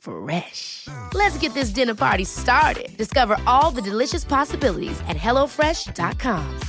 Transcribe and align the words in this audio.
Fresh. 0.00 0.88
Let's 1.14 1.38
get 1.38 1.54
this 1.54 1.70
dinner 1.70 1.94
party 1.94 2.24
started. 2.24 2.96
Discover 2.96 3.36
all 3.46 3.70
the 3.70 3.82
delicious 3.82 4.24
possibilities 4.24 5.00
at 5.08 5.16
hellofresh.com. 5.16 6.60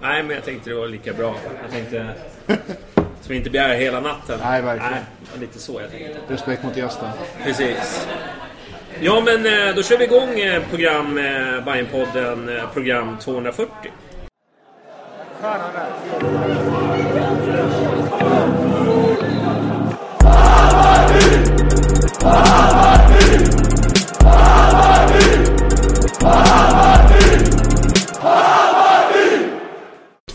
Nej, 0.00 0.22
men 0.22 0.36
jag 0.36 0.44
tänkte 0.44 0.70
det 0.70 0.76
var 0.76 0.88
lika 0.88 1.12
bra. 1.12 1.36
Jag 1.62 1.70
tänkte... 1.70 2.14
Så 3.26 3.32
vi 3.32 3.36
inte 3.38 3.60
här 3.60 3.74
hela 3.76 4.00
natten. 4.00 4.40
Nej, 4.42 4.62
verkligen. 4.62 4.92
Nej, 4.92 5.02
lite 5.40 5.58
så 5.58 5.80
jag 5.80 5.90
tänkte. 5.90 6.18
Respekt 6.28 6.64
mot 6.64 6.76
gästen. 6.76 7.08
Precis. 7.42 8.08
Ja, 9.00 9.22
men 9.24 9.46
eh, 9.46 9.74
då 9.74 9.82
kör 9.82 9.98
vi 9.98 10.04
igång 10.04 10.40
eh, 10.40 10.62
program 10.68 11.18
eh, 11.18 11.64
Bajenpodden, 11.64 12.50
program 12.72 13.18
240.— 13.18 13.90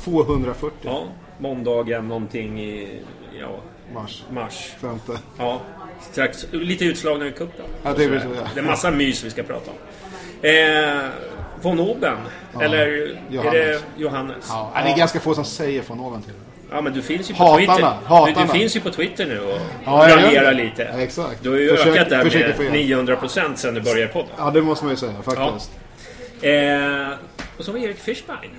240 0.04 0.72
Ja, 0.82 1.04
måndagen 1.40 2.08
någonting 2.08 2.60
i 2.62 3.00
ja, 3.40 3.56
mars. 3.94 4.24
mars. 4.32 4.74
Femte. 4.82 5.20
Ja, 5.38 5.62
strax. 6.12 6.46
Lite 6.52 6.86
utslagna 6.86 7.28
i 7.28 7.32
cupen. 7.32 7.66
Ja, 7.84 7.94
det 7.98 8.04
är 8.04 8.20
Så 8.20 8.28
ja. 8.36 8.42
Det 8.54 8.60
är 8.60 8.64
massa 8.64 8.92
mys 8.92 9.24
vi 9.24 9.30
ska 9.30 9.44
prata 9.44 9.72
om. 9.72 9.78
Eh, 10.50 11.10
von 11.62 11.80
Oben. 11.80 12.18
Eller 12.62 12.78
är 12.78 12.88
det 12.88 13.36
Johannes. 13.36 13.84
Johannes? 13.98 14.46
Ja, 14.50 14.72
Det 14.84 14.90
är 14.92 14.98
ganska 14.98 15.20
få 15.20 15.34
som 15.36 15.46
säger 15.46 15.82
från 15.82 16.00
ovan 16.00 16.22
till. 16.22 16.34
Ja, 16.72 16.82
men 16.82 16.94
du 16.94 17.02
finns 17.02 17.30
ju 17.30 17.34
på 17.34 17.44
Hatarna, 17.44 17.58
Twitter. 17.76 17.98
hatarna. 18.06 18.42
Du, 18.48 18.54
du 18.54 18.60
finns 18.60 18.76
ju 18.76 18.80
på 18.80 18.90
Twitter 18.90 19.26
nu 19.26 19.40
och 19.40 19.60
Ja, 19.86 19.92
raljerar 19.92 20.54
det. 20.54 20.64
lite. 20.64 20.90
Ja, 20.94 21.00
exakt. 21.02 21.44
Du 21.44 21.50
har 21.50 21.58
ju 21.58 21.70
Försök- 21.78 21.88
ökat 21.96 22.10
där 22.10 22.24
med 22.72 22.76
igen. 22.82 23.08
900% 23.08 23.56
sen 23.56 23.74
du 23.74 23.82
började 23.82 24.14
podden. 24.14 24.32
Ja, 24.38 24.52
det 24.52 24.62
måste 24.62 24.86
man 24.86 24.94
ju 24.94 24.98
säga 24.98 25.14
faktiskt. 25.26 25.72
Eh, 26.42 27.10
och 27.58 27.66
så 27.66 27.72
var 27.72 27.80
Erik 27.80 28.00
Fischbein. 28.00 28.52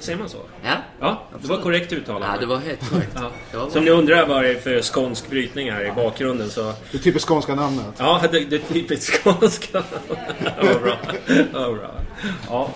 Säger 0.00 0.18
man 0.18 0.28
så? 0.28 0.36
Ja, 0.64 0.70
Ja, 1.00 1.22
det 1.42 1.48
var 1.48 1.56
korrekt 1.60 1.92
uttalat. 1.92 2.28
ja 2.34 2.40
det 2.40 2.46
var 2.46 2.56
helt 2.56 2.90
korrekt. 2.90 3.10
Ja. 3.52 3.58
Var 3.60 3.70
Som 3.70 3.84
ni 3.84 3.90
undrar 3.90 4.26
vad 4.26 4.42
det 4.42 4.50
är 4.50 4.54
för 4.54 4.82
skånsk 4.82 5.30
brytning 5.30 5.72
här 5.72 5.84
i 5.86 5.92
bakgrunden 5.92 6.50
så... 6.50 6.72
Det 6.92 6.98
typiskt 6.98 7.28
skånska 7.28 7.54
namnet. 7.54 7.84
Ja, 7.98 8.20
det, 8.32 8.40
det 8.40 8.56
är 8.56 8.72
typiskt 8.72 9.22
skånska. 9.24 9.82
Var 10.62 10.80
bra. 10.80 10.96
Var 11.52 11.72
bra. 11.74 11.90
Ja. 12.48 12.70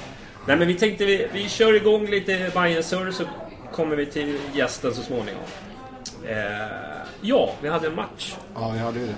Nej, 0.46 0.56
men 0.56 0.68
vi 0.68 0.74
tänkte 0.74 1.04
vi, 1.04 1.26
vi 1.32 1.48
kör 1.48 1.74
igång 1.74 2.06
lite 2.06 2.50
Bajen 2.54 2.82
Surr 2.82 3.10
så 3.10 3.24
kommer 3.72 3.96
vi 3.96 4.06
till 4.06 4.38
gästen 4.54 4.94
så 4.94 5.02
småningom. 5.02 5.42
Eh, 6.26 6.36
ja, 7.20 7.50
vi 7.62 7.68
hade 7.68 7.86
en 7.86 7.94
match. 7.94 8.34
Ja, 8.54 8.76
jag 8.76 8.84
hade 8.84 9.00
ju 9.00 9.06
det. 9.06 9.14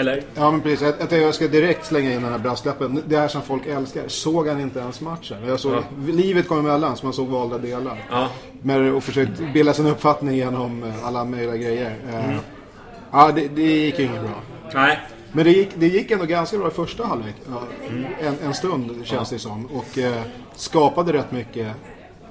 Eller? 0.00 0.22
Ja, 0.34 0.50
men 0.50 0.60
precis. 0.60 0.94
Jag, 1.10 1.22
jag, 1.22 1.34
ska 1.34 1.48
direkt 1.48 1.86
slänga 1.86 2.12
in 2.12 2.22
den 2.22 2.32
här 2.32 2.38
brasklappen. 2.38 3.02
Det 3.06 3.16
här 3.16 3.28
som 3.28 3.42
folk 3.42 3.66
älskar. 3.66 4.08
Såg 4.08 4.48
han 4.48 4.60
inte 4.60 4.78
ens 4.78 5.00
matchen? 5.00 5.36
Jag 5.46 5.60
såg, 5.60 5.72
Ja. 5.72 5.82
Livet 6.12 6.48
kom 6.48 6.58
emellan, 6.58 6.96
så 6.96 7.06
man 7.06 7.12
såg 7.12 7.28
valda 7.28 7.58
delar. 7.58 8.04
Ja. 8.10 8.28
Men, 8.62 8.94
och 8.94 9.04
försökt 9.04 9.52
bilda 9.52 9.72
sin 9.74 9.86
uppfattning 9.86 10.36
genom 10.36 10.82
eh, 10.82 11.06
alla 11.06 11.24
möjliga 11.24 11.56
grejer. 11.56 11.96
Eh, 12.08 12.24
Mm. 12.24 12.38
Ja, 13.12 13.32
det, 13.34 13.48
det 13.48 13.62
gick 13.62 13.98
ju 13.98 14.04
inget 14.04 14.20
bra. 14.22 14.42
Nej. 14.74 14.98
Men 15.32 15.44
det 15.44 15.50
gick, 15.50 15.68
det 15.74 15.86
gick 15.86 16.10
ändå 16.10 16.24
ganska 16.24 16.58
bra 16.58 16.68
i 16.68 16.70
första 16.70 17.06
halvlek. 17.06 17.34
Mm. 17.88 18.04
en, 18.20 18.36
en 18.46 18.54
stund 18.54 19.00
känns 19.04 19.30
det 19.30 19.38
som. 19.38 19.66
Och 19.66 19.98
eh, 19.98 20.22
skapade 20.54 21.12
rätt 21.12 21.32
mycket, 21.32 21.68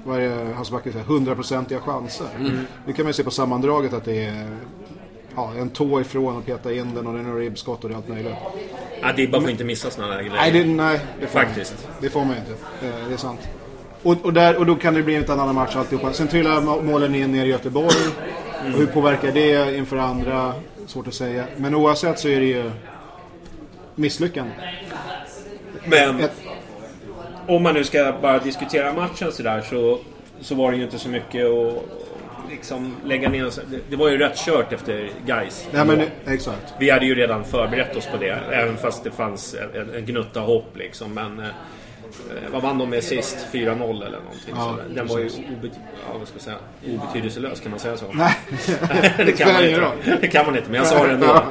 vad 0.04 0.20
är 0.20 0.28
det 0.44 0.54
Hasse 0.54 0.80
säger, 0.84 1.04
hundraprocentiga 1.04 1.80
chanser. 1.80 2.26
Mm. 2.38 2.58
Nu 2.86 2.92
kan 2.92 3.04
man 3.04 3.08
ju 3.10 3.12
se 3.14 3.24
på 3.24 3.30
sammandraget 3.30 3.92
att 3.92 4.04
det 4.04 4.24
är 4.24 4.48
ja, 5.36 5.52
en 5.58 5.70
tå 5.70 6.00
ifrån 6.00 6.38
att 6.38 6.46
peta 6.46 6.72
in 6.72 6.94
den 6.94 7.06
och 7.06 7.12
det 7.12 7.18
är 7.18 7.22
några 7.22 7.38
ribbskott 7.40 7.84
och 7.84 7.90
det 7.90 7.94
är 7.94 7.96
allt 7.96 8.08
möjligt. 8.08 8.34
Ja, 9.02 9.12
Dibba 9.12 9.40
får 9.40 9.50
inte 9.50 9.64
missa 9.64 9.90
såna 9.90 10.06
här 10.06 10.18
grejer. 10.22 10.32
Nej, 10.32 10.52
det, 10.52 10.64
nej, 10.64 11.00
det 11.20 11.26
får 11.26 11.38
Faktiskt. 11.40 11.74
Man, 11.88 11.92
det 12.00 12.10
får 12.10 12.24
man 12.24 12.36
inte. 12.36 12.52
Eh, 12.86 13.08
Det 13.08 13.14
är 13.14 13.16
sant. 13.16 13.40
Och, 14.02 14.16
och, 14.24 14.32
där, 14.32 14.56
och 14.56 14.66
då 14.66 14.74
kan 14.76 14.94
det 14.94 15.02
bli 15.02 15.14
en 15.14 15.30
annan 15.30 15.54
match 15.54 15.76
alltihopa. 15.76 16.12
Sen 16.12 16.28
trillar 16.28 16.60
må- 16.60 16.82
målen 16.82 17.14
in 17.14 17.32
ner 17.32 17.44
i 17.44 17.48
Göteborg. 17.48 17.96
Och 18.64 18.78
hur 18.78 18.86
påverkar 18.86 19.32
det 19.32 19.76
inför 19.76 19.96
andra? 19.96 20.52
Svårt 20.86 21.06
att 21.06 21.14
säga. 21.14 21.44
Men 21.56 21.74
oavsett 21.74 22.18
så 22.18 22.28
är 22.28 22.40
det 22.40 22.46
ju 22.46 22.70
misslyckande. 23.94 24.52
Men 25.86 26.20
Ett, 26.20 26.32
om 27.48 27.62
man 27.62 27.74
nu 27.74 27.84
ska 27.84 28.14
bara 28.22 28.38
diskutera 28.38 28.92
matchen 28.92 29.32
sådär 29.32 29.60
så, 29.60 29.98
så 30.40 30.54
var 30.54 30.70
det 30.70 30.76
ju 30.76 30.84
inte 30.84 30.98
så 30.98 31.08
mycket 31.08 31.46
att 31.46 31.82
liksom 32.50 32.96
lägga 33.04 33.28
ner. 33.28 33.44
Det, 33.70 33.78
det 33.90 33.96
var 33.96 34.08
ju 34.08 34.18
rätt 34.18 34.36
kört 34.36 34.72
efter 34.72 35.10
guys. 35.26 35.68
nej 35.72 35.84
men 35.84 36.02
exakt. 36.26 36.74
Vi 36.78 36.90
hade 36.90 37.06
ju 37.06 37.14
redan 37.14 37.44
förberett 37.44 37.96
oss 37.96 38.06
på 38.06 38.16
det, 38.16 38.38
även 38.52 38.76
fast 38.76 39.04
det 39.04 39.10
fanns 39.10 39.56
en, 39.74 39.94
en 39.94 40.06
gnutta 40.06 40.40
hopp 40.40 40.76
liksom. 40.76 41.14
Men 41.14 41.40
eh, 41.40 41.46
vad 42.52 42.62
vann 42.62 42.78
de 42.78 42.90
med 42.90 43.04
sist? 43.04 43.46
4-0 43.52 44.06
eller 44.06 44.18
någonting. 44.18 44.54
Ja, 44.56 44.76
så 44.88 44.94
den 44.94 45.06
var 45.06 45.18
ju 45.18 45.24
obet 45.24 45.72
ja, 46.08 46.18
vad 46.18 46.28
ska 46.28 46.36
jag 46.36 46.42
säga, 46.42 46.56
obetydelselös, 46.94 47.60
kan 47.60 47.70
man 47.70 47.80
säga 47.80 47.96
så? 47.96 48.04
Nej, 48.12 48.36
det, 49.16 49.32
kan 49.32 49.52
man 49.52 49.64
inte. 49.64 50.18
det 50.20 50.28
kan 50.28 50.46
man 50.46 50.56
inte, 50.56 50.70
men 50.70 50.78
jag 50.78 50.86
sa 50.86 51.06
det 51.06 51.12
ändå. 51.12 51.42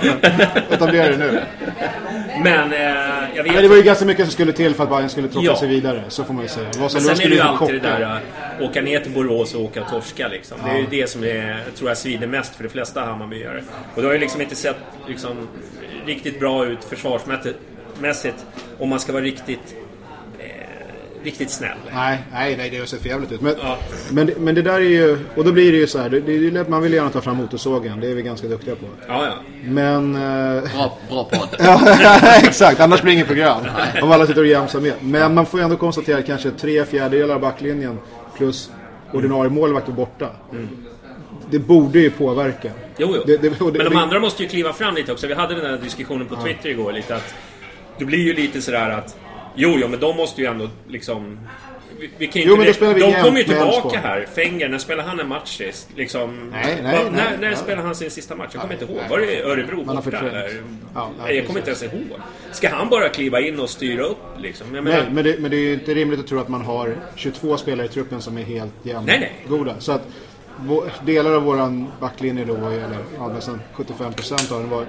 Etablera 0.71 1.09
det 1.09 1.17
nu. 1.17 1.41
Men 2.43 2.73
eh, 2.73 2.79
jag 3.35 3.43
vet 3.43 3.53
Men 3.53 3.63
det 3.63 3.69
var 3.69 3.75
ju 3.75 3.83
ganska 3.83 4.05
mycket 4.05 4.25
som 4.25 4.31
skulle 4.31 4.51
till 4.51 4.75
för 4.75 4.83
att 4.83 4.89
Bayern 4.89 5.09
skulle 5.09 5.27
tråka 5.27 5.45
Ja. 5.45 5.55
sig 5.55 5.67
vidare. 5.67 6.03
Så 6.07 6.23
får 6.23 6.33
man 6.33 6.43
ju 6.43 6.49
säga. 6.49 6.67
Vasalund 6.79 7.17
sen 7.17 7.25
är 7.25 7.29
det 7.29 7.35
ju 7.35 7.41
alltid 7.41 7.75
det 7.81 7.89
där 7.89 8.01
äh, 8.01 8.69
åka 8.69 8.81
ner 8.81 8.99
till 8.99 9.11
Borås 9.11 9.55
och 9.55 9.61
åka 9.61 9.81
och 9.81 9.89
torska 9.89 10.27
liksom. 10.27 10.57
Det 10.65 10.71
är 10.71 10.77
ju 10.77 10.87
det 10.89 11.09
som 11.09 11.23
är, 11.23 11.63
tror 11.75 11.89
jag 11.89 11.97
svider 11.97 12.27
mest 12.27 12.55
för 12.55 12.63
de 12.63 12.69
flesta 12.69 13.01
Hammarbyare. 13.01 13.63
Och 13.95 14.01
det 14.01 14.07
har 14.07 14.13
ju 14.13 14.19
liksom 14.19 14.41
inte 14.41 14.55
sett 14.55 14.77
liksom, 15.07 15.47
riktigt 16.05 16.39
bra 16.39 16.65
ut 16.65 16.83
försvarsmässigt 16.83 17.59
mässigt, 17.99 18.45
om 18.79 18.89
man 18.89 18.99
ska 18.99 19.13
vara 19.13 19.23
riktigt 19.23 19.75
eh, 19.77 19.82
riktigt 21.23 21.49
snäll. 21.51 21.77
Nej, 21.93 22.17
nej, 22.31 22.57
nej, 22.57 22.69
det 22.69 22.77
har 22.77 22.85
sett 22.85 23.01
för 23.01 23.09
jävligt 23.09 23.31
ut. 23.31 23.41
Men, 23.41 23.55
Ja. 23.61 23.77
men, 24.11 24.31
men 24.37 24.55
det 24.55 24.61
där 24.61 24.73
är 24.73 24.79
ju... 24.79 25.17
Och 25.35 25.43
då 25.45 25.51
blir 25.51 25.71
det 25.71 25.77
ju 25.77 25.87
så 25.87 25.99
här. 25.99 26.09
Det, 26.09 26.19
det 26.19 26.31
är 26.31 26.37
ju 26.37 26.51
lätt, 26.51 26.69
man 26.69 26.81
vill 26.81 26.93
gärna 26.93 27.09
ta 27.09 27.21
fram 27.21 27.37
motorsågen. 27.37 27.99
Det 27.99 28.11
är 28.11 28.15
vi 28.15 28.21
ganska 28.21 28.47
duktiga 28.47 28.75
på. 28.75 28.85
Ja, 29.07 29.25
ja. 29.25 29.33
Men... 29.65 30.15
Eh, 30.15 30.63
Bra, 30.73 30.97
bra 31.09 31.23
podd. 31.23 31.49
Ja, 31.59 31.81
exakt. 32.43 32.79
Annars 32.79 33.01
blir 33.01 33.11
det 33.11 33.15
inget 33.15 33.27
program. 33.27 33.61
Om 34.01 34.11
alla 34.11 34.27
sitter 34.27 34.41
och 34.41 34.47
jamsar 34.47 34.79
med. 34.79 34.93
Men 35.01 35.33
man 35.33 35.45
får 35.45 35.59
ju 35.59 35.63
ändå 35.63 35.75
konstatera 35.77 36.17
att 36.17 36.25
kanske 36.25 36.51
tre 36.51 36.85
fjärdedelar 36.85 37.35
av 37.35 37.41
backlinjen 37.41 37.99
plus 38.37 38.69
ordinarie 39.13 39.49
målvakt 39.51 39.87
är 39.87 39.91
borta. 39.91 40.29
Det 41.51 41.59
borde 41.59 41.99
ju 41.99 42.09
påverka. 42.11 42.71
Jo, 42.97 43.07
jo. 43.15 43.23
Det- 43.25 43.37
det- 43.37 43.49
det- 43.49 43.59
Men 43.59 43.85
de 43.91 43.95
andra 43.95 44.19
måste 44.19 44.43
ju 44.43 44.49
kliva 44.49 44.73
fram 44.73 44.95
lite 44.95 45.11
också. 45.11 45.27
Vi 45.27 45.33
hade 45.33 45.55
den 45.55 45.65
här 45.65 45.77
diskussionen 45.77 46.27
på 46.27 46.35
Twitter 46.35 46.69
igår 46.69 46.91
lite 46.91 47.15
att 47.15 47.33
det 47.97 48.05
blir 48.05 48.19
ju 48.19 48.33
lite 48.33 48.61
sådär 48.61 48.89
att 48.89 49.15
Jo, 49.55 49.77
jo, 49.81 49.87
men 49.87 49.99
de 49.99 50.15
måste 50.17 50.41
ju 50.41 50.47
ändå 50.47 50.69
liksom... 50.87 51.39
Vi, 51.99 52.09
vi 52.17 52.27
kan 52.27 52.41
Jo, 52.45 52.55
inte, 52.61 52.73
spelar 52.73 52.93
vi 52.93 52.99
de 52.99 53.13
kommer 53.13 53.37
ju 53.39 53.43
tillbaka 53.43 53.99
här. 53.99 54.25
Fenger, 54.35 54.69
när 54.69 54.77
spelade 54.77 55.07
han 55.09 55.19
en 55.19 55.27
match 55.27 55.57
sist? 55.57 55.89
Liksom, 55.95 56.49
Nej, 56.51 56.79
nej, 56.83 57.03
Va- 57.03 57.09
nej, 57.11 57.11
när 57.11 57.31
när 57.37 57.47
nej. 57.47 57.55
spelade 57.55 57.81
han 57.87 57.95
sin 57.95 58.11
sista 58.11 58.35
match? 58.35 58.49
Jag 58.53 58.61
kommer 58.61 58.73
inte 58.73 58.85
ihåg. 58.85 59.01
Var 59.09 59.17
det 59.17 59.41
Örebro 59.43 59.83
borta? 59.83 60.31
Ja, 60.95 61.09
nej, 61.23 61.35
jag 61.35 61.47
kommer 61.47 61.59
inte 61.59 61.69
ens 61.71 61.83
ihåg. 61.83 62.19
Ska 62.51 62.69
han 62.69 62.89
bara 62.89 63.09
kliva 63.09 63.39
in 63.41 63.59
och 63.59 63.69
styra 63.69 64.03
upp 64.03 64.17
liksom? 64.37 64.67
Menar, 64.69 64.91
Nej, 64.91 65.03
men 65.11 65.23
det, 65.23 65.35
men 65.39 65.51
det 65.51 65.57
är 65.57 65.61
ju 65.61 65.73
inte 65.73 65.93
rimligt 65.93 66.19
att 66.19 66.27
tro 66.27 66.39
att 66.39 66.49
man 66.49 66.61
har 66.61 66.95
22 67.15 67.57
spelare 67.57 67.85
i 67.85 67.89
truppen 67.89 68.21
som 68.21 68.37
är 68.37 68.43
helt 68.43 68.73
jämna. 68.83 69.01
Nej, 69.01 69.19
nej. 69.19 69.31
Goda. 69.47 69.75
Så 69.79 69.91
att 69.91 70.01
delar 71.05 71.31
av 71.33 71.43
våran 71.43 71.87
backlinje 71.99 72.45
då, 72.45 72.55
eller 72.55 72.97
ja, 73.17 73.27
nästan 73.27 73.61
75% 73.75 74.53
av 74.53 74.59
den 74.59 74.69
var 74.69 74.85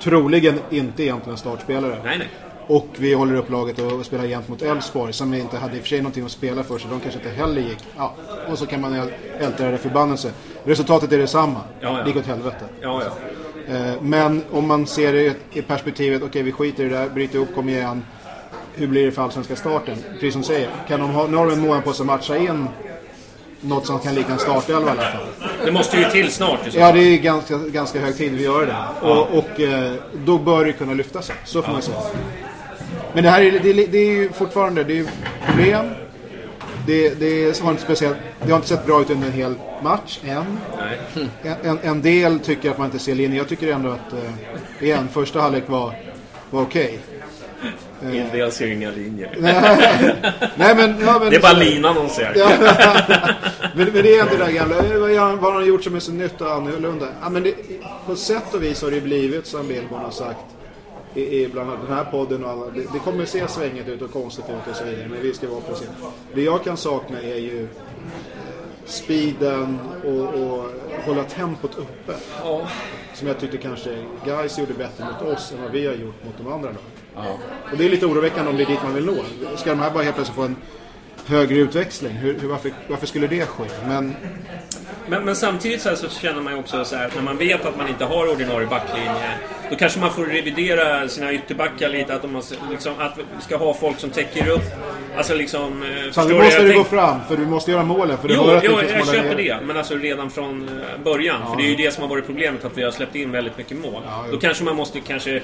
troligen 0.00 0.60
inte 0.70 1.02
egentligen 1.02 1.36
startspelare. 1.38 1.96
nej, 2.04 2.18
nej. 2.18 2.28
Och 2.66 2.88
vi 2.96 3.14
håller 3.14 3.34
upp 3.34 3.50
laget 3.50 3.78
och 3.78 4.06
spelar 4.06 4.24
jämt 4.24 4.48
mot 4.48 4.62
Elfsborg 4.62 5.12
som 5.12 5.30
vi 5.30 5.38
inte 5.38 5.56
hade 5.56 5.76
i 5.76 5.78
och 5.78 5.82
för 5.82 5.88
sig 5.88 5.98
någonting 5.98 6.24
att 6.24 6.30
spela 6.30 6.62
för 6.62 6.78
så 6.78 6.88
de 6.88 7.00
kanske 7.00 7.20
inte 7.20 7.30
heller 7.30 7.60
gick. 7.60 7.78
Ja, 7.96 8.14
och 8.48 8.58
så 8.58 8.66
kan 8.66 8.80
man 8.80 9.10
älta 9.38 9.70
det 9.70 9.78
förbannelse. 9.78 10.32
Resultatet 10.64 11.12
är 11.12 11.18
detsamma. 11.18 11.60
Ja, 11.80 11.98
ja. 11.98 12.02
Det 12.02 12.08
gick 12.08 12.16
åt 12.16 12.26
helvete. 12.26 12.64
Ja, 12.80 13.02
ja. 13.04 13.74
Eh, 13.74 14.02
Men 14.02 14.42
om 14.52 14.68
man 14.68 14.86
ser 14.86 15.12
det 15.12 15.34
i 15.52 15.62
perspektivet, 15.62 16.22
okej 16.22 16.42
vi 16.42 16.52
skiter 16.52 16.84
i 16.84 16.88
det 16.88 16.96
där, 16.96 17.08
bryter 17.08 17.38
upp, 17.38 17.54
kom 17.54 17.68
igen. 17.68 18.04
Hur 18.74 18.86
blir 18.86 19.06
det 19.06 19.12
för 19.12 19.22
allsvenska 19.22 19.56
starten? 19.56 19.96
Precis 20.12 20.32
som 20.32 20.42
du 20.42 20.46
säger, 20.48 20.68
kan 20.88 21.00
de 21.00 21.10
ha, 21.10 21.26
nu 21.26 21.36
har 21.36 21.46
de 21.46 21.52
en 21.52 21.60
månad 21.60 21.84
på 21.84 21.92
sig 21.92 22.02
att 22.02 22.06
matcha 22.06 22.36
in 22.36 22.68
något 23.60 23.86
som 23.86 23.98
kan 23.98 24.14
likna 24.14 24.32
en 24.34 24.40
startelva 24.40 24.88
i 24.88 24.90
alla 24.90 25.02
fall. 25.02 25.26
Det 25.64 25.72
måste 25.72 25.96
ju 25.96 26.04
till 26.04 26.32
snart. 26.32 26.58
så 26.70 26.78
Ja, 26.78 26.92
det 26.92 27.00
är 27.00 27.18
ganska, 27.18 27.58
ganska 27.58 28.00
hög 28.00 28.16
tid 28.16 28.32
vi 28.32 28.44
gör 28.44 28.66
det. 28.66 29.08
Och, 29.08 29.38
och 29.38 29.60
eh, 29.60 29.92
då 30.24 30.38
bör 30.38 30.64
det 30.64 30.72
kunna 30.72 30.94
lyfta 30.94 31.22
sig. 31.22 31.36
Så 31.44 31.62
får 31.62 31.72
man 31.72 31.82
säga. 31.82 31.96
Men 33.14 33.24
det 33.24 33.30
här 33.30 33.42
är, 33.42 33.50
det, 33.50 33.72
det 33.72 33.98
är 33.98 34.10
ju 34.10 34.32
fortfarande 34.32 34.84
det 34.84 34.98
är 34.98 35.06
problem. 35.46 35.86
Det, 36.86 37.20
det, 37.20 37.60
har 37.60 37.70
inte 37.70 37.82
speciellt, 37.82 38.16
det 38.42 38.50
har 38.50 38.56
inte 38.56 38.68
sett 38.68 38.86
bra 38.86 39.00
ut 39.00 39.10
under 39.10 39.26
en 39.26 39.32
hel 39.32 39.54
match 39.82 40.18
än. 40.24 40.58
En, 41.42 41.56
en, 41.62 41.78
en 41.82 42.02
del 42.02 42.38
tycker 42.38 42.70
att 42.70 42.78
man 42.78 42.84
inte 42.84 42.98
ser 42.98 43.14
linjen. 43.14 43.36
Jag 43.36 43.48
tycker 43.48 43.72
ändå 43.72 43.90
att, 43.90 44.12
eh, 44.12 44.84
igen, 44.86 45.08
första 45.12 45.40
halvlek 45.40 45.64
var, 45.68 45.94
var 46.50 46.62
okej. 46.62 46.98
En 48.02 48.30
del 48.32 48.52
ser 48.52 48.66
inga 48.66 48.90
linjer. 48.90 49.36
Nej 50.56 50.74
men, 50.76 51.00
ja, 51.00 51.18
men... 51.18 51.30
Det 51.30 51.36
är 51.36 51.40
bara 51.40 51.52
linan 51.52 51.94
de 51.94 52.08
ser. 52.08 52.32
Ja, 52.36 52.50
men, 53.74 53.86
men 53.92 54.02
det 54.02 54.16
är 54.16 54.22
inte 54.22 54.36
det 54.36 54.44
där 54.44 54.52
gamla. 54.52 54.76
Eh, 54.76 55.36
Vad, 55.36 55.52
har 55.52 55.60
de 55.60 55.66
gjort 55.66 55.84
som 55.84 55.94
är 55.94 56.00
så 56.00 56.12
nytt 56.12 56.40
och 56.40 56.52
annorlunda? 56.52 57.06
Ja, 57.22 57.28
men 57.30 57.42
det, 57.42 57.54
på 58.06 58.16
sätt 58.16 58.54
och 58.54 58.62
vis 58.62 58.82
har 58.82 58.90
det 58.90 59.00
blivit 59.00 59.46
som 59.46 59.68
Billborn 59.68 60.04
har 60.04 60.10
sagt 60.10 60.53
i, 61.14 61.42
i 61.42 61.48
bland 61.48 61.70
annat 61.70 61.86
den 61.86 61.96
här 61.96 62.04
podden 62.04 62.44
och 62.44 62.50
alla. 62.50 62.66
Det, 62.66 62.92
det 62.92 62.98
kommer 62.98 63.24
se 63.24 63.48
svänget 63.48 63.88
ut 63.88 64.02
och 64.02 64.12
konstigt 64.12 64.44
ut 64.44 64.70
och 64.70 64.76
så 64.76 64.84
vidare. 64.84 65.08
Men 65.08 65.22
vi 65.22 65.34
ska 65.34 65.48
vara 65.48 65.60
för 65.60 65.86
Det 66.34 66.42
jag 66.42 66.64
kan 66.64 66.76
sakna 66.76 67.22
är 67.22 67.38
ju 67.38 67.68
speeden 68.84 69.78
och, 70.04 70.20
och 70.20 70.70
hålla 71.06 71.24
tempot 71.24 71.78
uppe. 71.78 72.12
Ja. 72.44 72.68
Som 73.14 73.28
jag 73.28 73.40
tyckte 73.40 73.56
kanske 73.56 74.04
Guys 74.24 74.58
gjorde 74.58 74.74
bättre 74.74 75.04
mot 75.04 75.34
oss 75.34 75.52
än 75.52 75.62
vad 75.62 75.72
vi 75.72 75.86
har 75.86 75.94
gjort 75.94 76.24
mot 76.24 76.34
de 76.38 76.52
andra 76.52 76.68
lagen. 76.68 77.38
Och 77.70 77.78
det 77.78 77.84
är 77.84 77.88
lite 77.88 78.06
oroväckande 78.06 78.50
om 78.50 78.56
det 78.56 78.62
är 78.62 78.66
dit 78.66 78.82
man 78.82 78.94
vill 78.94 79.04
nå. 79.04 79.16
Ska 79.56 79.70
de 79.70 79.78
här 79.78 79.90
bara 79.90 80.02
helt 80.02 80.16
plötsligt 80.16 80.36
få 80.36 80.42
en 80.42 80.56
högre 81.26 81.58
utväxling? 81.58 82.12
Hur, 82.12 82.38
hur, 82.38 82.48
varför, 82.48 82.72
varför 82.88 83.06
skulle 83.06 83.26
det 83.26 83.46
ske? 83.46 83.64
Men 83.86 84.14
Men, 85.08 85.24
men 85.24 85.36
samtidigt 85.36 85.82
så, 85.82 85.96
så 85.96 86.08
känner 86.08 86.40
man 86.40 86.52
ju 86.52 86.58
också 86.58 86.84
så 86.84 86.96
här 86.96 87.06
att 87.06 87.14
när 87.14 87.22
man 87.22 87.36
vet 87.38 87.66
att 87.66 87.76
man 87.76 87.88
inte 87.88 88.04
har 88.04 88.32
ordinarie 88.32 88.66
backlinje 88.66 89.38
då 89.70 89.76
kanske 89.76 90.00
man 90.00 90.10
får 90.12 90.24
revidera 90.24 91.08
sina 91.08 91.32
ytterbackar 91.32 91.88
lite. 91.88 92.14
Att, 92.14 92.22
de 92.22 92.32
måste, 92.32 92.54
liksom, 92.70 92.92
att 92.98 93.18
vi 93.18 93.42
ska 93.44 93.56
ha 93.56 93.74
folk 93.74 93.98
som 94.00 94.10
täcker 94.10 94.48
upp. 94.48 94.62
Alltså 95.16 95.34
liksom... 95.34 95.82
eh, 95.82 95.88
nu 95.88 96.28
du? 96.28 96.34
måste 96.34 96.54
Jag 96.56 96.64
du 96.64 96.68
gå 96.68 96.74
tänk- 96.74 96.86
fram 96.86 97.20
för 97.28 97.36
du 97.36 97.46
måste 97.46 97.70
göra 97.70 97.82
målen. 97.82 98.18
För 98.18 98.28
det 98.28 98.34
Jo, 98.34 98.42
jo 98.62 98.70
du 98.76 98.76
jag 98.76 98.90
smälla 98.90 99.22
köper 99.22 99.36
det. 99.36 99.56
Men 99.66 99.76
alltså 99.76 99.94
redan 99.94 100.30
från 100.30 100.68
eh, 100.68 101.04
början. 101.04 101.40
För 101.50 101.56
det 101.56 101.62
är 101.62 101.68
ju 101.68 101.76
det 101.76 101.94
som 101.94 102.02
har 102.02 102.08
varit 102.10 102.26
problemet, 102.26 102.64
att 102.64 102.78
vi 102.78 102.82
har 102.82 102.90
släppt 102.90 103.14
in 103.14 103.32
väldigt 103.32 103.58
mycket 103.58 103.78
mål. 103.78 104.02
Ja. 104.06 104.24
Då 104.32 104.38
kanske 104.38 104.64
man 104.64 104.76
måste 104.76 105.00
kanske 105.00 105.42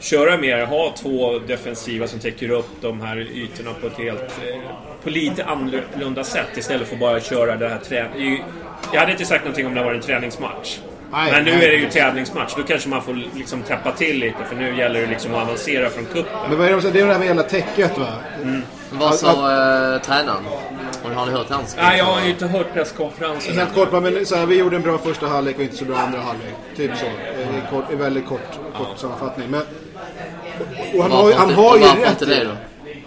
köra 0.00 0.36
mer, 0.36 0.64
ha 0.66 0.94
två 0.96 1.38
defensiva 1.38 2.06
som 2.06 2.18
täcker 2.18 2.50
upp 2.50 2.68
de 2.80 3.00
här 3.00 3.16
ytorna 3.18 3.70
på 3.80 3.86
ett 3.86 3.98
helt... 3.98 4.20
eh, 4.22 4.60
På 5.04 5.10
lite 5.10 5.44
annorlunda 5.44 6.24
sätt 6.24 6.56
istället 6.56 6.88
för 6.88 6.96
bara 6.96 7.20
köra 7.20 7.56
det 7.56 7.68
här 7.68 7.78
trä... 7.78 8.06
det 8.16 8.20
är 8.20 8.24
ju- 8.24 8.42
Jag 8.92 9.00
hade 9.00 9.12
inte 9.12 9.24
sagt 9.24 9.44
någonting 9.44 9.66
om 9.66 9.74
det 9.74 9.84
var 9.84 9.94
en 9.94 10.00
träningsmatch. 10.00 10.78
Nej, 11.12 11.32
men 11.32 11.44
nu 11.44 11.50
nej. 11.50 11.64
är 11.66 11.70
det 11.70 11.76
ju 11.76 11.90
tävlingsmatch. 11.90 12.54
Då 12.56 12.62
kanske 12.62 12.88
man 12.88 13.02
får 13.02 13.18
liksom 13.36 13.62
täppa 13.62 13.92
till 13.92 14.18
lite 14.18 14.36
för 14.48 14.56
nu 14.56 14.76
gäller 14.78 15.00
det 15.00 15.06
liksom 15.06 15.34
att 15.34 15.42
avancera 15.42 15.90
från 15.90 16.04
cupen. 16.04 16.32
Men 16.48 16.58
vad 16.58 16.66
är 16.66 16.70
det, 16.70 16.76
de 16.76 16.82
säger? 16.82 16.94
det 16.94 17.00
är 17.00 17.06
det 17.06 17.12
där 17.12 17.18
med 17.18 17.28
hela 17.28 17.42
täcket 17.42 17.98
va? 17.98 18.06
Vad 18.90 19.14
sa 19.14 19.28
eh, 19.30 20.00
tränaren? 20.00 20.42
Och 21.04 21.10
Har 21.10 21.26
ni 21.26 21.32
hört 21.32 21.50
hans? 21.50 21.76
Nej, 21.76 21.98
jag 21.98 22.04
har 22.04 22.22
ju 22.22 22.30
inte 22.30 22.46
hört 22.46 22.72
presskonferensen. 22.72 23.58
Helt 23.58 23.74
kort, 23.74 23.92
men 23.92 24.26
så 24.26 24.36
här, 24.36 24.46
vi 24.46 24.58
gjorde 24.58 24.76
en 24.76 24.82
bra 24.82 24.98
första 24.98 25.26
halvlek 25.26 25.56
och 25.56 25.62
inte 25.62 25.76
så 25.76 25.84
bra 25.84 25.96
andra 25.96 26.20
halvlek. 26.20 26.54
Typ 26.76 26.90
så. 26.96 27.06
Eh, 27.06 27.58
I, 27.58 27.62
kort, 27.70 27.92
i 27.92 27.94
väldigt 27.94 28.26
kort, 28.26 28.58
kort 28.76 28.98
sammanfattning. 28.98 29.50
Men, 29.50 29.60
och, 29.60 30.96
och 30.96 31.02
han 31.02 31.12
har, 31.12 31.32
han 31.32 31.54
har 31.54 31.76
ju 31.76 31.84
rätt 31.84 32.10
inte 32.10 32.26
det 32.26 32.44
då? 32.44 32.50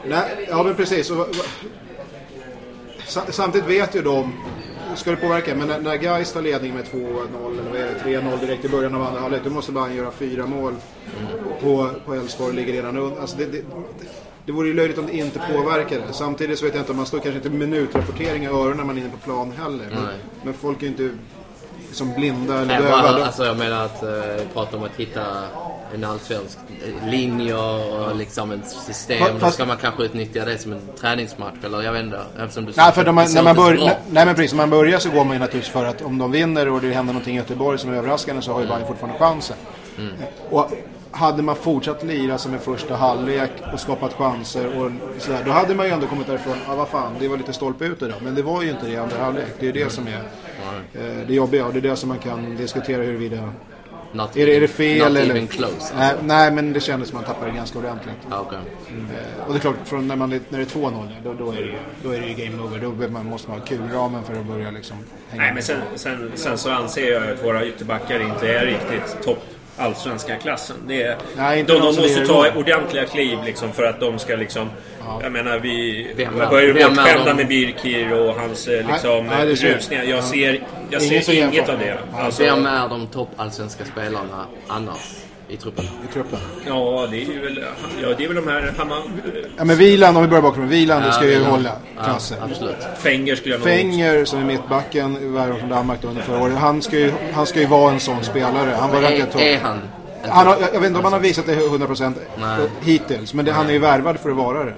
Nej, 0.07 0.47
ja 0.49 0.63
men 0.63 0.75
precis. 0.75 1.11
Och, 1.11 1.27
samtidigt 3.29 3.69
vet 3.69 3.95
ju 3.95 4.01
de, 4.01 4.33
ska 4.95 5.11
det 5.11 5.17
påverka, 5.17 5.55
men 5.55 5.67
när, 5.67 5.79
när 5.79 5.95
Gais 5.95 6.33
tar 6.33 6.41
ledning 6.41 6.73
med 6.73 6.85
2-0 6.85 7.27
eller 7.59 7.79
är 7.79 7.93
det, 8.03 8.19
3-0 8.19 8.39
direkt 8.39 8.65
i 8.65 8.69
början 8.69 8.95
av 8.95 9.01
andra 9.01 9.19
halvlek, 9.19 9.41
då 9.43 9.49
måste 9.49 9.71
Bayern 9.71 9.95
göra 9.95 10.11
fyra 10.11 10.45
mål 10.45 10.75
på, 11.61 11.89
på 12.05 12.13
Elfsborg 12.13 12.55
ligger 12.55 12.73
redan 12.73 12.97
under. 12.97 13.21
Alltså 13.21 13.37
det, 13.37 13.45
det, 13.45 13.61
det 14.47 14.53
vore 14.53 14.67
ju 14.67 14.73
löjligt 14.73 14.97
om 14.97 15.05
det 15.05 15.13
inte 15.17 15.39
påverkade. 15.53 16.01
Samtidigt 16.11 16.59
så 16.59 16.65
vet 16.65 16.73
jag 16.75 16.81
inte 16.81 16.93
man 16.93 17.05
står 17.05 17.19
kanske 17.19 17.37
inte 17.37 17.49
minutrapportering 17.49 18.43
i 18.43 18.47
öronen 18.47 18.77
när 18.77 18.83
man 18.83 18.97
är 18.97 19.01
inne 19.01 19.09
på 19.11 19.17
plan 19.17 19.51
heller. 19.57 19.85
Men, 19.91 20.07
men 20.43 20.53
folk 20.53 20.77
är 20.77 20.81
ju 20.81 20.87
inte 20.87 21.09
som 21.91 22.13
blinda 22.13 22.59
eller 22.61 22.77
döva. 22.79 22.89
bara, 23.01 23.11
De- 23.17 23.23
alltså 23.23 23.45
jag 23.45 23.57
menar 23.57 23.85
att 23.85 24.03
uh, 24.03 24.09
prata 24.53 24.77
om 24.77 24.83
att 24.83 24.95
hitta 24.95 25.21
en 25.95 26.03
allsvensk 26.03 26.57
eh, 27.03 27.09
linje 27.09 27.55
och 27.55 28.15
liksom 28.15 28.51
ett 28.51 28.67
system. 28.69 29.19
Fast- 29.19 29.39
Då 29.41 29.51
ska 29.51 29.65
man 29.65 29.77
kanske 29.77 30.03
utnyttja 30.03 30.45
det 30.45 30.57
som 30.57 30.71
en 30.73 30.81
träningsmatch 30.99 31.55
eller 31.63 31.81
jag 31.81 31.91
vet 31.93 32.03
inte. 32.03 32.19
Eftersom 32.39 32.65
du 32.65 32.73
Nej, 32.77 32.91
för 32.91 33.03
det 33.03 33.11
när 33.11 33.43
man, 33.43 33.55
börjar, 33.55 33.85
nej, 33.85 33.97
nej 34.11 34.25
men 34.25 34.35
precis, 34.35 34.51
när 34.51 34.57
man 34.57 34.69
börjar 34.69 34.99
så 34.99 35.09
går 35.09 35.23
man 35.25 35.33
ju 35.33 35.39
naturligtvis 35.39 35.73
för 35.73 35.85
att 35.85 36.01
om 36.01 36.17
de 36.17 36.31
vinner 36.31 36.69
och 36.69 36.81
det 36.81 36.93
händer 36.93 37.13
någonting 37.13 37.35
i 37.35 37.37
Göteborg 37.37 37.77
som 37.79 37.93
är 37.93 37.97
överraskande 37.97 38.41
så 38.41 38.53
har 38.53 38.61
ju 38.61 38.67
Bayern 38.67 38.87
fortfarande 38.87 39.19
chansen. 39.19 39.57
Och 40.49 40.71
hade 41.11 41.43
man 41.43 41.55
fortsatt 41.55 42.03
lira 42.03 42.37
som 42.37 42.53
en 42.53 42.59
första 42.59 42.95
halvlek 42.95 43.51
och 43.73 43.79
skapat 43.79 44.13
chanser 44.13 44.81
och 44.81 44.91
sådär, 45.21 45.43
då 45.45 45.51
hade 45.51 45.75
man 45.75 45.85
ju 45.85 45.91
ändå 45.91 46.07
kommit 46.07 46.27
därifrån, 46.27 46.57
ja 46.67 46.73
ah, 46.73 46.75
vad 46.75 46.87
fan, 46.87 47.13
det 47.19 47.27
var 47.27 47.37
lite 47.37 47.53
stolpe 47.53 47.85
ut 47.85 48.01
idag. 48.01 48.17
Men 48.23 48.35
det 48.35 48.41
var 48.41 48.63
ju 48.63 48.69
inte 48.69 48.85
det 48.85 48.91
i 48.91 48.97
andra 48.97 49.17
halvlek. 49.17 49.47
Det 49.59 49.67
är 49.67 49.73
ju 49.73 49.83
det 49.83 49.89
som 49.89 50.07
är 50.07 50.21
eh, 50.93 51.27
det 51.27 51.33
jobbiga 51.33 51.65
och 51.65 51.73
det 51.73 51.79
är 51.79 51.89
det 51.89 51.95
som 51.95 52.09
man 52.09 52.19
kan 52.19 52.55
diskutera 52.55 53.03
huruvida 53.03 53.53
Not 54.11 54.37
är 54.37 54.45
det, 54.45 54.55
är 54.55 54.61
det 54.61 54.67
fel 54.67 54.97
not 54.97 55.07
eller... 55.07 55.35
even 55.35 55.47
close. 55.47 55.73
Alltså. 55.73 55.95
Nej, 55.97 56.15
nej, 56.23 56.51
men 56.51 56.73
det 56.73 56.79
kändes 56.79 57.09
som 57.09 57.19
att 57.19 57.27
man 57.27 57.35
tappade 57.35 57.51
ganska 57.51 57.79
ordentligt. 57.79 58.15
Ja, 58.29 58.39
okej. 58.47 58.59
Och 59.47 59.53
det 59.53 59.57
är 59.57 59.61
klart, 59.61 59.75
från 59.85 60.07
när, 60.07 60.15
man, 60.15 60.29
när 60.29 60.39
det 60.49 60.57
är 60.57 60.65
2-0, 60.65 61.07
då, 61.23 61.33
då, 61.33 61.51
är 61.51 61.55
det, 61.55 61.61
ju- 61.61 61.77
då 62.03 62.09
är 62.09 62.21
det 62.21 62.27
ju 62.27 62.45
game 62.45 62.63
over. 62.63 62.79
Då 62.79 63.09
man, 63.09 63.25
måste 63.25 63.49
man 63.49 63.59
ha 63.59 63.65
kulramen 63.65 64.23
för 64.23 64.39
att 64.39 64.45
börja 64.45 64.71
liksom 64.71 64.97
hänga 65.29 65.43
Nej, 65.43 65.53
men 65.53 65.63
sen, 65.63 65.81
sen, 65.95 66.31
sen 66.35 66.57
så 66.57 66.71
anser 66.71 67.11
jag 67.11 67.31
att 67.31 67.43
våra 67.45 67.65
ytterbackar 67.65 68.19
inte 68.19 68.53
är 68.53 68.65
riktigt 68.65 69.23
topp 69.23 69.43
allsvenska 69.77 70.35
klassen. 70.35 70.75
Det 70.87 71.03
är, 71.03 71.17
Nej, 71.37 71.63
de, 71.63 71.73
de 71.73 71.79
måste 71.85 72.25
ta 72.25 72.47
igång. 72.47 72.57
ordentliga 72.59 73.05
kliv 73.05 73.39
liksom 73.45 73.71
för 73.73 73.83
att 73.83 73.99
de 73.99 74.19
ska 74.19 74.35
liksom... 74.35 74.69
Jag 75.21 75.31
menar, 75.31 75.59
vi 75.59 76.07
Vem 76.15 76.41
är- 76.41 76.47
börjar 76.49 76.67
ju 76.67 76.73
bortskämda 76.73 77.33
med 77.33 77.47
Birkir 77.47 78.13
och 78.13 78.35
hans 78.35 78.67
eh, 78.67 78.87
liksom, 78.91 79.27
nej, 79.27 79.45
det 79.45 79.57
ser 79.57 79.67
jag. 79.67 79.75
rusningar. 79.77 80.03
Jag 80.03 80.23
ser, 80.23 80.63
jag 80.89 81.01
Ingen 81.03 81.23
som 81.23 81.33
ser 81.33 81.47
inget 81.47 81.69
av 81.69 81.79
det. 81.79 81.97
Ja, 82.13 82.21
Alltså, 82.23 82.43
Vem 82.43 82.65
är 82.65 82.89
de 82.89 83.07
topp 83.07 83.29
allsvenska 83.37 83.85
spelarna 83.85 84.45
annars 84.67 85.15
i 85.49 85.57
truppen? 85.57 85.85
i 86.09 86.13
truppen. 86.13 86.39
ja, 86.67 87.07
det 87.11 87.17
är 87.17 87.25
ju 87.25 87.41
väl, 87.41 87.63
ja, 88.01 88.07
det 88.17 88.23
är 88.23 88.27
väl 88.27 88.35
de 88.35 88.47
här 88.47 88.73
Hammar... 88.77 89.01
Ja, 89.57 89.63
men 89.63 89.77
Wieland, 89.77 90.17
om 90.17 90.23
vi 90.23 90.29
börjar 90.29 90.41
bakifrån. 90.41 90.67
Wieland, 90.67 91.05
det 91.05 91.11
ska 91.11 91.25
ju 91.25 91.31
Ja, 91.31 91.49
hålla 91.49 91.71
ja, 91.97 92.03
klasser. 92.03 92.37
absolut. 92.41 92.75
Fenger 92.97 93.35
skulle 93.35 93.53
jag 93.55 93.59
nog... 93.59 93.67
Fenger, 93.67 94.25
som 94.25 94.39
är 94.39 94.43
mittbacken, 94.45 95.33
värvad 95.33 95.59
från 95.59 95.69
Danmark 95.69 96.03
under 96.03 96.21
förra 96.21 96.41
året. 96.41 96.57
Han 96.57 96.81
ska, 96.81 96.95
ju, 96.99 97.11
han 97.33 97.45
ska 97.45 97.59
ju 97.59 97.65
vara 97.65 97.93
en 97.93 97.99
sån 97.99 98.23
spelare. 98.23 98.75
Han 98.79 98.91
var 98.91 99.01
rankad 99.01 99.27
Är, 99.35 99.39
är 99.39 99.57
han? 99.59 99.79
Han 100.29 100.47
har, 100.47 100.57
jag 100.61 100.69
jag 100.73 100.79
vet 100.79 100.87
inte 100.87 100.97
om 100.99 101.03
han 101.03 101.13
har 101.13 101.19
visat 101.19 101.45
det 101.45 101.55
100% 101.55 102.13
Nej. 102.39 102.59
hittills, 102.81 103.33
men 103.33 103.45
det, 103.45 103.51
han 103.51 103.67
är 103.67 103.73
ju 103.73 103.79
värvad 103.79 104.19
för 104.19 104.29
att 104.29 104.35
vara 104.37 104.63
det. 104.63 104.73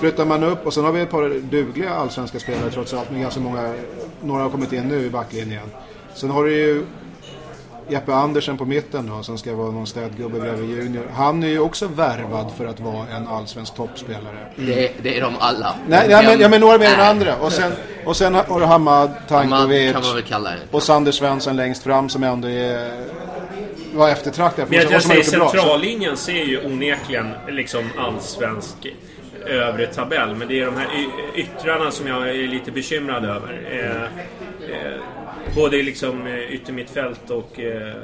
Flyttar 0.00 0.24
man 0.24 0.42
upp, 0.44 0.66
och 0.66 0.74
sen 0.74 0.84
har 0.84 0.92
vi 0.92 1.00
ett 1.00 1.10
par 1.10 1.40
dugliga 1.50 1.90
allsvenska 1.90 2.38
spelare 2.38 2.70
trots 2.70 2.94
allt, 2.94 3.10
med 3.10 3.20
ganska 3.20 3.40
många, 3.40 3.74
några 4.22 4.42
har 4.42 4.50
kommit 4.50 4.72
in 4.72 4.88
nu 4.88 5.06
i 5.06 5.10
backlinjen. 5.10 5.62
Sen 6.14 6.30
har 6.30 6.44
du 6.44 6.54
ju 6.54 6.84
Jeppe 7.88 8.14
Andersen 8.14 8.56
på 8.56 8.64
mitten 8.64 9.06
då, 9.06 9.22
som 9.22 9.38
ska 9.38 9.54
vara 9.54 9.70
någon 9.70 9.86
städgubbe 9.86 10.40
bredvid 10.40 10.70
Junior. 10.70 11.04
Han 11.14 11.42
är 11.42 11.48
ju 11.48 11.58
också 11.58 11.86
värvad 11.86 12.52
för 12.56 12.66
att 12.66 12.80
vara 12.80 13.06
en 13.16 13.28
allsvensk 13.28 13.74
toppspelare. 13.74 14.52
Det, 14.56 14.86
är, 14.86 14.92
det 15.02 15.18
är 15.18 15.20
de 15.20 15.34
alla. 15.38 15.74
Nej, 15.88 16.06
ja, 16.10 16.22
men, 16.22 16.40
ja, 16.40 16.48
men 16.48 16.60
några 16.60 16.78
mer 16.78 16.94
än 16.94 17.00
andra. 17.00 17.36
Och 17.36 17.52
sen, 17.52 17.72
och 18.04 18.16
sen 18.16 18.34
har 18.34 18.60
du 18.60 18.66
Hamad, 18.66 19.10
Tankovic 19.28 19.96
och 20.70 20.82
Sander 20.82 21.12
Svensson 21.12 21.56
längst 21.56 21.82
fram 21.82 22.08
som 22.08 22.22
ändå 22.22 22.48
är 22.48 22.90
vara 23.94 24.10
eftertraktad. 24.10 24.66
Men 24.68 24.78
jag, 24.78 24.86
För 24.86 24.92
jag 24.92 25.02
säger 25.02 25.38
bra. 25.38 25.50
Centrallinjen 25.50 26.16
ser 26.16 26.44
ju 26.44 26.66
onekligen 26.66 27.34
liksom 27.48 27.90
allsvensk 27.98 28.86
övre 29.46 29.86
tabell. 29.86 30.34
Men 30.34 30.48
det 30.48 30.60
är 30.60 30.66
de 30.66 30.76
här 30.76 30.88
yttrarna 31.34 31.90
som 31.90 32.06
jag 32.06 32.28
är 32.28 32.48
lite 32.48 32.72
bekymrad 32.72 33.24
över. 33.24 33.60
Eh, 33.70 34.02
eh, 34.70 35.00
både 35.56 35.82
liksom 35.82 36.26
eh, 36.26 36.54
yttermittfält 36.54 37.30
och 37.30 37.60
eh, 37.60 37.94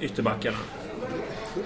ytterbackarna. 0.00 0.56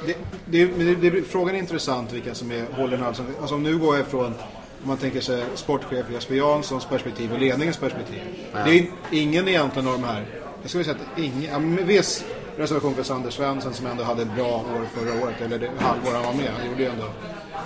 Det, 0.07 0.16
det, 0.47 0.66
men 0.76 1.00
det, 1.00 1.11
det, 1.11 1.23
frågan 1.23 1.54
är 1.54 1.59
intressant 1.59 2.12
vilka 2.12 2.35
som 2.35 2.50
är 2.50 2.64
håller 2.73 2.97
nu. 2.97 3.04
Alltså, 3.04 3.25
alltså 3.40 3.57
nu 3.57 3.78
går 3.78 3.97
jag 3.97 4.07
ifrån 4.07 4.35
om 4.83 4.88
man 4.88 4.97
tänker 4.97 5.21
sig 5.21 5.45
sportchef 5.54 6.07
Jesper 6.12 6.35
Janssons 6.35 6.85
perspektiv 6.85 7.33
och 7.33 7.38
ledningens 7.38 7.76
perspektiv. 7.76 8.21
Det 8.52 8.78
är 8.78 8.87
ingen 9.11 9.49
egentligen 9.49 9.88
av 9.88 9.95
de 9.95 10.04
här. 10.04 10.26
Jag 10.62 10.71
skulle 10.71 10.85
säga 10.85 10.97
att 10.97 11.19
ingen, 11.19 11.43
ja, 11.43 11.59
med 11.59 11.87
viss 11.87 12.25
reservation 12.57 12.95
för 12.95 13.02
Sander 13.02 13.31
Svensson 13.31 13.75
som 13.75 13.87
ändå 13.87 14.04
hade 14.04 14.23
ett 14.23 14.35
bra 14.35 14.57
år 14.57 14.87
förra 14.95 15.25
året. 15.25 15.40
Eller 15.40 15.59
det 15.59 15.71
halvår 15.78 16.12
han 16.12 16.23
var 16.23 16.33
med. 16.33 16.50
Han 16.59 16.71
gjorde 16.71 16.83
ju 16.83 16.88
ändå 16.88 17.07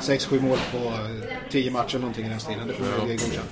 6-7 0.01 0.41
mål 0.41 0.59
på 0.73 0.93
10 1.51 1.71
matcher 1.71 1.91
eller 1.91 2.01
någonting 2.01 2.27
i 2.27 2.29
den 2.29 2.41
stilen. 2.41 2.69
Det 2.69 2.75
får 2.75 2.87
jag 2.87 3.09
ge 3.09 3.17
godkänt. 3.17 3.51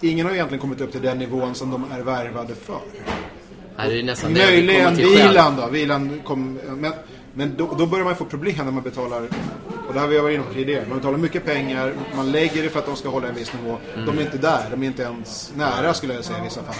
Ingen 0.00 0.26
har 0.26 0.32
egentligen 0.32 0.60
kommit 0.60 0.80
upp 0.80 0.92
till 0.92 1.02
den 1.02 1.18
nivån 1.18 1.54
som 1.54 1.70
de 1.70 1.92
är 1.92 2.00
värvade 2.00 2.54
för. 2.54 2.80
Nej, 3.76 3.88
det 3.88 3.98
är 3.98 4.02
nästan 4.02 4.34
det 4.34 4.40
Möjligen 4.40 4.96
själv. 4.96 5.08
vilan 5.08 5.56
då. 5.56 5.68
Vilan 5.68 6.20
kom, 6.24 6.58
men 6.76 6.92
men 7.34 7.56
då, 7.56 7.74
då 7.78 7.86
börjar 7.86 8.04
man 8.04 8.16
få 8.16 8.24
problem 8.24 8.54
när 8.56 8.70
man 8.72 8.82
betalar, 8.82 9.28
och 9.88 9.94
det 9.94 10.00
har 10.00 10.06
vi 10.06 10.18
varit 10.18 10.34
inne 10.34 10.44
på 10.44 10.54
tidigare, 10.54 10.84
man 10.88 10.98
betalar 10.98 11.18
mycket 11.18 11.44
pengar, 11.44 11.94
man 12.16 12.32
lägger 12.32 12.62
det 12.62 12.68
för 12.68 12.78
att 12.78 12.86
de 12.86 12.96
ska 12.96 13.08
hålla 13.08 13.28
en 13.28 13.34
viss 13.34 13.52
nivå. 13.52 13.78
De 14.06 14.18
är 14.18 14.22
inte 14.22 14.38
där, 14.38 14.70
de 14.70 14.82
är 14.82 14.86
inte 14.86 15.02
ens 15.02 15.52
nära 15.56 15.94
skulle 15.94 16.14
jag 16.14 16.24
säga 16.24 16.38
i 16.38 16.42
vissa 16.42 16.62
fall. 16.62 16.74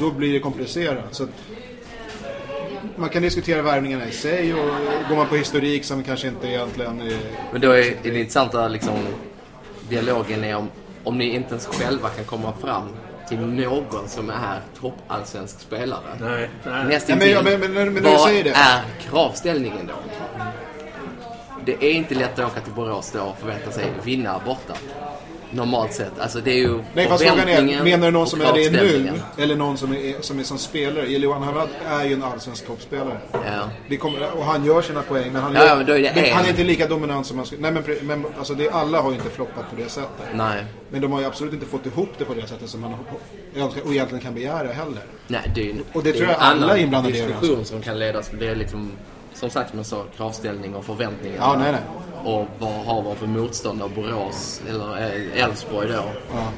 Då 0.00 0.10
blir 0.10 0.32
det 0.32 0.40
komplicerat. 0.40 1.04
Så 1.10 1.22
att, 1.24 1.30
man 2.96 3.08
kan 3.08 3.22
diskutera 3.22 3.62
värvningarna 3.62 4.08
i 4.08 4.12
sig 4.12 4.54
och 4.54 4.68
går 5.08 5.16
man 5.16 5.26
på 5.26 5.36
historik 5.36 5.84
som 5.84 6.02
kanske 6.02 6.28
inte 6.28 6.48
egentligen 6.48 7.00
är... 7.00 7.18
Men 7.52 7.60
då 7.60 7.70
är, 7.70 7.78
är 7.78 8.12
det 8.12 8.18
intressanta 8.18 8.68
liksom, 8.68 8.94
dialogen 9.88 10.44
är 10.44 10.56
om, 10.56 10.68
om 11.04 11.18
ni 11.18 11.34
inte 11.34 11.50
ens 11.50 11.66
själva 11.66 12.08
kan 12.08 12.24
komma 12.24 12.52
fram 12.60 12.88
till 13.28 13.38
någon 13.40 14.08
som 14.08 14.30
är 14.30 14.60
toppallsvensk 14.80 15.60
spelare. 15.60 16.00
Nej, 16.20 16.50
nej. 16.64 16.84
Ja, 17.08 17.42
men- 17.42 17.60
men- 17.60 17.72
men- 17.74 17.94
men 17.94 18.02
Vad 18.02 18.20
säger 18.20 18.44
det- 18.44 18.50
är 18.50 18.82
kravställningen 19.10 19.86
då? 19.86 19.94
Det 21.64 21.72
är 21.84 21.92
inte 21.92 22.14
lätt 22.14 22.38
att 22.38 22.50
åka 22.52 22.60
till 22.60 22.72
Borås 22.72 23.10
då 23.12 23.20
och 23.22 23.38
förvänta 23.38 23.70
sig 23.70 23.92
vinna 24.04 24.40
borta. 24.46 24.74
Normalt 25.54 25.92
sett. 25.92 26.18
Alltså 26.18 26.40
det 26.40 26.50
är 26.50 26.58
ju 26.58 26.78
Nej 26.94 27.08
fast 27.08 27.24
frågan 27.24 27.48
är, 27.48 27.84
menar 27.84 28.06
du 28.06 28.12
någon 28.12 28.26
som 28.26 28.40
är 28.40 28.52
det 28.52 28.70
nu? 28.70 29.12
Eller 29.38 29.56
någon 29.56 29.78
som 29.78 29.92
är 29.92 30.14
som, 30.20 30.38
är 30.38 30.42
som 30.42 30.58
spelare? 30.58 31.06
Johan 31.06 31.42
Harald 31.42 31.70
är 31.88 32.04
ju 32.04 32.12
en 32.12 32.22
allsvensk 32.22 32.66
toppspelare. 32.66 33.18
Ja. 33.32 33.40
Det 33.88 33.96
kommer, 33.96 34.38
och 34.38 34.44
han 34.44 34.64
gör 34.64 34.82
sina 34.82 35.02
poäng 35.02 35.32
men 35.32 35.42
han, 35.42 35.54
Ja, 35.54 35.66
gör, 35.66 35.76
men 35.76 35.88
är 35.88 35.98
det 35.98 36.12
men 36.14 36.24
en. 36.24 36.34
han 36.34 36.44
är 36.44 36.48
inte 36.48 36.64
lika 36.64 36.86
dominant 36.86 37.26
som 37.26 37.36
man 37.36 37.46
skulle... 37.46 37.70
Nej 37.70 37.82
men, 38.00 38.06
men 38.06 38.32
alltså 38.38 38.54
det, 38.54 38.70
alla 38.70 39.00
har 39.00 39.10
ju 39.10 39.16
inte 39.16 39.30
floppat 39.30 39.70
på 39.70 39.76
det 39.76 39.88
sättet. 39.88 40.26
Nej. 40.34 40.64
Men 40.90 41.00
de 41.00 41.12
har 41.12 41.20
ju 41.20 41.26
absolut 41.26 41.52
inte 41.54 41.66
fått 41.66 41.86
ihop 41.86 42.08
det 42.18 42.24
på 42.24 42.34
det 42.34 42.46
sättet 42.46 42.68
som 42.70 42.80
man 42.80 42.94
önskar 43.56 43.82
och 43.82 43.92
egentligen 43.92 44.24
kan 44.24 44.34
begära 44.34 44.72
heller. 44.72 45.02
Nej, 45.26 45.52
det 45.54 45.60
är 45.60 45.64
ju 45.64 45.74
Och 45.92 46.02
det 46.02 46.10
är 46.10 46.12
tror 46.14 46.24
jag 46.28 46.34
en 46.36 46.40
alla 46.40 46.64
annan 46.66 46.78
inblandade 46.78 47.16
gör, 47.18 47.26
diskussion 47.26 47.64
som 47.64 47.82
kan 47.82 47.98
ledas. 47.98 48.30
Det 48.38 48.46
är 48.46 48.54
liksom, 48.56 48.90
som 49.34 49.50
sagt 49.50 49.72
jag 49.76 49.86
sa, 49.86 50.04
kravställning 50.16 50.74
och 50.74 50.84
förväntningar. 50.84 51.36
Ja, 51.40 51.56
nej, 51.58 51.72
nej. 51.72 51.80
Och 52.24 52.46
vad 52.58 52.72
har 52.72 53.02
man 53.02 53.16
för 53.16 53.26
motståndare? 53.26 53.88
Borås 53.94 54.60
eller 54.68 54.98
eh, 55.02 55.44
Elfsborg 55.44 55.88
då? 55.88 56.04
Ja. 56.34 56.48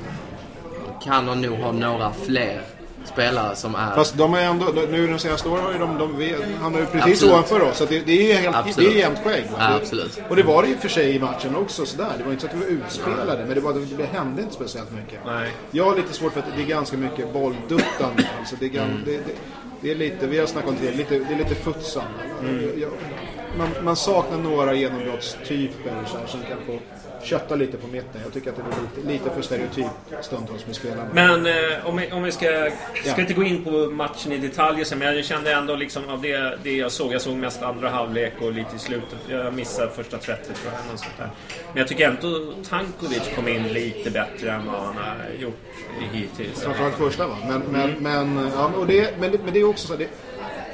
Kan 1.05 1.29
han 1.29 1.43
nog 1.43 1.59
ha 1.59 1.73
några 1.73 2.13
fler 2.13 2.61
spelare 3.05 3.57
som 3.57 3.75
är... 3.75 3.95
Fast 3.95 4.15
de 4.19 4.35
är 4.35 4.41
ändå, 4.43 4.67
nu 4.91 5.07
de 5.07 5.19
senaste 5.19 5.49
åren 5.49 5.65
har 5.65 5.73
ju 5.73 5.79
de, 5.79 5.99
de 5.99 6.35
han 6.63 6.73
har 6.75 6.81
ju 6.81 6.87
precis 6.87 7.13
Absolut. 7.13 7.33
ovanför 7.35 7.63
oss. 7.63 7.77
Så 7.79 7.85
det, 7.85 8.01
det 8.01 8.13
är 8.13 8.27
ju 8.27 8.33
helt, 8.33 8.53
det 8.53 8.59
Absolut. 8.59 8.93
är 8.95 8.99
jämnt 8.99 9.19
skägg. 9.25 9.45
Ja, 9.59 9.69
Det- 9.69 9.75
absolut. 9.75 10.21
Och 10.29 10.37
det 10.37 10.43
var 10.43 10.63
det 10.63 10.75
och 10.75 10.81
för 10.81 10.89
sig 10.89 11.15
i 11.17 11.19
matchen 11.19 11.57
också 11.57 11.87
sådär. 11.87 12.13
Det 12.19 12.25
var 12.25 12.33
inte 12.33 12.41
så 12.43 12.49
att 12.49 12.55
vi 12.55 12.77
var 12.77 12.85
utspelade. 12.87 13.45
Men 13.47 13.55
det, 13.55 13.61
var, 13.61 13.73
det 13.99 14.05
hände 14.05 14.43
inte 14.43 14.55
speciellt 14.55 14.93
mycket. 14.93 15.21
Nej. 15.27 15.51
Jag 15.71 15.85
har 15.85 15.97
lite 15.97 16.13
svårt 16.13 16.33
för 16.33 16.41
att 16.41 16.47
det 16.57 16.63
är 16.63 16.67
ganska 16.67 16.97
mycket 16.97 17.33
bollduttande. 17.33 18.29
Alltså 18.39 18.57
det, 18.61 18.67
är, 18.67 18.71
gan- 18.71 19.03
det, 19.05 19.13
det, 19.13 19.33
det 19.81 19.91
är 19.91 19.95
lite, 19.95 20.27
vi 20.27 20.39
har 20.39 20.47
snackat 20.47 20.71
om 20.71 20.77
det, 20.83 20.91
lite, 20.97 21.19
det 21.19 21.35
är 21.35 21.39
lite 21.39 21.55
futsande. 21.55 22.11
Jag, 22.77 22.91
man, 23.59 23.69
man 23.85 23.97
saknar 23.97 24.39
några 24.39 24.75
genombrottstyper 24.75 25.93
så 26.07 26.19
här, 26.19 26.27
som 26.27 26.41
kan 26.41 26.59
få 26.67 26.79
kötta 27.25 27.55
lite 27.57 27.77
på 27.77 27.87
mitten. 27.87 28.21
Jag 28.25 28.33
tycker 28.33 28.51
att 28.51 28.57
det 28.57 28.63
är 28.63 29.03
lite, 29.07 29.13
lite 29.13 29.31
för 29.35 29.43
stereotyp 29.43 29.87
stundtals 30.23 30.67
med 30.67 30.75
spelarna. 30.77 31.09
Men 31.13 31.47
eh, 31.47 31.53
om, 31.87 31.97
vi, 31.97 32.13
om 32.13 32.23
vi 32.23 32.33
ska... 32.33 32.47
Ska 32.47 32.71
Ja. 33.05 33.21
inte 33.21 33.35
gå 33.35 33.43
in 33.43 33.65
på 33.65 33.71
matchen 33.71 34.33
i 34.33 34.39
detalj 34.39 34.85
sen, 34.85 34.99
men 34.99 35.17
jag 35.17 35.25
kände 35.25 35.53
ändå 35.53 35.77
liksom 35.77 36.09
av 36.09 36.23
det, 36.23 36.59
det 36.63 36.77
jag 36.77 36.93
såg. 36.93 37.13
Jag 37.13 37.21
såg 37.21 37.37
mest 37.37 37.63
andra 37.63 37.89
halvlek 37.89 38.33
och 38.41 38.53
lite 38.53 38.77
i 38.77 38.79
slutet. 38.79 39.19
Jag 39.29 39.55
missade 39.55 39.91
första 39.91 40.19
30 40.19 40.45
tror 40.45 40.57
jag. 40.73 40.91
Något 40.93 41.01
sånt 41.01 41.13
där. 41.19 41.31
Men 41.73 41.79
jag 41.79 41.89
tycker 41.89 42.09
ändå 42.09 42.53
Tankovic 42.69 43.23
kom 43.37 43.49
in 43.49 43.69
lite 43.69 44.11
bättre 44.11 44.51
än 44.51 44.67
vad 44.67 44.81
han 44.81 44.97
har 44.97 45.17
gjort 45.41 45.59
hittills. 46.13 46.63
Framförallt 46.63 46.95
första 46.95 47.27
va. 47.29 47.37
Men, 47.49 47.61
men, 47.61 47.91
Mm. 47.91 48.03
men, 48.35 48.51
ja, 48.55 48.71
och 48.79 48.87
det, 48.87 49.19
men, 49.21 49.31
det, 49.33 49.39
men 49.45 49.53
det 49.55 49.61
är 49.61 49.65
också 49.69 49.87
så 49.87 49.93
här, 49.93 49.99
det, 50.01 50.09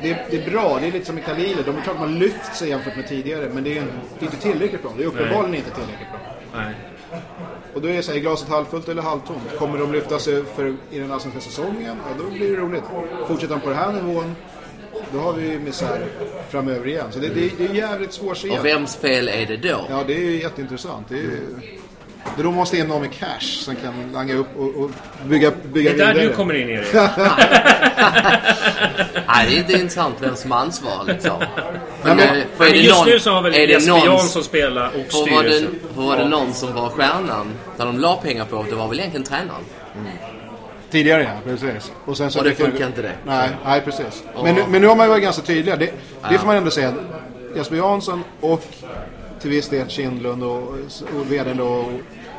det, 0.02 0.26
det 0.30 0.37
är 0.47 0.50
bra, 0.50 0.78
det 0.80 0.87
är 0.87 0.92
lite 0.92 1.06
som 1.06 1.14
med 1.14 1.25
Khalili. 1.25 1.62
De 1.66 1.76
är 1.76 1.82
klart 1.82 1.99
man 1.99 2.18
lyft 2.18 2.56
sig 2.56 2.68
jämfört 2.68 2.97
med 2.97 3.09
tidigare. 3.09 3.49
Men 3.54 3.64
det 3.64 3.78
är, 3.78 3.82
det 4.18 4.25
är 4.25 4.25
inte 4.25 4.37
tillräckligt 4.37 4.82
bra. 4.82 4.92
Det 4.97 5.02
är 5.02 5.06
uppenbarligen 5.06 5.54
inte 5.54 5.71
tillräckligt 5.71 6.11
bra. 6.11 6.21
Nej. 6.54 6.75
Och 7.75 7.82
då 7.82 7.88
är 7.88 7.92
det 7.92 8.02
så 8.02 8.11
här, 8.11 8.18
är 8.18 8.23
glaset 8.23 8.49
halvfullt 8.49 8.88
eller 8.88 9.02
halvtomt? 9.02 9.56
Kommer 9.59 9.78
de 9.78 9.92
lyfta 9.92 10.18
sig 10.18 10.44
för, 10.44 10.76
i 10.90 10.99
den 10.99 11.12
allsvenska 11.12 11.40
säsongen? 11.40 11.97
Ja, 12.06 12.25
då 12.25 12.30
blir 12.30 12.50
det 12.50 12.56
roligt. 12.56 12.85
Fortsätter 13.28 13.54
de 13.54 13.61
på 13.61 13.68
den 13.68 13.78
här 13.78 13.92
nivån, 13.92 14.35
då 15.12 15.18
har 15.18 15.32
vi 15.32 15.59
misär 15.59 16.06
framöver 16.50 16.87
igen. 16.87 17.06
Så 17.11 17.18
det, 17.18 17.28
det, 17.28 17.50
det 17.59 17.64
är 17.64 17.75
jävligt 17.75 18.12
svårseende. 18.12 18.61
Och 18.61 18.66
vems 18.66 18.97
fel 18.97 19.28
är 19.28 19.47
det 19.47 19.56
då? 19.56 19.87
Ja, 19.88 20.04
det 20.06 20.14
är 20.14 20.21
ju 20.21 20.40
jätteintressant. 20.40 21.09
Det 21.09 21.14
är 21.14 21.18
ju... 21.18 21.47
Det 22.37 22.43
då 22.43 22.50
måste 22.50 22.79
in 22.79 22.87
någon 22.87 23.00
med 23.00 23.12
cash 23.12 23.41
som 23.64 23.76
kan 23.76 23.95
langa 24.12 24.35
upp 24.35 24.57
och, 24.57 24.75
och 24.85 24.91
bygga, 25.25 25.50
Det 25.50 25.69
bygga 25.69 25.91
är 25.91 25.99
där 25.99 26.14
vidare. 26.14 26.29
du 26.29 26.35
kommer 26.35 26.55
in 26.55 26.69
Erik. 26.69 26.87
Nej, 29.29 29.47
det 29.49 29.57
är 29.57 29.59
inte 29.59 29.73
intressant 29.73 30.14
vem 30.21 30.37
som 30.37 30.50
har 30.50 30.59
ansvar 30.59 31.05
liksom. 31.07 31.43
Men, 32.02 32.17
men- 32.17 32.29
eh, 32.37 32.43
för 32.57 32.64
är 32.64 32.69
Men 32.71 32.73
det 32.73 32.79
just 32.79 32.99
någon, 32.99 33.09
nu 33.09 33.19
så 33.21 33.31
har 33.31 33.43
väl 33.43 33.55
är 33.55 33.67
det 33.67 33.73
Jesper 33.73 33.93
någon, 33.93 34.05
Jansson 34.05 34.45
spelat 34.45 34.95
och 34.95 35.00
för 35.12 35.35
var 35.35 35.43
det, 35.43 35.50
styrelsen. 35.52 35.81
för 35.95 36.02
var 36.02 36.17
det 36.17 36.29
någon 36.29 36.55
som 36.55 36.75
var 36.75 36.88
stjärnan, 36.88 37.47
där 37.76 37.87
de 37.87 37.99
la 37.99 38.17
pengar 38.17 38.45
på, 38.45 38.64
det 38.71 38.75
var 38.76 38.88
väl 38.88 38.99
egentligen 38.99 39.25
tränaren? 39.26 39.62
Tidigare 40.91 41.23
ja, 41.23 41.31
precis. 41.45 41.93
Och, 42.05 42.17
sen 42.17 42.31
så 42.31 42.38
Och 42.38 42.45
det 42.45 42.50
fick 42.55 42.67
funkar 42.67 42.87
inte 42.87 43.02
det. 43.02 43.12
Nej, 43.26 43.49
nej 43.64 43.81
precis. 43.81 44.23
Men, 44.43 44.55
nu, 44.55 44.64
men 44.69 44.81
nu 44.83 44.87
har 44.88 44.97
man 44.97 45.07
ju 45.07 45.11
varit 45.11 45.23
ganska 45.23 45.43
tydliga. 45.43 45.76
Det, 45.76 45.91
det 46.31 46.38
får 46.38 46.47
man 46.47 46.57
ändå 46.57 46.71
säga. 46.71 46.93
Jesper 47.57 47.76
Jansson 47.76 48.25
och 48.41 48.64
till 49.43 49.51
viss 49.51 49.69
del 49.69 49.89
Kindlund 49.89 50.43
och, 50.45 50.63
och 51.19 51.33
vdn 51.33 51.61
och 51.61 51.85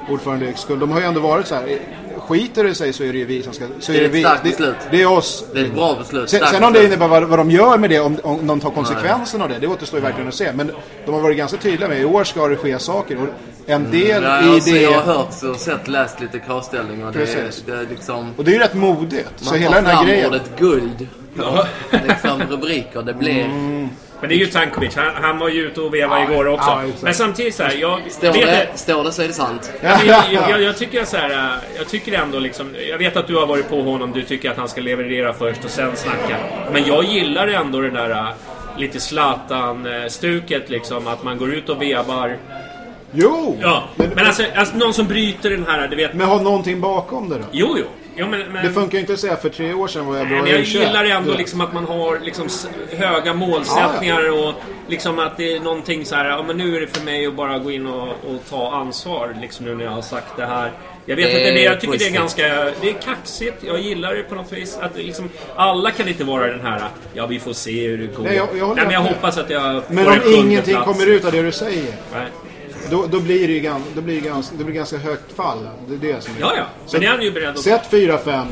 ordförande 0.10 0.46
Yxkull. 0.50 0.80
De 0.80 0.92
har 0.92 1.00
ju 1.00 1.06
ändå 1.06 1.20
varit 1.20 1.48
så 1.48 1.56
här. 1.56 1.80
Skiter 2.28 2.64
det 2.64 2.76
sig 2.76 2.94
så 2.94 3.04
är 3.04 3.14
det 3.14 3.20
ju 3.20 3.26
vi 3.26 3.44
som 3.44 3.54
ska... 3.54 3.66
Så 3.80 3.92
Det 3.92 3.98
är 3.98 4.02
är 4.02 4.06
ett 4.06 4.12
vi, 4.12 4.20
starkt 4.20 4.44
det, 4.44 4.50
beslut. 4.50 4.76
det 4.92 5.02
är 5.02 5.12
oss. 5.12 5.46
Det 5.54 5.60
är 5.60 5.66
ett 5.66 5.74
bra 5.74 5.96
beslut. 5.96 6.30
Sen, 6.30 6.42
sen 6.52 6.64
om 6.64 6.74
det 6.74 6.86
innebär 6.86 7.08
vad, 7.08 7.24
vad 7.24 7.40
de 7.40 7.52
gör 7.52 7.78
med 7.78 7.90
det, 7.90 8.00
om, 8.00 8.18
om 8.24 8.48
de 8.48 8.60
tar 8.60 8.70
konsekvensen 8.70 9.42
av 9.42 9.50
det, 9.50 9.60
det 9.60 9.68
återstår 9.68 10.00
ju 10.00 10.04
verkligen 10.06 10.28
att 10.28 10.34
se. 10.36 10.52
Men 10.54 10.72
de 11.06 11.14
har 11.14 11.22
varit 11.22 11.38
ganska 11.38 11.58
tydliga 11.58 11.90
med 11.90 12.02
i 12.02 12.06
år 12.06 12.24
ska 12.24 12.48
det 12.48 12.56
ske 12.56 12.80
saker. 12.80 13.18
Och 13.18 13.28
en 13.66 13.92
del 13.92 14.24
Ja, 14.24 14.42
i 14.46 14.50
alltså, 14.50 14.72
det... 14.72 14.82
Jag 14.82 14.92
har 15.02 15.14
hört 15.14 15.44
och 15.44 15.56
sett, 15.56 15.88
läst 15.88 16.20
lite 16.22 16.40
kravställning 16.40 17.06
och 17.06 17.14
det, 17.14 17.20
Precis. 17.20 17.64
det 17.66 17.72
är 17.74 17.86
liksom... 17.90 18.32
Och 18.38 18.44
det 18.44 18.52
är 18.52 18.54
ju 18.54 18.60
rätt 18.60 18.74
modigt. 18.74 19.30
Så 19.36 19.50
Man 19.52 19.60
hela 19.60 19.72
tar 19.76 19.82
den 19.82 19.86
här 19.90 19.96
fram 19.98 20.08
grejen. 20.08 20.30
ordet 20.30 20.58
guld. 20.60 21.08
liksom 22.08 22.42
rubriker. 22.50 23.02
Det 23.02 23.14
blir... 23.14 23.50
Men 24.24 24.30
det 24.30 24.36
är 24.36 24.38
ju 24.38 24.46
Tankovic. 24.46 24.96
Han, 24.96 25.24
han 25.24 25.39
var 25.39 25.50
ju 25.50 25.62
ute 25.62 25.82
och 25.82 25.94
vevade 25.94 26.24
igår 26.24 26.48
också. 26.48 26.70
ja. 26.70 26.84
Men 27.01 27.13
samtidigt 27.13 27.56
så 27.56 27.63
här, 27.63 27.74
jag... 27.74 28.01
Står 28.12 28.34
det, 28.34 28.68
står 28.75 29.03
det 29.03 29.12
så 29.12 29.22
är 29.22 29.27
det 29.27 29.34
sant. 29.34 29.72
Ja, 29.82 29.98
jag, 30.06 30.24
jag, 30.32 30.50
jag, 30.50 30.62
jag 30.62 30.77
tycker 30.77 31.06
så 31.06 31.18
här, 31.18 31.30
äh, 31.30 31.77
jag 31.77 31.88
tycker 31.88 32.13
ändå 32.13 32.39
liksom, 32.39 32.75
jag 32.89 32.98
vet 32.98 33.18
att 33.18 33.27
du 33.27 33.36
har 33.36 33.48
varit 33.48 33.70
på 33.70 33.82
honom, 33.82 34.12
du 34.12 34.24
tycker 34.24 34.51
att 34.51 34.58
han 34.58 34.68
ska 34.68 34.82
leverera 34.82 35.34
först 35.34 35.65
och 35.65 35.70
sen 35.70 35.96
snacka. 35.96 36.38
Men 36.72 36.86
jag 36.86 37.03
gillar 37.03 37.48
ändå 37.48 37.82
det 37.82 37.89
där 37.89 38.10
äh, 38.10 38.27
lite 38.77 39.00
Zlatan-stuket 39.00 40.70
liksom, 40.70 41.08
att 41.08 41.24
man 41.24 41.38
går 41.38 41.53
ut 41.53 41.70
och 41.70 41.82
vevar. 41.82 42.38
Jo! 43.12 43.58
Ja, 43.62 43.84
Men, 43.96 44.10
men 44.15 44.25
alltså, 44.25 44.44
alltså 44.56 44.77
någon 44.77 44.94
som 44.94 45.08
bryter 45.08 45.50
den 45.50 45.65
här, 45.68 45.88
du 45.88 45.96
vet. 45.96 46.13
men 46.13 46.27
har 46.27 46.39
någonting 46.39 46.82
bakom 46.82 47.30
det 47.30 47.36
då? 47.36 47.46
Jo, 47.51 47.75
jo. 47.80 47.86
Jo 48.15 48.27
men, 48.27 48.39
men, 48.51 48.65
Det 48.65 48.72
funkar 48.72 48.93
ju 48.93 49.00
inte 49.00 49.13
att 49.13 49.20
säga 49.20 49.36
för 49.36 49.50
tre 49.50 49.74
år 49.74 49.88
sedan 49.88 50.05
var 50.05 50.17
jag 50.17 50.27
bra 50.27 50.38
men 50.41 50.51
jag 50.51 50.60
U21. 50.60 50.63
gillar 50.79 51.05
ändå 51.05 51.32
Du- 51.32 51.38
liksom 51.38 51.62
att 51.62 51.74
man 51.74 51.86
har 51.86 52.20
liksom 52.20 52.48
höga 52.98 53.34
målsättningar 53.34 54.32
och 54.48 54.53
liksom 54.88 55.20
att 55.20 55.38
det 55.38 55.55
är 55.55 55.60
någonting 55.60 56.05
så 56.05 56.15
här, 56.15 56.25
ja 56.29 56.43
men 56.48 56.58
nu 56.58 56.75
är 56.77 56.82
det 56.82 56.88
för 56.88 57.05
mig 57.05 57.25
att 57.27 57.36
bara 57.36 57.60
gå 57.60 57.72
in 57.72 57.88
och, 57.88 58.08
och 58.08 58.39
ta 58.50 58.72
ansvar 58.72 59.36
liksom 59.41 59.65
nu 59.65 59.75
när 59.75 59.84
jag 59.84 59.91
har 59.91 60.01
sagt 60.01 60.38
det 60.38 60.46
här. 60.46 60.72
Jag 61.05 61.15
vet 61.15 61.25
Det 61.25 61.32
inte, 61.32 61.51
det, 61.51 61.65
är 61.65 61.72
jag 61.72 61.82
tycker 61.82 61.98
det 62.00 62.05
är 62.08 62.12
ganska, 62.12 62.43
det 62.82 62.89
är 62.89 62.93
kaxigt. 63.05 63.63
Jag 63.67 63.79
gillar 63.79 64.13
det 64.15 64.24
på 64.24 64.36
något 64.36 64.51
vis. 64.51 64.77
Att 64.82 64.96
det 64.96 65.03
liksom, 65.03 65.29
alla 65.55 65.91
kan 65.91 66.08
inte 66.08 66.24
vara 66.24 66.48
den 66.48 66.62
här, 66.62 66.82
ja 67.13 67.25
vi 67.25 67.39
får 67.39 67.53
se 67.53 67.88
hur 67.88 67.98
det 67.98 68.15
går. 68.15 68.24
Nej, 68.24 68.36
jag- 68.36 68.48
jag 68.58 68.75
Nej, 68.75 68.86
men 68.86 68.93
jag 68.93 69.01
hoppas 69.01 69.38
att 69.38 69.50
jag 69.50 69.84
Men 69.88 70.08
om 70.08 70.13
ingenting 70.36 70.74
plats. 70.75 70.91
kommer 70.91 71.10
ut 71.10 71.25
av 71.25 71.32
det 71.32 71.41
du 71.41 71.51
säger, 71.51 71.93
Nej. 72.13 72.27
Då, 72.90 73.06
då 73.08 73.20
blir 73.20 73.48
det 73.48 73.54
ju 73.54 73.60
ganska, 73.60 73.90
då 73.96 74.02
blir 74.02 74.22
det 74.22 74.28
ganska, 74.28 74.56
det 74.58 74.63
blir 74.63 74.75
ganska 74.75 74.98
högt 74.98 75.36
fall. 75.36 75.70
Det 75.88 75.94
är 75.94 76.13
det 76.13 76.22
som 76.24 76.36
är. 76.36 76.40
Ja, 76.40 76.54
ja. 76.58 76.66
Men 76.94 77.04
är 77.04 77.08
han 77.08 77.22
ju 77.22 77.32
beredd 77.32 77.50
att... 77.50 77.60
Sätt 77.60 77.82
4-5 77.92 78.46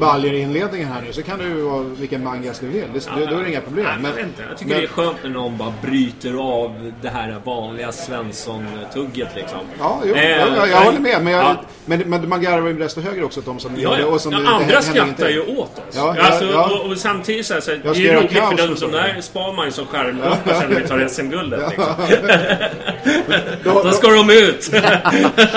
baljer 0.00 0.32
i 0.32 0.40
inledningen 0.40 0.88
här 0.88 1.02
nu 1.06 1.12
så 1.12 1.22
kan 1.22 1.38
du 1.38 1.54
vara 1.62 1.82
vilken 1.82 2.24
mangas 2.24 2.58
du 2.58 2.66
vill. 2.66 2.84
Det, 2.94 3.08
då, 3.20 3.26
då 3.30 3.38
är 3.38 3.42
det 3.42 3.50
inga 3.50 3.60
problem. 3.60 3.86
Nej, 3.86 3.96
men, 4.02 4.12
Men, 4.14 4.46
jag 4.48 4.58
tycker 4.58 4.70
men- 4.70 4.80
det 4.80 4.86
är 4.86 4.88
skönt 4.88 5.16
när 5.22 5.30
någon 5.30 5.56
bara 5.56 5.72
bryter 5.82 6.34
av 6.62 6.92
det 7.02 7.08
här 7.08 7.36
vanliga 7.44 7.92
Svensson-tugget 7.92 9.28
liksom. 9.36 9.58
Ja, 9.78 10.00
jo, 10.04 10.14
Eh, 10.14 10.30
jag, 10.30 10.48
jag, 10.56 10.68
jag 10.68 10.76
håller 10.80 11.00
med. 11.00 11.22
Men, 11.24 11.32
jag, 11.32 11.44
ja. 11.44 11.56
men, 11.84 11.98
men 12.00 12.28
man 12.28 12.42
garvar 12.42 12.68
ju 12.68 12.78
desto 12.78 13.00
högre 13.00 13.24
också 13.24 13.40
de 13.40 13.58
som 13.60 13.70
Ja, 13.76 13.90
det. 13.90 14.00
ja. 14.00 14.06
Och 14.06 14.20
som 14.20 14.32
ja, 14.32 14.38
det- 14.38 14.44
det 14.44 14.50
andra 14.50 14.64
händer 14.66 14.80
skrattar 14.82 15.28
ju 15.28 15.40
åt 15.40 15.60
oss. 15.78 15.94
Ja, 15.96 16.14
ja, 16.18 16.22
alltså, 16.22 16.44
ja. 16.44 16.70
Och, 16.84 16.90
och 16.90 16.96
samtidigt 16.98 17.46
så, 17.46 17.54
här, 17.54 17.60
så 17.60 17.70
det 17.70 17.88
är 17.88 17.94
göra 17.94 18.16
roligt 18.20 18.32
för 18.32 18.56
den 18.56 18.66
som 18.68 18.76
så. 18.76 18.86
där 18.96 19.16
spar 19.20 19.52
man 19.52 19.66
ju 19.66 19.72
som 19.72 19.86
skärmdumpar 19.86 20.54
sen 20.60 20.70
när 20.70 20.80
vi 20.80 20.88
tar 20.88 21.08
SM-guldet. 21.08 21.60
Liksom. 21.70 21.94
Då, 23.64 23.82
Då 23.82 23.90
ska 23.90 24.08
de 24.10 24.30
ut! 24.30 24.70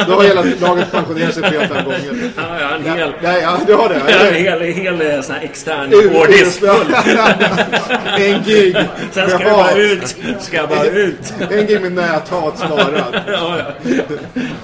då 0.07 0.13
har 0.13 0.23
hela 0.23 0.43
laget 0.61 0.91
pensionerat 0.91 1.33
sig 1.33 1.43
fyra, 1.51 1.67
fem 1.67 1.85
gånger. 1.85 2.31
ja, 2.37 2.43
ja, 2.59 2.69
en 2.75 2.85
Ja, 2.85 2.93
hel, 2.93 3.11
ja, 3.23 3.37
ja, 3.39 3.57
du 3.67 3.73
har 3.73 3.89
det. 3.89 4.01
Hel, 4.33 4.61
en 4.61 4.73
hel 4.73 5.01
eh, 5.01 5.21
sån 5.21 5.35
här 5.35 5.43
extern 5.43 5.93
hårddisk. 6.13 6.63
En 8.17 8.43
gig. 8.43 8.77
Sen 9.11 9.29
ska 9.29 9.37
det 9.37 9.43
bara 9.43 9.71
ut. 9.71 10.15
Ska 10.39 10.57
jag 10.57 10.69
bara 10.69 10.85
ut. 10.85 11.33
En 11.51 11.65
gig 11.67 11.81
med 11.81 11.91
näthat 11.91 12.57
sparad. 12.57 13.21
ja, 13.27 13.57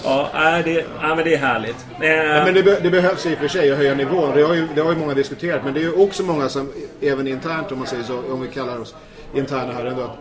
ja. 0.03 0.29
ja, 0.33 0.61
det, 0.65 0.85
ja, 1.01 1.15
men 1.15 1.23
det 1.23 1.33
är 1.33 1.37
härligt. 1.37 1.85
Eh, 2.01 2.09
Ja, 2.09 2.45
men 2.45 2.53
det, 2.53 2.63
be, 2.63 2.79
det 2.81 2.89
behövs 2.89 3.25
i 3.25 3.33
och 3.33 3.37
för 3.39 3.47
sig 3.47 3.71
att 3.71 3.77
höja 3.77 3.95
nivån. 3.95 4.31
Det 4.35 4.43
har, 4.43 4.53
ju, 4.53 4.67
det 4.75 4.81
har 4.81 4.91
ju 4.91 4.97
många 4.97 5.13
diskuterat. 5.13 5.61
Men 5.63 5.73
det 5.73 5.79
är 5.79 5.83
ju 5.83 5.93
också 5.93 6.23
många 6.23 6.49
som, 6.49 6.71
även 7.01 7.27
internt 7.27 7.71
om 7.71 7.77
man 7.77 7.87
säger 7.87 8.03
så, 8.03 8.17
om 8.31 8.41
vi 8.41 8.47
kallar 8.47 8.81
oss 8.81 8.95
interna 9.33 9.73
här 9.73 9.85
ändå. 9.85 10.11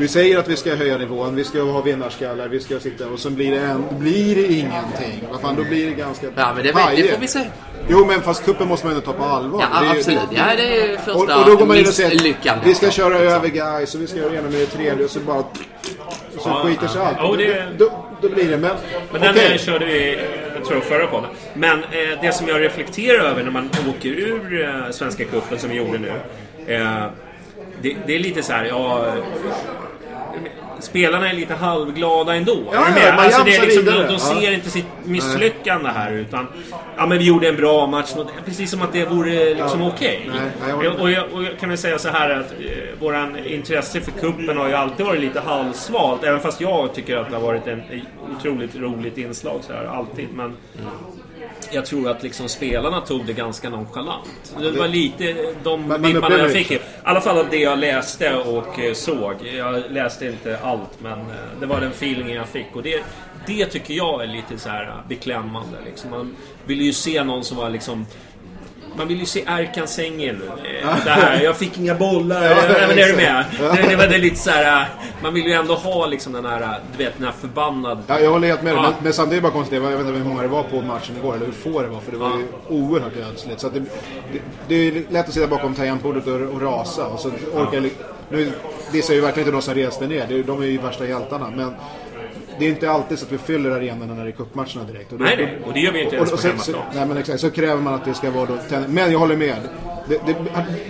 Vi 0.00 0.08
säger 0.08 0.38
att 0.38 0.48
vi 0.48 0.56
ska 0.56 0.74
höja 0.74 0.98
nivån, 0.98 1.34
vi 1.36 1.44
ska 1.44 1.62
ha 1.62 1.80
vinnarskallar, 1.80 2.48
vi 2.48 2.60
ska 2.60 2.80
sitta 2.80 3.06
och 3.08 3.18
så 3.18 3.30
blir 3.30 3.50
det, 3.50 3.58
en, 3.58 3.84
blir 3.98 4.34
det 4.36 4.42
ingenting. 4.52 5.24
Vad 5.32 5.40
fan, 5.40 5.56
då 5.56 5.64
blir 5.64 5.86
det 5.86 5.92
ganska 5.92 6.26
Ja, 6.36 6.52
men 6.54 6.56
det, 6.56 6.72
det 6.72 7.12
får 7.12 7.20
vi 7.20 7.28
se. 7.28 7.40
Jo, 7.88 8.04
men 8.04 8.22
fast 8.22 8.44
kuppen 8.44 8.68
måste 8.68 8.86
man 8.86 8.94
ändå 8.96 9.06
ta 9.06 9.12
på 9.12 9.24
allvar. 9.24 9.60
Ja, 9.72 9.80
Det 9.80 9.86
är 9.86 9.92
ju- 9.94 9.98
absolut. 9.98 10.20
Ja, 10.30 10.42
det 10.56 10.76
är 10.92 10.96
första 10.96 11.12
Och, 11.12 11.40
och 11.42 11.50
då 11.50 11.56
går 11.56 11.66
man 11.66 11.76
in 11.76 11.86
och 11.86 11.92
säger 11.94 12.34
vi 12.64 12.74
ska 12.74 12.90
köra 12.90 13.18
över 13.18 13.48
guys 13.48 13.94
och 13.94 14.00
vi 14.00 14.06
ska 14.06 14.16
göra 14.18 14.30
det 14.30 14.42
med 14.42 14.52
det 14.52 14.66
tredje 14.66 15.04
och 15.04 15.10
så 15.10 15.20
bara... 15.20 15.38
Och 15.38 15.46
så 16.38 16.48
Ja, 16.48 16.62
skiter 16.64 16.86
sig 16.88 17.02
allt. 17.02 17.38
det- 17.38 17.66
då, 17.78 18.04
då 18.22 18.28
blir 18.28 18.50
det, 18.50 18.56
men... 18.56 18.76
Men 19.12 19.20
den 19.20 19.30
okay. 19.30 19.58
körde 19.58 19.84
vi, 19.84 20.18
jag 20.54 20.64
tror 20.64 20.80
förra 20.80 21.06
podden. 21.06 21.30
Men 21.54 21.78
eh, 21.78 22.20
det 22.22 22.32
som 22.32 22.48
jag 22.48 22.60
reflekterar 22.60 23.24
över 23.24 23.42
när 23.42 23.50
man 23.50 23.70
åker 23.98 24.08
ur 24.08 24.62
eh, 24.64 24.90
Svenska 24.90 25.24
cupen 25.24 25.58
som 25.58 25.70
vi 25.70 25.76
gjorde 25.76 25.98
nu. 25.98 26.12
Eh, 26.74 27.04
det, 27.82 27.96
det 28.06 28.14
är 28.14 28.18
lite 28.18 28.42
så 28.42 28.52
här, 28.52 28.64
ja... 28.64 29.06
Spelarna 30.80 31.30
är 31.30 31.34
lite 31.34 31.54
halvglada 31.54 32.34
ändå. 32.34 32.58
Ja, 32.72 32.86
är 32.86 33.06
ja, 33.06 33.12
alltså, 33.12 33.44
det 33.44 33.56
är 33.56 33.62
liksom, 33.62 33.84
de, 33.84 34.06
de 34.06 34.18
ser 34.18 34.42
Ja. 34.42 34.52
inte 34.52 34.70
sitt 34.70 34.86
misslyckande 35.04 35.88
här 35.88 36.12
utan... 36.12 36.46
Ja 36.96 37.06
men 37.06 37.18
vi 37.18 37.24
gjorde 37.24 37.48
en 37.48 37.56
bra 37.56 37.86
match. 37.86 38.14
Precis 38.44 38.70
som 38.70 38.82
att 38.82 38.92
det 38.92 39.04
vore 39.04 39.54
liksom 39.54 39.82
okej. 39.82 40.30
Nej, 40.30 40.40
nej, 40.40 40.50
jag 40.68 40.76
håller 40.76 40.90
med. 40.90 41.00
Och, 41.00 41.10
jag, 41.10 41.32
och 41.32 41.44
jag 41.44 41.58
kan 41.58 41.68
väl 41.68 41.78
säga 41.78 41.98
så 41.98 42.08
här 42.08 42.30
att 42.30 42.52
eh, 42.52 43.00
våran 43.00 43.38
intresse 43.46 44.00
för 44.00 44.10
kuppen 44.10 44.56
har 44.56 44.68
ju 44.68 44.74
alltid 44.74 45.06
varit 45.06 45.20
lite 45.20 45.40
halvsvalt. 45.40 46.24
Även 46.24 46.40
fast 46.40 46.60
jag 46.60 46.94
tycker 46.94 47.16
att 47.16 47.30
det 47.30 47.36
har 47.36 47.42
varit 47.42 47.66
en 47.66 47.82
otroligt 48.36 48.76
roligt 48.76 49.18
inslag 49.18 49.60
så 49.66 49.72
här, 49.72 49.84
alltid. 49.84 50.28
Men 50.34 50.56
jag 51.70 51.86
tror 51.86 52.10
att 52.10 52.22
liksom 52.22 52.48
spelarna 52.48 53.00
tog 53.00 53.26
det 53.26 53.32
ganska 53.32 53.70
nonchalant. 53.70 54.54
Det 54.58 54.70
var 54.70 54.88
lite 54.88 55.54
de 55.62 56.02
vibbarna 56.02 56.38
jag 56.38 56.52
fick. 56.52 56.70
I 56.70 56.78
alla 57.02 57.20
fall 57.20 57.46
det 57.50 57.56
jag 57.56 57.78
läste 57.78 58.36
och 58.36 58.78
eh, 58.78 58.94
såg. 58.94 59.34
Jag 59.56 59.82
läste 59.90 60.26
inte 60.26 60.58
allt 60.62 61.00
men 61.00 61.20
eh, 61.20 61.60
det 61.60 61.66
var 61.66 61.80
den 61.80 61.90
feelingen 61.90 62.36
jag 62.36 62.48
fick. 62.48 62.76
Och 62.76 62.82
det, 62.82 63.04
det 63.46 63.66
tycker 63.66 63.94
jag 63.94 64.22
är 64.22 64.26
lite 64.26 64.58
så 64.58 64.68
här 64.68 65.02
beklämmande. 65.08 65.78
Liksom. 65.84 66.10
Man 66.10 66.36
ville 66.66 66.84
ju 66.84 66.92
se 66.92 67.24
någon 67.24 67.44
som 67.44 67.56
var 67.56 67.70
liksom 67.70 68.06
man 68.96 69.08
vill 69.08 69.20
ju 69.20 69.26
se 69.26 69.44
Erkan 69.46 69.86
Sengel 69.86 70.36
nu. 70.36 70.46
Eh, 70.78 70.96
Det 71.04 71.10
här, 71.10 71.40
jag 71.42 71.56
fick 71.56 71.78
inga 71.78 71.94
bollar. 71.94 72.42
Ja, 72.50 72.56
Ja, 72.80 72.86
men 72.88 72.98
är 72.98 73.06
du 73.08 73.16
med? 73.16 73.44
Det, 73.58 73.88
det 73.88 73.96
var 73.96 74.06
det 74.06 74.18
lite 74.18 74.36
så 74.36 74.50
här. 74.50 74.80
eh, 74.82 74.86
Man 75.22 75.34
vill 75.34 75.44
ju 75.46 75.52
ändå 75.52 75.74
ha 75.74 76.06
liksom 76.06 76.32
den 76.32 76.44
här, 76.46 76.80
du 76.96 77.04
vet, 77.04 77.12
den 77.16 77.24
här 77.26 77.34
förbannad... 77.40 77.98
Ja, 78.06 78.20
jag 78.20 78.30
håller 78.30 78.48
helt 78.48 78.62
med 78.62 78.74
dig. 78.74 78.82
Ja. 78.84 78.92
Men, 79.02 79.12
samtidigt 79.12 79.32
är 79.32 79.36
det 79.36 79.52
bara 79.52 79.52
konstigt. 79.58 79.82
Jag 79.82 79.90
vet 79.90 80.00
inte 80.00 80.12
hur 80.12 80.24
många 80.24 80.42
det 80.42 80.48
var 80.48 80.62
på 80.62 80.80
matchen 80.82 81.16
igår, 81.16 81.34
eller 81.36 81.46
hur 81.46 81.52
få 81.52 81.82
det 81.82 81.88
var. 81.88 82.00
För 82.00 82.12
det 82.12 82.18
var 82.18 82.30
ju 82.38 82.46
oerhört 82.76 83.12
ödsligt. 83.30 83.60
Så 83.60 83.68
det, 83.68 83.80
det, 84.32 84.38
det 84.68 84.74
är 84.74 85.02
lätt 85.12 85.28
att 85.28 85.34
sitta 85.34 85.46
bakom 85.46 85.74
tangentbordet 85.74 86.26
och, 86.26 86.34
och 86.40 86.62
rasa. 86.62 87.06
Och 87.06 87.20
så 87.20 87.28
orkar 87.54 87.74
jag, 87.74 87.90
nu 88.30 88.52
dissar 88.92 89.14
ju 89.14 89.20
verkligen 89.20 89.48
inte 89.48 89.56
de 89.56 89.62
som 89.62 89.74
reste 89.74 90.06
ner. 90.06 90.42
De 90.46 90.62
är 90.62 90.66
ju 90.66 90.78
värsta 90.78 91.06
hjältarna. 91.06 91.50
Men 91.56 91.74
det 92.60 92.66
är 92.66 92.70
inte 92.70 92.90
alltid 92.90 93.18
så 93.18 93.24
att 93.26 93.32
vi 93.32 93.38
fyller 93.38 93.70
arenorna 93.70 94.14
när 94.14 94.24
det 94.24 94.30
är 94.30 94.32
cupmatcherna 94.32 94.84
direkt. 94.92 95.12
Och 95.12 95.18
då- 95.18 95.24
Nej, 95.24 95.36
nej. 95.36 95.58
Och 95.66 95.72
det 95.72 95.80
gör 95.80 95.92
vi 95.92 96.02
inte 96.04 96.16
ens 96.16 96.30
på 96.30 96.36
så, 96.36 96.42
så, 96.42 96.48
hemmaplan. 96.48 96.82
nej, 96.94 97.06
men 97.06 97.16
exakt. 97.16 97.40
Så 97.40 97.50
kräver 97.50 97.82
man 97.82 97.94
att 97.94 98.04
det 98.04 98.14
ska 98.14 98.30
vara 98.30 98.46
då 98.46 98.58
Men 98.88 99.12
jag 99.12 99.18
håller 99.18 99.36
med. 99.36 99.56
Det, 100.10 100.20
det, 100.26 100.36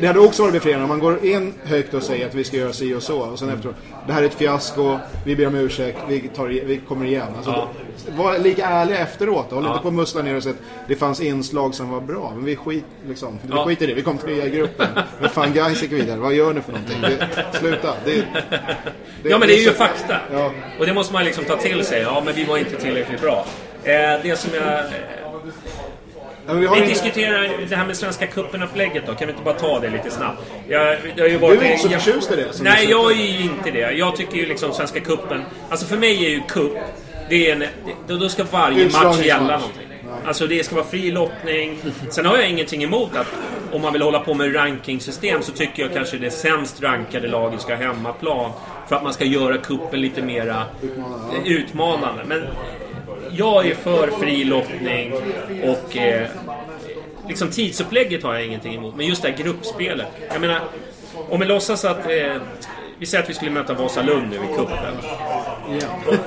det 0.00 0.06
hade 0.06 0.18
också 0.20 0.42
varit 0.42 0.52
befriande 0.54 0.82
om 0.82 0.88
man 0.88 0.98
går 0.98 1.24
in 1.26 1.54
högt 1.64 1.94
och 1.94 2.02
säger 2.02 2.26
att 2.26 2.34
vi 2.34 2.44
ska 2.44 2.56
göra 2.56 2.72
si 2.72 2.94
och 2.94 3.02
så. 3.02 3.18
Och 3.20 3.38
sen 3.38 3.50
efteråt, 3.50 3.74
det 4.06 4.12
här 4.12 4.22
är 4.22 4.26
ett 4.26 4.34
fiasko, 4.34 4.98
vi 5.24 5.36
ber 5.36 5.46
om 5.46 5.54
ursäkt, 5.54 5.98
vi, 6.08 6.20
tar, 6.20 6.46
vi 6.48 6.80
kommer 6.88 7.06
igen. 7.06 7.26
Alltså, 7.36 7.50
Ja. 7.50 7.68
var 8.16 8.38
lika 8.38 8.66
ärliga 8.66 8.98
efteråt. 8.98 9.50
Håll 9.50 9.64
Ja. 9.64 9.70
inte 9.70 9.82
på 9.82 9.88
och 9.88 9.94
mussla 9.94 10.22
ner 10.22 10.36
och 10.36 10.42
säga 10.42 10.54
att 10.54 10.88
det 10.88 10.96
fanns 10.96 11.20
inslag 11.20 11.74
som 11.74 11.90
var 11.90 12.00
bra. 12.00 12.32
Men 12.34 12.44
vi 12.44 12.56
skit, 12.56 12.84
liksom. 13.08 13.38
Vi 13.42 13.52
Ja. 13.56 13.64
skiter 13.66 13.84
i 13.84 13.86
det. 13.88 13.94
Vi 13.94 14.02
kom 14.02 14.18
trea 14.18 14.46
i 14.46 14.50
gruppen. 14.50 14.86
Men 15.20 15.30
fan 15.30 15.52
guys 15.52 15.82
gick 15.82 15.92
vidare. 15.92 16.16
Vad 16.18 16.34
gör 16.34 16.52
ni 16.54 16.60
för 16.60 16.72
någonting? 16.72 17.00
Det, 17.00 17.58
sluta. 17.58 17.94
Det, 18.04 18.24
Ja 19.22 19.38
men 19.38 19.48
det 19.48 19.54
är 19.54 19.62
ju 19.64 19.70
fakta. 19.72 20.16
Ja. 20.32 20.52
Och 20.78 20.86
det 20.86 20.94
måste 20.94 21.12
man 21.12 21.24
liksom 21.24 21.44
ta 21.44 21.56
till 21.56 21.84
sig. 21.84 22.00
Ja 22.02 22.22
men 22.24 22.34
vi 22.34 22.44
var 22.44 22.56
inte 22.58 22.76
tillräckligt 22.76 23.20
bra. 23.20 23.46
Eh, 23.84 23.92
det 24.22 24.38
som 24.38 24.50
jag... 24.54 24.84
vi 26.54 26.80
Vi 26.80 26.86
diskuterar 26.86 27.50
det 27.68 27.76
här 27.76 27.86
med 27.86 27.96
Svenska 27.96 28.26
cupen-upplägget 28.26 29.06
då. 29.06 29.14
Kan 29.14 29.26
vi 29.26 29.32
inte 29.32 29.44
bara 29.44 29.54
ta 29.54 29.80
det 29.80 29.90
lite 29.90 30.10
snabbt? 30.10 30.42
Jag, 30.68 30.98
det 31.16 31.20
har 31.22 31.28
ju 31.28 31.34
Du 31.34 31.38
varit, 31.38 31.62
är 31.62 31.64
inte 31.64 31.78
så 31.82 31.88
jag- 31.92 32.02
förtjust 32.02 32.32
i 32.32 32.36
det. 32.36 32.62
Nej, 32.62 32.86
du 32.86 32.92
jag 32.92 33.12
är 33.12 33.16
ju 33.16 33.42
inte 33.42 33.70
det. 33.70 33.92
Jag 33.92 34.16
tycker 34.16 34.36
ju 34.36 34.46
liksom 34.46 34.72
Svenska 34.72 35.00
cupen... 35.00 35.42
Alltså 35.70 35.86
för 35.86 35.96
mig 35.96 36.24
är 36.26 36.30
ju 36.30 36.40
cup... 36.40 36.72
Det 37.28 37.50
är 37.50 37.52
en, 37.52 37.64
det, 38.06 38.14
då 38.14 38.28
ska 38.28 38.44
varje 38.50 38.84
match 38.90 39.20
gälla 39.24 39.42
någonting. 39.58 39.86
Alltså 40.26 40.46
det 40.46 40.64
ska 40.64 40.74
vara 40.74 40.84
fri 40.84 41.10
lottning. 41.10 41.78
Sen 42.10 42.26
har 42.26 42.36
jag 42.36 42.50
ingenting 42.50 42.82
emot 42.82 43.16
att 43.16 43.26
om 43.72 43.82
man 43.82 43.92
vill 43.92 44.02
hålla 44.02 44.20
på 44.20 44.34
med 44.34 44.54
rankingsystem 44.56 45.42
så 45.42 45.52
tycker 45.52 45.82
jag 45.82 45.92
kanske 45.94 46.16
det 46.16 46.30
sämst 46.30 46.82
rankade 46.82 47.28
laget 47.28 47.60
ska 47.60 47.76
ha 47.76 47.82
hemmaplan. 47.82 48.50
För 48.88 48.96
att 48.96 49.02
man 49.02 49.12
ska 49.14 49.24
göra 49.24 49.56
kuppen 49.58 50.00
lite 50.00 50.22
mera 50.22 50.62
utmanande. 51.44 52.24
Men 52.26 52.42
jag 53.32 53.66
är 53.66 53.74
för 53.74 54.10
fri 54.10 54.44
lottning 54.44 55.12
och 55.64 55.96
eh, 55.96 56.28
liksom 57.28 57.50
tidsupplägget 57.50 58.22
har 58.22 58.34
jag 58.34 58.46
ingenting 58.46 58.74
emot. 58.74 58.96
Men 58.96 59.06
just 59.06 59.22
det 59.22 59.28
här 59.28 59.36
gruppspelet. 59.36 60.06
Jag 60.32 60.40
menar, 60.40 60.60
om 61.28 61.40
vi 61.40 61.46
låtsas 61.46 61.84
att... 61.84 62.10
Eh, 62.10 62.36
vi 63.00 63.06
säger 63.06 63.24
att 63.24 63.30
vi 63.30 63.34
skulle 63.34 63.50
möta 63.50 63.74
Vasalund 63.74 64.30
nu 64.30 64.36
i 64.36 64.56
cupen. 64.56 64.94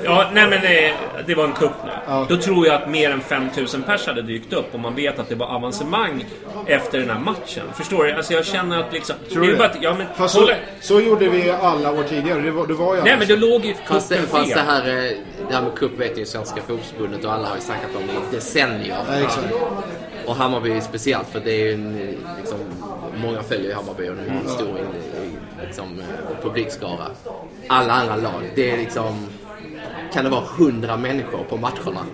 Ja, 0.03 0.29
nej 0.33 0.47
men 0.47 0.53
eh, 0.53 0.91
det 1.25 1.35
var 1.35 1.43
en 1.43 1.53
cup 1.53 1.71
nu. 1.85 1.91
Ja. 2.07 2.25
Då 2.29 2.37
tror 2.37 2.67
jag 2.67 2.75
att 2.75 2.89
mer 2.89 3.11
än 3.11 3.21
5000 3.21 3.83
pers 3.83 4.07
hade 4.07 4.21
dykt 4.21 4.53
upp 4.53 4.73
och 4.73 4.79
man 4.79 4.95
vet 4.95 5.19
att 5.19 5.29
det 5.29 5.35
var 5.35 5.47
avancemang 5.47 6.25
efter 6.67 6.99
den 6.99 7.09
här 7.09 7.19
matchen. 7.19 7.63
Förstår 7.75 8.03
du? 8.03 8.11
Alltså 8.11 8.33
jag 8.33 8.45
känner 8.45 8.79
att 8.79 8.93
liksom... 8.93 9.15
Tror 9.31 9.41
det 9.41 9.47
är 9.47 9.51
du 9.51 9.57
bara 9.57 9.67
det? 9.67 9.79
ja, 9.81 9.95
men, 9.97 10.07
Fast 10.15 10.35
så, 10.35 10.49
så 10.81 11.01
gjorde 11.01 11.29
vi 11.29 11.49
alla 11.49 11.91
år 11.91 12.03
tidigare. 12.03 12.41
Det 12.41 12.51
var, 12.51 12.67
det 12.67 12.73
var 12.73 12.95
ju 12.95 13.01
Nej 13.01 13.17
men 13.19 13.27
då 13.27 13.35
låg 13.35 13.65
ju 13.65 13.73
Fast, 13.85 14.09
det, 14.09 14.17
fast 14.17 14.53
det 14.53 14.61
här, 14.61 14.87
eh, 14.87 15.11
det 15.49 15.55
här 15.55 15.61
med 15.61 15.75
cup 15.75 15.99
vet 15.99 16.17
ju 16.17 16.25
Svenska 16.25 16.61
fotbollsförbundet 16.61 17.25
och 17.25 17.33
alla 17.33 17.47
har 17.47 17.55
ju 17.55 17.61
snackat 17.61 17.95
om 17.95 18.03
i 18.03 18.35
decennier. 18.35 18.97
Ja, 19.09 19.15
exakt. 19.19 19.53
Och 20.25 20.35
Hammarby 20.35 20.81
speciellt 20.81 21.27
för 21.27 21.39
det 21.39 21.51
är 21.51 21.65
ju 21.65 21.73
en, 21.73 22.01
eh, 22.01 22.37
liksom, 22.39 22.59
många 23.15 23.43
följer 23.43 23.69
ju 23.69 23.73
Hammarby 23.73 24.09
och 24.09 24.15
det 24.15 24.21
är 24.21 24.27
Mm. 24.29 25.12
Liksom, 25.73 25.99
eh, 25.99 26.41
publikskara. 26.41 27.07
Alla 27.67 27.93
andra 27.93 28.15
lag, 28.15 28.51
det 28.55 28.71
är 28.71 28.77
liksom 28.77 29.27
kan 30.13 30.23
det 30.23 30.29
vara 30.29 30.43
hundra 30.57 30.97
människor 30.97 31.43
på 31.49 31.57
matcherna. 31.57 32.05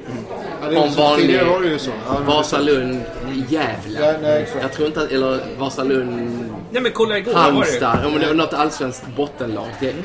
Ja, 0.62 0.70
det 0.70 0.76
är 0.76 0.84
Om 0.84 0.94
vanlig 0.94 1.46
var 1.46 1.62
det 1.62 1.68
ju 1.68 1.80
så. 1.80 1.92
Ja, 2.08 2.20
Vasalund, 2.26 3.02
Gävle. 3.50 4.00
Ja, 4.00 4.14
nej, 4.22 4.48
jag 4.62 4.74
tror 4.74 4.88
inte 4.88 5.02
att, 5.02 5.12
eller 5.12 5.40
Vasalund, 5.58 6.50
Nej 6.72 6.82
men 6.82 6.92
kolla 6.92 7.18
igår 7.18 7.34
var 7.34 7.40
det 7.40 7.44
Halmstad. 7.44 8.06
Om 8.06 8.20
det 8.20 8.28
var 8.28 8.34
något 8.34 8.54
allsvenskt 8.54 9.08
bottenlag. 9.16 9.68
Det, 9.80 9.96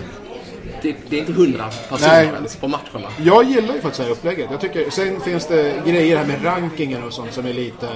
det, 0.83 0.97
det 1.09 1.17
är 1.17 1.21
inte 1.21 1.33
hundra 1.33 1.65
personer 1.89 2.09
Nej. 2.09 2.31
ens 2.35 2.57
på 2.57 2.69
matcherna. 2.69 3.09
Jag 3.23 3.45
gillar 3.45 3.75
ju 3.75 3.81
faktiskt 3.81 3.97
det 3.97 4.05
här 4.05 4.13
upplägget. 4.13 4.49
Jag 4.51 4.61
tycker, 4.61 4.91
sen 4.91 5.21
finns 5.21 5.47
det 5.47 5.83
grejer 5.87 6.17
här 6.17 6.27
med 6.27 6.45
rankingar 6.45 7.07
och 7.07 7.13
sånt 7.13 7.33
som 7.33 7.47
är 7.47 7.53
lite... 7.53 7.89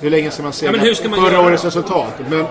Hur 0.00 0.10
länge 0.10 0.30
ska 0.30 0.42
man 0.42 0.52
se 0.52 0.66
Ja, 0.66 0.72
men 0.72 0.80
hur 0.80 0.94
ska 0.94 1.08
man 1.08 1.18
förra 1.18 1.32
göra 1.32 1.46
årets 1.46 1.64
resultat? 1.64 2.14
Men, 2.30 2.46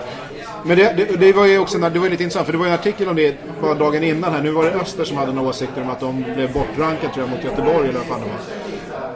men 0.68 0.76
det, 0.76 0.92
det, 0.96 1.16
det 1.16 1.32
var 1.32 1.46
ju 1.46 1.58
också 1.58 1.78
det 1.78 1.98
var 1.98 2.06
ju 2.06 2.10
lite 2.10 2.22
intressant 2.22 2.46
för 2.46 2.52
det 2.52 2.58
var 2.58 2.66
ju 2.66 2.72
en 2.72 2.78
artikel 2.78 3.08
om 3.08 3.16
det 3.16 3.36
bara 3.60 3.74
dagen 3.74 4.04
innan 4.04 4.32
här. 4.32 4.42
Nu 4.42 4.50
var 4.50 4.64
det 4.64 4.70
Öster 4.70 5.04
som 5.04 5.16
hade 5.16 5.32
några 5.32 5.48
åsikter 5.48 5.82
om 5.82 5.90
att 5.90 6.00
de 6.00 6.24
blev 6.34 6.52
bortrankade 6.52 7.12
tror 7.14 7.26
jag 7.26 7.30
mot 7.30 7.44
Göteborg 7.44 7.88
eller 7.88 7.98
vad 7.98 8.06
fan 8.06 8.20
det 8.20 8.26
var. 8.26 8.38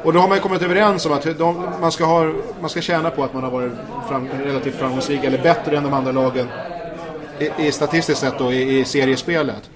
Och 0.03 0.12
då 0.12 0.21
har 0.21 0.29
man 0.29 0.37
ju 0.37 0.43
kommit 0.43 0.62
överens 0.62 1.07
om 1.07 1.12
att 1.12 1.38
de, 1.38 1.67
man, 1.81 1.93
ska 1.93 2.05
ha, 2.05 2.33
man 2.61 2.71
ska 2.71 2.81
tjäna 2.81 3.11
på 3.11 3.25
att 3.25 3.35
man 3.35 3.43
har 3.43 3.51
varit 3.51 3.73
fram, 4.09 4.29
relativt 4.45 4.75
framgångsrik 4.75 5.25
eller 5.25 5.38
bättre 5.38 5.77
än 5.77 5.83
de 5.83 5.93
andra 5.95 6.12
lagen 6.12 6.49
i, 7.38 7.67
i 7.67 7.73
statistiskt 7.73 8.21
sett 8.21 8.38
då 8.38 8.53
i, 8.53 8.79
i 8.79 8.85
seriespelet. 8.85 9.71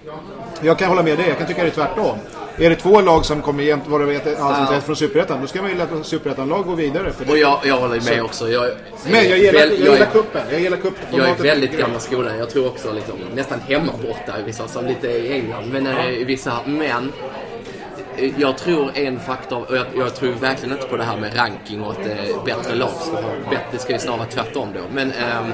Jag 0.61 0.79
kan 0.79 0.89
hålla 0.89 1.03
med 1.03 1.19
dig, 1.19 1.29
jag 1.29 1.39
kan 1.39 1.47
tycka 1.47 1.62
det 1.62 1.69
är 1.69 1.71
tvärtom 1.71 2.19
är 2.59 2.71
det 2.71 2.77
två 2.77 3.01
lag 3.01 3.25
som 3.25 3.42
kommer 3.42 3.64
vet, 4.07 4.40
alltså, 4.40 4.81
från 4.81 4.97
Superettan, 4.97 5.40
då 5.40 5.47
ska 5.47 5.62
man 5.62 5.71
ju 5.71 5.77
låta 5.77 6.05
Superettan-lag 6.05 6.66
gå 6.66 6.75
vidare. 6.75 7.12
För 7.12 7.25
det. 7.25 7.31
Och 7.33 7.38
jag, 7.38 7.61
jag 7.64 7.77
håller 7.77 8.01
med 8.01 8.23
också. 8.23 8.49
Jag, 8.49 8.71
Men 9.11 9.29
jag 9.29 9.38
gillar, 9.38 9.53
väl- 9.53 9.71
jag 9.71 9.79
jag 9.79 9.92
gillar 9.92 10.07
kuppen. 10.07 10.42
Jag 10.51 10.61
gillar 10.61 10.77
Jag 11.12 11.29
är 11.29 11.35
väldigt 11.35 11.79
gammal 11.79 12.01
skolan. 12.01 12.38
Jag 12.38 12.51
tror 12.51 12.66
också 12.69 12.92
liksom, 12.92 13.14
nästan 13.35 13.61
hemma 13.61 13.92
borta 14.03 14.40
i 14.40 14.42
vissa, 14.42 14.69
som 14.69 14.87
lite 14.87 15.09
i 15.09 15.33
England. 15.33 15.73
Men 15.73 15.87
eh, 15.87 16.11
i 16.11 16.25
vissa, 16.25 16.59
men 16.66 17.12
jag 18.38 18.59
tror 18.59 18.90
en 18.94 19.20
faktor, 19.20 19.66
och 19.70 19.76
jag, 19.76 19.87
jag 19.96 20.14
tror 20.14 20.33
verkligen 20.33 20.72
inte 20.76 20.87
på 20.88 20.96
det 20.96 21.05
här 21.05 21.16
med 21.16 21.37
ranking 21.38 21.83
och 21.83 21.90
att 21.92 22.07
eh, 22.07 22.44
bättre 22.44 22.74
lag 22.74 22.90
ska 23.00 23.16
ha 23.16 23.31
bättre. 23.50 23.64
Det 23.72 23.79
ska 23.79 23.92
ju 23.92 23.98
snarare 23.98 24.18
vara 24.18 24.29
tvärtom 24.29 24.68
då. 24.74 24.81
Men 24.92 25.12
ehm, 25.12 25.52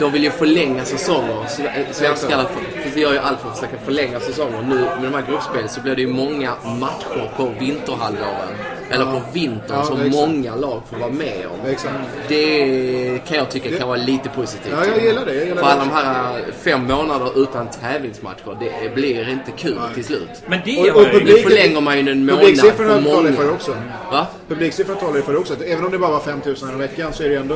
de 0.00 0.12
vill 0.12 0.24
ju 0.24 0.30
förlänga 0.30 0.84
säsonger. 0.84 1.46
Så- 1.48 1.62
eh, 1.62 1.70
Svenskarna 1.90 2.44
för- 2.44 2.90
för 2.90 3.00
gör 3.00 3.12
ju 3.12 3.18
allt 3.18 3.40
för 3.40 3.48
att 3.48 3.58
försöka 3.58 3.78
förlänga 3.84 4.20
säsonger. 4.20 4.62
Nu 4.62 4.74
med 4.74 5.02
de 5.02 5.14
här 5.14 5.24
gruppspelen 5.30 5.68
så 5.68 5.80
blir 5.80 5.94
det 5.96 6.00
ju 6.02 6.08
många 6.08 6.52
matcher 6.80 7.30
på 7.36 7.50
vinterhalvåren. 7.58 8.54
Eller 8.90 9.04
på 9.04 9.20
vintern 9.32 9.76
Ja, 9.76 9.84
som 9.84 9.96
exakt. 10.00 10.14
många 10.14 10.54
lag 10.54 10.82
får 10.90 10.96
vara 10.96 11.10
med 11.10 11.46
om. 11.46 11.70
Exakt. 11.70 11.94
Det 12.28 13.18
kan 13.28 13.36
jag 13.36 13.50
tycka 13.50 13.78
kan 13.78 13.88
vara 13.88 13.98
lite 13.98 14.28
positivt. 14.28 14.72
Ja, 14.80 14.86
jag 14.94 15.04
gillar 15.04 15.24
det. 15.26 15.34
Jag 15.34 15.44
gillar 15.46 15.62
För 15.62 15.70
alla 15.70 15.80
de 15.84 15.90
här 15.90 16.42
fem 16.62 16.84
månader 16.86 17.42
utan 17.42 17.68
tävlingsmatcher, 17.82 18.56
det 18.60 18.94
blir 18.94 19.28
inte 19.28 19.50
kul 19.50 19.78
till 19.94 20.04
slut. 20.04 20.28
Men 20.46 20.60
det 20.64 20.90
Och- 20.90 20.96
var 20.96 21.02
och 21.06 21.12
ju... 21.12 21.12
Nu 21.12 21.18
publiken- 21.18 21.42
förlänger 21.48 21.80
man 21.80 21.98
ju 21.98 22.10
en 22.12 22.26
månad 22.26 22.40
Publiksiffrorna 22.40 22.94
för 22.94 23.02
talar 23.02 23.16
ju 23.16 23.22
många. 23.22 23.36
för 23.36 23.44
det 23.44 23.50
också. 23.50 23.76
Va? 24.12 24.26
Publiksiffrorna 24.48 25.00
talar 25.00 25.16
ju 25.16 25.22
för 25.22 25.32
det 25.32 25.38
också. 25.38 25.54
Även 25.66 25.84
om 25.84 25.90
det 25.90 25.98
bara 25.98 26.10
var 26.10 26.20
5000 26.20 26.70
i 26.70 26.74
veckan 26.78 27.12
så 27.12 27.22
är 27.22 27.28
det 27.28 27.36
ändå... 27.36 27.54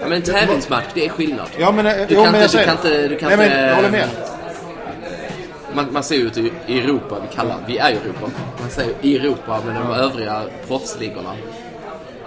Ja, 0.00 0.06
men 0.08 0.12
en 0.12 0.22
tävlingsmatch, 0.22 0.84
det 0.94 1.04
är 1.04 1.08
skillnad. 1.08 1.46
Ja, 1.58 1.72
men, 1.72 1.86
eh, 1.86 1.92
du, 1.96 2.14
jo, 2.14 2.22
kan 2.22 2.32
men 2.32 2.40
jag 2.40 2.48
inte, 2.50 2.58
du 2.58 2.64
kan 2.64 2.72
inte... 2.76 3.08
Du 3.08 3.16
kan 3.16 3.28
Nej, 3.28 3.38
men 3.38 3.66
jag 3.68 3.74
håller 3.76 3.90
med. 3.90 4.08
Man, 5.74 5.92
man 5.92 6.02
ser 6.02 6.16
ju 6.16 6.26
ut 6.26 6.38
i 6.66 6.78
Europa, 6.78 7.16
vi 7.30 7.36
kallar 7.36 7.56
vi 7.66 7.78
är 7.78 7.90
Europa. 7.90 8.30
Man 8.60 8.70
säger 8.70 8.94
i 9.00 9.16
Europa 9.16 9.60
med 9.66 9.74
de 9.74 9.92
övriga 9.92 10.42
proffsligorna. 10.66 11.34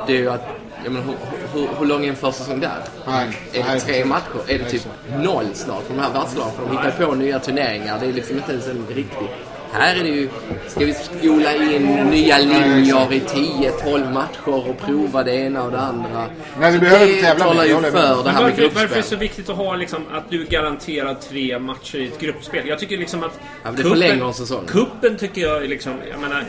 Det 0.08 0.14
är 0.14 0.18
ju 0.18 0.30
att, 0.30 0.48
jag 0.84 0.94
menar, 0.94 1.06
hur, 1.06 1.16
hur, 1.60 1.68
hur 1.80 1.86
lång 1.86 2.06
är 2.06 2.10
en 2.10 2.16
försäsong 2.16 2.60
där? 2.60 2.84
Nej, 3.08 3.38
Är 3.54 3.74
det 3.74 3.80
tre 3.80 4.06
matcher? 4.06 4.42
Är 4.48 4.60
det 4.60 4.66
typ 4.70 4.88
noll 5.18 5.46
snart 5.54 5.84
för 5.84 5.94
de 5.94 6.00
här 6.00 6.14
världslagen? 6.14 6.52
För 6.54 6.66
de 6.66 6.72
hittar 6.72 7.06
på 7.06 7.16
nya 7.16 7.40
turneringar. 7.40 8.00
Det 8.00 8.06
är 8.06 8.14
liksom 8.14 8.38
inte 8.38 8.52
ens 8.52 8.68
en 8.68 8.86
riktig... 8.90 9.28
Här 9.74 9.96
är 9.96 10.04
det 10.04 10.10
ju... 10.10 10.30
Ska 10.68 10.86
vi 10.86 10.94
skola 10.94 11.56
in 11.56 12.10
nya 12.12 12.38
linjer 12.38 13.14
i 13.14 13.20
10-12 13.20 14.14
matcher 14.14 14.70
och 14.70 14.80
prova 14.80 15.24
det 15.24 15.36
ena 15.36 15.64
och 15.64 15.72
det 15.72 15.80
andra? 15.80 16.26
Nej, 16.60 16.72
vi 16.72 16.80
behöver 16.80 17.06
det 17.06 17.12
inte 17.12 17.26
tävla 17.26 17.46
talar 17.46 17.66
ju 17.66 17.76
för 17.76 18.24
det 18.24 18.30
här 18.30 18.44
med 18.44 18.52
varför, 18.52 18.64
varför 18.64 18.64
är 18.64 18.72
det 18.72 18.78
gruppspel. 18.78 19.04
så 19.04 19.16
viktigt 19.16 19.50
att 19.50 19.58
ha 19.58 19.76
liksom, 19.76 20.06
att 20.12 20.30
du 20.30 20.46
garanterar 20.46 21.14
tre 21.30 21.60
matcher 21.60 21.98
i 21.98 22.08
ett 22.08 22.20
gruppspel? 22.20 22.68
Jag 22.68 22.80
tycker 22.80 22.98
liksom 22.98 23.24
att... 23.24 23.40
men 23.64 23.76
det 23.76 23.84
förlänger 23.84 24.26
en 24.26 24.34
säsong. 24.34 24.66
Kuppen 24.68 25.18
tycker 25.18 25.42
jag 25.42 25.70
liksom... 25.70 25.94
Jag 26.12 26.20
menar... 26.20 26.46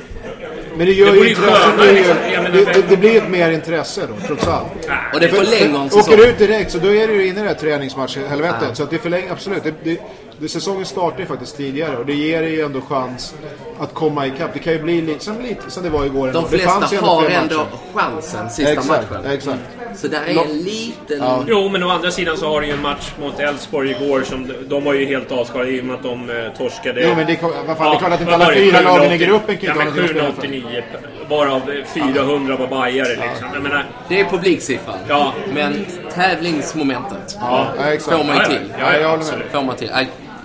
Men 0.76 0.86
det 0.86 0.92
gör 0.92 1.12
Det 1.12 1.18
ju 1.18 1.28
ju 1.28 1.34
blir 1.34 1.86
ju, 1.86 1.94
liksom. 1.94 2.16
Det, 2.52 2.64
det, 2.64 2.88
det 2.88 2.96
blir 2.96 3.16
ett 3.16 3.30
mer 3.30 3.50
intresse 3.50 4.06
då, 4.06 4.26
trots 4.26 4.46
allt. 4.46 4.68
Och 5.14 5.20
det 5.20 5.28
förlänger 5.28 5.78
en 5.78 5.90
säsong. 5.90 6.14
Åker 6.14 6.16
du 6.16 6.30
ut 6.30 6.38
direkt 6.38 6.72
så 6.72 6.78
då 6.78 6.94
är 6.94 7.08
du 7.08 7.26
inne 7.26 7.40
i 7.40 7.42
det 7.42 7.48
här 7.48 7.54
träningsmatchhelvetet. 7.54 8.76
Så 8.76 8.82
att 8.82 8.90
det 8.90 8.98
förlänger, 8.98 9.32
absolut. 9.32 9.62
Det, 9.84 9.98
det, 10.38 10.48
säsongen 10.48 10.84
startar 10.86 11.18
ju 11.20 11.26
faktiskt 11.26 11.56
tidigare 11.56 11.96
och 11.96 12.06
det 12.06 12.14
ger 12.14 12.42
ju 12.42 12.60
ändå 12.60 12.80
chans 12.80 13.34
att 13.80 13.94
komma 13.94 14.26
ikapp. 14.26 14.50
Det 14.52 14.58
kan 14.58 14.72
ju 14.72 14.82
bli 14.82 15.00
liksom 15.02 15.40
lite 15.40 15.70
som 15.70 15.82
det 15.82 15.90
var 15.90 16.04
igår. 16.04 16.26
ändå. 16.28 16.40
De 16.40 16.48
flesta 16.48 16.88
ju 16.92 16.98
har 16.98 17.24
ändå 17.24 17.56
matcher. 17.56 17.66
chansen 17.94 18.50
sista 18.50 18.72
Exakt, 18.72 19.10
matchen. 19.10 19.26
exakt. 19.30 19.58
Så 19.96 20.08
där 20.08 20.20
är 20.26 20.44
en 20.44 20.58
liten... 20.58 21.18
Ja. 21.18 21.44
Jo, 21.46 21.68
men 21.68 21.82
å 21.82 21.88
andra 21.88 22.10
sidan 22.10 22.36
så 22.36 22.48
har 22.48 22.60
du 22.60 22.66
ju 22.66 22.72
en 22.72 22.82
match 22.82 23.12
mot 23.20 23.38
Elfsborg 23.40 23.90
igår 23.90 24.22
som... 24.22 24.52
De 24.68 24.84
var 24.84 24.94
ju 24.94 25.06
helt 25.06 25.32
avskalade 25.32 25.70
i 25.70 25.80
och 25.80 25.84
med 25.84 25.94
att 25.96 26.02
de 26.02 26.30
eh, 26.30 26.36
torskade. 26.58 27.02
Jo, 27.02 27.14
men 27.16 27.26
det, 27.26 27.38
vad 27.66 27.76
fan, 27.78 27.90
det 27.90 27.96
är 27.96 27.98
klart 27.98 28.12
att 28.12 28.20
inte 28.20 28.34
alla 28.34 28.52
fyra 28.54 28.80
lagen 28.80 29.12
i 29.12 29.18
780 29.18 29.26
gruppen 29.26 29.56
kan 29.56 29.76
Ja, 29.76 29.82
inte 29.88 30.00
men 30.00 30.14
ha 30.14 30.22
någonting 30.22 30.64
att 30.64 30.70
spela 30.70 30.82
för. 30.82 31.08
789 31.08 31.28
varav 31.28 31.60
400 31.86 32.56
var 32.56 32.66
bajare 32.66 33.08
liksom. 33.08 33.48
Jag 33.54 33.62
menar... 33.62 33.86
Det 34.08 34.20
är 34.20 34.24
publiksiffran. 34.24 34.98
Ja. 35.08 35.32
Men 35.54 35.86
tävlingsmomentet 36.14 37.36
Ja, 37.40 37.66
exakt. 37.92 38.16
får 38.18 38.24
man 38.24 38.36
ju 38.36 38.42
Ja, 38.42 38.42
ja. 38.42 38.48
till. 38.58 38.72
Ja, 38.78 38.92
ja, 38.92 38.98
jag 39.00 39.08
håller 39.08 39.24
med. 39.24 39.46
Får 39.52 39.62
man 39.62 39.76
till. 39.76 39.90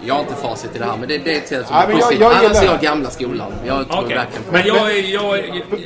Jag 0.06 0.14
har 0.14 0.22
inte 0.22 0.36
facit 0.36 0.76
i 0.76 0.80
det 0.80 0.86
här, 0.86 0.98
men 0.98 1.08
det, 1.10 1.18
det 1.18 1.48
sätt 1.48 1.68
som 1.68 1.76
Ja, 1.78 1.86
men 1.88 1.98
jag- 1.98 2.14
jag 2.14 2.34
Annars 2.34 2.58
är 2.58 2.66
jag 2.66 2.80
det. 2.80 2.86
gamla 2.86 3.10
skolan. 3.10 3.52
Jag 3.68 3.88
tror 3.90 4.04
Okej. 4.04 4.16
verkligen 4.18 4.44
på 4.44 4.52
Men 4.52 4.68
jag, 4.68 5.00
jag, 5.00 5.38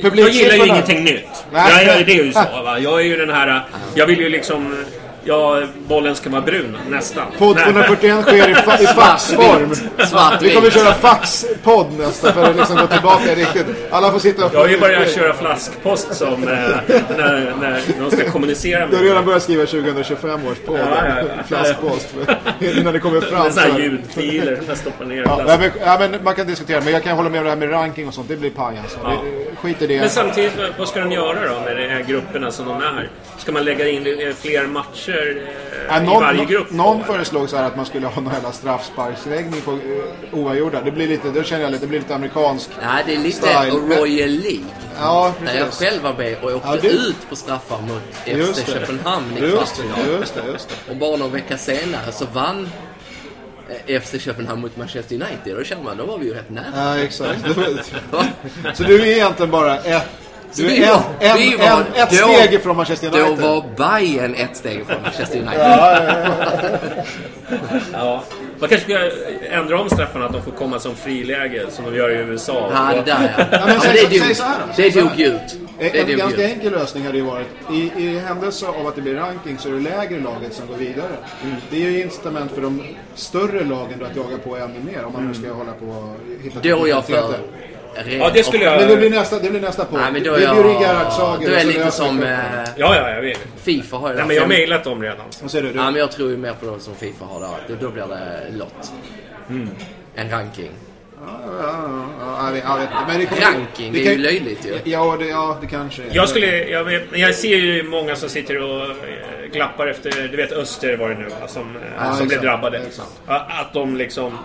jag, 0.02 0.18
jag 0.18 0.30
gillar 0.30 0.56
ju 0.56 0.66
ingenting 0.68 1.04
nytt. 1.04 1.26
Nej. 1.52 1.86
Jag, 1.86 2.06
det 2.06 2.12
är 2.20 2.24
ju 2.24 2.32
så. 2.34 2.40
Va? 2.64 2.80
Jag 2.80 3.00
är 3.00 3.04
ju 3.04 3.18
den 3.18 3.30
här... 3.30 3.66
Jag 3.96 4.08
vill 4.08 4.20
ju 4.20 4.30
liksom... 4.30 4.86
Ja, 5.26 5.62
bollen 5.88 6.16
ska 6.16 6.30
vara 6.30 6.42
brun, 6.42 6.78
nästan. 6.90 7.26
Podd 7.38 7.56
Nej, 7.56 7.64
241 7.66 8.22
sker 8.26 8.50
i, 8.50 8.54
fa- 8.54 8.82
i 8.84 8.88
faxform. 8.88 9.76
Svart 10.10 10.42
Vi 10.42 10.54
kommer 10.56 10.70
köra 10.70 10.94
faxpodd 10.94 11.88
nästa 12.00 12.34
för 12.34 12.44
att 12.50 12.56
liksom 12.56 12.76
gå 12.78 12.88
tillbaka 12.88 13.36
riktigt. 13.36 13.66
Alla 13.92 14.12
får 14.12 14.20
sitta 14.20 14.46
och... 14.46 14.54
Jag 14.54 14.60
har 14.60 14.68
ju 14.68 14.80
börjat 14.80 15.12
köra 15.16 15.34
flaskpost 15.34 16.16
som 16.16 16.34
eh, 16.34 16.50
när, 17.18 17.54
när 17.62 17.82
de 18.00 18.12
ska 18.18 18.32
kommunicera 18.32 18.80
Du 18.80 18.92
med 18.92 18.98
har 19.00 19.06
redan 19.06 19.26
börjat 19.26 19.44
skriva 19.44 19.66
2025 19.66 20.48
års 20.48 20.58
podd. 20.66 20.80
Ja, 20.80 21.06
ja, 21.08 21.16
ja. 21.38 21.44
Flaskpost. 21.48 22.16
Innan 22.60 22.94
det 22.94 23.00
kommer 23.00 23.22
fram. 23.22 23.44
Med 23.44 23.54
sådana 23.54 23.70
så- 23.72 23.74
här 23.76 23.80
ljudfiler 23.84 24.60
jag 24.68 24.78
stoppar 24.78 25.06
ner. 25.06 25.24
Ja, 25.26 25.58
men, 25.60 25.72
ja, 25.86 25.98
men 26.00 26.24
man 26.24 26.36
kan 26.36 26.48
diskutera, 26.48 26.82
men 26.82 26.94
jag 26.94 27.04
kan 27.04 27.16
hålla 27.18 27.30
med 27.30 27.38
om 27.40 27.44
det 27.44 27.50
här 27.50 27.58
med 27.58 27.72
ranking 27.72 28.08
och 28.08 28.14
sånt. 28.14 28.28
Det 28.28 28.36
blir 28.36 28.50
paj 28.50 28.80
alltså. 28.84 29.00
Ja. 29.04 29.24
Skit 29.62 29.82
i 29.82 29.88
det. 29.88 30.00
Men 30.00 30.10
samtidigt, 30.10 30.58
vad- 30.58 30.70
vad 30.78 30.88
ska 30.88 31.00
de 31.00 31.12
göra 31.12 31.48
då 31.54 31.60
med 31.66 31.78
de 31.78 31.88
här 31.88 32.04
grupperna 32.08 32.52
som 32.52 32.66
de 32.68 32.82
är? 32.82 33.10
Ska 33.38 33.52
man 33.52 33.66
lägga 33.66 33.88
in 33.90 34.08
eh, 34.08 34.34
fler 34.42 34.68
matcher 34.68 35.13
Ja, 35.14 35.96
eh, 35.98 36.04
i 36.04 36.06
någon, 36.06 36.22
varje 36.24 36.46
grupp? 36.46 36.68
då? 36.70 36.76
någon 36.76 37.04
föreslog 37.04 37.50
så 37.50 37.58
här 37.58 37.64
att 37.64 37.76
man 37.76 37.86
skulle 37.86 38.08
ha 38.08 38.22
någon 38.22 38.34
jävla 38.34 38.52
straffsparksläggning 38.52 39.62
på 39.62 39.72
uh, 39.72 39.80
oavgjorda. 40.32 40.82
Det 40.82 40.92
blir 40.92 41.08
lite, 41.08 41.30
det 41.30 41.44
känner 41.44 41.64
jag 41.64 41.72
lite, 41.72 41.84
det 41.84 41.88
blir 41.90 42.00
lite 42.00 42.16
amerikansk. 42.16 42.70
Nej, 42.82 43.04
det 43.08 43.14
är 43.16 43.20
lite 43.20 43.38
Style. 43.38 43.72
Royal 43.72 44.30
League. 44.30 44.66
Ja, 45.00 45.34
Där 45.46 45.54
jag 45.56 45.66
precis. 45.66 45.80
själv 45.88 46.04
var 46.04 46.14
med 46.14 46.36
och 46.44 46.52
åkte 46.52 46.68
Ja, 46.70 46.76
det- 46.82 46.88
ut 46.88 47.30
på 47.30 47.36
straffar 47.36 47.82
mot 47.82 48.02
Just 48.26 48.60
FC 48.60 48.66
det. 48.66 48.72
Köpenhamn 48.72 49.38
i 49.38 49.42
Just 49.42 49.54
kvartsfinal. 49.56 49.98
det, 50.08 50.12
just 50.20 50.36
det, 50.36 50.42
just 50.52 50.70
det. 50.70 50.92
Och 50.92 50.98
bara 50.98 51.18
någon 51.18 51.32
vecka 51.32 51.58
senare 51.58 52.12
så 52.12 52.26
vann 52.34 52.70
eh, 53.88 54.02
FC 54.02 54.20
Köpenhamn 54.20 54.62
mot 54.62 54.78
Manchester 54.78 55.16
United. 55.16 55.54
Och 55.54 55.60
då 55.60 55.64
kände 55.66 55.84
man, 55.84 55.98
då 55.98 56.06
var 56.06 56.18
vi 56.18 56.26
ju 56.26 56.34
rätt 56.34 56.50
nära. 56.50 56.66
Ja, 56.76 56.98
exakt. 56.98 57.40
Så 58.74 58.84
du 58.84 59.02
är 59.02 59.06
egentligen 59.06 59.52
bara 59.52 59.78
ett... 59.80 60.04
Du 60.56 60.64
Vi 60.64 60.84
är 60.84 60.88
var- 60.92 61.02
en, 61.20 61.32
en, 61.32 61.38
vi 61.38 61.56
var 61.56 61.66
en, 61.66 61.82
ett 61.96 62.10
då- 62.10 62.16
steg 62.34 62.54
ifrån 62.54 62.78
Manchester 62.78 63.10
Då 63.12 63.18
United. 63.18 63.46
var 63.46 63.64
Bayern 63.78 64.36
ett 64.36 64.58
steg 64.58 64.86
från 64.88 65.02
Manchester 65.02 65.38
United. 65.40 65.60
Ja, 65.60 66.04
ja, 66.04 66.18
ja. 66.20 67.58
Ja. 67.94 68.24
Man 68.60 68.70
kanske 68.70 68.86
ska 68.86 69.12
ändra 69.56 69.80
om 69.82 69.90
straffarna 69.90 70.26
att 70.26 70.34
de 70.34 70.42
får 70.42 70.52
komma 70.52 70.80
som 70.80 70.96
friläge 70.96 71.66
som 71.72 71.86
de 71.86 71.96
gör 71.98 72.10
i 72.10 72.14
USA. 72.16 72.70
Ja, 72.74 72.94
det 72.96 73.12
där 73.12 73.34
ja. 73.38 73.46
ja 73.52 73.60
men 73.66 73.80
säg- 73.80 74.08
det 74.10 74.36
så 74.36 74.44
då, 74.44 74.50
det 74.76 74.92
så 74.92 75.00
dog 75.00 75.20
ut. 75.20 75.40
Det 75.80 76.00
En 76.00 76.08
dog 76.08 76.18
ganska 76.18 76.44
enkel 76.50 76.72
lösning 76.72 77.06
hade 77.06 77.18
ju 77.18 77.24
varit, 77.24 77.48
i, 77.72 77.92
i 77.98 78.20
händelse 78.20 78.68
av 78.68 78.88
att 78.88 78.96
det 78.96 79.02
blir 79.02 79.14
ranking 79.16 79.58
så 79.58 79.70
är 79.70 79.74
det 79.74 79.80
lägre 79.80 80.20
laget 80.20 80.54
som 80.54 80.68
går 80.68 80.76
vidare. 80.76 81.12
Det 81.70 81.76
är 81.86 81.90
ju 81.90 82.02
incitament 82.02 82.52
för 82.52 82.62
de 82.62 82.84
större 83.16 83.64
lagen 83.64 84.00
då 84.00 84.06
att 84.06 84.16
jaga 84.16 84.38
på 84.44 84.58
ännu 84.58 84.80
mer 84.92 85.06
om 85.06 85.14
man 85.14 85.28
nu 85.28 85.34
ska 85.34 85.54
hålla 85.54 85.72
på 85.72 85.86
och 85.86 86.16
hitta 86.44 86.60
Då 86.62 86.86
är 86.86 86.90
jag 86.90 87.06
för. 87.06 87.36
Ren 87.96 88.20
Ja, 88.20 88.30
det 88.34 88.44
skulle 88.44 88.64
jag... 88.64 88.80
Men 88.80 88.90
det 88.90 88.98
blir 88.98 89.10
nästa, 89.10 89.40
det 89.40 89.50
blir 89.50 89.62
nästa 89.62 89.86
på. 89.86 89.98
Nej, 89.98 90.12
men 90.12 90.24
då 90.24 90.32
det 90.32 90.38
är 90.38 90.42
jag... 90.42 90.56
blir 90.64 90.74
ju 90.74 90.80
Gerhardsager. 90.80 91.48
Då 91.50 91.54
är 91.56 91.64
lite 91.66 91.92
som... 91.92 92.24
Eh, 92.24 92.30
Ja, 92.76 92.96
ja, 92.96 93.10
jag 93.10 93.22
vet. 93.22 93.40
Fifa 93.64 93.98
har 93.98 94.10
ju 94.10 94.16
Nej, 94.16 94.26
men 94.28 94.36
jag 94.36 94.44
har 94.44 94.48
mejlat 94.50 94.84
dem 94.84 95.02
redan. 95.02 95.26
Vad 95.42 95.52
säger 95.52 95.64
du? 95.64 95.70
Ja, 95.76 95.84
men 95.92 95.96
jag 95.96 96.12
tror 96.12 96.30
ju 96.30 96.38
mer 96.38 96.54
på 96.54 96.66
det 96.76 96.80
som 96.80 96.96
Fifa 96.96 97.26
har 97.26 97.40
där. 97.40 97.50
Då- 97.68 97.76
Då 97.82 97.90
blir 97.90 98.04
det 98.08 98.58
lott. 98.58 98.92
En 100.16 100.30
ranking. 100.30 100.72
Ja, 101.28 101.40
ja, 101.60 102.06
ja, 102.20 102.28
ja, 102.28 102.46
jag 102.46 102.54
vet- 102.54 102.64
inte. 102.64 102.96
Men 103.08 103.20
det 103.20 103.26
kommer- 103.26 103.42
Ranking, 103.42 103.94
det 103.94 104.08
är 104.08 104.12
ju 104.12 104.18
löjligt 104.18 104.66
ju. 104.66 104.92
Ja, 104.92 105.16
det, 105.20 105.26
ja, 105.26 105.58
det 105.62 105.68
kanske 105.68 106.02
är. 106.02 106.08
Jag 106.12 106.30
skulle... 106.30 106.64
Jag, 106.70 107.00
jag 107.14 107.36
ser 107.36 107.58
ju 107.58 107.84
många 107.84 108.16
som 108.16 108.30
sitter 108.30 108.62
och 108.62 108.88
glappar 109.52 109.88
efter... 109.88 110.28
Du 110.32 110.38
vet 110.38 110.52
Öster 110.52 110.98
var 110.98 111.10
det 111.10 111.16
nu 111.16 111.26
va, 111.26 111.48
som, 111.48 111.78
Ja, 112.00 112.14
som 112.14 112.28
blev 112.28 112.42
drabbade. 112.42 112.78
exakt. 112.78 113.10
Att 113.28 113.74
de 113.74 113.96
liksom... 113.98 114.38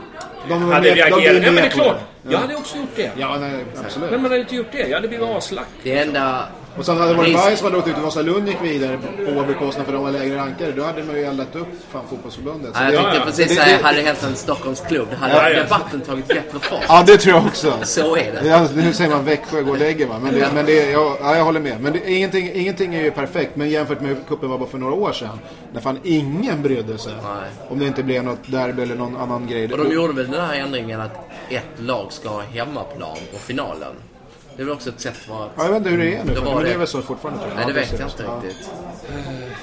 De 0.48 0.62
hade 0.62 0.88
med- 0.88 0.96
reagerat. 0.96 1.22
De 1.22 1.24
Ja, 1.26 1.52
men 1.52 1.54
det 1.54 1.60
är 1.60 1.70
klart. 1.70 1.96
Ja. 2.22 2.32
Jag 2.32 2.38
hade 2.38 2.54
också 2.54 2.76
gjort 2.76 2.96
det. 2.96 3.10
Ja, 3.16 3.36
nej, 3.40 3.64
absolut. 3.84 4.10
Men 4.10 4.22
man 4.22 4.30
hade 4.30 4.40
inte 4.42 4.56
gjort 4.56 4.72
det. 4.72 4.88
Jag 4.88 4.94
hade 4.96 5.08
blivit 5.08 5.28
aslack. 5.28 5.66
Det 5.82 5.98
enda... 5.98 6.44
Och 6.76 6.84
sen 6.86 6.96
hade 6.98 7.10
det 7.10 7.16
varit 7.16 7.34
Bajs 7.36 7.58
som 7.58 7.64
hade 7.66 7.78
åkt 7.78 7.88
ut 7.88 7.96
och 7.96 8.02
Vasalund 8.02 8.48
gick 8.48 8.62
vidare 8.62 8.98
på 9.34 9.42
bekostnad 9.42 9.86
för 9.86 9.92
de 9.92 10.02
var 10.02 10.10
lägre 10.10 10.36
rankade. 10.36 10.72
Då 10.72 10.82
hade 10.84 11.02
man 11.04 11.16
ju 11.16 11.24
eldat 11.24 11.56
upp 11.56 11.68
fan 11.92 12.02
fotbollsförbundet. 12.10 12.76
Så 12.76 12.82
Ja, 12.82 12.84
jag 12.84 12.92
det- 12.92 12.96
tänkte 12.98 13.16
ja. 13.18 13.24
precis 13.24 13.48
säga, 13.56 13.78
det- 13.78 13.84
hade 13.84 13.96
det 13.96 14.02
hänt 14.06 14.22
en 14.22 14.36
Stockholmsklubb, 14.36 15.08
då 15.10 15.16
hade 15.16 15.34
Ja, 15.34 15.50
ja. 15.50 15.62
debatten 15.62 16.00
tagit 16.00 16.28
bättre 16.28 16.58
fart. 16.60 16.82
Ja, 16.88 17.02
det 17.06 17.16
tror 17.16 17.36
jag 17.36 17.46
också. 17.46 17.72
Så 17.82 18.16
är 18.16 18.32
det. 18.32 18.48
Ja, 18.48 18.68
nu 18.74 18.92
säger 18.92 19.10
man 19.10 19.24
Växjö 19.24 19.62
går 19.62 19.72
och 19.72 19.78
lägger 19.78 20.06
va. 20.06 20.18
Men, 20.22 20.34
det, 20.34 20.48
men 20.54 20.66
det, 20.66 20.90
ja, 20.90 21.16
ja, 21.20 21.36
jag 21.36 21.44
håller 21.44 21.60
med. 21.60 21.80
Men 21.80 21.92
det, 21.92 22.10
ingenting, 22.10 22.50
ingenting 22.54 22.94
är 22.94 23.02
ju 23.02 23.10
perfekt. 23.10 23.56
Men 23.56 23.70
jämfört 23.70 24.00
med 24.00 24.08
hur 24.10 24.16
cupen 24.28 24.50
var 24.50 24.58
bara 24.58 24.68
för 24.68 24.78
några 24.78 24.94
år 24.94 25.12
sedan. 25.12 25.38
När 25.72 25.80
fan 25.80 25.98
ingen 26.04 26.62
brydde 26.62 26.98
sig. 26.98 27.12
Nej. 27.22 27.50
Om 27.68 27.78
det 27.78 27.86
inte 27.86 28.02
blev 28.02 28.24
något 28.24 28.38
derby 28.52 28.82
eller 28.82 28.94
någon 28.94 29.16
annan 29.16 29.46
grej. 29.46 29.72
Och 29.72 29.78
de 29.78 29.92
gjorde 29.94 30.12
väl 30.12 30.30
den 30.30 30.40
här 30.44 30.54
ändringen 30.54 31.00
att 31.00 31.28
ett 31.50 31.64
lag 31.80 32.12
ska 32.12 32.28
ha 32.28 32.42
hemmaplan 32.54 33.16
på 33.32 33.38
finalen. 33.38 33.92
Det 34.58 34.62
är 34.62 34.66
väl 34.66 34.74
också 34.74 34.88
ett 34.90 35.00
sätt 35.00 35.16
för 35.16 35.44
att... 35.44 35.50
Ja, 35.56 35.62
jag 35.64 35.68
vet 35.68 35.76
inte 35.78 35.90
hur 35.90 35.98
det 35.98 36.14
är 36.16 36.24
nu. 36.24 36.34
Då 36.34 36.40
var 36.40 36.62
det 36.62 36.68
det- 36.68 36.74
är 36.74 36.78
väl 36.78 36.86
så 36.86 37.02
fortfarande 37.02 37.40
tror 37.40 37.50
jag. 37.50 37.56
Nej, 37.66 37.74
det 37.74 37.80
Ja, 37.80 37.86
vet 37.90 38.00
jag 38.00 38.08
inte 38.08 38.22
Ja. 38.22 38.40
riktigt. 38.48 38.70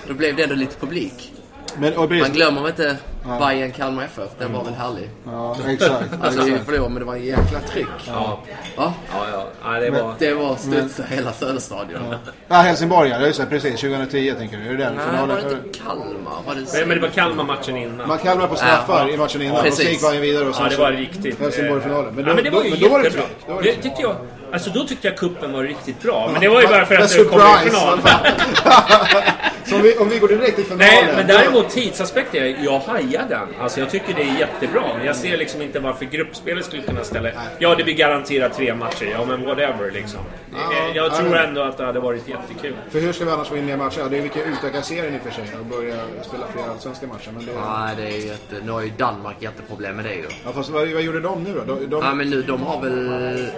Då 0.07 0.13
blev 0.13 0.35
det 0.35 0.43
ändå 0.43 0.55
lite 0.55 0.75
publik. 0.79 1.33
Men, 1.77 1.93
och 1.97 2.11
Man 2.11 2.31
glömmer 2.31 2.61
väl 2.61 2.69
inte 2.69 2.97
Bayern 3.39 3.71
Kalmar 3.71 4.03
FF. 4.03 4.29
Den 4.39 4.53
var 4.53 4.63
väl 4.63 4.73
härlig. 4.73 5.09
Ja, 5.25 5.55
exakt. 5.67 6.03
Alltså 6.21 6.43
vi 6.43 6.57
förlorade 6.59 6.89
men 6.89 6.99
det 6.99 7.05
var 7.05 7.15
en 7.15 7.25
jäkla 7.25 7.59
tryck. 7.59 7.87
Ja, 8.07 8.39
Va? 8.77 8.93
ja, 9.11 9.25
ja. 9.31 9.47
ja 9.63 9.79
det 9.79 9.89
var... 9.89 10.13
Det 10.19 10.33
var 10.33 10.55
studsa 10.55 11.03
hela 11.09 11.33
Söderstadion. 11.33 12.01
Ja, 12.47 12.55
Helsingborg 12.55 13.09
ja, 13.09 13.19
just 13.19 13.39
det, 13.39 13.45
precis. 13.45 13.81
2010 13.81 14.33
tänker 14.37 14.57
du. 14.57 14.63
Är 14.63 14.69
det 14.69 14.77
den 14.83 14.93
Nej, 14.95 15.05
finalen? 15.05 15.29
var 15.29 15.35
det 15.51 15.55
inte 15.67 15.79
Kalmar? 15.79 16.31
Var 16.47 16.55
det 16.55 16.79
Men 16.79 16.87
men 16.87 16.97
det 16.97 17.07
var 17.07 17.09
Kalmar-matchen 17.13 17.77
innan. 17.77 18.07
Man 18.07 18.17
Kalmar 18.17 18.47
på 18.47 18.55
straffar 18.55 19.07
Ja. 19.07 19.13
i 19.13 19.17
matchen 19.17 19.41
innan. 19.41 19.57
Och 19.57 19.63
Precis. 19.63 19.85
så 19.85 19.91
gick 19.91 20.01
Bayern 20.01 20.21
vidare 20.21 20.47
och 20.49 20.55
sen 20.55 20.63
Ja, 20.63 20.69
det 20.69 20.77
var 20.77 20.91
riktigt... 20.91 21.39
Helsingborg-finalen. 21.39 22.13
Men 22.15 22.23
ja, 22.25 22.29
då- 22.29 22.35
men 22.35 22.43
det 22.43 22.49
var 22.49 22.63
då- 22.63 22.67
ju 22.69 22.75
då 22.75 22.89
var 22.89 22.99
det 22.99 23.05
jättebra. 23.05 23.25
tryck. 23.27 23.37
Då 23.47 23.53
var 23.53 23.61
det 23.61 23.71
det 23.71 23.81
tyckte 23.81 24.01
jag... 24.01 24.15
Alltså 24.55 24.69
då 24.69 24.83
tyckte 24.83 25.07
jag 25.07 25.17
kuppen 25.17 25.53
var 25.53 25.63
riktigt 25.63 26.01
bra. 26.01 26.29
Men 26.31 26.41
det 26.41 26.47
var 26.47 26.61
ju 26.61 26.67
bara 26.67 26.85
för 26.85 26.95
att 26.95 27.11
det 27.11 27.23
kom 27.23 27.39
i 27.39 27.41
surprise, 27.41 27.69
final. 27.69 27.99
Så 29.65 29.75
om 29.75 29.81
vi, 29.81 29.97
om 29.97 30.09
vi 30.09 30.19
går 30.19 30.27
direkt 30.27 30.55
till 30.55 30.65
finalen. 30.65 30.87
Nej, 31.05 31.13
men 31.15 31.27
däremot 31.27 31.69
tidsaspekten, 31.69 32.63
jag 32.63 32.79
hajar 32.79 33.25
den. 33.29 33.47
Alltså 33.59 33.79
jag 33.79 33.89
tycker 33.89 34.13
det 34.13 34.21
är 34.21 34.39
jättebra. 34.39 34.83
Men 34.97 35.05
jag 35.05 35.15
ser 35.15 35.37
liksom 35.37 35.61
inte 35.61 35.79
varför 35.79 36.05
gruppspelet 36.05 36.65
skulle 36.65 36.81
kunna 36.81 37.03
ställa... 37.03 37.29
Ja, 37.59 37.75
det 37.75 37.83
blir 37.83 37.93
garanterat 37.93 38.53
tre 38.53 38.75
matcher. 38.75 39.05
Ja, 39.11 39.25
men 39.25 39.45
whatever 39.45 39.91
liksom. 39.91 40.19
Eh, 40.53 40.95
jag 40.95 41.15
tror 41.15 41.37
ändå 41.37 41.61
att 41.61 41.77
det 41.77 41.85
hade 41.85 41.99
varit 41.99 42.27
jättekul. 42.27 42.75
För 42.89 42.99
hur 42.99 43.13
ska 43.13 43.25
vi 43.25 43.31
annars 43.31 43.47
få 43.47 43.57
in 43.57 43.65
mer 43.65 43.77
matcher? 43.77 43.99
Ja, 43.99 44.07
det 44.09 44.17
är 44.17 44.21
vi 44.21 44.29
kan 44.29 44.41
utöka 44.41 44.81
serien 44.81 45.15
i 45.15 45.17
och 45.17 45.21
för 45.21 45.31
sig 45.31 45.59
och 45.59 45.65
börja 45.65 45.95
spela 46.23 46.45
fler 46.53 46.63
allsvenska 46.71 47.07
matcher. 47.07 47.31
Men 47.35 47.45
det... 47.45 47.51
Nej, 47.67 47.95
det 47.97 48.03
är 48.03 48.25
ju 48.25 48.31
ett, 48.31 48.65
nu 48.65 48.71
har 48.71 48.81
ju 48.81 48.89
Danmark 48.97 49.35
jätteproblem 49.39 49.95
med 49.95 50.05
det 50.05 50.13
ju. 50.13 50.25
Ja, 50.45 50.51
fast 50.53 50.69
vad, 50.69 50.87
vad 50.87 51.01
gjorde 51.01 51.19
de 51.19 51.43
nu 51.43 51.53
då? 51.53 51.75
De, 51.75 51.85
de, 51.85 52.01
Ja, 52.03 52.13
men 52.13 52.29
nu, 52.29 52.41
de 52.41 52.63
har 52.63 52.81
väl... 52.81 53.09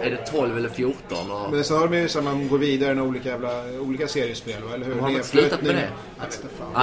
Är 0.02 0.10
det 0.10 0.32
12 0.32 0.58
eller 0.58 0.70
14? 0.70 1.32
Och... 1.32 1.52
Men 1.52 1.64
sen 1.64 1.78
har 1.78 1.88
de 1.88 1.98
ju 1.98 2.08
så 2.08 2.20
att 2.20 2.26
man 2.26 2.48
går 2.48 2.58
vidare 2.58 2.96
med 2.96 3.04
olika, 3.04 3.30
jävla, 3.30 3.50
olika 3.82 4.08
seriespel, 4.08 4.54
eller 4.74 4.86
hur? 4.86 4.96
De 4.96 5.00
har 5.00 5.12
väl 5.12 5.24
slutat 5.24 5.62
med 5.62 5.76
det? 5.78 5.90
Jag 6.20 6.26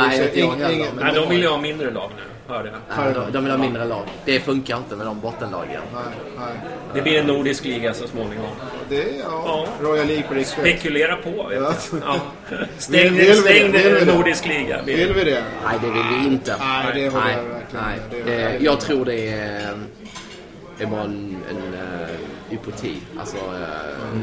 vet 0.09 0.37
inte. 0.37 0.57
Nej, 0.57 0.73
ingen- 0.75 0.89
Nej, 1.01 1.15
de 1.15 1.29
vill 1.29 1.41
ju 1.43 1.49
ha 1.49 1.59
mindre 1.59 1.91
lag 1.91 2.11
nu, 2.17 2.55
hörde 2.55 2.69
jag. 2.69 2.99
Nej, 3.05 3.15
de, 3.15 3.33
de 3.33 3.45
vill 3.45 3.51
ha 3.53 3.59
mindre 3.59 3.85
lag. 3.85 4.03
Det 4.25 4.41
funkar 4.41 4.77
inte 4.77 4.97
med 4.97 5.07
de 5.07 5.21
bottenlagen. 5.21 5.81
Nej, 5.95 6.03
nej. 6.39 6.55
Det 6.95 7.03
blir 7.03 7.19
en 7.21 7.27
nordisk 7.27 7.65
liga 7.65 7.95
så 7.95 8.07
småningom. 8.09 8.47
Det 8.89 8.97
är, 9.03 9.19
ja, 9.19 9.43
Ja. 9.47 9.67
Royal 9.89 10.07
League 10.07 10.23
på 10.29 10.35
riksspel. 10.35 10.65
Spekulera 10.65 11.17
på, 11.17 11.31
vet 11.49 11.61
Ja. 11.61 11.73
Ja. 12.07 12.17
Stäng, 12.79 13.03
Vill- 13.03 13.13
vill 13.13 13.27
vi 13.27 13.35
stäng 13.35 13.73
det? 13.73 13.79
Vill 13.79 13.95
vi 13.95 14.05
det? 14.05 14.15
nordisk 14.15 14.47
liga. 14.47 14.83
Vill 14.83 15.15
vi 15.15 15.25
det? 15.25 15.45
Nej, 15.65 15.75
det 15.83 15.91
vill 15.91 16.03
vi 16.21 16.27
inte. 16.27 16.57
Nej, 16.59 16.87
det 16.95 17.09
håller 17.09 17.25
nej, 17.27 17.35
jag 17.37 17.43
verkligen 17.45 17.85
nej. 17.85 18.25
med. 18.27 18.27
Det 18.27 18.59
Det, 18.59 18.65
jag 18.65 18.81
tror 18.81 19.05
det 19.05 19.29
är, 19.29 19.73
det 20.79 20.85
är 20.85 20.89
bara 20.89 21.01
en, 21.03 21.37
en 21.51 21.57
uh, 21.75 22.55
upoti. 22.55 22.97
Alltså, 23.21 23.37
eh, 23.37 24.19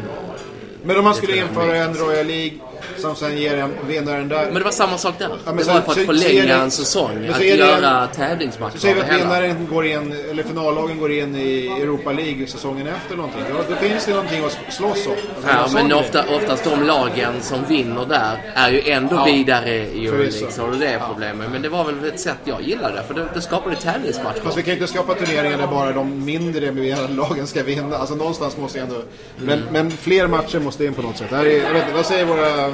Men 0.84 0.98
om 0.98 1.04
man 1.04 1.16
skulle 1.16 1.38
införa 1.38 1.76
en. 1.76 1.94
Royal 1.94 2.26
League 2.28 2.58
som 2.98 3.16
sen 3.16 3.38
ger 3.38 3.58
en 3.58 3.72
vinnaren 3.88 4.28
där. 4.30 4.46
Men 4.46 4.54
det 4.54 4.64
var 4.64 4.72
samma 4.72 4.98
sak 4.98 5.16
där. 5.20 5.30
men 5.46 5.58
det 5.58 5.64
så- 5.64 5.72
var 5.74 5.82
för 5.82 5.92
att 5.92 5.98
så- 5.98 6.06
förlänga 6.06 6.46
det- 6.46 6.54
en 6.64 6.72
säsong. 6.72 7.30
Att 7.34 7.42
göra 7.46 8.02
en- 8.02 8.08
tävlingsmatcher 8.16 8.74
Så 8.74 8.80
säger 8.80 8.96
vi 8.96 9.02
att 9.02 9.22
vinnaren 9.22 9.68
går 9.72 9.86
in, 9.86 10.16
eller 10.32 10.44
finallagen 10.44 11.00
går 11.00 11.12
in 11.12 11.36
i 11.36 11.68
Europa 11.82 12.12
League 12.12 12.48
säsongen 12.48 12.88
efter 12.88 13.16
någonting. 13.16 13.42
Då, 13.50 13.64
då 13.70 13.76
finns 13.76 14.06
det 14.06 14.12
någonting 14.12 14.46
att 14.46 14.74
slåss 14.74 15.08
om. 15.08 15.14
Alltså, 15.36 15.52
Ja, 15.52 15.68
men 15.84 15.94
ofta, 15.94 16.24
oftast 16.36 16.64
de 16.64 16.84
lagen 16.84 17.34
som 17.42 17.60
vinner 17.70 18.06
där 18.06 18.52
är 18.56 18.70
ju 18.72 18.92
ändå 18.92 19.16
Ja, 19.16 19.24
vidare 19.26 19.70
i. 19.76 20.06
Euroleague. 20.08 20.52
Så 20.52 20.68
det 20.80 20.88
är 20.88 21.00
problemet. 21.08 21.48
Men 21.52 21.62
det 21.62 21.70
var 21.70 21.84
väl 21.84 22.04
ett 22.06 22.20
sätt 22.20 22.38
jag 22.44 22.62
gillade. 22.62 23.04
För 23.08 23.14
det, 23.14 23.26
det 23.34 23.42
skapade 23.42 23.76
tävlingsmatcher. 23.76 24.40
Fast 24.44 24.58
vi 24.58 24.62
kan 24.64 24.74
ju 24.74 24.80
inte 24.80 24.94
skapa 24.94 25.14
turneringar 25.14 25.58
där 25.58 25.68
bara 25.68 25.92
de 25.92 26.26
mindre 26.26 26.72
lagen 27.10 27.48
ska 27.48 27.64
vinna. 27.64 27.98
Alltså 27.98 28.16
någonstans 28.16 28.58
måste 28.58 28.78
ju 28.78 28.84
ändå... 28.84 28.96
Men, 29.38 29.60
Mm. 29.60 29.74
men 29.74 29.92
fler 29.92 30.28
matcher 30.28 30.60
måste 30.60 30.86
in 30.86 30.94
på 30.94 31.02
något 31.02 31.18
sätt. 31.18 31.28
Det 31.30 31.36
här 31.36 31.46
är, 31.46 31.64
jag 31.64 31.74
vet, 31.74 31.84
vad 31.96 32.06
säger 32.06 32.26
våra... 32.26 32.74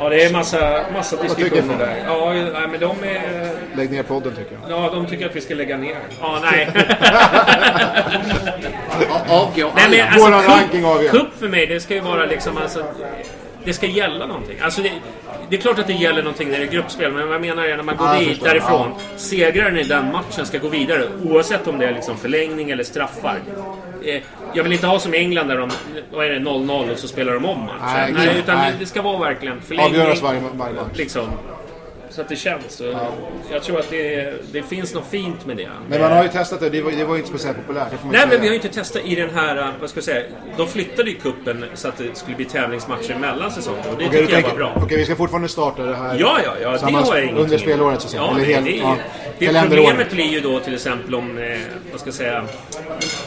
Ja, 0.00 0.08
det 0.08 0.24
är 0.24 0.32
massa, 0.32 0.84
massa 0.92 1.22
diskussioner 1.22 1.78
där. 1.78 2.02
Ja, 2.06 2.32
nej, 2.32 2.68
men 2.70 2.80
de 2.80 2.90
är... 3.08 3.50
Lägg 3.76 3.90
ner 3.90 4.02
podden 4.02 4.32
tycker 4.36 4.58
jag. 4.68 4.70
Ja, 4.78 4.90
de 4.94 5.06
tycker 5.06 5.26
att 5.26 5.36
vi 5.36 5.40
ska 5.40 5.54
lägga 5.54 5.76
ner. 5.76 5.96
Ja, 6.20 6.38
nej. 6.42 6.68
A- 9.10 9.20
Avgår 9.28 9.70
nej 9.76 9.90
men 9.90 10.00
alltså, 10.08 10.20
Våran 10.26 10.44
ranking 10.44 10.84
avgör. 10.84 11.10
cup 11.10 11.28
för 11.38 11.48
mig, 11.48 11.66
det 11.66 11.80
ska 11.80 11.94
ju 11.94 12.00
vara 12.00 12.26
liksom 12.26 12.56
alltså... 12.56 12.84
Det 13.64 13.72
ska 13.72 13.86
gälla 13.86 14.26
någonting. 14.26 14.56
Alltså 14.62 14.82
det, 14.82 14.92
det 15.48 15.56
är 15.56 15.60
klart 15.60 15.78
att 15.78 15.86
det 15.86 15.92
gäller 15.92 16.22
någonting 16.22 16.48
när 16.50 16.58
det 16.58 16.64
är 16.64 16.70
gruppspel, 16.70 17.12
men 17.12 17.26
vad 17.26 17.34
jag 17.34 17.40
menar 17.40 17.64
är 17.64 17.76
när 17.76 17.82
man 17.82 17.96
går 17.96 18.06
jag 18.08 18.18
dit 18.18 18.28
förstår. 18.28 18.46
därifrån. 18.46 18.92
Segraren 19.16 19.78
i 19.78 19.82
den 19.82 20.12
matchen 20.12 20.46
ska 20.46 20.58
gå 20.58 20.68
vidare, 20.68 21.02
oavsett 21.24 21.66
om 21.68 21.78
det 21.78 21.86
är 21.86 21.92
liksom 21.94 22.16
förlängning 22.16 22.70
eller 22.70 22.84
straffar. 22.84 23.38
Eh, 24.04 24.22
Jag 24.54 24.62
vill 24.62 24.72
inte 24.72 24.86
ha 24.86 24.98
som 24.98 25.14
i 25.14 25.18
England 25.18 25.48
där 25.48 25.56
de, 25.58 25.70
vad 26.12 26.26
är 26.26 26.30
det, 26.30 26.38
0-0 26.38 26.92
och 26.92 26.98
så 26.98 27.08
spelar 27.08 27.34
de 27.34 27.44
om 27.44 27.60
matchen. 27.60 27.78
Nej, 27.94 28.12
Nej, 28.12 28.38
utan 28.38 28.56
nej. 28.58 28.72
Det, 28.80 28.86
ska 28.86 29.02
vara 29.02 29.18
verkligen 29.18 29.60
förlängning. 29.60 30.00
Avgöras 30.00 30.22
varje, 30.22 30.40
varje 30.54 30.74
match. 30.74 30.86
Liksom. 30.94 31.26
Så 32.10 32.20
att 32.20 32.28
det 32.28 32.36
känns. 32.36 32.80
Och 32.80 32.94
Jag 33.52 33.62
tror 33.62 33.78
att 33.80 33.90
det, 33.90 34.34
det 34.52 34.62
finns 34.62 34.94
något 34.94 35.06
fint 35.10 35.46
med 35.46 35.56
det. 35.56 35.68
Men 35.88 36.00
man 36.00 36.12
har 36.12 36.22
ju 36.22 36.28
testat 36.28 36.60
det. 36.60 36.70
Det 36.70 36.82
var, 36.82 36.90
det 36.92 37.04
var 37.04 37.16
inte 37.16 37.28
speciellt 37.28 37.56
populärt. 37.66 37.86
Nej, 37.90 38.12
säga. 38.12 38.26
men 38.26 38.40
vi 38.40 38.46
har 38.46 38.54
ju 38.54 38.54
inte 38.54 38.68
testat 38.68 39.02
i 39.04 39.14
den 39.14 39.30
här, 39.34 39.72
vad 39.80 39.90
ska 39.90 39.96
jag 39.98 40.04
säga, 40.04 40.22
de 40.56 40.66
flyttade 40.68 41.10
ju 41.10 41.16
kuppen 41.16 41.64
så 41.74 41.88
att 41.88 41.96
det 41.98 42.16
skulle 42.16 42.36
bli 42.36 42.44
tävlingsmatcher 42.44 43.14
mellan 43.20 43.50
säsongerna 43.50 43.90
och 43.90 43.98
det 43.98 44.04
du 44.04 44.10
tycker 44.10 44.18
jag 44.22 44.26
var 44.36 44.40
tänker- 44.42 44.56
bra. 44.56 44.72
Okej, 44.76 44.96
vi 44.98 45.04
ska 45.04 45.16
fortfarande 45.16 45.48
starta 45.48 45.82
det 45.82 45.96
här. 45.96 46.16
Ja, 46.20 46.38
ja, 46.44 46.52
ja, 46.62 46.70
det 46.70 46.78
har 46.78 46.90
jag 46.90 47.22
ingenting 47.24 47.36
under 47.36 47.58
spelåret, 47.58 48.00
så 48.00 48.06
att 48.06 48.10
säga. 48.10 48.22
Ja, 48.22 48.30
Eller 48.36 48.46
det, 48.46 48.52
helt- 48.54 48.66
det, 48.66 48.76
ja. 48.76 48.96
Problemet 49.48 50.10
blir 50.10 50.24
ju 50.24 50.40
då 50.40 50.60
till 50.60 50.74
exempel 50.74 51.14
om, 51.14 51.38
eh, 51.38 51.58
vad 51.90 52.00
ska 52.00 52.08
jag 52.08 52.14
säga, 52.14 52.38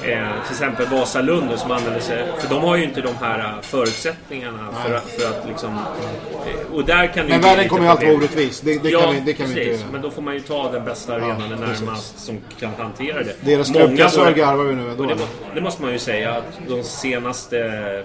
eh, 0.03 0.27
till 0.45 0.51
exempel 0.51 0.85
Vasalund 0.87 1.49
då, 1.49 1.57
som 1.57 1.71
använder 1.71 1.99
sig, 1.99 2.23
för 2.39 2.49
de 2.49 2.63
har 2.63 2.75
ju 2.75 2.83
inte 2.83 3.01
de 3.01 3.15
här 3.21 3.39
äh, 3.39 3.61
förutsättningarna 3.61 4.67
för 4.85 4.93
att, 4.93 5.09
för 5.09 5.29
att 5.29 5.47
liksom, 5.47 5.69
eh, 5.73 6.73
och 6.75 6.85
där 6.85 7.07
kan 7.07 7.15
det 7.15 7.21
ju 7.21 7.29
Men 7.29 7.39
bli 7.39 7.49
världen 7.49 7.57
lite 7.57 7.69
kommer 7.69 7.83
ju 7.83 7.89
alltid 7.89 8.07
vara 8.07 8.17
problem. 8.19 8.35
orättvis. 8.37 8.61
Det, 8.61 8.83
det 8.83 8.89
ja, 8.89 9.01
kan 9.01 9.13
vi, 9.13 9.19
det 9.19 9.33
kan 9.33 9.47
vi 9.47 9.53
precis. 9.55 9.73
inte... 9.81 9.91
Men 9.91 10.01
då 10.01 10.11
får 10.11 10.21
man 10.21 10.33
ju 10.33 10.39
ta 10.39 10.71
den 10.71 10.85
bästa 10.85 11.13
arenan 11.15 11.41
Ja, 11.51 11.55
närmast 11.67 12.19
som 12.19 12.37
kan 12.59 12.69
hantera 12.77 13.23
det. 13.23 13.35
Deras 13.41 13.69
Många 13.73 13.85
klubbkassör 13.85 14.19
våra- 14.21 14.31
garvar 14.31 14.63
vi 14.63 14.75
nu 14.75 14.89
ändå. 14.89 15.03
och 15.03 15.09
det, 15.09 15.15
må, 15.15 15.21
det 15.55 15.61
måste 15.61 15.81
man 15.81 15.91
ju 15.91 15.99
säga 15.99 16.31
att 16.31 16.59
de 16.67 16.83
senaste 16.83 18.03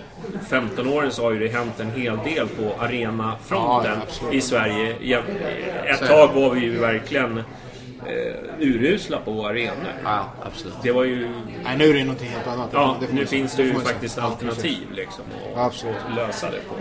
15 0.51 0.88
åren 0.88 1.11
så 1.12 1.23
har 1.23 1.33
ju 1.33 1.38
det 1.38 1.49
hänt 1.49 1.81
en 1.81 1.90
hel 1.90 2.16
del 2.25 2.47
på 2.49 2.62
Ja, 2.79 2.85
arenafronten 2.85 3.90
ja, 3.94 4.03
absolut. 4.09 4.35
i 4.35 4.40
Sverige. 4.40 4.94
Ja, 5.01 5.18
Ett 5.87 6.09
tag 6.09 6.29
var 6.35 6.51
vi 6.51 6.61
ju 6.61 6.79
verkligen 6.79 7.42
eh, 8.07 8.35
urusla 8.59 9.19
på 9.19 9.47
arenor. 9.47 9.93
Ja, 10.05 10.33
absolut. 10.43 10.75
Det 10.83 10.93
var 10.93 11.05
ju... 11.05 11.29
Nej, 11.65 11.77
nu 11.79 11.85
är 11.85 11.95
det 11.95 12.05
någonting 12.05 12.29
helt 12.29 12.47
annat. 12.47 12.71
Ja, 12.73 12.97
får 13.07 13.15
nu 13.15 13.27
finns 13.27 13.57
det 13.57 13.63
ju 13.63 13.75
faktiskt 13.75 14.17
Ja, 14.17 14.23
alternativ 14.23 14.91
liksom 14.93 15.25
att 15.55 15.59
absolut. 15.67 15.97
lösa 16.17 16.51
det 16.51 16.61
på. 16.69 16.75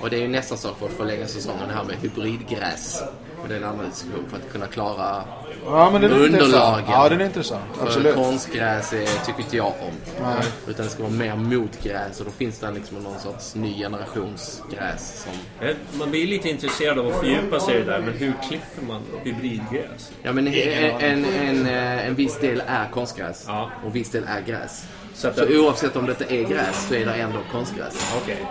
Och 0.00 0.10
det 0.10 0.16
är 0.16 0.20
ju 0.20 0.28
nästa 0.28 0.56
sak 0.56 0.78
för 0.78 0.86
att 0.86 0.92
förlänga 0.92 1.26
säsongen, 1.26 1.68
det 1.68 1.74
här 1.74 1.84
med 1.84 1.96
hybridgräs. 1.96 3.02
Och 3.42 3.48
det 3.48 3.54
är 3.54 3.58
en 3.58 3.64
annan 3.64 3.90
diskussion 3.90 4.24
för 4.30 4.36
att 4.36 4.52
kunna 4.52 4.66
klara 4.66 5.24
Ja, 5.66 5.90
men 5.90 6.00
den 6.02 6.12
är 6.12 6.16
underlagen. 6.24 6.84
Ja, 6.88 7.08
den 7.08 7.20
är 7.20 7.24
intressant. 7.24 7.62
För 7.78 7.86
Absolut. 7.86 8.14
konstgräs 8.14 8.92
är, 8.92 9.24
tycker 9.26 9.40
inte 9.42 9.56
jag 9.56 9.66
om. 9.66 10.24
Utan 10.68 10.84
det 10.84 10.90
ska 10.90 11.02
vara 11.02 11.12
mer 11.12 11.36
motgräs 11.36 12.18
och 12.20 12.24
då 12.26 12.30
finns 12.32 12.58
det 12.58 12.70
liksom 12.70 12.96
någon 12.98 13.18
sorts 13.20 13.54
ny 13.54 13.74
generations 13.78 14.62
gräs 14.70 15.22
som... 15.24 15.66
Eh, 15.68 15.76
Man 15.98 16.10
blir 16.10 16.26
lite 16.26 16.48
intresserad 16.48 16.98
av 16.98 17.06
att 17.08 17.16
fördjupa 17.20 17.60
sig 17.60 17.74
i 17.74 17.78
det 17.78 17.84
där, 17.84 18.00
men 18.00 18.14
hur 18.14 18.32
klipper 18.48 18.82
man 18.88 19.02
hybridgräs? 19.24 20.12
Ja 20.22 20.32
men 20.32 20.46
en, 20.48 20.90
en, 21.00 21.24
en, 21.24 21.66
eh, 21.66 22.06
en 22.06 22.14
viss 22.14 22.38
del 22.38 22.62
är 22.66 22.88
konstgräs 22.92 23.44
Ja. 23.48 23.70
och 23.86 23.96
viss 23.96 24.10
del 24.10 24.24
är 24.28 24.40
gräs. 24.40 24.84
Så 25.14 25.28
att 25.28 25.36
Så 25.38 25.44
det- 25.44 25.58
oavsett 25.58 25.96
om 25.96 26.06
det 26.06 26.12
inte 26.12 26.34
är 26.34 26.44
gräs 26.44 26.86
så 26.88 26.94
är 26.94 27.06
det 27.06 27.12
ändå 27.14 27.38
konstgräs. 27.52 28.14
Okej. 28.22 28.46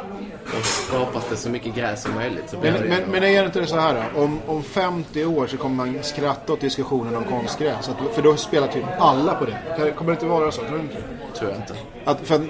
Och 0.58 0.66
skapas 0.66 1.30
det 1.30 1.36
så 1.36 1.50
mycket 1.50 1.76
gräs 1.76 2.04
som 2.04 2.16
möjligt 2.16 2.50
så 2.50 2.58
Men, 2.62 2.74
det 2.74 2.80
men, 2.80 3.02
men 3.12 3.24
är 3.24 3.42
det 3.42 3.46
inte 3.46 3.66
så 3.66 3.80
här 3.80 4.10
då? 4.14 4.22
Om, 4.22 4.40
om 4.48 4.64
50 4.64 5.26
år 5.26 5.48
så 5.48 5.58
kommer 5.58 5.76
man 5.76 6.04
skratta 6.04 6.54
åt 6.54 6.62
diskussionen 6.62 7.16
om 7.16 7.24
konstgräs. 7.24 7.90
Att, 7.90 8.16
för 8.16 8.22
då 8.22 8.38
spelar 8.38 8.68
typ 8.68 8.84
alla 9.00 9.36
på 9.36 9.46
det. 9.46 9.92
Kommer 9.92 10.12
det 10.12 10.16
inte 10.16 10.26
vara 10.26 10.52
så? 10.52 10.62
Tror 10.62 10.78
du 10.78 10.84
inte? 10.84 10.98
tror 11.40 11.52
jag 11.52 11.60
inte. 11.60 11.76
Att, 12.06 12.28
för, 12.28 12.42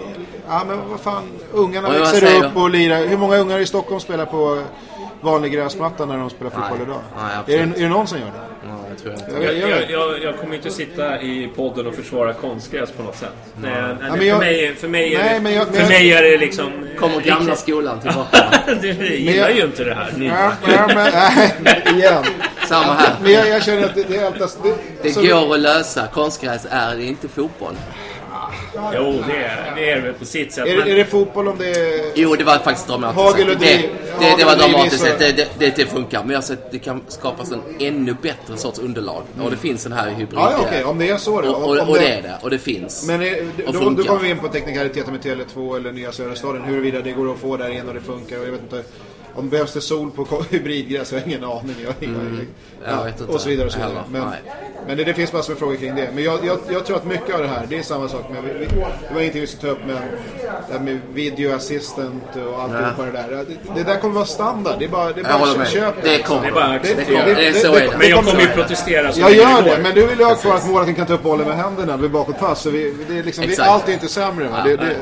ja 0.48 0.64
men 0.68 0.90
vad 0.90 1.00
fan. 1.00 1.24
Ungarna 1.52 1.88
Och 1.88 1.94
växer 1.94 2.46
upp 2.46 2.56
och 2.58 2.70
lirar. 2.70 3.06
Hur 3.06 3.18
många 3.18 3.38
ungar 3.38 3.60
i 3.60 3.66
Stockholm 3.66 4.00
spelar 4.00 4.26
på 4.26 4.64
vanlig 5.22 5.52
gräsmatta 5.54 6.06
när 6.06 6.18
de 6.18 6.30
spelar 6.30 6.50
fotboll 6.52 6.78
Nej. 6.78 6.88
idag? 6.88 7.02
Nej, 7.48 7.60
är, 7.60 7.66
det, 7.66 7.80
är 7.80 7.84
det 7.84 7.90
någon 7.90 8.08
som 8.08 8.18
gör 8.20 8.26
det? 8.26 8.32
Ja, 8.68 8.80
jag 8.90 8.98
tror 8.98 9.14
jag 9.14 9.20
inte. 9.54 9.92
Jag, 9.94 10.22
Jag, 10.24 10.38
kommer 10.38 10.56
inte 10.56 10.70
sitta 10.70 11.22
i 11.22 11.50
podden 11.56 11.88
och 11.88 11.96
försvara 11.96 12.34
konstgräs 12.34 12.92
på 12.92 13.04
något 13.04 13.16
sätt. 13.18 13.30
Nej, 13.62 13.72
nej, 14.02 14.10
men 14.12 14.20
för, 14.20 14.40
mig, 14.40 14.76
för, 14.76 14.88
mig 14.88 15.16
är 15.16 15.20
Nej, 15.24 15.40
det, 15.40 15.52
jag- 15.52 15.68
för 15.76 15.88
mig 15.88 16.14
är 16.14 16.24
det 16.24 16.38
liksom... 16.38 16.72
Kommer 17.00 17.22
gamla 17.22 17.56
skolan 17.56 18.00
tillbaka. 18.02 18.38
du 18.82 19.16
gillar 19.16 19.50
ju 19.50 19.62
inte 19.64 19.84
det 19.84 19.94
här. 19.94 20.14
Ja, 20.20 20.52
ja, 20.74 20.88
men, 20.88 21.12
nej, 21.62 21.84
igen. 21.96 22.24
Samma 22.68 22.94
här. 22.94 23.16
Men 23.24 23.32
jag, 23.32 23.48
jag 23.50 23.64
känner 23.64 23.84
att 23.86 23.96
det, 23.96 24.04
det 24.04 24.16
är 24.18 24.26
alltid... 24.26 24.48
Det, 25.04 25.22
Det 25.22 25.28
går 25.28 25.54
att 25.54 25.60
lösa. 25.60 26.08
Konstgräs 26.14 26.68
är 26.70 26.96
det 26.96 27.04
inte 27.04 27.28
fotboll. 27.28 27.74
Jo, 28.76 29.24
det 29.28 29.36
är 29.36 29.74
det 29.76 29.92
är 29.92 30.02
väl 30.02 30.14
på 30.14 30.26
sitt 30.26 30.54
sätt. 30.54 30.68
Är 30.68 30.78
men- 30.78 30.86
det, 30.86 30.92
är 30.92 30.96
det 30.96 31.06
fotboll 31.06 31.48
om 31.48 31.58
det 31.58 31.70
är... 31.70 32.12
Jo, 32.16 32.36
det 32.36 32.44
var 32.44 32.58
faktiskt 32.58 32.88
dramatiskt. 32.88 33.22
Hagel 33.24 33.50
och 33.50 33.58
det, 33.60 33.66
det, 33.66 33.90
det, 34.20 34.26
hagel 34.26 34.46
var 34.46 34.54
och 34.54 34.60
dramatiskt. 34.60 35.04
visar- 35.06 35.20
Det, 35.20 35.32
det, 35.32 35.48
det, 35.60 35.76
det 35.76 35.86
funkar. 35.86 36.20
Men 36.22 36.30
jag 36.30 36.38
har 36.38 36.42
sett 36.42 36.66
att 36.66 36.72
det 36.72 36.80
kan 36.80 37.02
skapas 37.08 37.52
en 37.52 37.62
ännu 37.80 38.16
bättre 38.22 38.58
sorts 38.58 38.80
underlag. 38.80 39.24
Och 39.44 39.52
det 39.52 39.58
finns 39.58 39.86
en 39.86 39.92
här 39.92 40.10
hybrid. 40.10 40.30
Ja, 40.40 40.52
ja 40.52 40.60
okej. 40.68 40.84
Om 40.84 40.98
det 41.00 41.10
är 41.10 41.18
så 41.18 41.42
då. 41.42 41.50
och, 41.50 41.56
Om, 41.58 41.64
och, 41.64 41.80
om 41.84 41.90
och 41.90 41.96
det 41.96 42.08
är 42.14 42.22
det. 42.22 42.38
Och 42.42 42.50
det 42.50 42.60
finns. 42.60 43.08
Men 43.08 43.22
är, 43.22 43.46
och 43.68 43.74
då, 43.74 43.90
då 43.90 44.04
kommer 44.04 44.22
vi 44.22 44.30
in 44.30 44.38
på 44.40 44.48
teknikaliteter 44.48 45.12
med 45.12 45.22
Tele2 45.22 45.76
eller 45.76 45.92
Nya 45.92 46.12
Söderstaden. 46.12 46.64
Huruvida 46.64 47.02
det 47.02 47.12
går 47.12 47.32
att 47.32 47.40
få 47.40 47.58
där 47.58 47.70
igen 47.70 47.88
och 47.88 47.94
det 47.94 48.02
funkar. 48.02 48.40
Och 48.40 48.46
jag 48.48 48.52
vet 48.52 48.62
inte 48.62 48.84
Om 49.40 49.50
behövs 49.50 49.74
det 49.74 49.82
sol 49.82 50.12
på 50.12 50.44
hybridgräs? 50.50 51.12
Jag 51.12 51.20
har 51.20 51.28
ingen 51.28 51.44
aning. 51.44 51.76
Jag 51.82 51.88
har 51.88 51.96
ingen, 52.00 52.48
Jag 52.88 53.04
vet 53.06 53.20
inte 53.22 53.34
och 53.34 53.42
så 53.42 53.50
vidare. 53.50 53.66
Och 53.68 53.72
så 53.74 53.80
vidare. 53.80 54.04
Men, 54.12 54.24
men 54.88 54.98
det, 54.98 55.04
det 55.04 55.14
finns 55.14 55.34
massor 55.34 55.52
med 55.54 55.60
frågor 55.60 55.76
kring 55.76 55.96
det. 55.96 56.10
Men 56.16 56.24
jag, 56.24 56.46
jag, 56.46 56.60
jag 56.72 56.86
tror 56.86 56.98
att 56.98 57.06
mycket 57.06 57.36
av 57.36 57.42
det 57.42 57.48
här, 57.48 57.66
det 57.70 57.78
är 57.80 57.84
samma 57.84 58.08
sak. 58.10 58.30
Med, 58.30 58.44
vi- 58.44 58.66
det 59.08 59.14
var 59.14 59.22
ingenting 59.22 59.42
vi 59.42 59.48
skulle 59.48 59.74
ta 59.74 59.80
upp, 59.80 59.86
men 59.88 59.96
det 60.68 60.74
här 60.74 60.80
med 60.80 61.00
video 61.14 61.56
assistant 61.56 62.24
och 62.36 62.62
alltihopa 62.62 63.06
det 63.06 63.12
där. 63.12 63.28
Det, 63.48 63.74
det 63.76 63.84
där 63.84 64.00
kommer 64.00 64.16
vara 64.16 64.26
standard. 64.26 64.76
Det 64.80 64.86
är 64.86 64.90
bara, 64.90 65.12
det 65.14 65.22
är 65.22 65.30
Jag 65.30 65.40
bara 65.40 65.58
med. 65.58 65.68
köp 65.68 65.96
Det 66.04 66.24
kommer. 66.24 66.42
Det 66.42 66.48
är 66.48 66.52
bara 66.52 66.68
Det- 66.68 66.76
acceptera. 66.76 67.26
det- 67.26 67.34
det- 67.34 67.54
så 67.54 67.76
är 67.76 67.82
det. 67.82 67.98
Men 68.00 68.10
jag 68.10 68.26
kommer 68.26 68.42
ju 68.42 68.48
protestera 68.48 69.12
så 69.12 69.20
Jag 69.22 69.34
gör 69.34 69.62
det, 69.64 69.80
men 69.84 69.94
du 69.96 70.08
vill 70.08 70.20
ju 70.20 70.26
ha 70.26 70.36
kvar 70.36 70.56
att 70.56 70.66
målvakten 70.66 70.96
kan 70.96 71.06
ta 71.06 71.14
upp 71.14 71.24
bollen 71.24 71.48
med 71.48 71.58
händerna 71.58 71.98
vid 71.98 72.12
bakåtpass. 72.12 72.62
Så 72.62 72.70
vi, 72.70 72.94
det 73.10 73.18
är 73.20 73.24
liksom, 73.24 73.44
vi, 73.48 73.58
allt 73.58 73.90
är 73.90 73.94
inte 73.94 74.08
sämre. 74.08 74.48
Va? 74.48 74.56
Ja, 74.58 74.64
det, 74.72 74.78
det, 74.78 74.96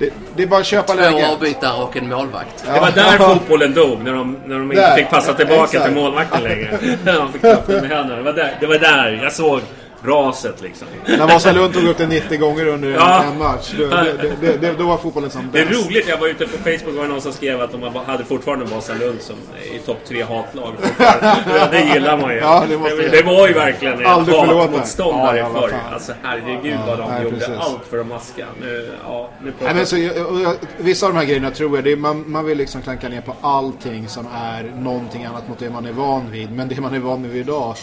det, 0.00 0.10
det 0.36 0.42
är 0.42 0.46
bara 0.46 0.60
att 0.60 0.66
köpa 0.66 0.92
Två 0.92 1.00
läget. 1.00 1.30
avbytare 1.32 1.82
och 1.82 1.96
en 1.96 2.08
målvakt. 2.08 2.64
Det 2.74 2.80
var 2.80 2.90
där 2.90 3.18
fotbollen 3.34 3.74
dog, 3.74 3.98
när 4.04 4.12
de, 4.12 4.36
när 4.46 4.58
de 4.58 4.72
inte 4.72 4.86
Där. 4.86 4.96
fick 4.96 5.10
passa 5.10 5.34
tillbaka 5.34 5.64
Exakt. 5.64 5.84
till 5.84 5.94
målvakten 5.94 6.42
längre. 6.42 6.78
De 7.04 7.32
fick 7.32 7.40
klappa 7.40 7.72
med 7.72 7.88
händerna. 7.90 8.16
Det 8.16 8.22
var, 8.22 8.32
där, 8.32 8.56
det 8.60 8.66
var 8.66 8.78
där 8.78 9.20
jag 9.22 9.32
såg 9.32 9.60
raset 10.04 10.62
liksom. 10.62 10.88
När 11.06 11.26
Vasalund 11.26 11.74
tog 11.74 11.84
upp 11.84 11.98
det 11.98 12.06
90 12.06 12.38
gånger 12.38 12.66
under 12.66 12.88
en- 12.88 12.94
Ja. 12.94 13.24
en 13.24 13.38
match. 13.38 13.72
Det, 13.78 13.86
det, 13.88 14.32
det, 14.40 14.56
det, 14.60 14.72
då 14.78 14.86
var 14.86 14.96
fotbollen 14.96 15.30
som 15.30 15.48
Det 15.52 15.60
är 15.60 15.66
bäst. 15.66 15.86
roligt, 15.86 16.08
jag 16.08 16.18
var 16.18 16.26
ute 16.28 16.46
på 16.46 16.56
Facebook 16.58 16.98
och 17.02 17.08
någon 17.08 17.20
som 17.20 17.32
skrev 17.32 17.60
att 17.60 17.72
de 17.72 17.82
hade 18.06 18.24
fortfarande 18.24 18.64
Vasalund 18.64 19.20
som 19.20 19.36
i 19.74 19.78
topp 19.78 19.98
tre 20.08 20.22
hatlag. 20.22 20.72
Ja, 20.98 21.68
det 21.70 21.80
gillar 21.94 22.18
man 22.18 22.30
ju. 22.34 22.38
Ja, 22.38 22.64
det 23.10 23.22
var 23.22 23.48
ju 23.48 23.54
verkligen 23.54 24.00
en 24.00 24.06
Aldrig 24.06 24.38
förlåta. 24.38 24.60
hatmotståndare 24.60 25.38
Ja, 25.38 25.50
ja, 25.54 25.60
förr. 25.60 25.74
Alltså 25.92 26.12
herregud 26.22 26.78
vad 26.86 26.98
de 26.98 27.08
nej, 27.10 27.22
gjorde 27.24 27.36
precis. 27.36 27.54
allt 27.60 27.80
för 27.90 27.98
att 27.98 28.06
maska. 28.06 28.46
Nu, 28.60 28.90
ja, 29.04 29.28
nu 29.42 29.52
Nej, 29.64 29.74
men 29.74 29.86
så, 29.86 29.96
jag- 29.96 30.16
jag- 30.42 30.54
vissa 30.78 31.06
av 31.06 31.12
de 31.12 31.18
här 31.18 31.26
grejerna 31.26 31.50
tror 31.50 31.76
jag, 31.78 31.86
är, 31.86 31.96
man, 31.96 32.24
man 32.30 32.44
vill 32.44 32.58
liksom 32.58 32.82
klanka 32.82 33.08
ner 33.08 33.20
på 33.20 33.34
allting 33.40 34.08
som 34.08 34.26
är 34.34 34.62
någonting 34.62 35.24
annat 35.24 35.48
mot 35.48 35.58
det 35.58 35.70
man 35.70 35.86
är 35.86 35.92
van 35.92 36.30
vid. 36.30 36.52
Men 36.52 36.68
det 36.68 36.80
man 36.80 36.94
är 36.94 36.98
van 36.98 37.22
vid 37.22 37.36
idag, 37.40 37.74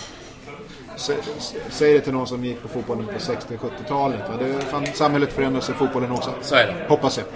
säg 1.70 1.94
det 1.94 2.02
till 2.02 2.14
någon 2.14 2.28
som 2.28 2.46
gick 2.46 2.62
på 2.62 2.68
fotbollen 2.68 3.06
på 3.06 3.14
60-70-talet. 3.14 4.20
va. 4.20 4.36
Det, 4.40 4.62
fan, 4.62 4.86
samhället 4.94 5.34
förändras 5.34 5.70
i 5.70 5.74
fotbollen 5.74 6.12
också. 6.12 6.34
Så 6.42 6.56
är 6.56 6.68
det. 6.68 6.76
Hoppas 6.88 7.18
jag. 7.18 7.28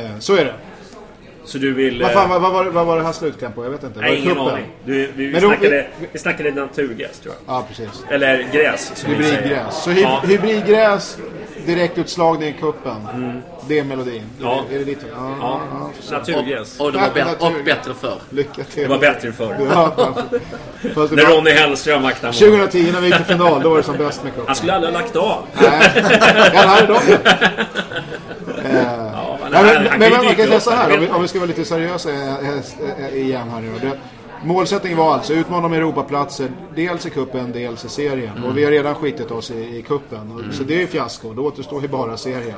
Eh, 0.00 0.18
så 0.18 0.36
är 0.36 0.44
det. 0.44 0.54
Så 1.44 1.58
du 1.58 1.72
vill... 1.74 2.02
Vad, 2.02 2.12
fan, 2.12 2.22
eh, 2.24 2.28
vad, 2.30 2.40
vad, 2.42 2.52
var, 2.52 2.64
det- 2.64 2.70
vad 2.70 2.86
var 2.86 2.96
det 2.98 3.04
här 3.04 3.12
slutkläm 3.12 3.52
på? 3.52 3.64
Jag 3.64 3.70
vet 3.70 3.82
inte. 3.84 4.00
Nej, 4.00 4.10
det 4.10 4.16
ingen 4.16 4.38
aning. 4.38 4.66
Du, 4.84 5.12
vi, 5.16 5.32
Men 5.32 5.42
då- 5.42 5.48
snackade, 5.48 5.86
vi 6.12 6.18
snackade 6.18 6.50
naturgräs 6.50 7.18
tror 7.18 7.34
jag. 7.46 7.54
Ja, 7.54 7.64
precis. 7.68 8.04
Eller 8.10 8.46
gräs 8.52 9.04
vi. 9.06 9.12
Hybridgräs. 9.14 9.82
Så 9.84 9.90
hy, 9.90 10.00
Ja. 10.02 10.22
hybridgräs, 10.26 11.18
direktutslagning 11.66 12.48
i 12.48 12.52
kuppen. 12.52 13.42
Det 13.68 13.78
är 13.78 13.84
melodin. 13.84 14.22
Ja. 14.40 14.64
Är 14.72 14.78
det 14.78 14.84
ditt? 14.84 14.98
Ja. 15.16 15.36
Ja, 15.40 15.60
ja. 16.10 16.16
naturgräs. 16.18 16.80
Och 16.80 16.92
det 16.92 16.98
var 16.98 17.10
bättre, 17.14 17.46
och 17.46 17.52
bättre 17.64 17.94
förr. 18.00 18.18
Lycka 18.30 18.64
till. 18.64 18.82
Det 18.82 18.88
var 18.88 18.98
bättre 18.98 19.32
förr. 19.32 19.56
Ja, 19.74 20.14
det 20.82 21.16
När 21.16 21.36
Ronny 21.36 21.50
Hellström 21.50 22.02
vaktade 22.02 22.32
mål. 22.32 22.50
2010 22.60 22.92
när 22.92 23.00
vi 23.00 23.06
gick 23.06 23.16
till 23.16 23.24
final, 23.24 23.62
då 23.62 23.70
var 23.70 23.76
det 23.76 23.82
som 23.82 23.96
bäst 23.96 24.24
med 24.24 24.32
cupen. 24.32 24.46
Han 24.46 24.56
skulle 24.56 24.74
aldrig 24.74 24.94
ha 24.94 25.00
lagt 25.00 25.16
av. 25.16 25.44
Nej, 25.62 25.92
ja, 26.54 26.60
här 26.60 26.82
är 26.82 26.86
de. 26.86 26.98
Ja, 28.74 29.09
men, 29.50 29.64
han, 29.64 29.84
men, 29.84 29.98
men, 29.98 30.24
man 30.24 30.34
kan 30.34 30.46
säga 30.46 30.60
så 30.60 30.70
här, 30.70 30.94
om 30.94 31.00
vi, 31.00 31.08
om 31.08 31.22
vi 31.22 31.28
ska 31.28 31.38
vara 31.38 31.48
lite 31.48 31.64
seriösa 31.64 32.10
eh, 32.10 32.48
eh, 32.98 33.16
igen 33.16 33.48
här 33.48 33.60
nu. 33.60 33.72
Det, 33.82 33.98
målsättningen 34.44 34.98
var 34.98 35.14
alltså 35.14 35.32
utmana 35.32 35.66
om 35.66 35.72
Europaplatser, 35.72 36.50
dels 36.76 37.06
i 37.06 37.10
kuppen, 37.10 37.52
dels 37.52 37.84
i 37.84 37.88
serien. 37.88 38.44
Och 38.44 38.58
vi 38.58 38.64
har 38.64 38.70
redan 38.70 38.94
skitit 38.94 39.30
oss 39.30 39.50
i, 39.50 39.78
i 39.78 39.82
kuppen. 39.82 40.32
Och, 40.32 40.54
Så 40.54 40.62
det 40.62 40.74
är 40.74 40.80
ju 40.80 40.86
fiasko, 40.86 41.32
då 41.32 41.42
återstår 41.42 41.82
ju 41.82 41.88
bara 41.88 42.16
serien. 42.16 42.56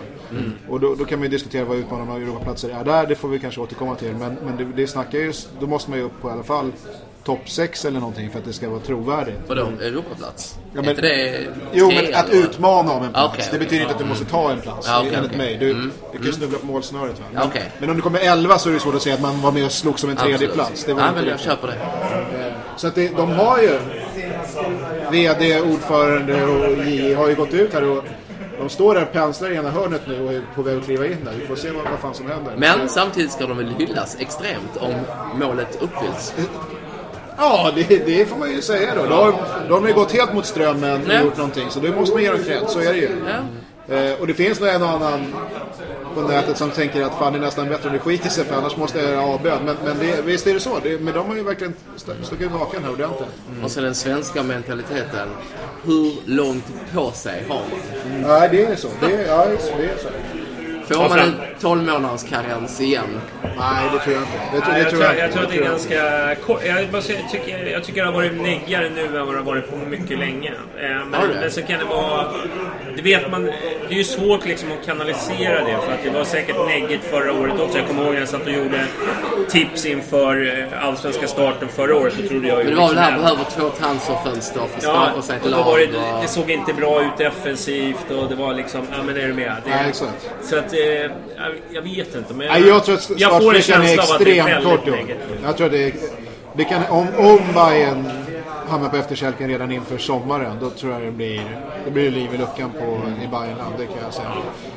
Och 0.68 0.81
då, 0.81 0.94
då 0.94 1.05
kan 1.05 1.18
man 1.18 1.24
ju 1.24 1.31
diskutera 1.31 1.64
vad 1.64 1.76
utmana 1.76 2.02
om 2.02 2.22
Europaplatser 2.22 2.68
är 2.68 2.85
där, 2.85 3.07
det 3.07 3.14
får 3.14 3.28
vi 3.28 3.38
kanske 3.38 3.61
återkomma 3.61 3.94
till. 3.94 4.14
Men, 4.18 4.37
men 4.44 4.57
det, 4.57 4.64
det 4.83 4.87
snackar 4.87 5.18
ju, 5.18 5.33
då 5.61 5.66
måste 5.66 5.90
man 5.90 5.98
ju 5.98 6.05
upp 6.05 6.22
på 6.22 6.28
i 6.28 6.33
alla 6.33 6.42
fall 6.42 6.72
topp 7.25 7.41
6 7.45 7.85
eller 7.85 8.01
någonting 8.01 8.31
för 8.31 8.39
att 8.39 8.45
det 8.45 8.53
ska 8.53 8.69
vara 8.69 8.81
trovärdigt. 8.81 9.37
Vadå, 9.47 9.69
Europaplats? 9.81 10.59
Ja, 10.75 10.81
men- 10.81 10.91
inte 10.91 11.03
det 11.03 11.47
Jo, 11.73 11.87
men 11.89 12.15
att 12.15 12.29
eller? 12.29 12.43
utmana 12.45 12.93
om 12.93 13.03
en 13.03 13.13
plats. 13.13 13.33
Okej, 13.35 13.49
det 13.53 13.59
betyder 13.59 13.83
inte 13.83 13.95
att 13.95 14.01
du 14.01 14.05
måste 14.07 14.25
ta 14.25 14.51
en 14.51 14.61
plats. 14.61 14.87
Ja, 14.91 14.99
okej, 15.01 15.15
enligt 15.15 15.31
okej. 15.35 15.39
mig. 15.39 15.57
Du, 15.59 15.75
du 16.13 16.19
kan 16.19 16.27
ju 16.27 16.33
snubbla 16.33 16.59
på 16.59 16.67
målsnöret. 16.67 17.21
Va? 17.21 17.25
Men, 17.33 17.43
Okej. 17.43 17.71
men 17.79 17.91
om 17.91 17.97
du 17.97 18.03
kommer 18.03 18.21
11 18.21 18.59
så 18.59 18.69
är 18.69 18.73
det 18.73 18.81
svårt 18.81 18.95
att 18.95 19.03
säga 19.03 19.15
att 19.15 19.21
man 19.21 19.41
var 19.41 19.53
med 19.53 19.65
och 19.65 19.73
slog 19.73 19.99
som 19.99 20.11
en 20.11 20.17
tredje 20.17 20.35
Absolut. 20.35 20.55
plats. 20.55 20.85
Det 20.85 20.95
var 20.95 21.03
Nej, 21.03 21.11
men 21.17 21.27
jag 21.27 21.41
köper 21.41 21.69
det. 21.69 21.79
Så 22.77 22.87
att 22.87 22.95
det, 22.95 23.09
de 23.17 23.31
har 23.31 23.59
ju 23.59 23.79
VD, 25.11 25.61
ordförande 25.61 26.45
och 26.45 26.85
JE 26.87 27.15
har 27.15 27.29
ju 27.29 27.35
gått 27.35 27.55
ut 27.55 27.73
här 27.75 27.85
och 27.89 28.05
de 28.59 28.69
står 28.69 28.95
där 28.95 29.03
och 29.03 29.13
penslar 29.13 29.51
i 29.51 29.57
ena 29.57 29.71
hörnet 29.71 30.01
nu 30.07 30.25
och 30.27 30.33
är 30.33 30.43
på 30.55 30.63
väg 30.63 30.79
att 30.79 30.85
kliva 30.85 31.07
in 31.07 31.17
där. 31.25 31.33
Vi 31.41 31.47
får 31.47 31.57
se 31.57 31.71
vad, 31.71 31.85
vad 31.91 32.01
fan 32.01 32.15
som 32.15 32.27
händer. 32.31 32.53
Men 32.57 32.89
samtidigt 32.89 33.33
ska 33.33 33.47
de 33.47 33.57
väl 33.57 33.75
hyllas 33.79 34.17
extremt 34.21 34.77
om 34.81 34.95
målet 35.35 35.79
uppfylls. 35.83 36.35
Ja, 37.38 37.71
det, 37.75 38.07
det 38.07 38.27
får 38.27 38.37
man 38.37 38.51
ju 38.51 38.62
säga 38.62 38.95
då. 38.95 39.03
Då 39.07 39.14
har, 39.14 39.33
då 39.68 39.75
har 39.75 39.81
de 39.81 39.88
ju 39.88 39.95
gått 39.95 40.12
helt 40.12 40.35
mot 40.35 40.47
strömmen 40.47 41.01
och 41.03 41.12
Ja. 41.12 41.21
gjort 41.23 41.37
någonting. 41.37 41.66
Så 41.71 41.81
det 41.81 41.90
måste 41.97 42.14
man 42.14 42.23
ge 42.23 42.31
dem 42.31 42.42
cred, 42.45 42.62
så 42.68 42.81
är 42.81 42.92
det 42.92 42.99
ju. 42.99 43.09
Ja. 43.27 43.95
Eh, 43.97 44.21
och 44.21 44.27
det 44.27 44.35
finns 44.35 44.61
nog 44.61 44.68
en 44.68 44.83
och 44.83 44.88
annan 44.88 45.21
på 46.14 46.21
nätet 46.21 46.59
som 46.59 46.71
tänker 46.71 47.03
att 47.03 47.14
fan 47.18 47.33
det 47.33 47.38
är 47.38 47.40
nästan 47.40 47.68
bättre 47.68 47.87
om 47.88 47.92
det 47.92 47.99
skiter 47.99 48.29
sig 48.31 48.45
för 48.45 48.55
annars 48.57 48.77
måste 48.77 48.99
jag 49.01 49.11
göra 49.11 49.23
avbön. 49.27 49.59
Men, 49.64 49.77
men 49.85 49.99
det, 49.99 50.23
visst 50.23 50.47
är 50.47 50.55
det 50.55 50.61
så. 50.61 50.79
Det, 50.83 51.01
men 51.01 51.14
de 51.14 51.27
har 51.29 51.35
ju 51.37 51.42
verkligen 51.42 51.75
st- 51.97 52.12
stuckit 52.23 52.47
ut 52.47 52.53
hakan 52.53 52.85
här 52.85 52.92
ordentligt. 52.92 53.29
Och 53.64 53.71
så 53.71 53.81
den 53.81 53.95
svenska 53.95 54.42
mentaliteten. 54.42 55.29
Hur 55.85 56.12
långt 56.25 56.64
på 56.95 57.11
sig 57.11 57.45
har 57.49 57.57
man? 57.57 58.23
Nej, 58.29 58.49
det 58.53 58.64
är 58.64 58.77
så. 58.77 58.88
Det 59.01 59.14
är, 59.14 59.27
ja, 59.29 59.47
det 59.47 59.85
är 59.85 59.97
så. 59.99 60.09
Får 60.94 61.09
man 61.09 61.18
en 61.18 61.35
12 61.61 61.83
månaders 61.87 62.22
karens 62.31 62.81
igen? 62.81 63.05
Nej, 63.42 63.85
det 63.92 63.98
tror 63.98 64.14
jag 64.14 64.22
inte. 64.22 64.33
Det, 64.52 64.61
tror- 64.61 64.72
Nej, 64.72 64.74
det 64.74 64.78
jag, 64.78 64.90
tror 64.90 65.00
tror, 65.00 65.02
jag, 65.05 65.18
jag, 65.18 65.24
inte. 65.26 65.33
tror 65.37 65.44
att 65.44 65.50
det 65.50 65.57
är 65.57 65.61
jag 65.61 65.70
ganska 65.70 66.35
kort. 66.46 66.61
Jag, 66.66 66.83
jag, 66.92 67.31
tycker, 67.31 67.66
jag 67.72 67.85
tycker 67.85 68.00
det 68.00 68.07
har 68.07 68.14
varit 68.14 68.40
neggigare 68.42 68.90
nu 68.94 69.07
än 69.07 69.12
vad 69.26 69.35
det 69.35 69.38
har 69.38 69.44
varit 69.44 69.70
på 69.70 69.76
mycket 69.76 70.18
länge. 70.18 70.50
Eh, 70.50 71.07
Men, 71.11 71.28
men 71.40 71.50
så 71.50 71.62
kan 71.62 71.78
det 71.78 71.85
vara... 71.85 72.26
Det 72.96 73.02
vet 73.02 73.31
man... 73.31 73.44
Det 73.88 73.94
är 73.94 73.98
ju 73.98 74.05
svårt 74.05 74.44
liksom 74.46 74.68
att 74.72 74.87
kanalisera 74.87 75.64
det. 75.64 75.78
För 75.87 75.92
att 75.92 76.02
det 76.05 76.11
var 76.11 76.24
säkert 76.24 76.57
neggigt 76.66 77.05
förra 77.05 77.33
året 77.33 77.61
också. 77.61 77.78
Jag 77.78 77.87
kommer 77.87 78.02
ihåg 78.05 78.12
när 78.12 78.20
jag 78.20 78.28
satt 78.28 78.46
och 78.46 78.52
gjorde 78.52 78.85
tips 79.50 79.87
inför 79.87 80.59
eh, 80.72 80.87
allsvenska 80.88 81.26
starten 81.26 81.68
förra 81.68 81.96
året. 81.96 82.14
Då 82.22 82.28
trodde 82.28 82.48
jag 82.48 82.59
ju 82.59 82.64
Men 82.64 82.74
det 82.74 82.81
var 82.81 82.87
väl 82.87 82.94
det 82.96 83.00
här, 83.00 83.11
liksom- 83.11 83.22
behöver 83.24 83.44
två 83.50 83.68
transferfönster 83.85 84.61
för 84.61 84.78
att 84.78 84.83
Ja, 84.85 85.07
skapa 85.11 85.22
sig 85.22 85.37
ett 85.37 85.50
lag. 85.50 85.64
var 85.64 85.78
det, 85.78 85.85
och- 85.87 86.22
det 86.22 86.28
såg 86.28 86.50
inte 86.50 86.72
bra 86.74 87.02
ut 87.02 87.18
defensivt 87.18 88.11
och 88.11 88.28
det 88.28 88.35
var 88.35 88.55
liksom, 88.55 88.81
ja 88.96 89.02
men 89.07 89.16
är 89.16 89.28
du 89.28 89.35
med? 89.35 89.52
Det, 89.64 89.70
Nej, 89.70 89.85
exakt. 89.88 90.31
Så 90.42 90.59
att, 90.59 90.72
eh, 90.83 91.11
jag, 91.73 91.83
vet 91.83 92.14
inte 92.14 92.35
men 92.35 92.47
Nej, 92.47 92.68
jag 92.68 92.85
tror 92.85 92.95
att 92.95 93.11
jag 93.16 93.42
får 93.42 93.55
en 93.55 93.62
känsla 93.62 93.92
är 93.92 93.99
extremt 93.99 94.64
kort. 94.64 94.81
Jag 95.45 95.57
tror 95.57 95.66
att 95.66 95.73
det 95.73 95.85
är... 95.85 95.92
Det 96.57 96.64
kan, 96.64 96.83
om, 96.88 97.07
om 97.16 97.38
Bayern 97.55 98.07
hamnar 98.68 98.88
på 98.88 98.97
efterkälken 98.97 99.49
redan 99.49 99.73
inför 99.73 99.99
sommaren, 99.99 100.57
då 100.61 100.71
tror 100.71 100.92
jag 100.92 101.03
det 101.03 101.11
blir, 101.11 101.42
det 101.85 101.90
blir 101.90 102.11
liv 102.11 102.35
i 102.35 102.38
luckan 102.38 102.71
på, 102.71 103.01
i 103.25 103.29
Bayernland, 103.29 103.75
det 103.79 103.87
kan 103.87 103.97
jag 104.05 104.14
säga. 104.14 104.33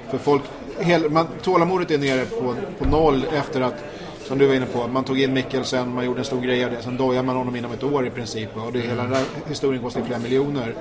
För 0.10 0.18
folk, 0.18 0.42
hel, 0.80 1.10
man, 1.10 1.28
tålamodet 1.42 1.92
är 1.92 1.98
nere 1.98 2.26
på, 2.26 2.56
på 2.80 2.86
noll 2.90 3.26
efter 3.34 3.62
att, 3.62 3.84
som 4.24 4.38
du 4.38 4.48
var 4.48 4.56
inne 4.56 4.66
på, 4.66 4.88
man 4.88 5.04
tog 5.04 5.22
in 5.22 5.34
Mikkelsen, 5.34 5.94
man 5.94 6.06
gjorde 6.06 6.20
en 6.20 6.26
stor 6.26 6.42
grej 6.42 6.66
av 6.66 6.72
det, 6.72 6.82
sen 6.82 6.98
dojade 6.98 7.26
man 7.26 7.36
honom 7.36 7.56
inom 7.56 7.72
ett 7.72 7.84
år 7.84 8.08
i 8.08 8.10
princip. 8.10 8.50
Och 8.58 8.74
det, 8.74 8.80
hela 8.80 9.04
den 9.04 9.12
där 9.12 9.24
historien 9.50 9.84
kostar 9.84 10.02
flera 10.02 10.20
miljoner. 10.20 10.74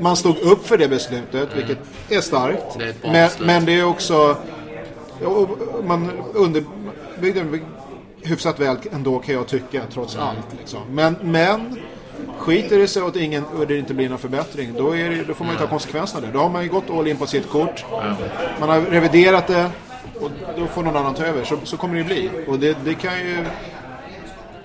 Man 0.00 0.16
stod 0.16 0.38
upp 0.38 0.66
för 0.66 0.78
det 0.78 0.88
beslutet, 0.88 1.48
vilket 1.56 1.78
är 2.08 2.20
starkt. 2.20 2.78
Det 2.78 2.84
är 2.84 3.12
men, 3.12 3.30
men 3.46 3.64
det 3.64 3.80
är 3.80 3.84
också... 3.84 4.36
Man 5.84 6.10
underbyggde 6.34 7.40
den 7.40 7.60
hyfsat 8.22 8.60
väl 8.60 8.76
ändå 8.92 9.18
kan 9.18 9.34
jag 9.34 9.46
tycka 9.46 9.82
trots 9.94 10.14
Mm. 10.14 10.26
allt. 10.28 10.46
Liksom. 10.58 10.80
Men, 10.90 11.16
men 11.22 11.78
skiter 12.38 12.78
det 12.78 12.88
sig 12.88 13.02
åt 13.02 13.16
ingen 13.16 13.44
och 13.44 13.66
det 13.66 13.78
inte 13.78 13.94
blir 13.94 14.08
någon 14.08 14.18
förbättring 14.18 14.72
då, 14.76 14.92
det, 14.92 15.24
då 15.28 15.34
får 15.34 15.44
man 15.44 15.54
ju 15.54 15.60
ta 15.60 15.66
konsekvenserna 15.66 16.18
av 16.26 16.26
det. 16.32 16.38
Då 16.38 16.42
har 16.42 16.50
man 16.50 16.62
ju 16.62 16.68
gått 16.68 16.90
all 16.90 17.06
in 17.06 17.16
på 17.16 17.26
sitt 17.26 17.48
kort. 17.50 17.84
Man 18.60 18.68
har 18.68 18.80
reviderat 18.80 19.46
det 19.46 19.70
och 20.20 20.30
då 20.58 20.66
får 20.66 20.82
någon 20.82 20.96
annan 20.96 21.14
ta 21.14 21.24
över. 21.24 21.44
Så, 21.44 21.56
så 21.64 21.76
kommer 21.76 21.94
det 21.94 22.00
ju 22.00 22.06
bli. 22.06 22.30
Och 22.48 22.58
det, 22.58 22.76
det 22.84 22.94
kan 22.94 23.18
ju... 23.18 23.44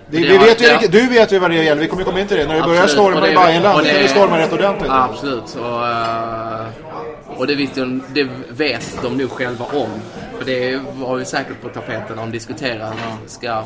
Det, 0.09 0.17
Det 0.17 0.23
vi 0.27 0.37
vet 0.37 0.61
ju, 0.83 0.87
du 0.87 1.07
vet 1.07 1.31
ju 1.33 1.39
vad 1.39 1.51
det 1.51 1.63
gäller, 1.63 1.81
vi 1.81 1.87
kommer 1.87 2.03
komma 2.03 2.19
in 2.19 2.27
till 2.27 2.37
det. 2.37 2.47
När 2.47 2.55
det 2.55 2.61
börjar 2.61 2.87
storma 2.87 3.27
i 3.29 3.35
Bajenland, 3.35 3.77
då 3.79 3.83
det- 3.83 3.89
kan 3.91 4.01
det 4.01 4.07
storma 4.07 4.39
rätt 4.39 4.53
ordentligt. 4.53 4.87
Ja, 4.87 5.09
absolut. 5.11 5.55
Och, 5.61 5.87
eh, 5.87 6.65
och 7.37 7.47
det, 7.47 7.55
visste, 7.55 7.79
de- 7.79 8.03
det 8.13 8.27
vet 8.49 8.97
de 9.01 9.17
nog 9.17 9.31
själva 9.31 9.65
om. 9.65 9.89
För 10.37 10.45
det 10.45 10.79
var 10.93 11.19
ju 11.19 11.25
säkert 11.25 11.61
på 11.61 11.69
tapeten 11.69 12.15
när 12.15 12.23
de 12.23 12.31
diskuterade. 12.31 12.93
Ska, 13.25 13.63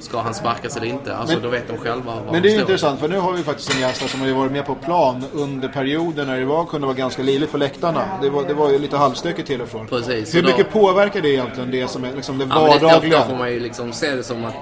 ska 0.00 0.20
han 0.20 0.34
sparkas 0.34 0.76
eller 0.76 0.86
inte? 0.86 1.16
Alltså 1.16 1.34
Men- 1.34 1.42
då 1.42 1.48
vet 1.48 1.68
de 1.68 1.76
själva 1.78 2.14
var 2.14 2.22
Men 2.24 2.32
de 2.32 2.40
det 2.40 2.48
är 2.48 2.54
ju 2.54 2.60
intressant 2.60 3.00
för 3.00 3.08
nu 3.08 3.18
har 3.18 3.32
vi 3.32 3.42
faktiskt 3.42 3.74
en 3.74 3.80
gäst 3.80 4.08
som 4.10 4.20
har 4.20 4.26
ju 4.26 4.32
varit 4.34 4.52
med 4.52 4.66
på 4.66 4.74
plan 4.74 5.24
under 5.32 5.68
perioder 5.68 6.24
när 6.26 6.38
det 6.38 6.44
var, 6.44 6.64
kunde 6.64 6.86
vara 6.86 6.96
ganska 6.96 7.22
livligt 7.22 7.52
på 7.52 7.58
läktarna. 7.58 8.04
Det 8.22 8.30
var, 8.30 8.44
det 8.44 8.54
var 8.54 8.70
ju 8.70 8.78
lite 8.78 8.96
halvstökigt 8.96 9.48
till 9.48 9.60
och 9.60 9.68
från. 9.68 9.86
Precis, 9.86 10.34
Hur 10.34 10.42
då- 10.42 10.48
mycket 10.48 10.72
påverkar 10.72 11.20
det 11.20 11.28
egentligen 11.28 11.70
det 11.70 11.88
som 11.90 12.04
är 12.04 12.12
liksom 12.12 12.38
det 12.38 12.46
Ja, 12.50 12.54
men 12.54 12.64
det, 12.78 12.84
vardagliga? 12.84 13.18
då 13.18 13.24
får 13.24 13.36
man 13.36 13.50
ju 13.52 13.60
liksom 13.60 13.92
se 13.92 14.10
det 14.14 14.22
som 14.22 14.44
att 14.44 14.54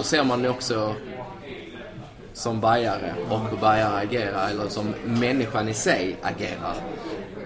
då 0.00 0.04
ser 0.04 0.24
man 0.24 0.46
också 0.46 0.94
som 2.32 2.60
bajare 2.60 3.14
och 3.30 3.40
hur 3.40 3.56
bajare 3.56 3.98
agerar 3.98 4.50
eller 4.50 4.68
som 4.68 4.94
människan 5.04 5.68
i 5.68 5.74
sig 5.74 6.16
agerar. 6.22 6.74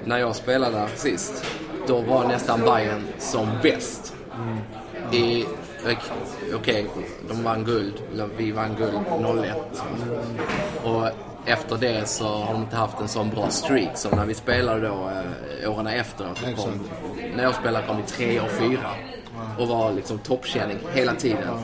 När 0.05 0.19
jag 0.19 0.37
spelade 0.37 0.77
där 0.77 0.89
sist, 0.97 1.45
då 1.87 2.01
var 2.01 2.29
nästan 2.29 2.61
Bayern 2.61 3.03
som 3.19 3.49
bäst. 3.63 4.15
I, 5.13 5.45
okej, 6.55 6.87
de 7.29 7.45
vann 7.45 7.65
guld, 7.65 7.95
eller 8.13 8.29
vi 8.37 8.53
vann 8.53 8.77
guld 8.79 8.99
01. 9.45 9.57
Och 10.85 11.09
efter 11.47 11.77
det 11.77 12.09
så 12.09 12.25
har 12.25 12.53
de 12.53 12.63
inte 12.63 12.77
haft 12.77 13.01
en 13.01 13.09
sån 13.09 13.31
bra 13.31 13.51
streak 13.51 13.97
som 13.97 14.17
när 14.17 14.27
vi 14.27 14.35
spelade 14.35 14.89
då 14.89 15.11
eh, 15.63 15.71
åren 15.71 15.87
efteråt. 15.87 16.41
Det 16.45 16.53
Kom, 16.53 16.81
när 17.37 17.45
jag 17.45 17.55
spelade 17.55 17.87
kom 17.87 17.97
vi 17.97 18.03
tre 18.03 18.41
och 18.41 18.51
fyra 18.51 18.91
och 19.59 19.69
var 19.69 19.93
liksom 19.93 20.19
toppkänning 20.19 20.79
hela 20.95 21.15
tiden. 21.15 21.59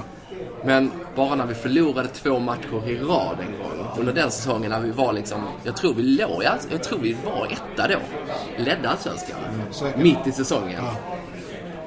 Men 0.64 0.90
bara 1.16 1.34
när 1.34 1.46
vi 1.46 1.54
förlorade 1.54 2.08
två 2.08 2.38
matcher 2.38 2.88
i 2.88 2.96
rad 2.98 3.36
en 3.40 3.58
gång 3.62 3.86
under 3.98 4.12
den 4.12 4.30
säsongen 4.30 4.70
när 4.70 4.80
vi 4.80 4.90
var 4.90 5.12
liksom, 5.12 5.42
jag 5.64 5.76
tror 5.76 5.94
vi 5.94 6.02
låg 6.02 6.42
jag 6.70 6.82
tror 6.82 6.98
vi 6.98 7.16
var 7.24 7.46
etta 7.46 7.88
då. 7.88 7.98
Ledde 8.64 8.88
allsvenskan. 8.88 9.36
säkert. 9.70 10.02
Mitt 10.02 10.26
i 10.26 10.32
säsongen. 10.32 10.84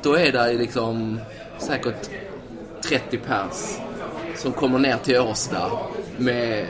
Då 0.01 0.17
är 0.17 0.31
det 0.31 0.53
liksom 0.53 1.19
säkert 1.57 2.09
30 2.83 3.17
pers 3.17 3.77
som 4.35 4.51
kommer 4.51 4.79
ner 4.79 4.97
till 4.97 5.19
Årsta 5.19 5.71
med 6.17 6.65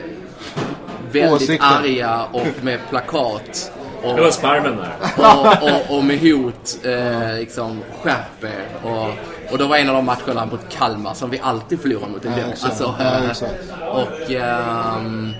väldigt 1.12 1.32
Åsikter. 1.42 1.66
arga 1.66 2.24
och 2.32 2.46
med 2.64 2.78
plakat. 2.90 3.72
Och, 4.02 4.14
Det 4.16 4.22
var 4.22 4.30
sparven 4.30 4.76
där. 4.76 4.92
och, 5.16 5.62
och, 5.90 5.96
och 5.98 6.04
med 6.04 6.18
hot, 6.18 6.78
eh, 6.84 7.34
liksom, 7.34 7.80
skärp 8.02 8.44
er. 8.44 8.66
Och, 8.90 9.08
och 9.50 9.58
då 9.58 9.66
var 9.66 9.76
en 9.76 9.88
av 9.88 9.94
de 9.94 10.04
matcherna 10.04 10.46
mot 10.46 10.60
Kalmar 10.70 11.14
som 11.14 11.30
vi 11.30 11.38
alltid 11.42 11.80
förlorar 11.80 12.08
mot. 12.08 12.24
Ja. 12.24 12.30
Alltså, 12.50 12.94
Ja, 12.98 13.04
eh, 13.14 13.86
och, 13.88 14.30
ehm, 14.30 15.32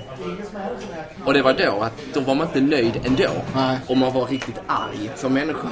och 1.24 1.34
det 1.34 1.42
var 1.42 1.52
då 1.52 1.82
att 1.82 1.92
då 2.14 2.20
var 2.20 2.34
man 2.34 2.46
inte 2.46 2.60
nöjd 2.60 3.00
ändå. 3.04 3.30
Nej. 3.54 3.78
Och 3.86 3.96
man 3.96 4.12
var 4.12 4.26
riktigt 4.26 4.60
arg 4.66 5.10
som 5.16 5.32
människa. 5.32 5.68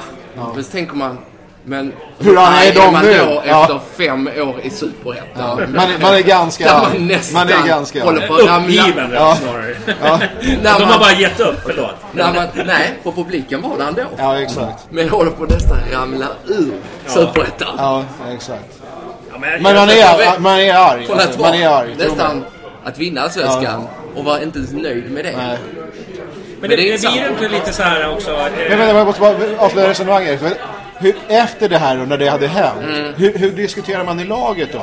Men 0.55 0.65
så 0.65 0.71
tänker 0.71 0.95
man, 0.95 1.19
men 1.65 1.93
Hur 2.19 2.39
arg 2.39 2.69
är 2.69 2.75
de 2.75 2.93
man 2.93 3.05
nu? 3.05 3.19
då 3.19 3.43
Ja. 3.47 3.63
efter 3.63 3.81
fem 4.07 4.27
år 4.37 4.61
i 4.63 4.71
Superettan? 4.71 5.27
Ja, 5.39 5.59
man, 5.75 5.91
är- 5.91 5.99
man 6.03 6.15
är 6.15 6.21
ganska 6.21 6.65
Där 6.65 6.81
man 6.83 7.07
nästan 7.09 7.47
Man 7.49 7.63
är 7.63 7.67
ganska 7.69 8.05
håller 8.05 8.27
på 8.27 8.35
att 8.35 8.47
ramla. 8.47 8.83
Uppgiven 8.83 9.11
Ja. 9.15 9.37
snarare. 9.37 9.75
Ja, 10.03 10.21
De 10.63 10.69
har 10.69 10.87
man, 10.87 10.99
bara 11.01 11.13
gett 11.13 11.41
upp, 11.41 11.57
förlåt. 11.67 11.95
när 12.13 12.35
man, 12.35 12.47
nej, 12.67 12.95
på 13.03 13.13
publiken 13.13 13.63
var 13.63 13.79
det 13.79 13.85
ändå. 13.85 14.03
ja, 14.19 14.41
exakt. 14.41 14.87
Men 14.91 15.09
håller 15.09 15.31
på 15.31 15.45
att 15.45 15.51
nästan 15.51 15.79
ramla 15.93 16.27
ur 16.47 16.73
Superettan. 17.07 17.75
Ja, 17.79 18.05
exakt. 18.35 18.79
Ja, 19.33 19.39
men, 19.39 19.63
Men 19.63 19.75
man 19.77 19.91
är, 19.91 20.39
man 20.39 20.61
är 20.61 20.75
arg. 20.75 21.07
Från 21.07 21.19
att 21.19 21.27
Alltså, 21.27 21.41
man 21.41 21.55
är 21.55 21.69
arg. 21.69 21.95
nästan 21.99 22.45
att 22.85 22.99
vinna 22.99 23.21
Allsvenskan 23.21 23.87
och 24.17 24.25
vara 24.25 24.43
inte 24.43 24.59
ens 24.59 24.73
nöjd 24.73 25.11
med 25.11 25.25
det. 25.25 25.37
Nej. 25.37 25.59
men 26.61 26.71
det 26.71 26.77
det, 26.77 26.83
är 26.83 26.87
det 26.87 26.95
inte 26.95 27.09
blir 27.11 27.29
inte 27.29 27.49
lite 27.49 27.73
så 27.73 27.83
här 27.83 28.13
också... 28.13 28.31
eh, 28.31 28.39
Men 28.69 28.79
vänta, 28.79 28.97
jag 28.97 29.07
måste 29.07 29.21
bara 29.21 29.35
avsluta 29.59 29.89
resonemanget. 29.89 30.41
Hur, 31.03 31.15
efter 31.29 31.69
det 31.69 31.79
här 31.79 32.01
och 32.01 32.09
när 32.09 32.19
det 32.19 32.29
hade 32.29 32.47
hänt, 32.47 32.83
Mm. 32.85 33.15
hur, 33.15 33.39
hur 33.39 33.51
diskuterar 33.53 34.05
man 34.05 34.21
i 34.21 34.25
laget 34.25 34.73
då? 34.73 34.79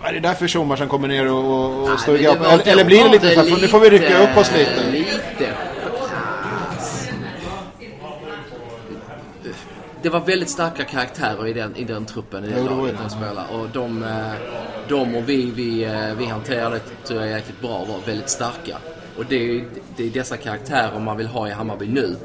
Vad 0.00 0.10
är 0.10 0.12
det 0.14 0.20
där 0.20 0.34
för 0.34 0.46
tjommar 0.48 0.76
som 0.76 0.88
kommer 0.88 1.08
ner 1.08 1.32
och, 1.32 1.44
och, 1.44 1.82
och 1.82 1.88
Nej, 1.88 1.98
står 1.98 2.12
var- 2.38 2.46
Eller, 2.52 2.68
eller 2.68 2.84
blir 2.84 3.04
det 3.04 3.10
lite 3.10 3.34
så 3.34 3.40
här, 3.40 3.60
nu 3.60 3.68
får 3.68 3.80
vi 3.80 3.90
rycka 3.90 4.18
upp 4.22 4.36
oss 4.36 4.52
lite? 4.56 4.90
Lite. 4.90 5.52
Det 10.02 10.08
var 10.08 10.20
väldigt 10.20 10.50
starka 10.50 10.84
karaktärer 10.84 11.46
i 11.46 11.52
den, 11.52 11.76
i 11.76 11.84
den 11.84 12.04
truppen, 12.04 12.44
i 12.44 12.48
Jo, 12.50 12.54
den 12.54 12.64
var 12.66 12.76
laget 12.76 12.96
det. 12.98 13.02
de 13.02 13.10
spelade. 13.10 13.48
Och 13.52 13.68
de, 13.72 14.02
eh, 14.02 14.32
de 14.88 15.14
och 15.16 15.28
vi, 15.28 15.50
vi, 15.50 15.84
eh, 15.84 16.14
vi 16.18 16.24
hanterade 16.26 16.74
det 16.76 17.06
tror 17.08 17.20
jag 17.20 17.30
jäkligt 17.30 17.60
bra 17.60 17.70
och 17.78 17.88
var 17.88 17.98
väldigt 18.06 18.28
starka. 18.28 18.76
Och 19.18 19.24
det 19.28 19.36
är, 19.36 19.64
det 19.96 20.06
är 20.06 20.10
dessa 20.10 20.36
karaktärer 20.36 21.00
man 21.00 21.16
vill 21.16 21.26
ha 21.26 21.48
i 21.48 21.50
Hammarby 21.50 21.86
nu. 21.86 22.16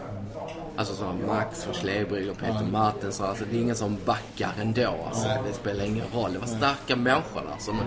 Alltså 0.76 0.96
som 0.96 1.26
Max 1.28 1.64
från 1.64 1.74
Slebrygg 1.74 2.30
och 2.30 2.38
Peter 2.38 2.66
Martinsson. 2.72 3.30
Alltså 3.30 3.46
det 3.52 3.58
är 3.58 3.62
ingen 3.62 3.76
som 3.76 3.98
backar 4.06 4.52
ändå. 4.62 4.96
Alltså, 5.08 5.28
det 5.48 5.54
spelar 5.54 5.86
ingen 5.86 6.06
roll. 6.14 6.34
Det 6.34 6.40
var 6.40 6.48
starka 6.48 6.96
människor 6.96 7.42
där. 7.42 7.58
Som, 7.60 7.80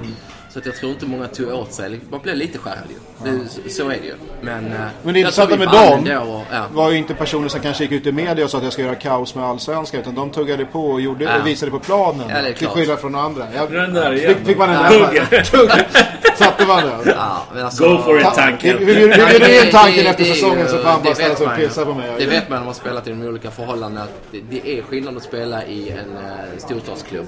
så 0.57 0.61
att 0.61 0.66
jag 0.66 0.74
tror 0.74 0.92
inte 0.92 1.07
många 1.07 1.26
tog 1.26 1.48
åt 1.48 1.72
sig. 1.72 2.00
Man 2.11 2.20
blev 2.20 2.36
lite 2.36 2.59
skärrad 2.59 2.78
ju. 2.88 3.30
Det, 3.64 3.70
så 3.70 3.84
är 3.84 3.88
det 3.88 4.07
ju. 4.07 4.14
Men, 4.40 4.66
eh, 4.66 4.80
Men 5.02 5.14
det 5.14 5.20
intressanta 5.20 5.57
med 5.57 5.68
dem 5.68 6.18
och, 6.28 6.42
ja. 6.52 6.66
var 6.72 6.90
ju 6.90 6.96
inte 6.98 7.14
personer 7.14 7.48
som 7.48 7.61
kanske 7.61 7.84
gick 7.84 7.92
ut 7.92 8.07
i 8.07 8.12
media 8.12 8.44
och 8.44 8.50
sa 8.50 8.59
att 8.59 8.64
jag 8.64 8.72
ska 8.72 8.82
göra 8.82 8.94
kaos 8.94 9.34
med 9.34 9.44
allsvenskan. 9.44 10.00
Utan 10.00 10.14
de 10.14 10.30
tuggade 10.30 10.64
på 10.64 10.90
och, 10.90 11.00
gjorde, 11.00 11.24
Ja. 11.24 11.40
och 11.40 11.46
visade 11.46 11.70
på 11.72 11.78
planen. 11.78 12.28
Ja, 12.28 12.52
till 12.59 12.66
skillnad 12.68 12.98
från 12.98 13.14
andra. 13.14 13.46
Jag, 13.54 13.72
Den 13.72 13.94
där 13.94 14.12
igen. 14.12 14.34
fick, 14.34 14.46
fick 14.46 14.59
man 14.59 14.70
en 14.70 14.76
Ja. 14.92 15.09
Satte 16.36 16.66
man 16.66 16.82
den? 16.82 17.14
Ja, 17.16 17.46
alltså, 17.62 17.88
Go 17.88 18.02
for 18.02 18.18
it, 18.18 18.24
Ta- 18.24 18.30
tanken. 18.30 18.78
Hur 18.78 19.09
det- 19.09 19.62
din 19.62 19.72
tanken 19.72 20.07
efter 20.07 20.24
säsongen 20.24 20.68
så 20.68 20.78
fan 20.78 21.02
bara 21.02 21.09
det 21.09 21.14
ställa 21.14 21.34
sig 21.36 21.46
och 21.46 21.57
pissa 21.57 21.84
på 21.84 21.94
mig? 21.94 22.11
Det 22.18 22.26
vet 22.26 22.48
man 22.48 22.50
när 22.50 22.59
man 22.59 22.66
har 22.66 22.72
spelat 22.74 23.07
i 23.07 23.11
de 23.11 23.22
olika 23.22 23.50
förhållandena. 23.50 24.07
Det, 24.30 24.40
det 24.50 24.78
är 24.78 24.82
skillnad 24.82 25.16
att 25.16 25.22
spela 25.22 25.64
i 25.64 25.90
en 25.90 25.98
uh, 26.16 26.59
storstadsklubb 26.59 27.26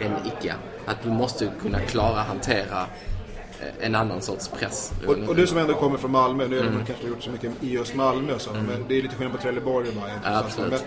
än 0.00 0.10
icke. 0.26 0.54
Att 0.86 1.02
du 1.02 1.08
måste 1.08 1.48
kunna 1.62 1.80
klara 1.80 2.20
hantera 2.20 2.86
eh, 3.60 3.86
en 3.86 3.94
annan 3.94 4.22
sorts 4.22 4.48
press. 4.48 4.92
Och, 5.06 5.16
och 5.28 5.36
du 5.36 5.46
som 5.46 5.58
ändå 5.58 5.74
kommer 5.74 5.98
från 5.98 6.10
Malmö, 6.10 6.46
nu 6.48 6.56
har 6.56 6.62
Mm. 6.62 6.74
man 6.76 6.86
kanske 6.86 7.06
gjort 7.06 7.22
så 7.22 7.30
mycket 7.30 7.52
i 7.60 7.72
just 7.72 7.94
Malmö 7.94 8.34
och 8.34 8.40
så, 8.40 8.50
men 8.52 8.84
det 8.88 8.98
är 8.98 9.02
lite 9.02 9.14
skillnad 9.14 9.36
på 9.36 9.42
Trelleborg 9.42 9.88
och 9.88 9.94
Bayern. 9.94 10.18
Ja, 10.24 10.38
absolut. 10.38 10.70
Men, 10.70 10.80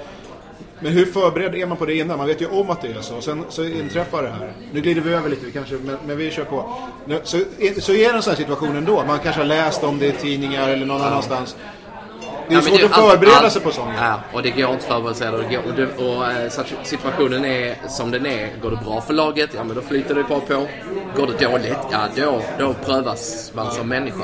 men 0.80 0.92
hur 0.92 1.06
förberedd 1.06 1.56
är 1.56 1.66
man 1.66 1.78
på 1.78 1.86
det 1.86 1.94
innan? 1.96 2.18
Man 2.18 2.28
vet 2.28 2.42
ju 2.42 2.48
om 2.48 2.70
att 2.70 2.82
det 2.82 2.88
är 2.88 3.02
så. 3.02 3.16
Och 3.16 3.24
sen 3.24 3.44
så 3.50 3.64
inträffar 3.64 4.24
det 4.24 4.30
här. 4.30 4.54
Nu 4.74 4.82
glider 4.82 5.02
vi 5.02 5.14
över 5.14 5.30
lite, 5.30 5.46
vi 5.46 5.52
kanske, 5.52 5.76
men, 5.76 5.98
men 6.08 6.18
vi 6.18 6.32
kör 6.32 6.44
på. 6.46 6.76
Nu, 7.06 7.22
så, 7.24 7.38
så 7.82 7.92
är 7.94 8.10
det 8.10 8.16
en 8.16 8.22
sån 8.22 8.32
här 8.32 8.38
situation 8.38 8.76
ändå. 8.76 9.04
Man 9.08 9.20
kanske 9.20 9.42
har 9.42 9.46
läst 9.48 9.84
om 9.84 10.00
det 10.00 10.08
i 10.08 10.12
tidningar 10.12 10.70
eller 10.70 10.86
någon 10.86 11.02
annanstans. 11.02 11.56
Det 12.50 12.56
är 12.56 12.58
Ja, 12.58 12.62
svårt 12.62 12.80
det- 12.80 12.86
att 12.86 12.96
förbereda 12.96 13.36
allt- 13.38 13.52
sig 13.54 13.62
på 13.62 13.72
sånt. 13.72 13.90
Ja, 13.98 14.20
och 14.34 14.42
det 14.44 14.50
går 14.50 14.60
inte 14.72 14.76
att 14.76 14.84
förbereda 14.84 15.14
sig. 15.16 15.30
Och, 15.58 15.74
det 15.76 16.04
och, 16.06 16.32
eh, 16.32 16.50
situationen 16.84 17.46
är 17.46 17.76
som 17.88 18.12
den 18.12 18.26
är. 18.26 18.50
Går 18.62 18.70
det 18.72 18.80
bra 18.86 19.02
för 19.02 19.14
laget, 19.14 19.50
ja 19.56 19.64
men 19.64 19.76
då 19.76 19.82
flyter 19.82 20.16
det 20.16 20.24
bara 20.24 20.40
på. 20.40 20.68
Går 21.16 21.28
det 21.28 21.46
dåligt, 21.46 21.78
ja 21.92 22.00
då, 22.16 22.42
då 22.60 22.74
prövas 22.86 23.52
man 23.56 23.72
som 23.72 23.88
människa. 23.88 24.24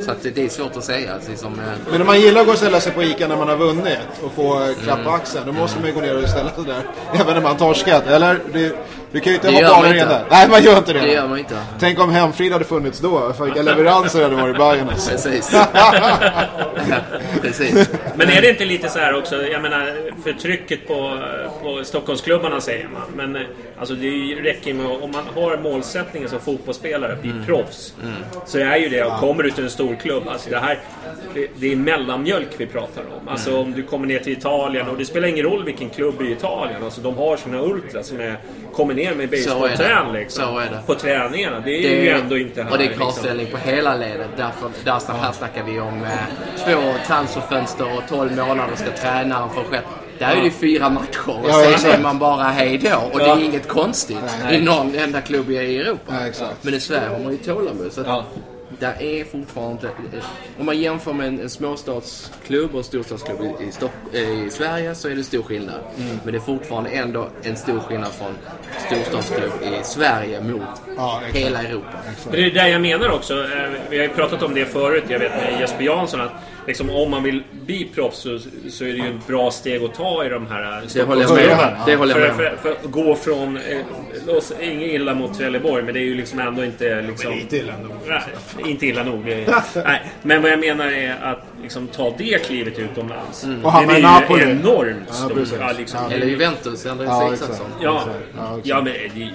Så 0.00 0.10
att 0.10 0.22
det, 0.22 0.38
är 0.38 0.48
svårt 0.48 0.76
att 0.76 0.84
säga. 0.84 1.10
Som, 1.36 1.52
eh, 1.52 1.60
Men 1.92 2.00
om 2.00 2.06
man 2.06 2.20
gillar 2.20 2.40
att 2.40 2.46
gå 2.46 2.52
och 2.52 2.58
ställa 2.58 2.80
sig 2.80 2.92
på 2.92 3.02
ICA 3.02 3.28
när 3.28 3.36
man 3.36 3.48
har 3.48 3.56
vunnit 3.56 3.98
och 4.24 4.32
få 4.32 4.60
eh, 4.62 4.74
klapp 4.84 4.98
Mm. 4.98 5.12
axeln, 5.14 5.46
då 5.46 5.52
måste 5.52 5.78
man 5.80 5.88
ju 5.88 5.94
gå 5.94 6.00
ner 6.00 6.22
och 6.22 6.28
ställa 6.28 6.50
sig 6.50 6.64
där. 6.64 6.82
Även 7.20 7.34
när 7.34 7.42
man 7.42 7.56
torskat, 7.56 8.06
eller? 8.06 8.40
Det, 8.52 8.72
du 9.12 9.20
kan 9.20 9.32
ju 9.32 9.34
inte 9.34 9.50
Det 9.50 9.60
den 9.60 9.86
inte. 9.92 10.04
där. 10.08 10.24
Nej, 10.30 10.48
man 10.48 10.62
gör 10.62 10.78
inte 10.78 10.92
det. 10.92 11.00
det 11.00 11.12
gör 11.12 11.28
man 11.28 11.38
inte. 11.38 11.58
Tänk 11.80 12.00
om 12.00 12.10
Hemfrid 12.10 12.52
hade 12.52 12.64
funnits 12.64 13.00
då. 13.00 13.32
Vilka 13.44 13.62
leveranser 13.62 14.22
hade 14.22 14.36
varit 14.36 14.54
i 14.54 14.58
Bajen 14.58 14.88
alltså. 14.88 15.10
Precis. 15.12 15.50
Precis. 17.42 17.90
Men 18.16 18.28
är 18.30 18.40
det 18.42 18.50
inte 18.50 18.64
lite 18.64 18.88
så 18.88 18.98
här 18.98 19.14
också, 19.18 19.42
jag 19.46 19.62
menar 19.62 19.92
förtrycket 20.24 20.88
på, 20.88 21.18
på 21.62 21.80
Stockholmsklubbarna 21.84 22.60
säger 22.60 22.88
man. 22.88 23.02
Men 23.14 23.36
eh, 23.36 23.42
alltså 23.78 23.94
det 23.94 24.08
räcker 24.42 24.74
med 24.74 24.86
om 24.86 25.10
man 25.12 25.24
har 25.34 25.56
målsättningen 25.56 26.28
som 26.28 26.40
fotbollsspelare, 26.40 27.16
bli 27.22 27.30
Mm. 27.30 27.46
proffs. 27.46 27.94
Så 28.46 28.58
är 28.58 28.76
ju 28.76 28.88
det, 28.88 29.04
och 29.04 29.12
kommer 29.20 29.42
du 29.42 29.50
till 29.50 29.64
en 29.64 29.70
stor 29.70 29.96
klubb, 30.02 30.22
alltså 30.28 30.50
det 30.50 30.58
här, 30.58 30.78
det, 31.34 31.48
det 31.56 31.72
är 31.72 31.76
mellanmjölk 31.76 32.48
vi 32.56 32.66
pratar 32.66 33.02
om. 33.20 33.28
Alltså 33.28 33.50
Mm. 33.50 33.60
om 33.62 33.72
du 33.72 33.82
kommer 33.82 34.06
ner 34.06 34.18
till 34.18 34.32
Italien, 34.32 34.88
och 34.88 34.96
det 34.98 35.04
spelar 35.04 35.28
ingen 35.28 35.44
roll 35.44 35.64
vilken 35.64 35.90
klubb 35.90 36.22
i 36.22 36.32
Italien. 36.32 36.84
Alltså 36.84 37.00
de 37.00 37.16
har 37.16 37.36
sina 37.36 37.60
ultras 37.62 38.06
som 38.06 38.20
är, 38.20 38.36
kommer 38.72 38.94
ner 38.98 39.14
med 39.14 39.28
Så 39.30 39.34
är 39.34 39.38
det. 39.38 39.44
basebollträn 39.60 40.12
liksom. 40.12 40.44
Så 40.44 40.58
är 40.58 40.64
det. 40.64 40.82
På 40.86 40.94
träningarna. 40.94 41.60
Det 41.60 41.70
är 41.70 41.82
Det 41.82 42.02
ju 42.04 42.08
ändå 42.10 42.38
inte 42.38 42.62
här. 42.62 42.72
och 42.72 42.78
det 42.78 42.84
är 42.84 42.88
liksom. 42.88 43.04
kravställning 43.06 43.46
på 43.46 43.56
hela 43.58 43.94
ledet. 43.96 44.28
Därför, 44.36 44.70
där, 44.84 44.98
snack- 44.98 45.20
här 45.22 45.32
snackar 45.32 45.62
vi 45.64 45.80
om 45.80 46.02
eh, 46.04 46.10
två 46.64 46.80
transferfönster 47.06 47.84
och 47.96 48.02
12 48.08 48.36
månader 48.36 48.76
ska 48.76 48.90
tränaren 49.02 49.50
få 49.50 49.62
skett. 49.62 49.84
Där 50.18 50.36
är 50.36 50.42
det 50.42 50.50
fyra 50.50 50.90
matcher 50.90 51.28
och 51.42 51.48
Ja, 51.48 51.52
sen 51.62 51.72
exakt. 51.72 51.94
är 51.94 52.02
man 52.02 52.18
bara 52.18 52.42
hej 52.42 52.78
då. 52.78 52.96
Och 53.12 53.18
det 53.18 53.26
Ja. 53.26 53.36
är 53.36 53.44
inget 53.44 53.68
konstigt 53.68 54.18
i 54.50 54.60
någon 54.60 54.94
enda 54.94 55.20
klubb 55.20 55.50
i 55.50 55.78
Europa. 55.78 56.12
Nej. 56.12 56.32
Men 56.62 56.74
i 56.74 56.80
Sverige 56.80 57.08
har 57.08 57.18
man 57.18 57.32
ju 57.32 57.38
tålamod. 57.38 57.92
Där 58.78 59.02
är 59.02 59.24
fortfarande 59.24 59.90
inte... 60.04 60.26
Om 60.58 60.66
man 60.66 60.78
jämför 60.78 61.12
med 61.12 61.28
en, 61.28 61.40
en 61.40 61.50
småstadsklubb 61.50 62.70
och 62.72 62.78
en 62.78 62.84
storstadsklubb 62.84 63.40
i, 63.60 63.64
i, 63.64 63.72
Stock, 63.72 63.90
eh, 64.12 64.20
i 64.46 64.50
Sverige 64.50 64.94
så 64.94 65.08
är 65.08 65.14
det 65.14 65.24
stor 65.24 65.42
skillnad. 65.42 65.80
Mm. 65.98 66.18
Men 66.24 66.32
det 66.32 66.38
är 66.38 66.42
fortfarande 66.42 66.90
ändå 66.90 67.28
en 67.42 67.56
stor 67.56 67.80
skillnad 67.80 68.12
från 68.12 68.34
storstadsklubb 68.86 69.52
i 69.62 69.84
Sverige 69.84 70.40
mot 70.40 70.62
Ja, 70.96 71.20
exakt. 71.26 71.44
hela 71.44 71.62
Europa. 71.62 71.86
Men 72.24 72.32
det 72.32 72.46
är 72.46 72.50
det 72.50 72.68
jag 72.68 72.80
menar 72.80 73.10
också. 73.10 73.34
Eh, 73.34 73.70
Vi 73.90 73.96
har 73.98 74.04
ju 74.04 74.10
pratat 74.10 74.42
om 74.42 74.54
det 74.54 74.64
förut, 74.66 75.04
jag 75.08 75.18
vet 75.18 75.32
med 75.32 75.60
Jesper 75.60 75.84
Jansson, 75.84 76.20
att 76.20 76.32
liksom, 76.68 76.90
om 76.90 77.10
man 77.10 77.22
vill 77.22 77.42
bli 77.66 77.88
proffs 77.94 78.18
så, 78.18 78.38
så 78.70 78.84
är 78.84 78.88
det 78.88 78.94
ju 78.98 79.08
ett 79.16 79.26
bra 79.26 79.50
steg 79.50 79.82
att 79.84 79.94
ta 79.94 80.24
i 80.24 80.28
de 80.28 80.46
här 80.46 80.82
Det 80.94 81.02
håller 81.02 81.22
jag 81.22 81.34
med 81.34 81.50
om. 81.50 81.58
Det 81.86 81.96
håller 81.96 82.20
jag 82.20 82.34
för, 82.36 82.42
med 82.42 82.52
om. 82.52 82.58
för, 82.58 82.68
för 82.74 82.86
att 82.86 82.90
gå 82.92 83.14
från, 83.14 83.56
eh, 83.56 83.78
låt- 84.26 84.52
inget 84.62 84.88
illa 84.90 85.14
mot 85.14 85.38
Trelleborg, 85.38 85.82
men 85.84 85.94
det 85.94 86.00
är 86.00 86.04
ju 86.04 86.14
liksom 86.14 86.38
ändå 86.38 86.64
inte 86.64 87.02
liksom... 87.02 87.32
Lite 87.32 87.56
illa 87.56 87.72
ändå. 87.72 87.88
Nej, 88.06 88.70
inte 88.70 88.86
illa 88.86 89.02
nog. 89.02 89.24
Det 89.24 89.32
är- 89.34 89.82
Nej, 89.84 90.02
men 90.22 90.42
vad 90.42 90.50
jag 90.50 90.60
menar 90.60 90.86
är 90.86 91.16
att 91.22 91.44
liksom, 91.62 91.86
ta 91.86 92.14
det 92.18 92.44
klivet 92.46 92.78
utomlands. 92.78 93.44
Mm. 93.44 93.64
Och 93.64 93.72
hamna 93.72 93.92
det 93.92 93.98
i 93.98 94.02
är 94.02 94.20
Napoli. 94.20 94.44
ju 94.44 94.50
enormt 94.50 95.14
stort. 95.14 95.58
Ja, 95.60 95.72
liksom, 95.78 96.00
Ja. 96.08 96.14
Eller 96.16 96.26
Juventus, 96.26 96.86
Andreas 96.86 97.12
Ja, 97.22 97.34
Isaksson. 97.34 97.66
Ja, 97.82 98.04
Ja, 98.38 98.58
ja 98.62 98.76
men 98.76 98.84
det, 99.14 99.30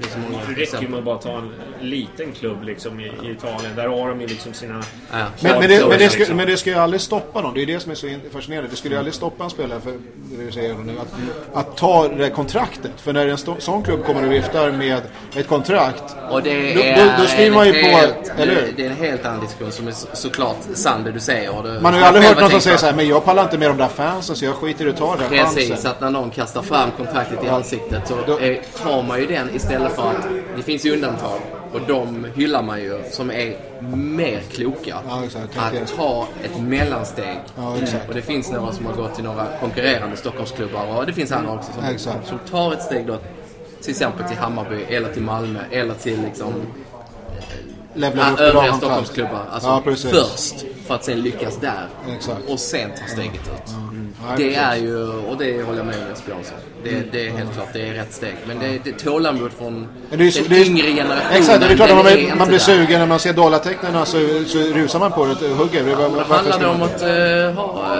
Det 0.00 0.04
är 0.04 0.10
så 0.10 0.18
många 0.18 0.32
Det 0.44 0.50
räcker 0.50 0.56
ju 0.58 0.62
exempel. 0.62 0.88
med 0.90 0.98
att 0.98 1.04
bara 1.04 1.18
ta 1.18 1.38
en 1.38 1.50
liten 1.82 2.32
klubb 2.32 2.62
liksom, 2.64 3.00
i, 3.00 3.04
i 3.04 3.30
Italien. 3.30 3.72
Där 3.76 3.88
har 3.88 4.08
de 4.08 4.20
ju 4.20 4.26
liksom 4.26 4.52
sina... 4.52 4.82
Ja. 5.12 5.16
Men, 5.40 5.52
men, 5.58 5.60
det, 5.70 5.80
men, 5.80 5.88
det 5.90 5.98
liksom. 5.98 6.24
ska, 6.24 6.34
men 6.34 6.46
det 6.46 6.56
ska 6.56 6.70
ju 6.70 6.76
aldrig 6.76 7.00
stoppa 7.00 7.40
någon. 7.40 7.54
Det 7.54 7.62
är 7.62 7.66
det 7.66 7.80
som 7.80 7.90
är 7.90 7.94
så 7.96 8.06
in- 8.06 8.20
fascinerande. 8.32 8.70
Det 8.70 8.76
skulle 8.76 8.94
ju 8.94 8.98
aldrig 8.98 9.14
stoppa 9.14 9.44
en 9.44 9.50
spelare, 9.50 9.80
för 9.80 9.92
det 10.46 10.52
säger 10.52 10.74
nu, 10.74 10.92
att, 11.00 11.58
att 11.68 11.76
ta 11.76 12.08
det 12.08 12.30
kontraktet. 12.30 12.90
För 12.96 13.12
när 13.12 13.28
en 13.28 13.38
sån 13.60 13.82
klubb 13.82 14.04
kommer 14.04 14.26
och 14.26 14.32
viftar 14.32 14.72
med 14.72 15.02
ett 15.36 15.48
kontrakt. 15.48 16.04
Och 16.30 16.42
det 16.42 16.74
Då- 16.74 16.80
är, 16.80 16.96
då- 17.16 17.22
då 17.22 17.28
skriver 17.28 17.46
en 17.48 17.54
man 17.54 17.66
ju 17.66 17.72
på- 17.72 17.78
helt, 17.88 18.32
eller 18.38 18.54
hur? 18.54 18.62
det, 18.62 18.72
det 18.76 18.86
är 18.86 18.90
en 18.90 18.96
helt 18.96 19.24
annan 19.26 19.40
diskussion 19.40 19.72
som 19.72 19.88
är 19.88 19.92
så, 19.92 20.06
såklart 20.12 20.56
sann 20.74 21.04
det 21.04 21.12
du 21.12 21.20
säger. 21.20 21.56
Och 21.56 21.62
det, 21.62 21.80
Man 21.80 21.92
har 21.92 22.00
ju 22.00 22.06
aldrig 22.06 22.24
jag 22.24 22.28
hört 22.28 22.40
någon 22.40 22.50
som 22.50 22.60
säger 22.60 22.76
så 22.76 22.86
här, 22.86 22.94
men 22.94 23.08
jag 23.08 23.24
pallar 23.24 23.42
inte 23.42 23.58
med 23.58 23.70
de 23.70 23.76
där 23.76 23.88
fansen 23.88 24.36
så 24.36 24.44
jag 24.44 24.54
skiter 24.54 24.86
i 24.86 24.90
att 24.90 24.96
ta 24.96 25.16
den 25.16 25.28
Precis, 25.28 25.68
chansen. 25.70 25.90
att 25.90 26.00
när 26.00 26.10
någon 26.10 26.30
kastar 26.30 26.62
fram 26.62 26.90
kontraktet 26.96 27.44
i 27.44 27.48
ansiktet 27.48 28.08
så 28.08 28.14
Då- 28.26 28.40
är, 28.40 28.60
tar 28.82 29.02
man 29.02 29.20
ju 29.20 29.26
den 29.26 29.54
istället 29.54 29.92
för 29.96 30.02
att 30.10 30.26
det 30.56 30.62
finns 30.62 30.86
ju 30.86 30.92
undantag 30.92 31.40
och 31.72 31.80
de 31.88 32.26
hyllar 32.34 32.62
man 32.62 32.80
ju 32.80 33.02
som 33.10 33.30
är 33.30 33.56
mer 33.96 34.40
kloka. 34.40 34.96
Ja, 35.08 35.24
exakt. 35.24 35.58
Att 35.58 35.96
ta 35.96 36.26
ett 36.44 36.60
mellansteg. 36.62 37.38
Ja. 37.56 37.76
Och 38.08 38.14
det 38.14 38.22
finns 38.22 38.50
några 38.52 38.72
som 38.72 38.86
har 38.86 38.94
gått 38.94 39.14
till 39.14 39.24
några 39.24 39.46
konkurrerande 39.60 40.16
Stockholmsklubbar 40.16 40.96
och 40.96 41.06
det 41.06 41.12
finns 41.12 41.32
andra 41.32 41.52
också 41.52 41.72
som, 41.72 41.84
Exakt. 41.84 42.26
som 42.28 42.38
tar 42.50 42.72
ett 42.72 42.82
steg 42.82 43.06
då 43.06 43.18
till 43.80 43.90
exempel 43.90 44.28
till 44.28 44.36
Hammarby 44.36 44.82
eller 44.88 45.12
till 45.12 45.22
Malmö 45.22 45.60
eller 45.70 45.94
till 45.94 46.22
liksom 46.22 46.54
Levlar 47.94 48.24
Ja, 48.26 48.32
upp 48.32 48.40
övriga. 48.40 48.72
Stockholmsklubbar. 48.72 49.44
Alltså 49.50 49.82
först. 50.10 50.64
För 50.86 50.94
att 50.94 51.04
sen 51.04 51.20
lyckas 51.20 51.56
där. 51.56 51.88
Exakt. 52.16 52.48
Och 52.48 52.60
sen 52.60 52.90
ta 52.90 53.06
steget 53.12 53.34
ut. 53.34 53.74
Ja, 54.22 54.34
Det 54.36 54.54
är 54.54 54.76
ju, 54.76 55.04
och 55.08 55.36
det 55.38 55.62
håller 55.62 55.78
jag 55.78 55.86
med 55.86 55.94
Jesper 56.10 56.32
Jansson. 56.32 56.56
Det, 56.84 57.12
det 57.12 57.26
är 57.26 57.30
helt 57.30 57.54
klart, 57.54 57.68
det 57.72 57.88
är 57.88 57.94
rätt 57.94 58.12
steg. 58.12 58.36
Men 58.46 58.58
det, 58.58 58.78
det 58.84 58.92
tålamod 58.98 59.52
från 59.52 59.88
Men 60.10 60.18
det 60.18 60.24
är 60.24 60.32
den 60.40 60.48
det 60.48 60.56
är- 60.60 60.64
yngre 60.66 60.86
generationen. 60.86 61.32
Exakt, 61.32 61.60
det 61.60 61.66
är 61.66 61.76
klart 61.76 61.90
att 61.90 61.96
man, 61.96 62.06
är 62.06 62.34
man 62.34 62.48
blir 62.48 62.58
sugen 62.58 63.00
när 63.00 63.06
man 63.06 63.18
ser 63.18 63.32
dollartecknen 63.32 64.06
så, 64.06 64.18
så 64.46 64.58
rusar 64.58 64.98
man 64.98 65.12
på 65.12 65.24
det 65.26 65.32
och 65.50 65.56
hugger. 65.56 65.84
Det, 65.84 65.94
var- 65.94 66.02
Det 66.08 66.14
varför 66.16 66.34
handlar 66.34 66.58
det 66.58 66.66
om 66.66 66.82
att, 66.82 67.02
eh, 67.02 67.64
ha, 67.64 67.96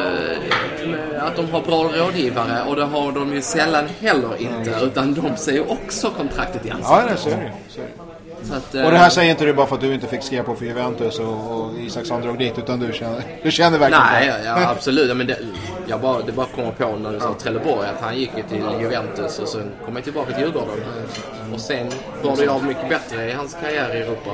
med- 0.86 1.22
att 1.22 1.36
de 1.36 1.50
har 1.50 1.60
bra 1.62 1.82
rådgivare 1.94 2.62
och 2.68 2.76
det 2.76 2.84
har 2.84 3.12
de 3.12 3.34
ju 3.34 3.42
sällan 3.42 3.84
heller 4.00 4.30
inte. 4.38 4.74
Utan 4.84 5.14
de 5.14 5.36
ser 5.36 5.52
ju 5.52 5.60
också 5.64 6.10
kontraktet 6.10 6.66
i 6.66 6.70
ansiktet. 6.70 6.96
Ja, 6.98 7.04
det 7.10 7.16
så 7.16 7.28
är 7.28 7.36
det. 7.36 7.52
Så 7.68 7.80
är 7.80 7.84
det. 7.84 7.90
Så 8.37 8.37
att, 8.52 8.74
Och 8.74 8.90
det 8.90 8.98
här 8.98 9.04
eh, 9.04 9.10
säger 9.10 9.30
inte 9.30 9.44
du 9.44 9.52
bara 9.52 9.66
för 9.66 9.74
att 9.74 9.80
du 9.80 9.94
inte 9.94 10.06
fick 10.06 10.22
skriva 10.22 10.44
på 10.44 10.54
för 10.54 10.64
Juventus 10.64 11.18
och, 11.18 11.52
och 11.60 11.78
Isaksson 11.80 12.22
drog 12.22 12.38
dit, 12.38 12.58
utan 12.58 12.80
du 12.80 12.92
känner, 12.92 13.22
du 13.42 13.50
känner 13.50 13.78
verkligen 13.78 14.02
Nej, 14.12 14.26
det. 14.26 14.44
ja, 14.44 14.70
absolut. 14.76 15.16
Men 15.16 15.26
det, 15.26 15.38
jag 15.86 16.00
bara, 16.00 16.22
det 16.22 16.32
bara 16.32 16.46
kommer 16.46 16.70
på 16.72 16.96
när 16.96 17.12
du 17.12 17.20
sa 17.20 17.34
Trelleborg 17.34 17.88
att 17.88 18.00
han 18.00 18.16
gick 18.18 18.30
ju 18.36 18.42
till 18.42 18.64
Juventus 18.80 19.38
och 19.38 19.48
sen 19.48 19.70
kom 19.84 19.94
han 19.94 20.02
tillbaka 20.02 20.32
till 20.32 20.42
Djurgården. 20.42 20.68
Och 21.54 21.60
sen 21.60 21.86
var 22.22 22.36
det 22.36 22.48
av 22.48 22.64
mycket 22.64 22.88
bättre 22.88 23.30
i 23.30 23.32
hans 23.32 23.56
karriär 23.62 23.96
i 23.96 24.00
Europa. 24.00 24.30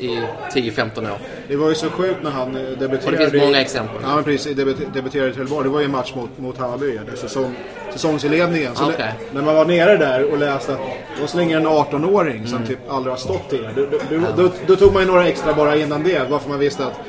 I 0.00 0.20
10-15 0.54 0.98
år. 1.12 1.18
Det 1.48 1.56
var 1.56 1.68
ju 1.68 1.74
så 1.74 1.90
sjukt 1.90 2.22
när 2.22 2.30
han 2.30 2.56
eh, 2.56 2.62
debuterade. 2.62 3.06
Och 3.06 3.12
det 3.12 3.30
finns 3.30 3.42
många 3.44 3.60
exempel. 3.60 3.96
Ja, 4.02 4.14
men 4.14 4.24
precis. 4.24 4.56
Debut, 4.56 4.76
debuterade 4.94 5.30
i 5.30 5.34
Trelleborg. 5.34 5.64
Det 5.64 5.70
var 5.70 5.80
ju 5.80 5.84
en 5.84 5.90
match 5.92 6.12
mot, 6.16 6.38
mot 6.38 6.58
Hammarby. 6.58 6.98
Säsong, 7.16 7.54
säsongsinledningen. 7.92 8.74
Så 8.74 8.84
Okej. 8.84 8.96
när- 8.98 9.40
När 9.40 9.46
man 9.46 9.54
var 9.56 9.64
nere 9.64 9.96
där 9.96 10.32
och 10.32 10.38
läste 10.38 10.72
att 10.72 10.80
då 11.20 11.26
slänger 11.26 11.56
en 11.56 11.66
18-åring 11.66 12.46
som 12.46 12.66
typ 12.66 12.78
aldrig 12.90 13.12
har 13.12 13.18
stått 13.18 13.52
i 13.52 13.56
det. 13.56 13.70
Då, 13.76 13.86
då, 13.90 14.16
då, 14.36 14.42
då, 14.42 14.50
då 14.66 14.76
tog 14.76 14.92
man 14.92 15.02
ju 15.02 15.08
några 15.08 15.28
extra 15.28 15.54
bara 15.54 15.76
innan 15.76 16.02
det. 16.02 16.30
Varför 16.30 16.48
man 16.48 16.58
visste 16.58 16.86
att 16.86 17.00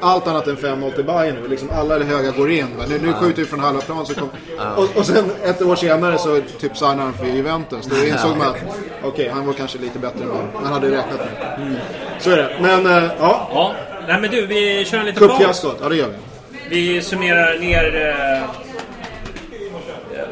allt 0.00 0.26
annat 0.26 0.46
än 0.46 0.56
5-0 0.56 0.94
till 0.94 1.04
Bayern 1.04 1.36
nu. 1.42 1.48
Liksom 1.48 1.70
alla 1.70 1.98
höga 1.98 2.30
går 2.30 2.50
in. 2.50 2.66
Nu, 2.88 2.98
nu 2.98 3.12
skjuter 3.12 3.42
vi 3.42 3.48
från 3.48 3.60
halva 3.60 3.80
plan. 3.80 4.06
Så 4.06 4.14
kom, 4.14 4.28
och, 4.76 4.96
och 4.96 5.06
sen 5.06 5.30
ett 5.44 5.62
år 5.62 5.76
senare 5.76 6.18
så 6.18 6.40
typ 6.58 6.76
signar 6.76 6.96
han 6.96 7.14
för 7.14 7.26
Juventus. 7.26 7.86
Då 7.86 8.06
insåg 8.06 8.36
man 8.36 8.46
att 8.46 8.56
okej, 9.04 9.28
han 9.28 9.46
var 9.46 9.52
kanske 9.52 9.78
lite 9.78 9.98
bättre 9.98 10.22
än 10.24 10.28
vad 10.28 10.62
man 10.62 10.72
hade 10.72 10.86
räknat 10.90 11.18
med. 11.18 11.76
Så 12.18 12.30
är 12.30 12.36
det. 12.36 12.56
Men 12.60 12.86
äh, 12.86 13.10
ja, 13.18 13.50
Ja, 13.52 13.74
nej 14.08 14.20
men 14.20 14.30
du, 14.30 14.46
vi 14.46 14.84
kör 14.84 14.98
en 14.98 15.06
liten 15.06 15.28
paus. 15.28 15.38
Cupfiaskot, 15.38 15.78
ja 15.82 15.88
det 15.88 15.96
gör 15.96 16.08
vi. 16.08 16.16
Vi 16.68 17.02
summerar 17.02 17.58
ner 17.58 18.14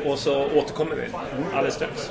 eh, 0.04 0.10
och 0.10 0.18
så 0.18 0.44
återkommer 0.54 0.94
vi 0.96 1.02
alldeles 1.54 1.74
strax. 1.74 2.10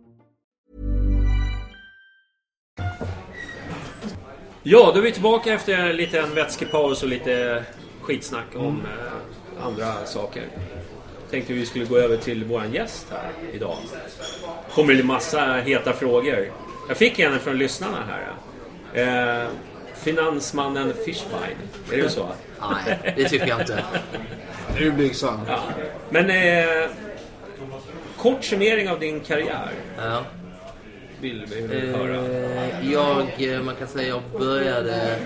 Ja, 4.63 4.91
då 4.93 4.99
är 4.99 5.03
vi 5.03 5.11
tillbaka 5.11 5.53
efter 5.53 5.73
en 5.73 5.95
liten 5.95 6.35
vätskepaus 6.35 7.03
och 7.03 7.09
lite 7.09 7.63
skitsnack 8.01 8.45
om 8.55 8.81
eh, 8.85 9.65
andra 9.65 10.05
saker. 10.05 10.43
Tänkte 11.31 11.53
vi 11.53 11.65
skulle 11.65 11.85
gå 11.85 11.97
över 11.97 12.17
till 12.17 12.45
våran 12.45 12.73
gäst 12.73 13.07
här 13.11 13.29
idag. 13.53 13.77
Kommer 14.73 14.93
det 14.93 15.03
massa 15.03 15.53
heta 15.53 15.93
frågor. 15.93 16.51
Jag 16.87 16.97
fick 16.97 17.19
en 17.19 17.39
från 17.39 17.57
lyssnarna 17.57 17.97
här. 18.93 19.43
Eh, 19.43 19.47
finansmannen 19.95 20.93
Fishbein. 21.05 21.57
Är 21.91 21.97
det 21.97 22.09
så? 22.09 22.27
Nej, 22.85 23.13
det 23.17 23.29
tycker 23.29 23.47
jag 23.47 23.61
inte. 23.61 23.83
Nu 24.79 24.87
är 24.87 24.91
blygsam. 24.91 25.39
Ja. 25.47 25.59
Men 26.09 26.29
eh, 26.29 26.89
kort 28.17 28.43
summering 28.43 28.89
av 28.89 28.99
din 28.99 29.19
karriär. 29.19 29.69
Ja. 29.97 30.23
Vill 31.21 31.45
vi 31.45 31.91
höra. 31.91 32.15
Eh, 32.27 32.91
Jag, 32.91 33.43
eh, 33.53 33.61
man 33.61 33.75
kan 33.75 33.87
säga 33.87 34.07
jag 34.07 34.21
började... 34.39 35.17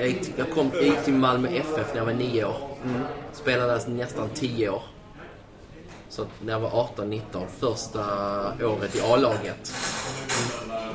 eh, 0.00 0.14
Jag, 0.36 0.50
kom 0.50 0.70
till 1.04 1.14
Malmö 1.14 1.48
FF 1.48 1.86
när 1.92 1.96
jag 1.96 2.04
var 2.04 2.12
nio 2.12 2.44
år. 2.44 2.56
Spelade 3.32 3.72
där 3.72 3.90
nästan 3.90 4.28
tio 4.34 4.70
år. 4.70 4.82
Så 6.08 6.24
när 6.44 6.52
jag 6.52 6.60
var 6.60 6.70
18-19, 6.96 7.20
första 7.58 8.00
året 8.66 8.96
i 8.96 9.00
A-laget. 9.00 9.72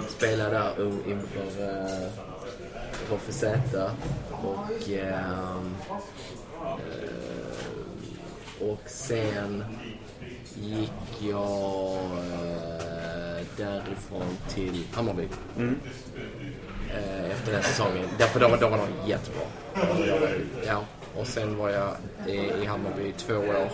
Spelade 0.10 0.50
där 0.52 0.74
inför 1.08 2.00
Roffe 3.12 3.32
Zäta 3.32 3.92
och... 4.32 4.90
eh, 4.92 5.56
och 8.62 8.82
sen 8.86 9.64
gick 10.56 10.92
jag 11.22 11.94
eh, 11.94 12.91
därifrån 13.58 14.38
till 14.50 14.84
Hammarby. 14.94 15.28
Eh, 16.94 17.32
efter 17.32 17.52
den 17.52 17.64
säsongen. 17.64 18.06
Därför 18.18 18.40
då, 18.40 18.48
var- 18.48 18.58
då 18.58 18.70
var 18.70 18.78
de 18.78 19.10
jättebra. 19.10 19.42
Ja, 20.68 20.84
och 21.18 21.28
sen 21.28 21.58
var 21.58 21.70
jag 21.70 21.96
i, 22.28 22.66
Hammarby 22.66 23.02
i 23.04 23.12
två 23.18 23.34
år. 23.36 23.70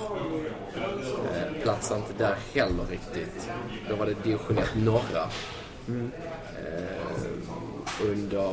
Eh, 1.36 1.62
platsade 1.64 2.00
inte 2.00 2.24
där 2.24 2.36
heller 2.54 2.86
riktigt. 2.90 3.50
Då 3.90 3.96
var 3.96 4.06
det 4.06 4.14
division 4.24 4.58
1 4.58 4.76
norra. 4.76 5.24
Eh, 5.88 7.22
under 8.02 8.52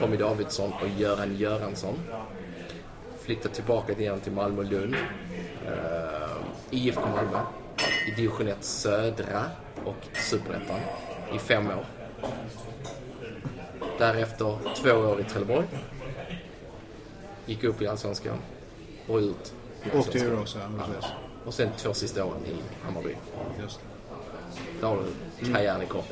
Tommy 0.00 0.16
Davidsson 0.16 0.72
och 0.72 0.88
Göran 1.00 1.36
Göransson. 1.36 1.98
Flyttade 3.20 3.54
tillbaka 3.54 3.92
igen 3.92 4.20
till 4.20 4.32
Malmö 4.32 4.58
och 4.58 4.64
Lund. 4.70 4.94
IFK 6.70 7.00
Malmö 7.00 7.40
i 8.08 8.10
division 8.10 8.48
1 8.48 8.64
södra 8.64 9.44
och 9.88 10.16
superettan 10.16 10.80
i 11.34 11.38
fem 11.38 11.66
år. 11.66 11.84
Därefter 13.98 14.58
två 14.76 14.90
år 14.90 15.20
i 15.20 15.24
Trelleborg. 15.24 15.66
Gick 17.46 17.64
upp 17.64 17.82
i 17.82 17.86
Allsvenskan 17.86 18.38
och 19.08 19.18
ut 19.18 19.54
Åkte 19.84 19.96
Allsvenskan. 19.96 20.32
ur 20.32 20.40
också, 20.40 20.58
ja. 20.58 21.08
Och 21.44 21.54
sen 21.54 21.68
två 21.76 21.94
sista 21.94 22.24
åren 22.24 22.46
i 22.46 22.84
Hammarby. 22.84 23.16
Just 23.60 23.80
Där 24.80 24.88
har 24.88 24.98
du 25.40 25.52
karriären 25.52 25.82
i 25.82 25.86
kort. 25.86 26.08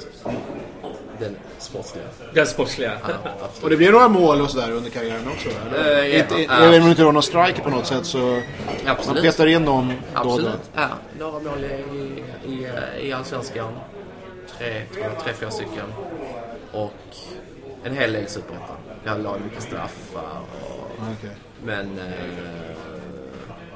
Den 1.18 1.36
sportsliga. 1.58 2.04
Den 2.34 2.46
sportsliga. 2.46 2.92
Ja, 3.02 3.14
absolut. 3.24 3.64
Och 3.64 3.70
det 3.70 3.76
blir 3.76 3.92
några 3.92 4.08
mål 4.08 4.40
och 4.40 4.50
sådär 4.50 4.72
under 4.72 4.90
karriären 4.90 5.28
också? 5.28 5.48
Eller? 5.48 6.02
Eh, 6.02 6.06
ja, 6.08 6.18
inte, 6.22 6.42
ja. 6.42 6.52
Även 6.52 6.74
om 6.80 6.84
du 6.84 6.90
inte 6.90 7.02
har 7.02 7.12
någon 7.12 7.22
striker 7.22 7.62
på 7.62 7.70
något 7.70 7.86
sätt 7.86 8.06
så 8.06 8.18
man 8.18 8.42
Absolut. 8.86 9.22
petar 9.22 9.46
in 9.46 9.62
någon 9.64 9.92
då 10.14 10.20
och 10.20 10.26
då. 10.26 10.32
Absolut. 10.32 10.70
Ja, 10.74 10.88
några 11.18 11.38
mål 11.38 11.64
i, 11.64 12.22
i, 12.52 12.68
i 13.08 13.12
Allsvenskan. 13.12 13.72
Tre, 14.58 14.82
tror 14.92 15.04
jag, 15.04 15.24
tre, 15.24 15.32
fyra 15.32 15.50
stycken. 15.50 15.84
Och 16.72 16.92
en 17.84 17.96
hel 17.96 18.12
del 18.12 18.24
i 18.24 18.28
Superettan. 18.28 18.76
Jag 19.04 19.20
la 19.22 19.38
mycket 19.44 19.62
straffar 19.62 20.40
och... 20.62 20.90
Okej. 21.18 21.30
Men... 21.64 21.98
Eh, 21.98 22.04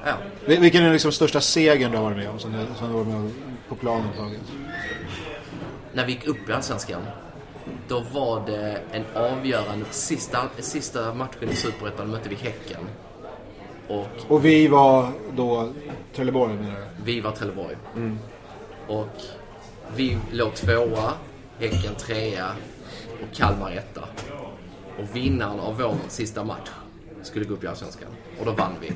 ja. 0.05 0.13
Vil- 0.47 0.61
Vilken 0.61 0.83
är 0.85 0.93
liksom 0.93 1.13
största 1.13 1.41
segern 1.41 1.91
du 1.91 1.97
har 1.97 2.05
varit 2.05 2.17
med 2.17 2.29
om? 2.29 2.39
Som 2.39 2.53
du, 2.53 2.59
som 2.79 2.89
du 2.89 2.95
har 2.99 3.05
varit 3.05 3.15
med 3.23 3.31
på 3.71 3.77
planen 3.77 4.13
taget? 4.17 4.41
När 5.93 6.07
vi 6.07 6.13
gick 6.13 6.27
upp 6.27 6.49
i 6.49 6.53
Allsvenskan. 6.53 7.03
Då 7.89 8.01
var 8.01 8.47
det 8.47 8.81
en 8.93 9.05
avgörande... 9.15 9.87
Sista, 9.91 10.39
sista 10.59 11.15
matchen 11.15 11.49
i 11.51 11.55
Superettan 11.55 12.11
mötte 12.11 12.29
vi 12.29 12.35
Häcken. 12.35 12.81
Och 13.89 14.07
Och 14.29 14.45
vi 14.45 14.69
var 14.69 15.13
då 15.37 15.73
Trelleborg 16.15 16.55
menar 16.55 16.81
du? 16.81 16.87
Vi 17.05 17.21
var 17.21 17.33
Trelleborg. 17.33 17.77
Och 18.89 19.17
vi 19.97 20.19
låg 20.33 20.55
tvåa, 20.55 21.13
Häcken 21.59 21.95
trea 21.95 22.53
och 23.23 23.37
Kalmar 23.37 23.71
etta. 23.71 24.05
Och 24.99 25.17
vinnaren 25.17 25.61
av 25.61 25.79
vår 25.79 25.95
sista 26.09 26.45
match 26.45 26.71
skulle 27.23 27.45
gå 27.45 27.55
upp 27.55 27.65
i 27.65 27.67
Allsvenskan. 27.67 28.09
Och 28.39 28.47
då 28.47 28.53
vann 28.53 28.75
vi. 28.81 28.93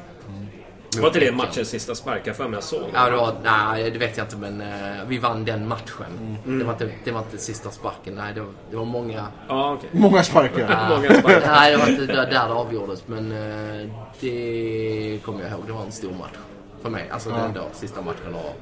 Var 1.00 1.08
inte 1.08 1.20
det 1.20 1.32
matchens 1.32 1.68
sista 1.68 1.94
spark? 1.94 2.22
Jag 2.24 2.36
för 2.36 2.48
mig 2.48 2.54
jag 2.54 2.64
såg. 2.64 2.82
Ja, 2.94 3.10
det 3.10 3.16
var, 3.16 3.34
nej, 3.44 3.90
det 3.90 3.98
vet 3.98 4.16
jag 4.16 4.24
inte, 4.24 4.36
men 4.36 4.60
eh, 4.60 5.04
vi 5.06 5.18
vann 5.18 5.44
den 5.44 5.68
matchen. 5.68 6.38
Det, 6.44 6.64
var 6.64 6.72
inte, 6.72 6.90
det 7.04 7.10
var 7.10 7.20
inte 7.20 7.38
sista 7.38 7.70
sparken. 7.70 8.14
Nej, 8.14 8.34
det 8.34 8.40
var, 8.40 8.50
det 8.70 8.76
var 8.76 8.84
många... 8.84 9.26
Ja, 9.48 9.72
okej. 9.72 9.90
Många 9.92 10.22
sparkar. 10.22 10.70
Ja, 10.70 10.88
Många 10.96 11.14
sparkar. 11.14 11.46
nej, 11.46 11.72
det 11.72 11.78
var 11.78 11.88
inte 11.88 12.06
där, 12.06 12.30
det 12.30 12.42
avgjordes, 12.42 13.08
men 13.08 13.32
eh, 13.32 13.90
det 14.20 15.18
kommer 15.24 15.42
jag 15.42 15.50
ihåg. 15.50 15.62
Det 15.66 15.72
var 15.72 15.82
en 15.82 15.92
stor 15.92 16.12
match 16.12 16.38
för 16.82 16.90
mig. 16.90 17.08
Alltså 17.10 17.30
den 17.30 17.52
då, 17.54 17.62
sista 17.72 18.02
matchen. 18.02 18.34
Och 18.34 18.60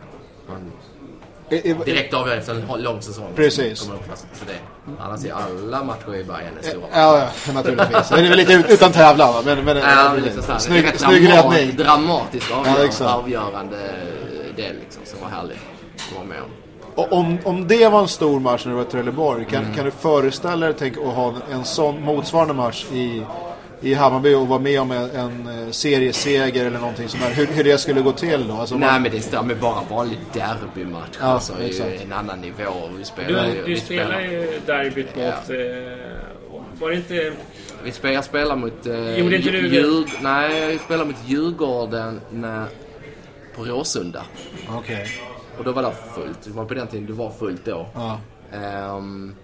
man 0.49 0.73
direkt 1.61 2.15
avgörande 2.15 2.37
efter 2.37 2.55
en 2.75 2.83
lång 2.83 3.03
säsong. 3.03 3.27
Precis. 3.37 3.81
Kommer 3.83 3.95
upp 3.95 4.09
fast 4.11 4.27
för 4.33 4.47
det. 4.47 4.53
Annars 5.01 5.25
är 5.25 5.33
alla 5.33 5.85
matcher 5.85 6.15
i 6.15 6.25
Bayern 6.25 6.59
är 6.63 6.69
stora. 6.69 6.87
Ja, 6.95 7.29
ja, 7.47 7.53
naturligtvis. 7.53 8.09
Det 8.09 8.15
är 8.15 8.29
väl 8.29 8.37
lite 8.39 8.53
ut- 8.53 8.71
utan 8.71 8.93
tävlan? 8.93 9.45
Men, 9.45 9.65
men, 9.65 9.77
Ja, 9.77 10.11
men 10.15 10.23
liksom 10.23 10.59
snygg, 10.59 10.85
rätt 10.85 11.01
snygg 11.01 11.29
dramat, 11.29 11.55
räddning. 11.57 11.77
dramatisk 11.77 12.47
Ja, 12.51 12.57
avgörande, 12.57 12.85
exakt. 12.85 13.11
avgörande 13.11 13.77
del 14.57 14.75
liksom, 14.81 15.03
som 15.05 15.21
var 15.21 15.29
härlig 15.29 15.57
att 16.11 16.17
vara 16.17 16.25
med 16.27 16.39
om. 16.43 16.49
Och 16.95 17.13
om, 17.13 17.39
om 17.45 17.69
det 17.69 17.89
var 17.89 18.01
en 18.01 18.09
stor 18.09 18.41
match 18.41 18.63
när 18.65 18.73
du 18.73 18.77
var 18.77 18.83
i 18.85 18.91
Trelleborg, 18.91 19.45
kan, 19.51 19.63
Mm. 19.65 19.75
kan 19.77 19.85
du 19.85 19.91
föreställa 19.91 20.67
dig 20.67 20.75
tänk, 20.79 20.97
att 20.99 21.15
ha 21.15 21.35
en 21.53 21.65
sån 21.65 22.03
motsvarande 22.03 22.55
match 22.55 22.85
i, 22.93 23.23
i 23.83 23.95
Hammarby 23.95 24.35
och 24.35 24.49
vara 24.49 24.59
med 24.59 24.81
om 24.81 24.91
en, 24.91 25.11
en 25.11 25.47
eh, 25.67 25.71
serieseger 25.71 26.67
eller 26.67 26.79
någonting 26.79 27.09
där? 27.21 27.31
Hur, 27.35 27.47
hur 27.47 27.65
det 27.65 27.79
skulle 27.79 28.01
gå 28.01 28.13
till 28.13 28.49
då? 28.49 28.55
Alltså, 28.55 28.77
Nej 28.77 28.93
man, 28.93 29.03
men 29.03 29.11
det 29.11 29.21
stämmer 29.21 29.55
bara 29.55 29.83
vanlig 29.91 30.19
derbymatch. 30.33 31.17
Ja, 31.21 31.27
alltså, 31.27 31.53
det 31.53 31.59
är 31.59 31.65
ju 31.65 31.71
exakt. 31.71 32.05
en 32.05 32.13
annan 32.13 32.41
nivå. 32.41 32.73
Vi 32.99 33.05
spelar, 33.05 33.47
Du, 33.49 33.65
du 33.75 33.77
spelar 33.77 34.21
ju 34.21 34.61
derbyt 34.67 35.17
mot... 35.17 35.25
Ja. 35.49 35.55
Eh, 35.55 36.23
var 36.81 36.91
det 36.91 36.97
inte... 36.97 37.33
Vi 37.85 37.93
spelar, 37.93 38.15
jag 38.15 38.25
spelar 38.25 38.57
mot... 38.57 38.87
Eh, 38.87 39.19
Gjorde 39.19 39.37
inte 39.37 39.51
du? 39.51 39.69
Djurg, 39.69 40.07
nej, 40.23 40.71
jag 40.73 40.81
spelar 40.81 41.05
mot 41.05 41.17
Djurgården 41.27 42.21
när, 42.31 42.67
på 43.57 43.65
Råsunda. 43.65 44.23
Okej. 44.69 45.07
Och 45.59 45.65
då 45.65 45.73
var 45.73 45.83
det 45.83 45.93
fullt. 46.15 46.43
Det 46.45 46.51
var 46.51 46.65
på 46.65 46.75
den 46.75 46.87
tiden 46.87 47.07
det 47.07 47.13
var 47.13 47.31
fullt 47.31 47.65
då. 47.65 47.87
Ja. 47.95 48.21
Ehm, 48.53 49.35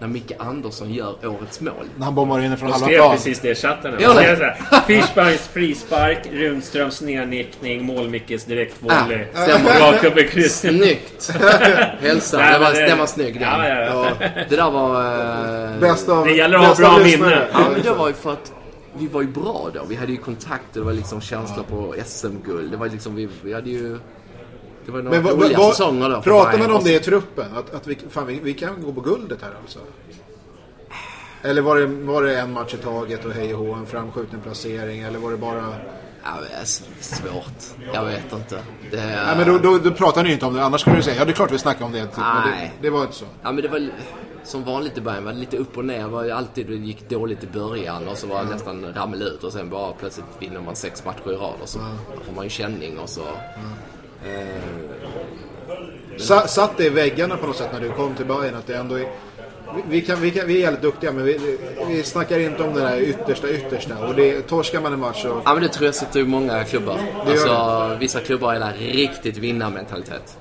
när 0.00 0.08
Micke 0.08 0.32
Andersson 0.38 0.94
gör 0.94 1.26
årets 1.26 1.60
mål. 1.60 1.72
När 1.96 2.04
han 2.04 2.14
bombar 2.14 2.40
in 2.40 2.56
från 2.56 2.72
halva 2.72 2.86
skrev 2.86 2.98
plan. 2.98 3.16
precis 3.16 3.40
det 3.40 3.50
i 3.50 3.54
chatten. 3.54 3.90
Det? 3.90 3.98
Det 3.98 4.12
här, 4.22 4.80
Fischbeins 4.86 5.48
frispark, 5.48 6.18
Rundströms 6.32 7.00
nednickning, 7.00 7.84
Målmickes 7.84 8.44
direktvolley. 8.44 9.24
Ja, 9.34 9.94
upp 10.04 10.16
i 10.18 10.28
krysset. 10.28 10.70
Snyggt! 10.76 11.30
Hälsa. 12.00 12.38
Nej, 12.38 12.52
men 12.52 12.60
var, 12.60 12.72
det- 12.72 12.86
den 12.86 12.98
var 12.98 13.06
snygg 13.06 13.34
den. 13.34 13.42
Ja, 13.42 13.68
ja, 13.68 13.84
ja. 13.84 14.28
Det 14.48 14.56
där 14.56 14.70
var... 14.70 15.04
Eh, 15.74 15.80
Bästa 15.80 16.12
av, 16.12 16.24
Det 16.24 16.32
gäller 16.32 16.58
att 16.58 16.66
ha 16.66 16.74
bra 16.74 16.98
minne. 17.04 17.46
Ja, 17.52 17.58
men 17.72 17.82
det 17.82 17.90
var 17.90 18.08
ju 18.08 18.14
för 18.14 18.32
att 18.32 18.52
vi 18.98 19.06
var 19.06 19.22
ju 19.22 19.28
bra 19.28 19.70
då. 19.74 19.80
Vi 19.88 19.96
hade 19.96 20.12
ju 20.12 20.18
kontakter, 20.18 20.80
det 20.80 20.86
var 20.86 20.92
liksom 20.92 21.20
känsla 21.20 21.62
på 21.62 21.94
SM-guld. 22.06 22.70
Det 22.70 22.76
var 22.76 22.88
liksom, 22.88 23.14
vi, 23.14 23.28
vi 23.42 23.54
hade 23.54 23.70
ju... 23.70 23.98
Det 24.86 24.92
var 24.92 25.02
några 25.02 25.20
Men 25.20 25.32
roliga 25.32 25.58
vad, 25.58 25.74
säsonger 25.76 26.10
då. 26.10 26.22
pratar 26.22 26.58
man 26.58 26.70
om 26.70 26.84
det 26.84 26.94
i 26.94 26.98
truppen? 26.98 27.56
Att, 27.56 27.74
att 27.74 27.86
vi, 27.86 27.98
fan, 28.10 28.26
vi, 28.26 28.40
vi 28.42 28.54
kan 28.54 28.82
gå 28.82 28.92
på 28.92 29.00
guldet 29.00 29.42
här 29.42 29.52
alltså? 29.62 29.78
Eller 31.42 31.62
var 31.62 31.76
det, 31.76 31.86
var 31.86 32.22
det 32.22 32.40
en 32.40 32.52
match 32.52 32.74
i 32.74 32.76
taget 32.76 33.24
och 33.24 33.32
hej 33.32 33.54
och 33.54 33.66
hå, 33.66 33.74
en 33.74 33.86
framskjuten 33.86 34.40
placering? 34.40 35.00
Eller 35.00 35.18
var 35.18 35.30
det 35.30 35.36
bara... 35.36 35.74
Ja, 36.24 36.30
det 36.48 36.54
är 36.54 36.64
svårt. 37.00 37.86
Jag 37.94 38.04
vet 38.04 38.32
inte. 38.32 38.58
Det, 38.90 38.96
Nej 38.96 39.36
men 39.36 39.46
då, 39.48 39.58
då, 39.58 39.78
då 39.78 39.90
pratar 39.90 40.24
ni 40.24 40.32
inte 40.32 40.46
om 40.46 40.54
det, 40.54 40.64
annars 40.64 40.80
skulle 40.80 40.96
du 40.96 41.02
säga 41.02 41.16
ja 41.16 41.24
det 41.24 41.30
är 41.30 41.34
klart 41.34 41.52
vi 41.52 41.58
snackar 41.58 41.84
om 41.84 41.92
det. 41.92 42.06
Typ, 42.06 42.16
men 42.16 42.50
det, 42.50 42.50
Nej. 42.50 42.72
det 42.82 42.90
var 42.90 43.02
inte 43.02 43.14
så. 43.14 43.24
Ja 43.42 43.52
men 43.52 43.62
det 43.62 43.68
var 43.68 43.90
som 44.44 44.64
vanligt 44.64 44.98
i 44.98 45.00
början, 45.00 45.24
var 45.24 45.32
lite 45.32 45.56
upp 45.56 45.78
och 45.78 45.84
ner. 45.84 45.98
Det 45.98 46.06
var 46.08 46.30
alltid, 46.30 46.66
det 46.66 46.74
gick 46.74 47.08
dåligt 47.08 47.44
i 47.44 47.46
början 47.46 48.08
och 48.08 48.18
så 48.18 48.26
var 48.26 48.44
det 48.44 48.50
nästan 48.50 48.94
rammel 48.94 49.22
ut 49.22 49.44
och 49.44 49.52
sen 49.52 49.70
bara 49.70 49.92
plötsligt 49.92 50.26
vinner 50.38 50.60
man 50.60 50.76
sex 50.76 51.04
matcher 51.04 51.32
i 51.32 51.36
rad 51.36 51.54
och 51.62 51.68
så 51.68 51.78
får 52.26 52.32
man 52.34 52.44
ju 52.44 52.50
känning 52.50 52.98
och 52.98 53.08
så... 53.08 53.22
Eh, 54.26 54.80
Sa, 56.20 56.46
satt 56.46 56.76
det 56.76 56.84
i 56.84 56.88
väggarna 56.88 57.36
på 57.36 57.46
något 57.46 57.56
sätt 57.56 57.68
när 57.72 57.80
du 57.80 57.88
kom 57.88 58.14
till 58.14 58.26
Bayern 58.26 58.54
att 58.54 58.66
det 58.66 58.76
ändå 58.76 58.94
är... 58.94 59.08
Vi, 59.88 60.00
kan, 60.00 60.20
vi, 60.20 60.30
kan, 60.30 60.46
vi 60.46 60.56
är 60.56 60.60
jävligt 60.60 60.82
duktiga 60.82 61.12
men 61.12 61.24
vi, 61.24 61.58
vi 61.88 62.02
snackar 62.02 62.38
inte 62.38 62.62
om 62.62 62.74
det 62.74 62.80
där 62.80 63.00
yttersta 63.00 63.50
yttersta. 63.50 64.06
Och 64.06 64.14
det, 64.14 64.42
torskar 64.42 64.80
man 64.80 64.92
en 64.92 65.00
match 65.00 65.22
så... 65.22 65.42
Ja 65.44 65.54
men 65.54 65.62
det 65.62 65.68
tror 65.68 65.86
jag 65.86 65.94
sitter 65.94 66.20
i 66.20 66.24
många 66.24 66.64
klubbar. 66.64 66.98
Alltså 67.26 67.96
vissa 68.00 68.20
klubbar 68.20 68.54
har 68.54 68.70
en 68.70 68.72
riktigt 68.72 69.36
vinnarmentalitet. 69.36 70.38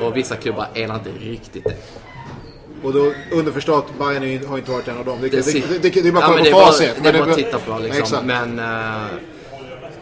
Och 0.00 0.16
vissa 0.16 0.36
klubbar 0.36 0.66
är 0.74 0.94
inte 0.94 1.10
riktigt 1.20 1.64
det. 1.64 1.76
Och 2.82 2.92
då 2.92 3.12
underförstått, 3.32 3.86
Bayern 3.98 4.22
är 4.22 4.46
har 4.46 4.58
inte 4.58 4.70
varit 4.70 4.88
en 4.88 4.98
av 4.98 5.04
dem. 5.04 5.18
Det, 5.20 5.28
det, 5.28 5.52
det, 5.52 5.82
det, 5.82 6.02
det, 6.02 6.08
är 6.08 6.12
bara 6.12 6.24
att 6.24 6.30
kolla 6.30 6.50
på 6.50 6.60
är 6.60 6.66
facit. 6.66 6.94
Det 7.02 7.08
är 7.08 7.12
bara 7.12 7.30
att 7.30 7.36
titta 7.36 7.58
på 7.58 7.78
liksom. 7.78 8.02
Exakt. 8.02 8.24
Men... 8.24 8.58
eh, 8.58 9.06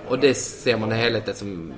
och 0.09 0.19
det 0.19 0.35
ser 0.35 0.77
man 0.77 0.93
i 0.93 0.95
helheten 0.95 1.35
som... 1.35 1.73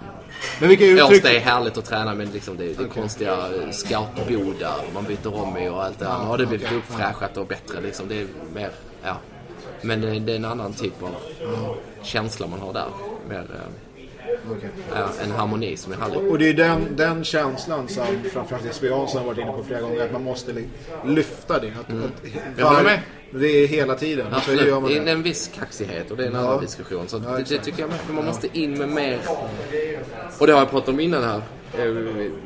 Men 0.61 0.68
vilka 0.68 0.84
uttryck... 0.84 1.11
Årsta 1.11 1.32
är 1.32 1.41
härligt 1.41 1.78
att 1.78 1.84
träna 1.84 2.14
men 2.14 2.30
liksom 2.30 2.57
det, 2.57 2.78
det 2.78 2.88
konstiga 2.88 3.32
eh, 3.32 3.70
scoutbodar 3.70 4.76
man 4.95 5.05
byter 5.05 5.34
om 5.34 5.57
i 5.59 5.68
och 5.68 5.84
allt 5.84 5.99
det 5.99 6.05
där. 6.05 6.18
Nu 6.18 6.24
har 6.24 6.38
det 6.38 6.47
blivit 6.47 6.72
uppfräschat 6.72 7.36
och 7.36 7.47
bättre 7.47 7.80
liksom. 7.80 8.09
Det 8.09 8.20
är 8.20 8.26
mer, 8.55 8.70
ja. 9.03 9.16
Men 9.82 10.01
det, 10.01 10.18
det 10.18 10.32
är 10.32 10.36
en 10.36 10.45
annan 10.45 10.72
typ 10.72 11.03
av 11.03 11.14
känsla 12.03 12.47
man 12.47 12.61
har 12.61 12.72
där. 12.72 12.88
Mer, 13.28 13.38
eh, 13.38 13.91
ja, 14.95 15.09
en 15.24 15.30
harmoni 15.30 15.76
som 15.76 15.93
är 15.93 15.97
härlig. 15.97 16.18
Och 16.18 16.38
det 16.38 16.49
är 16.49 16.55
den, 16.55 16.97
den 16.97 17.24
känslan 17.24 17.88
som 17.88 18.05
framförallt 18.32 18.64
Jesper 18.64 18.86
Jansson 18.86 19.20
har 19.20 19.26
varit 19.26 19.38
inne 19.38 19.53
på 19.53 19.64
flera 19.64 19.80
gånger. 19.80 20.05
Att 20.05 20.12
man 20.12 20.24
måste 20.24 20.53
lyfta 21.05 21.59
det. 21.59 21.68
Att, 21.68 22.05
att, 22.05 22.32
Jag 22.57 22.66
håller 22.66 22.84
med. 22.84 23.01
Det 23.32 23.46
är 23.46 23.66
hela 23.66 23.94
tiden. 23.94 24.26
Så 24.30 24.36
Absolut. 24.36 24.66
gör 24.66 24.80
man 24.80 24.90
Det 24.90 24.96
är 24.98 25.04
det. 25.04 25.10
en 25.10 25.22
viss 25.22 25.50
kaxighet 25.54 26.10
och 26.10 26.16
det 26.16 26.22
är 26.22 26.26
en 26.28 26.34
Ja. 26.34 26.40
annan 26.40 26.60
diskussion. 26.60 27.08
Så 27.08 27.18
det, 27.18 27.28
det 27.32 27.40
exakt. 27.40 27.64
tycker 27.64 27.80
jag 27.80 27.88
med. 27.90 27.98
Man 28.14 28.24
måste 28.24 28.58
in 28.58 28.78
med 28.78 28.88
mer. 28.88 29.18
Och 30.38 30.46
det 30.46 30.52
har 30.52 30.60
jag 30.60 30.70
pratat 30.70 30.88
om 30.88 31.00
innan 31.00 31.22
här. 31.24 31.42
eh, 31.78 31.84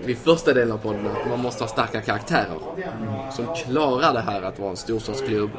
Vid 0.04 0.18
första 0.18 0.52
delen 0.52 0.72
av 0.72 0.78
podden. 0.78 1.06
Att 1.06 1.28
man 1.28 1.40
måste 1.40 1.62
ha 1.64 1.68
starka 1.68 2.00
karaktärer. 2.00 2.58
Som 3.32 3.46
klarar 3.54 4.12
det 4.12 4.20
här 4.20 4.42
att 4.42 4.58
vara 4.58 4.70
en 4.70 4.76
storstadsklubb. 4.76 5.50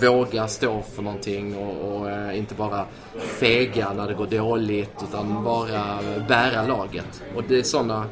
Våga 0.00 0.48
stå 0.48 0.82
för 0.94 1.02
någonting 1.02 1.56
och, 1.56 1.92
och 2.00 2.10
eh, 2.10 2.38
inte 2.38 2.54
bara 2.54 2.86
fega 3.16 3.92
när 3.92 4.08
det 4.08 4.14
går 4.14 4.26
dåligt. 4.26 5.02
Utan 5.08 5.44
bara 5.44 5.98
bära 6.28 6.66
laget. 6.66 7.22
Och 7.36 7.42
det 7.48 7.58
är 7.58 7.62
sådana 7.62 8.04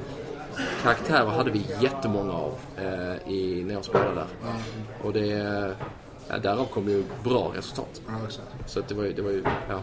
karaktärer 0.83 1.27
hade 1.27 1.51
vi 1.51 1.63
jättemånga 1.81 2.33
av 2.33 2.55
eh, 2.79 3.33
i, 3.33 3.65
när 3.67 3.75
jag 3.75 3.85
spelade 3.85 4.15
där. 4.15 4.27
Och 5.03 5.13
det... 5.13 5.75
ja, 6.33 6.39
därav 6.39 6.65
kom 6.65 6.89
ju 6.89 7.05
bra 7.25 7.53
resultat. 7.57 8.01
Så 8.67 8.81
att 8.81 8.89
det 8.89 8.95
var 8.95 9.05
ju, 9.05 9.13
det 9.13 9.23
var 9.23 9.31
ju 9.31 9.43
ja. 9.69 9.81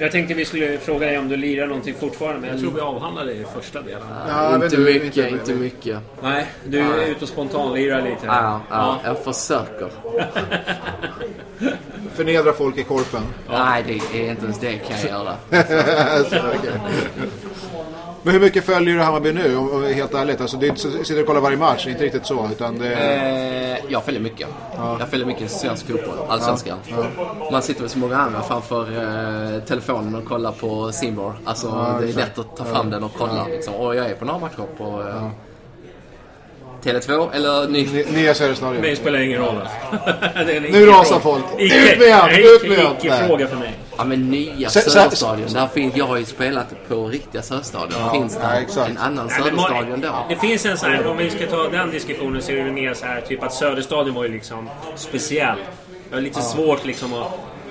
Jag 0.00 0.12
tänkte 0.12 0.34
vi 0.34 0.44
skulle 0.44 0.78
fråga 0.78 1.06
dig 1.06 1.18
om 1.18 1.28
du 1.28 1.36
lirar 1.36 1.66
någonting 1.66 1.94
fortfarande, 1.94 2.40
men 2.40 2.50
jag 2.50 2.60
tror 2.60 2.70
vi 2.72 2.80
avhandlade 2.80 3.32
det 3.34 3.40
i 3.40 3.44
första 3.54 3.82
delen. 3.82 4.02
Ja, 4.28 4.54
inte 4.54 4.66
inte, 4.66 4.78
mycket, 4.78 5.16
inte- 5.16 5.28
inte 5.28 5.54
mycket. 5.54 5.98
Nej, 6.22 6.46
du 6.64 6.80
är 6.80 7.06
ute 7.06 7.22
och 7.22 7.28
spontanlirar 7.28 8.02
lite. 8.02 8.26
Ja, 8.26 8.60
ja, 8.70 8.98
jag 9.04 9.18
försöker. 9.18 9.90
Förnedra 12.14 12.52
folk 12.52 12.78
i 12.78 12.84
korpen. 12.84 13.22
Nej, 13.48 13.84
det 13.86 13.92
är 14.26 14.30
inte 14.30 14.44
ens 14.44 14.58
det 14.58 14.78
kan 14.78 14.96
jag 15.00 15.10
göra. 15.10 15.36
Men 18.22 18.32
hur 18.32 18.40
mycket 18.40 18.64
följer 18.64 18.94
du 18.94 19.00
Hammarby 19.00 19.32
nu? 19.32 19.56
Om, 19.56 19.70
om, 19.70 19.84
helt 19.84 20.14
ärligt. 20.14 20.40
Alltså, 20.40 20.60
så, 20.74 21.04
sitter 21.04 21.20
och 21.20 21.26
kollar 21.26 21.40
varje 21.40 21.56
match, 21.56 21.86
inte 21.86 22.04
riktigt 22.04 22.26
så. 22.26 22.48
Utan 22.52 22.78
det, 22.78 23.38
Eh, 23.78 23.84
jag 23.88 24.04
följer 24.04 24.20
mycket. 24.20 24.48
Jag 24.98 25.08
följer 25.08 25.26
mycket 25.26 25.50
svensk 25.50 25.86
fotboll, 25.86 26.18
allsvenskan. 26.28 26.78
Man 27.52 27.62
sitter 27.62 27.80
väl 27.80 27.90
så 27.90 27.98
många 27.98 28.16
andra 28.16 28.42
framför 28.42 28.82
eh, 28.82 29.60
telefonen 29.60 30.14
och 30.14 30.24
kollar 30.24 30.52
på 30.52 30.92
Simor. 30.92 31.32
Alltså, 31.44 31.96
det 32.00 32.08
är 32.08 32.12
lätt 32.12 32.38
att 32.38 32.56
ta 32.56 32.64
fram 32.64 32.90
den 32.90 33.04
och 33.04 33.12
kolla. 33.18 33.46
Liksom. 33.46 33.74
Och 33.74 33.96
jag 33.96 34.06
är 34.06 34.14
på 34.14 34.24
några 34.24 34.38
matcher 34.38 34.66
på 34.78 35.02
eh, 35.02 35.28
Tele2 36.82 37.28
eller 37.32 37.68
ny... 37.68 37.86
Ni- 37.92 38.06
Nya 38.12 38.34
Söderstadion. 38.34 38.80
Mig 38.82 38.96
spelar 38.96 39.18
ingen 39.18 39.40
roll. 39.40 39.60
Det 40.46 40.60
Nu 40.72 40.86
rasar 40.86 41.18
folk. 41.20 41.44
Icke- 41.58 41.92
Ut 41.92 41.98
med 41.98 42.12
han, 42.14 42.30
ut 42.30 42.68
med 42.68 42.78
han. 42.78 42.96
Icke-fråga 42.96 43.46
för 43.46 43.56
mig. 43.56 43.72
Ja 43.96 44.04
men 44.04 44.30
nya 44.30 44.68
Söderstadion. 44.68 45.52
Där 45.52 45.66
finns, 45.66 45.96
jag 45.96 46.04
har 46.04 46.16
ju 46.16 46.24
spelat 46.24 46.66
på 46.88 47.06
riktiga 47.06 47.42
Söderstadion. 47.42 48.10
finns 48.12 48.36
det 48.36 48.66
ja, 48.76 48.86
en 48.86 48.98
annan 48.98 49.30
Söderstadion 49.30 50.00
då? 50.00 50.26
Det 50.28 50.36
finns 50.36 50.66
en 50.66 50.78
sån 50.78 50.90
här, 50.90 51.06
om 51.06 51.16
vi 51.16 51.30
ska 51.30 51.46
ta 51.46 51.68
den 51.68 51.90
diskussionen 51.90 52.42
så 52.42 52.52
är 52.52 52.64
det 52.64 52.72
mer 52.72 52.94
så 52.94 53.06
här 53.06 53.20
typ 53.20 53.42
att 53.42 53.54
Söderstadion 53.54 54.14
var 54.14 54.24
ju 54.24 54.32
liksom 54.32 54.68
speciell. 54.96 55.58
Det 56.08 56.14
var 56.14 56.22
lite 56.22 56.42
svårt 56.42 56.84
liksom 56.86 57.14
att 57.14 57.26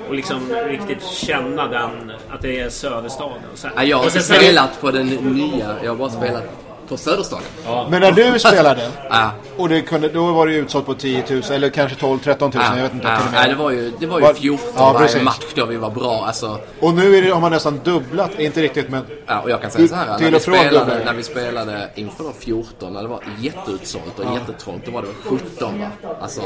och 0.07 0.15
liksom 0.15 0.53
riktigt 0.69 1.03
känna 1.03 1.67
den, 1.67 2.11
att 2.29 2.41
det 2.41 2.59
är 2.59 2.69
Söderstadion. 2.69 3.39
Så 3.55 3.67
här. 3.67 3.73
Ja, 3.75 3.83
jag 3.83 3.97
har 3.97 4.05
Och 4.05 4.11
sen 4.11 4.21
inte 4.21 4.33
spelat 4.35 4.81
på 4.81 4.91
den 4.91 5.07
nya. 5.07 5.75
Jag 5.83 5.91
har 5.91 5.95
bara 5.95 6.09
spelat 6.09 6.43
på 6.87 6.97
Söderstadion. 6.97 7.45
Men 7.89 8.01
när 8.01 8.11
du 8.11 8.39
spelade, 8.39 8.89
Ja. 9.09 9.31
och 9.57 9.69
det 9.69 9.81
kunde, 9.81 10.09
då 10.09 10.31
var 10.33 10.47
det 10.47 10.53
ju 10.53 10.59
utsålt 10.59 10.85
på 10.85 10.93
10 10.93 11.23
000 11.29 11.41
eller 11.51 11.69
kanske 11.69 11.97
12-13 12.05 12.41
000. 12.41 12.51
Jag 12.77 12.83
vet 12.83 12.93
inte. 12.93 13.07
ja, 13.07 13.17
nej, 13.33 13.49
det 13.49 13.55
var 13.55 13.71
ju, 13.71 13.91
det 13.99 14.05
var 14.05 14.19
ju 14.19 14.25
Var- 14.25 14.33
14 14.33 14.65
Ja, 14.75 14.93
varje 14.93 15.07
precis. 15.07 15.21
match 15.23 15.45
då 15.55 15.65
vi 15.65 15.75
var 15.77 15.89
bra. 15.91 16.25
Alltså, 16.25 16.59
Och 16.79 16.93
nu 16.93 17.15
är 17.17 17.21
det, 17.21 17.29
har 17.29 17.41
man 17.41 17.51
nästan 17.51 17.79
dubblat, 17.83 18.39
inte 18.39 18.61
riktigt 18.61 18.89
men... 18.89 19.01
ja, 19.25 19.39
och 19.41 19.49
jag 19.49 19.61
kan 19.61 19.71
säga 19.71 19.87
så 19.87 19.95
här. 19.95 20.19
När 20.19 20.31
vi, 20.31 20.39
spelade, 20.39 21.03
när 21.05 21.13
vi 21.13 21.23
spelade 21.23 21.89
inför 21.95 22.23
då 22.23 22.31
14, 22.39 22.93
när 22.93 23.01
det 23.01 23.07
var 23.07 23.19
jätteutsålt 23.39 24.19
och 24.19 24.25
jättetrångt, 24.35 24.85
då 24.85 24.91
var 24.91 25.01
det 25.01 25.07
17 25.23 25.79
va? 25.79 25.87
Alltså, 26.21 26.41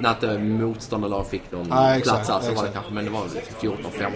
när 0.00 0.10
inte 0.10 0.38
motståndarlag 0.38 1.26
fick 1.26 1.42
någon 1.52 1.66
Ja, 1.70 1.94
exakt, 1.94 2.16
plats 2.16 2.30
alls 2.30 2.46
så 2.46 2.54
var 2.54 2.62
det 2.62 2.70
kanske, 2.72 2.92
men 2.92 3.04
det 3.04 3.10
var 3.10 3.20
liksom 3.34 3.70
14-15. 3.70 4.10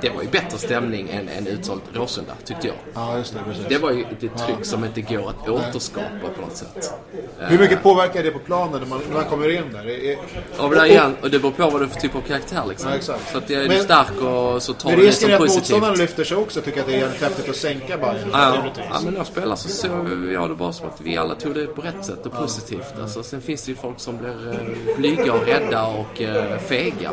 Det 0.00 0.10
var 0.10 0.22
ju 0.22 0.28
bättre 0.28 0.58
stämning 0.58 1.08
än 1.10 1.28
en 1.28 1.46
utsålt 1.46 1.82
Råsunda, 1.92 2.32
tyckte 2.44 2.66
jag. 2.66 2.76
Ja, 2.94 3.18
just 3.18 3.34
det. 3.34 3.40
Precis. 3.48 3.64
Det 3.68 3.78
var 3.78 3.90
ju 3.90 4.02
ett 4.02 4.20
tryck 4.20 4.64
som 4.64 4.75
inte 4.84 5.00
går 5.00 5.28
att 5.30 5.48
återskapa 5.48 6.28
på 6.36 6.40
något 6.40 6.56
sätt. 6.56 6.92
Hur 7.38 7.58
mycket 7.58 7.82
påverkar 7.82 8.22
det 8.22 8.30
på 8.30 8.38
planen 8.38 8.80
när 8.80 8.86
man, 8.88 9.00
när 9.08 9.14
man 9.14 9.24
kommer 9.24 9.48
in 9.56 9.62
där? 9.72 9.88
Är, 9.88 10.16
Ja, 10.58 10.68
men 10.68 10.70
där 10.78 10.84
igen, 10.84 11.16
och 11.22 11.30
det 11.30 11.38
beror 11.38 11.52
på 11.52 11.70
vad 11.70 11.80
du 11.80 11.88
för 11.88 12.00
typ 12.00 12.14
av 12.14 12.20
karaktär 12.20 12.62
liksom. 12.68 12.90
Ja, 12.90 12.96
exakt. 12.96 13.32
Så 13.32 13.38
att 13.38 13.50
är 13.50 13.62
du 13.62 13.68
Men- 13.68 13.82
stark 13.84 14.20
och 14.22 14.62
så 14.62 14.72
tar 14.72 14.90
men 14.90 14.98
du 14.98 15.04
det 15.04 15.08
risken 15.10 15.20
som 15.22 15.30
är 15.30 15.34
att 15.34 15.40
positivt. 15.40 15.58
motståndaren 15.60 15.98
lyfter 15.98 16.24
sig 16.24 16.36
också 16.36 16.60
tycker 16.60 16.80
att 16.80 16.86
det 16.86 16.94
är 16.94 16.98
jävligt 16.98 17.22
häftigt 17.22 17.48
att 17.48 17.56
sänka 17.56 17.98
Bayern. 17.98 18.28
Ja, 18.32 18.56
ja, 18.90 19.00
men 19.04 19.12
när 19.12 19.20
jag 19.20 19.26
spelar 19.26 19.56
så 19.56 19.68
såg 19.68 19.90
jag 20.32 20.48
det 20.50 20.54
bara 20.54 20.72
som 20.72 20.86
att 20.88 21.00
vi 21.00 21.16
alla 21.16 21.34
tog 21.34 21.54
det 21.54 21.66
på 21.66 21.82
rätt 21.82 22.04
sätt 22.04 22.26
och 22.26 22.32
positivt. 22.32 22.94
Alltså, 23.00 23.22
sen 23.22 23.40
finns 23.40 23.62
det 23.64 23.70
ju 23.70 23.76
folk 23.76 24.00
som 24.00 24.18
blir 24.18 24.50
eh, 24.52 24.96
blyga 24.96 25.32
och 25.32 25.46
rädda 25.46 25.86
och 25.86 26.22
eh, 26.22 26.58
fega. 26.58 27.10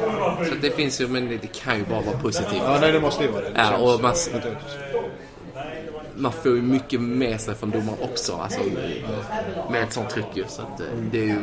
Så 0.49 0.55
det 0.61 0.71
finns 0.71 1.01
ju, 1.01 1.07
men 1.07 1.27
det, 1.29 1.37
det 1.37 1.47
kan 1.63 1.77
ju 1.77 1.85
bara 1.85 2.01
vara 2.01 2.17
positivt. 2.17 2.61
Ja, 2.65 2.77
nej, 2.81 2.91
det 2.91 2.99
måste 2.99 3.23
ju 3.23 3.29
vara 3.31 3.41
det. 3.41 3.49
det. 3.49 3.61
Ja, 3.71 3.77
och 3.93 4.01
man-. 4.01 4.13
Man 6.15 6.31
får 6.31 6.55
ju 6.55 6.61
mycket 6.61 7.01
med 7.01 7.41
sig 7.41 7.55
från 7.55 7.69
domaren 7.71 7.97
också. 8.01 8.33
Alltså, 8.43 8.59
med 9.71 9.83
ett 9.83 9.93
sånt 9.93 10.09
tryck 10.09 10.25
ju. 10.33 10.43
Så 10.47 10.61
att, 10.61 10.79
eh, 10.79 10.85
det 11.11 11.17
är 11.19 11.23
ju 11.25 11.35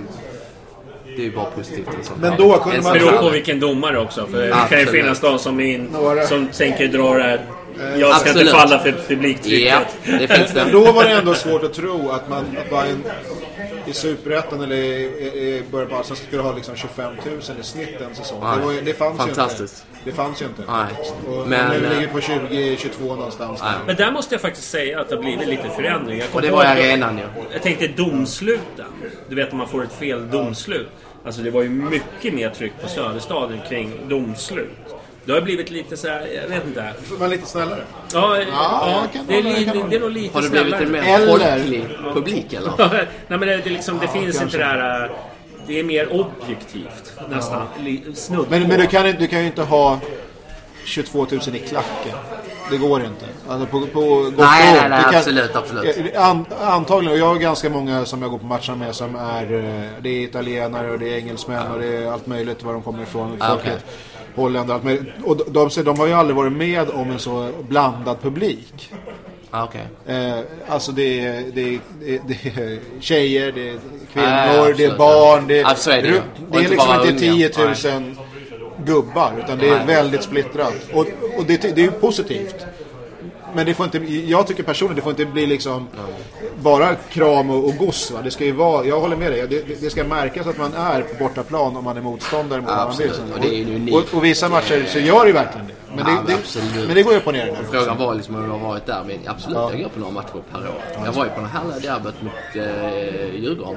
det 1.16 1.23
är 1.23 1.27
ju 1.27 1.33
bara 1.37 1.45
positivt. 1.45 1.87
en 1.99 2.05
sån 2.05 2.16
Men 2.21 2.37
då 2.37 2.59
kunde 2.59 2.77
en 2.79 2.85
man- 2.85 2.99
sån 2.99 3.07
beror 3.07 3.18
på 3.18 3.31
vilken 3.31 3.61
domare 3.61 3.99
också. 4.01 4.27
För 4.27 4.43
det 4.43 4.57
kan 4.71 4.81
ju 4.81 4.87
finnas 4.87 5.21
de 5.21 5.39
som, 5.39 5.61
in, 5.61 5.89
som 6.29 6.49
tänker 6.49 6.89
dra 6.89 7.14
det 7.14 7.23
här. 7.23 7.41
Jag 7.99 8.11
ska 8.11 8.16
Absolut. 8.16 8.41
inte 8.41 8.53
falla 8.53 8.79
för 8.79 8.93
publiktrycket. 9.09 9.68
Ja, 9.68 9.81
det 10.18 10.29
finns 10.29 10.55
Men 10.55 10.66
det. 10.66 10.73
då 10.73 10.93
var 10.93 11.05
det 11.05 11.11
ändå 11.11 11.35
svårt 11.35 11.62
att 11.64 11.75
tro 11.75 12.11
att 12.11 12.29
man 12.29 12.39
att 12.39 12.71
Bayern 12.71 13.03
i 13.91 13.95
Superettan 13.95 14.61
eller 14.61 14.76
i, 14.76 15.03
i, 15.03 15.62
början 15.70 15.88
på 15.91 15.97
Allsvenskan 15.97 16.26
skulle 16.26 16.43
ha 16.43 16.55
liksom 16.55 16.76
25 16.76 17.12
000 17.26 17.38
i 17.61 17.62
snitt 17.62 18.01
en 18.09 18.14
säsong. 18.14 18.41
Det, 18.41 18.64
var, 18.66 18.72
ju- 18.72 18.80
det 18.80 18.95
fanns 18.95 19.18
Fantastiskt. 19.18 19.86
ju 19.86 19.99
inte. 19.99 20.11
Det 20.11 20.16
fanns 20.16 20.43
ju 20.43 20.47
inte. 20.47 20.62
Nej. 20.68 20.86
Och 21.28 21.49
Men, 21.49 21.70
nu 21.70 21.86
eh, 21.86 21.95
ligger 21.95 22.12
på 22.12 22.18
20-22 22.18 23.09
någonstans. 23.16 23.61
Nej. 23.62 23.72
Men 23.86 23.97
där 23.97 24.12
måste 24.12 24.34
jag 24.34 24.43
faktiskt 24.43 24.70
säga 24.70 25.01
att 25.01 25.09
det 25.09 25.14
har 25.14 25.22
blivit 25.22 25.49
lite 25.49 25.68
förändring. 25.68 26.22
Och 26.32 26.43
det 26.43 26.51
var 26.51 26.64
arenan 26.64 27.18
ju. 27.18 27.24
Jag 27.53 27.62
tänkte 27.62 27.88
domsluten. 27.88 28.86
Du 29.28 29.34
vet 29.34 29.53
om 29.53 29.59
man 29.59 29.68
får 29.68 29.84
ett 29.84 29.93
fel 29.93 30.30
domslut. 30.30 30.88
Alltså 31.24 31.43
det 31.43 31.51
var 31.51 31.62
ju 31.62 31.68
mycket 31.68 32.34
mer 32.34 32.51
tryck 32.51 32.72
på 32.82 32.88
Söderstadion 32.88 33.61
kring 33.68 33.93
domslut. 34.09 34.89
Det 35.31 35.35
har 35.37 35.41
blivit 35.43 35.70
lite 35.70 35.97
så 35.97 36.09
här, 36.09 36.26
jag 36.43 36.49
vet 36.49 36.66
inte. 36.66 36.93
Man 37.18 37.22
är 37.22 37.28
lite 37.28 37.47
snällare. 37.47 37.85
Ja, 38.12 38.39
ja, 38.39 39.03
kan 39.12 39.26
det, 39.26 39.39
är 39.39 39.43
li, 39.43 39.64
kan 39.64 39.91
det 39.91 39.97
är 39.97 40.01
nog 40.01 40.11
lite 40.11 40.35
Har 40.35 40.43
det 40.43 40.49
blivit 40.51 40.74
snällare. 40.76 40.85
en 40.85 40.93
mer 40.93 41.26
folklig 41.26 41.89
publik 42.14 42.53
eller? 42.53 42.72
Nej 42.78 43.09
men 43.28 43.41
det, 43.41 43.47
det, 43.47 43.66
är 43.66 43.70
liksom, 43.70 43.99
det 43.99 44.09
finns 44.09 44.39
kanske. 44.39 44.45
inte 44.45 44.59
det 44.59 44.64
här... 44.64 45.05
äh, 45.05 45.11
Det 45.66 45.78
är 45.78 45.85
mer 45.85 46.12
objektivt 46.12 47.12
nästan. 47.31 47.66
Snudd 48.14 48.47
Men, 48.51 48.68
men 48.68 48.81
du, 48.81 48.87
kan, 48.87 49.07
du 49.18 49.26
kan 49.26 49.41
ju 49.41 49.47
inte 49.47 49.62
ha 49.62 50.01
22 50.85 51.26
000 51.31 51.41
i 51.55 51.59
klacken. 51.59 52.16
Det 52.70 52.76
går 52.76 53.01
inte. 53.05 53.26
Alltså 53.49 53.66
på, 53.66 53.87
på 53.87 54.01
gott 54.01 54.35
Nej, 54.39 54.74
nej, 54.81 54.89
nej, 54.91 55.05
Det 55.11 55.18
absolut, 55.18 55.57
absolut. 55.57 56.14
Eh, 56.14 56.28
An, 56.28 56.45
antagligen, 56.61 57.12
och 57.12 57.18
jag 57.18 57.26
har 57.26 57.37
ganska 57.37 57.70
många 57.70 58.05
som 58.05 58.22
jag 58.22 58.31
går 58.31 58.39
på 58.39 58.47
matcherna 58.47 58.76
med 58.76 58.95
som 58.95 59.16
är, 59.16 59.43
eh, 59.53 59.91
det 60.01 60.09
är 60.09 60.20
italienare 60.22 60.91
och 60.91 60.99
det 60.99 61.09
är 61.14 61.16
engelsmän 61.18 61.72
och 61.72 61.78
det 61.81 61.97
är 61.97 62.12
allt 62.12 62.26
möjligt 62.26 62.62
var 62.62 62.72
de 62.72 62.83
kommer 62.83 63.03
ifrån. 63.03 63.37
Ah, 63.41 63.49
Folket, 63.49 63.85
Holländare, 64.35 64.74
allt 64.74 64.85
möjligt. 64.85 65.07
Och 65.24 65.37
de, 65.37 65.68
de, 65.68 65.83
de 65.83 65.99
har 65.99 66.07
ju 66.07 66.12
aldrig 66.12 66.37
varit 66.37 66.53
med 66.53 66.91
om 66.91 67.11
en 67.11 67.18
så 67.18 67.51
blandad 67.68 68.20
publik. 68.22 68.91
Ah, 69.51 69.64
Okej. 69.64 69.87
Eh, 70.07 70.39
alltså 70.68 70.93
det 70.93 71.20
är, 71.26 71.45
det, 71.55 71.74
är, 71.74 71.81
det, 72.26 72.61
är, 72.62 72.78
tjejer, 73.01 73.53
det 73.53 73.68
är 73.68 73.78
kvinnor, 74.12 74.28
Ja, 74.28 74.47
ja, 74.47 74.62
det 74.76 74.85
är 74.85 74.91
absolut, 74.91 74.99
barn. 74.99 75.41
ja. 75.41 75.47
Det 75.49 75.59
är, 75.59 75.62
Ja, 75.62 75.74
så 75.74 75.91
är 75.91 76.03
det 76.03 76.22
Och 76.51 76.57
är 76.57 76.61
inte 76.61 76.70
liksom 76.70 76.95
inte 77.09 77.26
unga. 77.31 77.49
10 77.78 77.99
000 78.01 78.16
gubbar, 78.87 79.33
utan 79.45 79.59
det 79.59 79.68
är 79.68 79.87
väldigt 79.87 80.22
splittrat. 80.22 80.74
Och, 80.93 81.07
och 81.37 81.45
det, 81.47 81.57
det 81.62 81.70
är 81.81 81.85
ju 81.85 81.91
positivt. 81.91 82.66
Men 83.55 83.66
det 83.66 83.74
får 83.74 83.84
inte, 83.84 83.98
jag 84.14 84.46
tycker 84.46 84.62
personligen 84.62 84.96
det 84.96 85.03
får 85.03 85.11
inte 85.11 85.24
bli 85.26 85.46
liksom 85.46 85.88
bara 86.62 86.94
kram 86.94 87.51
och, 87.51 87.64
och 87.64 87.76
goss. 87.76 88.11
Va? 88.11 88.18
Det 88.24 88.30
ska 88.30 88.44
ju 88.44 88.53
vara, 88.53 88.84
jag 88.84 89.01
håller 89.01 89.16
med 89.16 89.32
dig, 89.32 89.46
det, 89.48 89.80
det 89.80 89.90
ska 89.90 90.05
märkas 90.05 90.46
att 90.46 90.59
man 90.59 90.74
är 90.74 91.03
på 91.03 91.24
bortaplan 91.24 91.76
om 91.76 91.84
man 91.84 91.96
är 91.96 92.01
motståndare 92.01 92.61
mot 92.61 92.70
Absolut, 92.70 93.18
Hammarby. 93.18 93.34
och 93.34 93.51
det 93.51 93.61
är 93.61 93.76
unikt. 93.76 93.96
och, 93.96 94.16
och 94.18 94.24
vissa 94.24 94.48
matcher 94.48 94.84
så 94.88 94.98
gör 94.98 95.20
det 95.20 95.26
ju 95.26 95.32
verkligen 95.32 95.66
det. 95.66 95.74
Men 95.96 96.05
det, 96.05 96.11
Ja, 96.11 96.22
det, 96.26 96.34
absolut. 96.34 96.86
men 96.86 96.94
det 96.96 97.03
går 97.03 97.12
ju 97.12 97.18
upp 97.18 97.26
och 97.26 97.32
ner. 97.32 97.46
där. 97.46 97.57
Frågan 97.70 97.96
var 97.98 98.14
liksom 98.14 98.34
om 98.34 98.44
jag 98.44 98.51
har 98.51 98.68
varit 98.68 98.86
där, 98.86 99.05
men 99.07 99.18
absolut, 99.26 99.57
jag 99.59 99.80
går 99.82 99.88
på 99.88 100.01
några 100.01 100.12
matcher 100.12 100.42
per 100.53 100.59
år. 100.61 100.74
Jag 101.05 101.12
var 101.12 101.24
ju 101.24 101.30
på 101.30 101.40
det 101.40 101.46
härliga 101.46 101.92
derbyt 101.98 102.22
mot 102.22 102.32
eh, 102.57 103.34
Djurgården. 103.42 103.76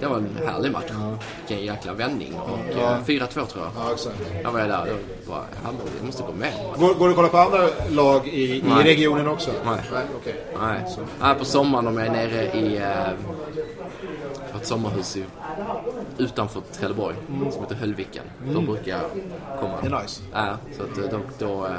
Det 0.00 0.06
var 0.06 0.16
en 0.16 0.38
härlig 0.46 0.72
match. 0.72 0.90
Vilken 1.48 1.66
jäkla 1.66 1.92
vändning. 1.92 2.34
Och 2.40 2.80
eh, 2.80 2.98
4-2 3.04 3.28
tror 3.28 3.64
jag. 3.64 3.72
Ja, 3.76 3.92
exakt. 3.92 4.16
Jag 4.42 4.52
var 4.52 4.60
där 4.60 4.82
och 4.92 5.28
bara, 5.28 5.44
Hammarby, 5.64 5.90
jag 5.96 6.06
måste 6.06 6.22
gå 6.22 6.32
med. 6.32 6.52
Går, 6.78 6.94
går 6.94 7.06
det 7.06 7.10
att 7.10 7.16
kolla 7.16 7.28
på 7.28 7.38
andra 7.38 7.68
lag 7.90 8.28
i, 8.28 8.56
i 8.56 8.62
Nej. 8.68 8.84
regionen 8.84 9.28
också? 9.28 9.50
Nej. 9.64 9.80
Nej 9.92 10.02
okej. 10.20 10.34
Nej, 10.60 10.80
Nej, 11.20 11.34
på 11.34 11.44
sommaren 11.44 11.86
om 11.86 11.98
jag 11.98 12.06
är 12.06 12.10
nere 12.10 12.42
i 12.52 12.76
eh, 12.76 13.08
ett 14.60 14.66
sommarhus 14.66 15.16
i, 15.16 15.24
utanför 16.18 16.60
Trelleborg 16.72 17.16
som 17.52 17.62
heter 17.62 17.74
Höllviken. 17.74 18.24
Då 18.54 18.60
brukar 18.60 18.92
jag 18.92 19.00
komma. 19.60 19.74
Det 19.82 19.86
är 19.88 20.02
nice. 20.02 20.22
Ja, 20.32 20.56
så 20.76 20.82
att 20.82 20.98
eh, 20.98 21.04
då, 21.10 21.20
då, 21.38 21.66
eh, 21.66 21.72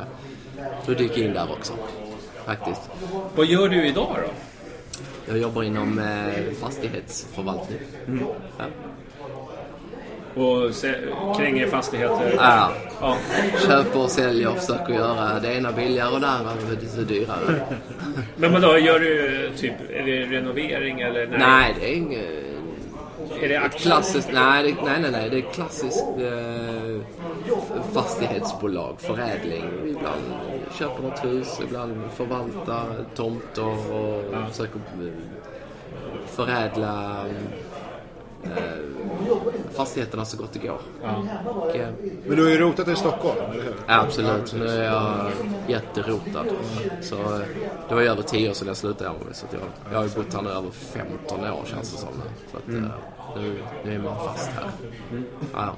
då 0.86 0.94
dyker 0.94 1.18
jag 1.18 1.28
in 1.28 1.34
där 1.34 1.52
också. 1.52 1.74
Faktiskt. 2.46 2.82
Vad 3.36 3.46
gör 3.46 3.70
du 3.70 3.88
idag 3.88 4.16
då? 4.26 4.32
Jag 5.30 5.38
jobbar 5.38 5.64
inom 5.64 6.00
eh, 6.00 6.54
fastighetsförvaltning. 6.62 7.80
Ja. 8.58 8.66
Och 10.42 10.76
se, 10.76 10.94
kränger 11.38 11.68
fastigheter? 11.68 12.34
Ja. 12.38 12.72
Ja. 13.02 13.18
Köper 13.68 14.00
och 14.00 14.10
säljer 14.10 14.50
och 14.50 14.58
försöker 14.58 14.94
göra 14.94 15.40
det 15.40 15.54
ena 15.54 15.72
billigare 15.72 16.14
och 16.14 16.22
det 16.22 16.28
andra 16.28 16.52
lite 16.82 17.02
dyrare. 17.14 17.62
Men 18.36 18.54
vadå, 18.54 18.78
gör 18.78 19.00
du 19.00 19.52
typ, 19.58 19.74
är 19.90 20.04
det 20.04 20.38
renovering 20.38 21.02
eller? 21.02 21.28
Nej, 21.28 21.76
det 21.80 21.92
är 21.92 21.96
inget... 21.96 22.49
Är 23.42 23.50
det 23.50 23.70
klassiskt, 23.70 24.30
nej, 24.34 24.64
det, 24.64 24.84
nej, 24.84 25.02
nej, 25.02 25.12
nej, 25.12 25.30
det 25.30 25.38
är 25.38 25.54
klassiskt 25.54 26.06
eh, 26.18 27.02
fastighetsbolag, 27.94 28.96
förädling. 29.02 29.66
Ibland 29.86 30.24
köper 30.80 31.04
något 31.04 31.26
hus, 31.26 31.60
ibland 31.64 32.12
förvaltar 32.16 33.06
tomter 33.16 33.94
och 33.94 34.24
försöker 34.52 34.76
eh, 34.78 35.12
förädla 36.28 37.26
fastigheterna 39.76 40.26
så 40.26 40.38
gott 40.38 40.54
det 40.54 40.60
går. 40.60 40.80
Och, 41.46 41.76
eh, 41.76 41.90
Men 42.28 42.38
du 42.38 42.44
har 42.44 42.50
ju 42.52 42.58
rotat 42.58 42.88
i 42.88 42.96
Stockholm, 42.96 43.38
eller 43.52 43.64
hur? 43.64 43.76
Absolut, 43.88 44.54
nu 44.54 44.68
är 44.68 44.84
jag 44.84 45.32
jätterotad. 45.68 46.46
Så 47.02 47.16
eh, 47.16 47.40
det 47.90 47.96
var 47.96 48.02
ju 48.02 48.08
över 48.08 48.22
10 48.24 48.50
år 48.50 48.54
sedan 48.54 48.68
jag 48.68 48.78
slutade 48.78 49.10
Hammarby. 49.10 49.34
Så 49.34 49.46
att 49.46 49.54
jag, 49.54 49.62
jag 49.92 49.98
har 49.98 50.06
ju 50.06 50.12
bott 50.16 50.34
här 50.34 50.42
nu 50.42 50.50
över 50.50 50.70
15 50.72 51.40
år 51.40 51.64
känns 51.66 51.92
det 51.92 51.98
som. 51.98 52.10
Så 52.52 52.58
att, 52.58 52.68
Mm. 52.68 52.84
eh, 52.86 52.92
nu, 53.36 53.56
nu 53.86 53.96
är 53.96 54.00
man 54.00 54.16
fast 54.28 54.50
här. 54.50 54.70
Ja. 55.54 55.74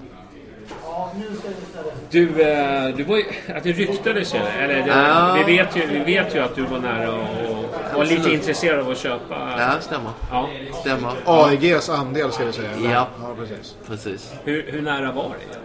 Du, 2.09 2.41
eh, 2.41 2.95
du 2.95 3.03
var 3.03 3.17
ju, 3.17 3.23
att 3.55 3.63
det 3.63 3.71
ryktades 3.71 4.35
ju, 4.35 4.39
eller 4.39 4.73
det, 4.75 4.87
Ja. 4.87 5.43
vi, 5.47 5.57
vet 5.57 5.75
ju, 5.77 5.87
vi 5.87 5.99
vet 5.99 6.35
ju 6.35 6.39
att 6.39 6.55
du 6.55 6.61
var 6.61 6.79
nära 6.79 7.11
och 7.13 7.95
var 7.95 8.05
lite 8.05 8.29
intresserad 8.31 8.79
av 8.79 8.89
att 8.89 8.97
köpa. 8.97 9.35
ja, 9.57 9.71
stämmer. 9.81 10.11
Ja. 10.31 10.49
Stämmer. 10.81 11.11
AIGs 11.25 11.89
andel 11.89 12.31
ska 12.31 12.45
vi 12.45 12.53
säga. 12.53 12.69
Ja. 12.83 13.07
ja 13.21 13.35
precis. 13.39 13.75
Precis. 13.87 14.33
Hur, 14.43 14.71
hur 14.71 14.81
nära 14.81 15.11
var 15.11 15.29
det? 15.39 15.57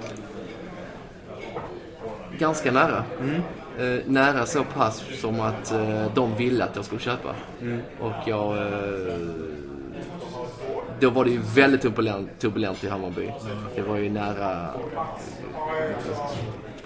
Ganska 2.39 2.73
nära. 2.73 3.05
Eh, 3.79 3.99
nära 4.07 4.47
så 4.47 4.65
pass 4.65 5.05
som 5.21 5.41
att 5.41 5.73
eh, 5.73 6.05
de 6.15 6.35
ville 6.37 6.65
att 6.65 6.77
jag 6.77 6.85
skulle 6.85 7.01
köpa. 7.01 7.35
Och 8.01 8.13
jag... 8.27 8.57
Eh, 8.57 8.63
då 11.01 11.11
var 11.11 11.25
det 11.25 11.31
ju 11.31 11.41
väldigt 11.55 11.83
turbulent, 11.83 12.29
turbulent 12.39 12.85
i 12.85 12.89
Hammarby. 12.89 13.31
Det 13.75 13.83
var 13.83 13.97
ju 13.97 14.11
nära... 14.11 14.71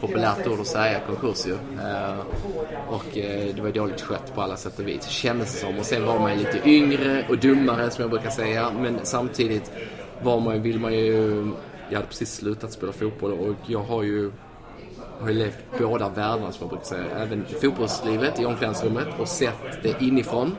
Populärt 0.00 0.46
ord 0.46 0.60
att 0.60 0.66
säga 0.66 1.00
konkurs 1.06 1.46
ju. 1.46 1.52
Eh, 1.52 2.18
och 2.88 3.18
eh, 3.18 3.54
det 3.54 3.62
var 3.62 3.70
dåligt 3.70 4.00
skött 4.00 4.34
på 4.34 4.42
alla 4.42 4.56
sätt 4.56 4.78
och 4.78 4.88
vis. 4.88 5.06
Kändes 5.08 5.52
det 5.52 5.58
som. 5.58 5.78
Och 5.78 5.84
sen 5.84 6.06
var 6.06 6.18
man 6.18 6.32
ju 6.32 6.38
lite 6.38 6.68
yngre 6.68 7.26
och 7.28 7.38
dummare 7.38 7.90
som 7.90 8.02
jag 8.02 8.10
brukar 8.10 8.30
säga. 8.30 8.70
Men 8.80 8.98
samtidigt 9.02 9.72
var 10.22 10.40
man, 10.40 10.54
ju- 10.54 10.60
vill 10.60 10.80
man 10.80 10.92
ju... 10.92 11.46
Jag 11.88 11.96
hade 11.96 12.08
precis 12.08 12.34
slutat 12.34 12.72
spela 12.72 12.92
fotboll 12.92 13.32
och 13.32 13.54
jag 13.66 13.82
har 13.82 14.02
ju 14.02 14.30
har 15.20 15.28
ju 15.28 15.34
levt 15.34 15.58
båda 15.78 16.08
världarna 16.08 16.52
som 16.52 16.60
jag 16.60 16.68
brukar 16.68 16.84
säga. 16.84 17.04
Även 17.18 17.44
fotbollslivet 17.62 18.40
i 18.40 18.44
omklädningsrummet 18.44 19.06
och 19.18 19.28
sett 19.28 19.82
det 19.82 20.02
inifrån. 20.02 20.56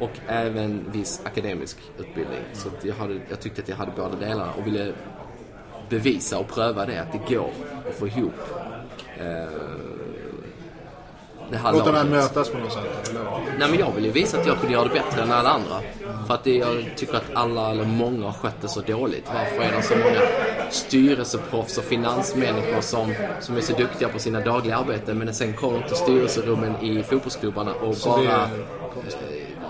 Och 0.00 0.10
även 0.26 0.84
viss 0.92 1.20
akademisk 1.24 1.76
utbildning. 1.98 2.40
Så 2.52 2.68
jag, 2.82 2.94
hade, 2.94 3.20
jag 3.28 3.40
tyckte 3.40 3.62
att 3.62 3.68
jag 3.68 3.76
hade 3.76 3.92
båda 3.96 4.16
delarna 4.16 4.52
och 4.52 4.66
ville 4.66 4.92
bevisa 5.88 6.38
och 6.38 6.48
pröva 6.48 6.86
det, 6.86 7.02
att 7.02 7.12
det 7.12 7.34
går 7.34 7.50
att 7.88 7.94
få 7.94 8.06
ihop 8.06 8.34
eh, 9.18 9.48
det 11.50 11.56
här 11.56 11.72
Låta 11.72 11.84
laget. 11.92 12.02
dem 12.02 12.10
mötas 12.10 12.50
på 12.50 12.58
något 12.58 12.72
sätt. 12.72 13.10
Eller? 13.10 13.24
Nej 13.58 13.70
men 13.70 13.78
jag 13.78 13.92
vill 13.92 14.04
ju 14.04 14.10
visa 14.10 14.40
att 14.40 14.46
jag 14.46 14.58
kunde 14.58 14.72
göra 14.72 14.84
det 14.84 14.94
bättre 14.94 15.22
än 15.22 15.32
alla 15.32 15.48
andra. 15.48 15.80
För 16.26 16.34
att 16.34 16.44
det, 16.44 16.56
jag 16.56 16.84
tycker 16.96 17.14
att 17.14 17.24
alla, 17.34 17.70
eller 17.70 17.84
många, 17.84 18.24
har 18.24 18.32
skött 18.32 18.60
det 18.60 18.68
så 18.68 18.80
dåligt. 18.80 19.24
Varför 19.26 19.62
är 19.62 19.76
det 19.76 19.82
så 19.82 19.96
många 19.96 20.20
styrelseproffs 20.70 21.78
och 21.78 21.84
finansmänniskor 21.84 22.80
som, 22.80 23.14
som 23.40 23.56
är 23.56 23.60
så 23.60 23.72
duktiga 23.72 24.08
på 24.08 24.18
sina 24.18 24.40
dagliga 24.40 24.76
arbeten 24.76 25.18
men 25.18 25.34
sen 25.34 25.52
kommer 25.52 25.80
till 25.82 25.96
styrelserummen 25.96 26.76
i 26.82 27.02
fotbollsklubbarna 27.02 27.74
och 27.74 27.94
bara 28.04 28.42
eh, 28.42 28.48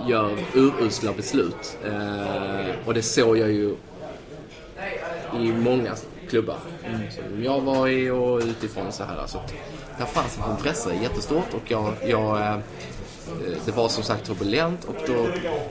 gör 0.08 0.38
urusla 0.54 1.12
beslut. 1.12 1.78
Eh, 1.84 2.86
och 2.86 2.94
det 2.94 3.02
såg 3.02 3.38
jag 3.38 3.50
ju 3.50 3.76
i 5.40 5.52
många 5.52 5.94
klubbar 6.28 6.58
som 7.10 7.44
jag 7.44 7.60
var 7.60 7.88
i 7.88 8.10
och 8.10 8.38
utifrån 8.38 8.92
så 8.92 9.04
här. 9.04 9.26
Så 9.26 9.38
att 9.38 9.54
där 9.98 10.04
fanns 10.04 10.38
ett 10.38 10.50
intresse 10.50 10.94
jättestort 11.02 11.54
och 11.54 11.70
jag, 11.70 11.94
jag 12.06 12.40
eh, 12.40 12.58
det 13.64 13.76
var 13.76 13.88
som 13.88 14.02
sagt 14.02 14.26
turbulent 14.26 14.84
och 14.84 14.96
då 15.06 15.26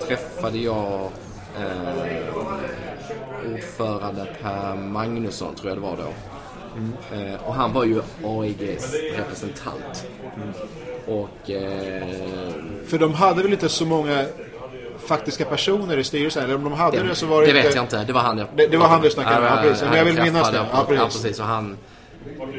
träffade 0.07 0.57
jag 0.57 1.09
eh, 1.59 2.17
ordförande 3.53 4.27
Per 4.41 4.75
Magnusson, 4.75 5.55
tror 5.55 5.69
jag 5.69 5.77
det 5.77 5.81
var 5.81 5.97
då. 5.97 6.36
Eh, 7.13 7.47
och 7.47 7.53
han 7.53 7.73
var 7.73 7.83
ju 7.83 8.01
AIGs 8.25 8.93
representant. 9.17 10.07
Och 11.07 11.49
eh, 11.51 12.03
För 12.87 12.97
de 12.97 13.13
hade 13.13 13.43
väl 13.43 13.51
inte 13.53 13.69
så 13.69 13.85
många 13.85 14.25
faktiska 15.07 15.45
personer 15.45 15.97
i 15.97 16.03
styrelsen? 16.03 16.43
Eller 16.43 16.55
om 16.55 16.63
de 16.63 16.73
hade 16.73 17.03
det, 17.03 17.15
så 17.15 17.25
var 17.25 17.41
det, 17.41 17.47
det 17.47 17.51
inte... 17.57 17.67
vet 17.67 17.75
jag 17.75 17.83
inte. 17.83 18.03
Det 18.03 18.13
var 18.13 18.21
han 18.21 18.37
jag 18.37 18.47
Det- 18.55 18.67
det 18.67 18.77
var 18.77 18.87
han 18.87 19.01
du 19.01 19.09
snackade 19.09 19.41
med. 19.41 19.51
Ja, 19.51 19.61
precis. 19.61 19.83
Men 19.89 19.97
jag 19.97 20.05
vill 20.05 20.21
minnas 20.21 20.51
det. 20.51 20.57
Ja, 20.73 20.85
precis. 20.87 20.99
Ja, 20.99 21.05
precis. 21.05 21.39
Och 21.39 21.45
han, 21.45 21.77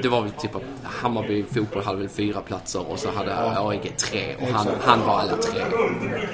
det 0.03 0.09
var 0.09 0.21
väl 0.23 0.31
typ 0.31 0.55
att 0.57 0.63
Hammarby 0.83 1.45
fotboll 1.55 1.83
hade 1.85 1.99
väl 1.99 2.09
fyra 2.09 2.41
platser 2.41 2.91
och 2.91 2.99
så 2.99 3.09
hade 3.11 3.59
AIG 3.59 3.97
tre. 3.97 4.35
Och 4.41 4.49
han, 4.49 4.67
han 4.81 5.07
var 5.07 5.19
alla 5.19 5.37
tre. 5.37 5.61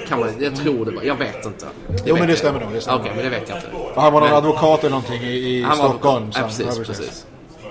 Kan 0.07 0.19
man, 0.19 0.29
jag 0.39 0.55
tror 0.55 0.85
det 0.85 0.91
var, 0.91 1.03
jag 1.03 1.15
vet 1.15 1.45
inte. 1.45 1.65
Det 1.87 2.01
Jo, 2.05 2.15
men 2.19 2.27
det 2.27 2.35
stämmer 2.35 2.59
nog, 2.59 2.69
det 2.73 2.87
Okej, 2.91 3.11
men 3.15 3.23
det 3.23 3.29
vet 3.29 3.49
jag 3.49 3.57
inte. 3.57 3.67
Han 3.95 4.13
var 4.13 4.19
någon 4.21 4.29
Men- 4.29 4.37
advokat 4.37 4.79
eller 4.79 4.89
någonting 4.89 5.21
i, 5.21 5.27
i 5.59 5.65
Stockholm. 5.75 6.23
advokat. 6.23 6.35
Ja, 6.37 6.43
precis, 6.67 6.87
precis. 6.87 7.25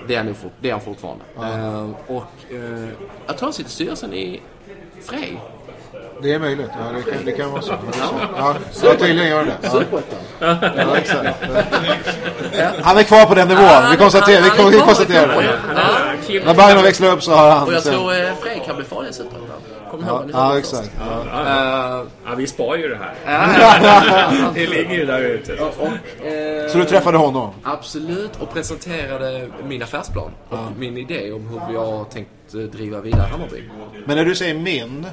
Det 0.07 0.15
är 0.15 0.23
han, 0.23 0.35
fort, 0.35 0.53
det 0.61 0.69
är 0.69 0.73
han 0.73 0.81
fortfarande. 0.81 1.23
Eh, 1.37 1.89
och 2.07 2.23
uh, 2.53 2.87
jag 3.27 3.37
tror 3.37 3.45
han 3.47 3.53
sitter 3.53 3.69
i 3.69 3.73
styrelsen 3.73 4.13
i 4.13 4.41
Frej. 5.01 5.41
Det 6.21 6.33
är 6.33 6.39
möjligt. 6.39 6.69
Ja, 6.71 6.97
det, 6.97 7.11
kan, 7.11 7.25
det 7.25 7.31
kan 7.31 7.51
vara 7.51 7.61
så. 7.61 7.73
Ja, 8.37 8.55
så 8.71 8.93
tydligen 8.93 9.29
gör 9.29 9.45
det. 9.45 9.57
Ja, 10.39 10.57
ja, 10.77 10.97
exakt. 10.97 11.43
Han 12.81 12.97
är 12.97 13.03
kvar 13.03 13.25
på 13.25 13.35
den 13.35 13.47
nivån. 13.47 13.91
Vi 13.91 13.97
konstaterar, 13.97 14.41
vi, 14.41 14.49
Han 14.77 14.87
konstaterar 14.87 15.27
det. 15.27 15.59
Ja. 16.27 16.41
När 16.45 16.53
Bagno 16.53 16.81
växlar 16.81 17.11
upp 17.11 17.23
så 17.23 17.31
har 17.31 17.49
han... 17.51 17.67
Och 17.67 17.73
jag 17.73 17.83
tror 17.83 18.13
uh, 18.13 18.35
Frej 18.41 18.63
kan 18.65 18.75
bli 18.75 18.85
farlig 18.85 19.09
i 19.09 19.13
Superettan. 19.13 19.44
Kommer 19.97 20.11
ni 20.25 20.31
ihåg 20.31 20.41
Ja, 20.41 20.51
ja 20.53 20.57
exakt. 20.57 20.91
Ja. 20.99 21.41
Eh, 21.41 22.05
Ja, 22.25 22.35
vi 22.37 22.47
spar 22.47 22.75
ju 22.75 22.87
det 22.89 22.95
här. 22.97 23.13
Ja. 23.25 24.51
det 24.53 24.67
ligger 24.67 24.93
ju 24.95 25.05
där 25.05 25.21
ute. 25.21 25.53
och, 25.53 26.25
eh, 26.25 26.69
Så 26.69 26.77
du 26.77 26.85
träffade 26.85 27.17
honom? 27.17 27.49
Absolut, 27.63 28.31
och 28.41 28.53
presenterade 28.53 29.47
min 29.63 29.83
affärsplan 29.83 30.31
och 30.49 30.57
min 30.77 30.97
idé 30.97 31.31
om 31.31 31.47
hur 31.47 31.73
jag 31.73 32.09
tänkt 32.11 32.29
eh, 32.53 32.59
driva 32.59 32.99
vidare 33.01 33.27
Hammarby. 33.31 33.63
Men 34.05 34.17
när 34.17 34.25
du 34.25 34.35
säger 34.35 34.53
min, 34.55 35.07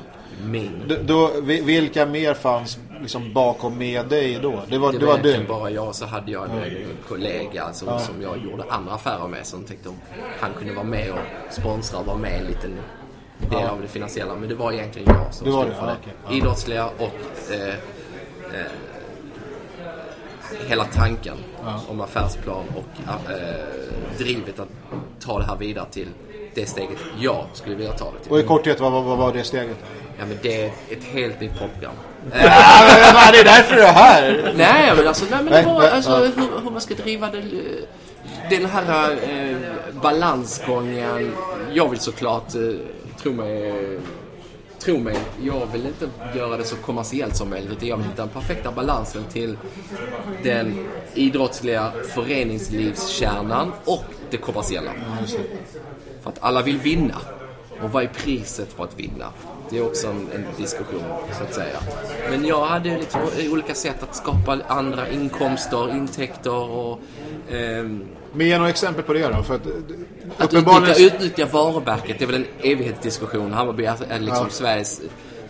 Min. 0.45 0.83
då, 0.89 0.95
då, 1.05 1.30
vi- 1.43 1.61
vilka 1.62 2.07
mer 2.07 2.35
fanns 2.35 2.78
liksom 3.01 3.33
bakom 3.33 3.78
med 3.78 4.07
dig 4.07 4.39
då? 4.43 4.62
Det 4.68 4.78
var, 4.78 4.93
Det 4.93 4.99
det 4.99 5.07
var 5.07 5.12
var 5.16 5.22
du? 5.22 5.45
bara 5.49 5.70
jag, 5.70 5.95
så 5.95 6.07
hade 6.07 6.33
jag 6.33 6.45
en 6.45 6.51
en 6.51 6.87
kollega 7.09 7.72
som, 7.72 7.89
som 7.99 8.22
jag 8.22 8.39
gjorde 8.45 8.64
andra 8.68 8.93
affärer 8.95 9.28
med 9.28 9.47
som 9.47 9.64
tänkte 9.64 9.89
om 9.89 9.95
han 10.41 10.51
kunde 10.59 10.74
vara 10.74 10.85
med 10.85 11.11
och 11.11 11.53
sponsra 11.55 11.99
och 11.99 12.07
vara 12.07 12.16
med 12.16 12.39
en 12.41 12.45
liten 12.45 12.70
del 13.51 13.68
av 13.68 13.80
det 13.82 13.88
finansiella. 13.88 14.34
Men 14.34 14.49
det 14.49 14.55
var 14.55 14.72
egentligen 14.72 15.14
jag 15.14 15.34
som 15.34 15.47
Det 15.47 15.53
stod 15.53 15.66
det, 15.66 15.74
för 15.74 15.80
ja, 15.80 15.86
det. 15.86 15.97
okej, 16.03 16.12
ja. 16.28 16.32
Idrottsliga 16.32 16.86
och 16.86 17.53
eh, 17.53 17.68
eh, 17.68 18.70
hela 20.68 20.84
tanken 20.84 21.36
om 21.88 22.01
affärsplan 22.01 22.64
och 22.76 23.30
eh, 23.30 23.38
drivet 24.18 24.61
att 24.61 24.68
ta 25.20 25.38
det 25.38 25.45
här 25.45 25.57
vidare 25.57 25.86
till 25.90 26.09
det 26.55 26.66
steget 26.66 26.99
jag 27.20 27.47
skulle 27.53 27.76
vilja 27.76 27.93
ta 27.93 28.12
det 28.12 28.18
till. 28.22 28.32
Och 28.32 28.38
i 28.38 28.43
korthet, 28.43 28.80
vad, 28.80 28.93
vad, 28.93 29.05
vad 29.05 29.18
var 29.18 29.32
det 29.32 29.45
steget? 29.45 29.76
Ja, 30.18 30.26
men 30.26 30.38
det 30.43 30.64
är 30.64 30.72
ett 30.90 31.05
helt 31.05 31.40
nytt 31.40 31.59
program. 31.59 31.95
det 32.32 33.38
är 33.38 33.45
därför 33.45 33.76
du 33.76 33.82
är 33.82 33.93
här! 33.93 34.53
Nej, 34.57 34.93
men 34.97 35.09
alltså, 35.09 35.24
nej, 35.30 35.45
men 35.45 35.53
det 35.53 35.62
var 35.62 35.88
alltså, 35.88 36.11
ja. 36.11 36.18
hur, 36.36 36.62
hur 36.62 36.70
man 36.70 36.80
ska 36.80 36.95
driva 36.95 37.30
det, 37.30 37.43
den 38.51 38.66
här 38.66 39.11
eh, 39.11 39.57
balansgången. 40.03 41.32
Jag 41.72 41.88
vill 41.88 41.99
såklart, 41.99 42.55
eh, 42.55 42.61
tro 43.23 43.33
mig, 43.33 43.73
tro 44.79 44.99
mig, 44.99 45.16
jag 45.43 45.66
vill 45.73 45.87
inte 45.87 46.09
göra 46.35 46.57
det 46.57 46.64
så 46.64 46.77
kommersiellt 46.77 47.37
som 47.37 47.51
möjligt. 47.51 47.73
Utan 47.73 47.89
jag 47.89 47.97
vill 47.97 48.07
hitta 48.07 48.23
den 48.23 48.29
perfekta 48.29 48.73
balansen 48.73 49.25
till 49.33 49.57
den 50.43 50.87
idrottsliga 51.14 51.93
föreningslivskärnan 52.09 53.73
och 53.85 54.05
det 54.31 54.37
kommersiella. 54.37 54.93
För 56.23 56.31
att 56.31 56.39
alla 56.41 56.62
vill 56.62 56.79
vinna. 56.79 57.18
Och 57.83 57.91
vad 57.91 58.03
är 58.03 58.09
priset 58.09 58.73
för 58.73 58.85
att 58.85 59.01
vinna? 59.01 59.33
Det 59.70 59.79
är 59.79 59.87
också 59.87 60.07
en, 60.07 60.29
en 60.35 60.45
diskussion, 60.57 61.03
så 61.39 61.45
att 61.45 61.55
säga. 61.55 61.79
Men 62.31 62.45
jag 62.47 62.64
hade 62.64 62.99
liksom 62.99 63.20
olika 63.51 63.75
sätt 63.75 64.03
att 64.03 64.16
skapa 64.16 64.59
andra 64.66 65.09
inkomster, 65.09 65.91
intäkter 65.91 66.70
och... 66.70 67.01
ehm, 67.51 68.05
Men 68.33 68.47
ge 68.47 68.59
några 68.59 68.70
exempel 68.70 69.05
på 69.05 69.12
det 69.12 69.28
då. 69.28 69.43
För 69.43 69.55
att, 69.55 69.66
att 70.37 70.53
uppenbarligen... 70.53 70.91
utnyttja, 70.91 71.16
utnyttja 71.16 71.47
varumärket, 71.47 72.18
det 72.18 72.24
är 72.24 72.26
väl 72.26 72.35
en 72.37 72.47
evighetsdiskussion. 72.72 73.53
Hammarby 73.53 73.85
är 73.85 74.20
liksom 74.20 74.47
Ja. 74.47 74.51
Sveriges 74.51 75.01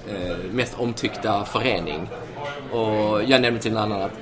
eh, 0.09 0.37
mest 0.53 0.74
omtyckta 0.78 1.45
förening. 1.45 2.09
Och 2.72 3.22
jag 3.22 3.41
nämnde 3.43 3.61
till 3.61 3.72
en 3.72 3.78
annan 3.78 4.03
att 4.03 4.12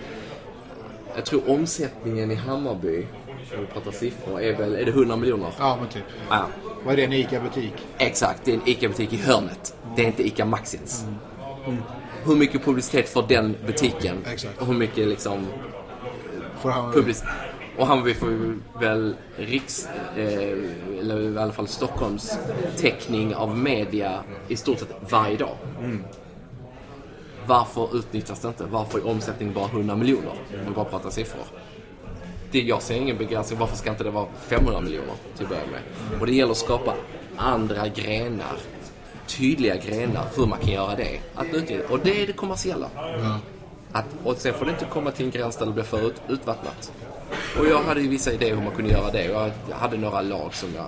jag 1.16 1.24
tror 1.24 1.50
omsättningen 1.50 2.30
i 2.30 2.34
Hammarby, 2.34 3.06
om 3.54 3.60
vi 3.60 3.66
pratar 3.66 3.90
siffror, 3.90 4.40
är 4.40 4.56
väl 4.56 4.74
är 4.74 4.84
det 4.84 4.90
100 4.90 5.16
miljoner? 5.16 5.52
Ja, 5.58 5.76
men 5.80 5.88
typ. 5.88 6.02
Ja. 6.30 6.46
Vad 6.84 6.92
är 6.92 6.96
det, 6.96 7.04
en 7.04 7.12
ICA-butik? 7.12 7.72
Exakt, 7.98 8.44
det 8.44 8.50
är 8.50 8.54
en 8.54 8.68
ICA-butik 8.68 9.12
i 9.12 9.16
hörnet. 9.16 9.74
Det 9.96 10.02
är 10.02 10.06
inte 10.06 10.26
ICA 10.26 10.44
Maxi 10.44 10.76
ens. 10.76 11.04
Hur 12.24 12.36
mycket 12.36 12.64
publicitet 12.64 13.08
får 13.08 13.24
den 13.28 13.56
butiken? 13.66 14.16
Exakt. 14.32 14.60
Och 14.60 14.66
hur 14.66 14.74
mycket 14.74 15.08
liksom 15.08 15.46
Får 16.62 16.70
han... 16.70 16.92
publicitet? 16.92 17.30
Och 17.80 17.86
Hammarby 17.86 18.14
får 18.14 18.58
väl 18.80 19.16
riks, 19.36 19.88
eh, 20.16 20.98
eller 21.00 21.20
i 21.20 21.38
alla 21.38 21.52
fall 21.52 21.68
Stockholms 21.68 22.38
täckning 22.76 23.34
av 23.34 23.58
media 23.58 24.24
i 24.48 24.56
stort 24.56 24.78
sett 24.78 24.96
varje 25.10 25.36
dag. 25.36 25.56
Varför 27.46 27.96
utnyttjas 27.96 28.40
det 28.40 28.48
inte? 28.48 28.64
Varför 28.64 28.98
är 28.98 29.06
omsättningen 29.06 29.54
bara 29.54 29.66
100 29.66 29.96
miljoner? 29.96 30.30
Om 30.30 30.68
vi 30.68 30.70
bara 30.74 30.84
pratar 30.84 31.10
siffror. 31.10 31.44
det, 32.50 32.60
jag 32.60 32.82
ser 32.82 32.94
ingen 32.94 33.18
begränsning. 33.18 33.58
Varför 33.58 33.76
ska 33.76 33.90
inte 33.90 34.04
det 34.04 34.10
vara 34.10 34.26
500 34.40 34.80
miljoner 34.80 35.14
till 35.36 35.44
att 35.44 35.50
börja 35.50 35.66
med? 35.66 36.20
Och 36.20 36.26
det 36.26 36.32
gäller 36.32 36.52
att 36.52 36.58
skapa 36.58 36.94
andra 37.36 37.88
grenar. 37.88 38.56
Tydliga 39.26 39.76
grenar 39.76 40.24
hur 40.36 40.46
man 40.46 40.58
kan 40.58 40.70
göra 40.70 40.96
det. 40.96 41.20
Att 41.34 41.46
utnyttja. 41.54 41.84
Och 41.92 41.98
det 41.98 42.22
är 42.22 42.26
det 42.26 42.32
kommersiella. 42.32 42.88
Att, 43.92 44.06
och 44.24 44.36
sen 44.36 44.54
får 44.54 44.64
det 44.64 44.70
inte 44.70 44.84
komma 44.84 45.10
till 45.10 45.24
en 45.24 45.30
gräns 45.30 45.56
där 45.56 45.66
det 45.66 45.72
blir 45.72 45.84
för 45.84 46.06
ut, 46.06 46.22
utvattnat. 46.28 46.92
Och 47.58 47.66
jag 47.66 47.82
hade 47.82 48.00
ju 48.00 48.08
vissa 48.08 48.32
idéer 48.32 48.54
hur 48.54 48.62
man 48.62 48.74
kunde 48.74 48.90
göra 48.90 49.10
det. 49.10 49.24
Jag 49.24 49.50
hade 49.76 49.96
några 49.96 50.20
lag 50.20 50.54
som 50.54 50.68
jag... 50.76 50.86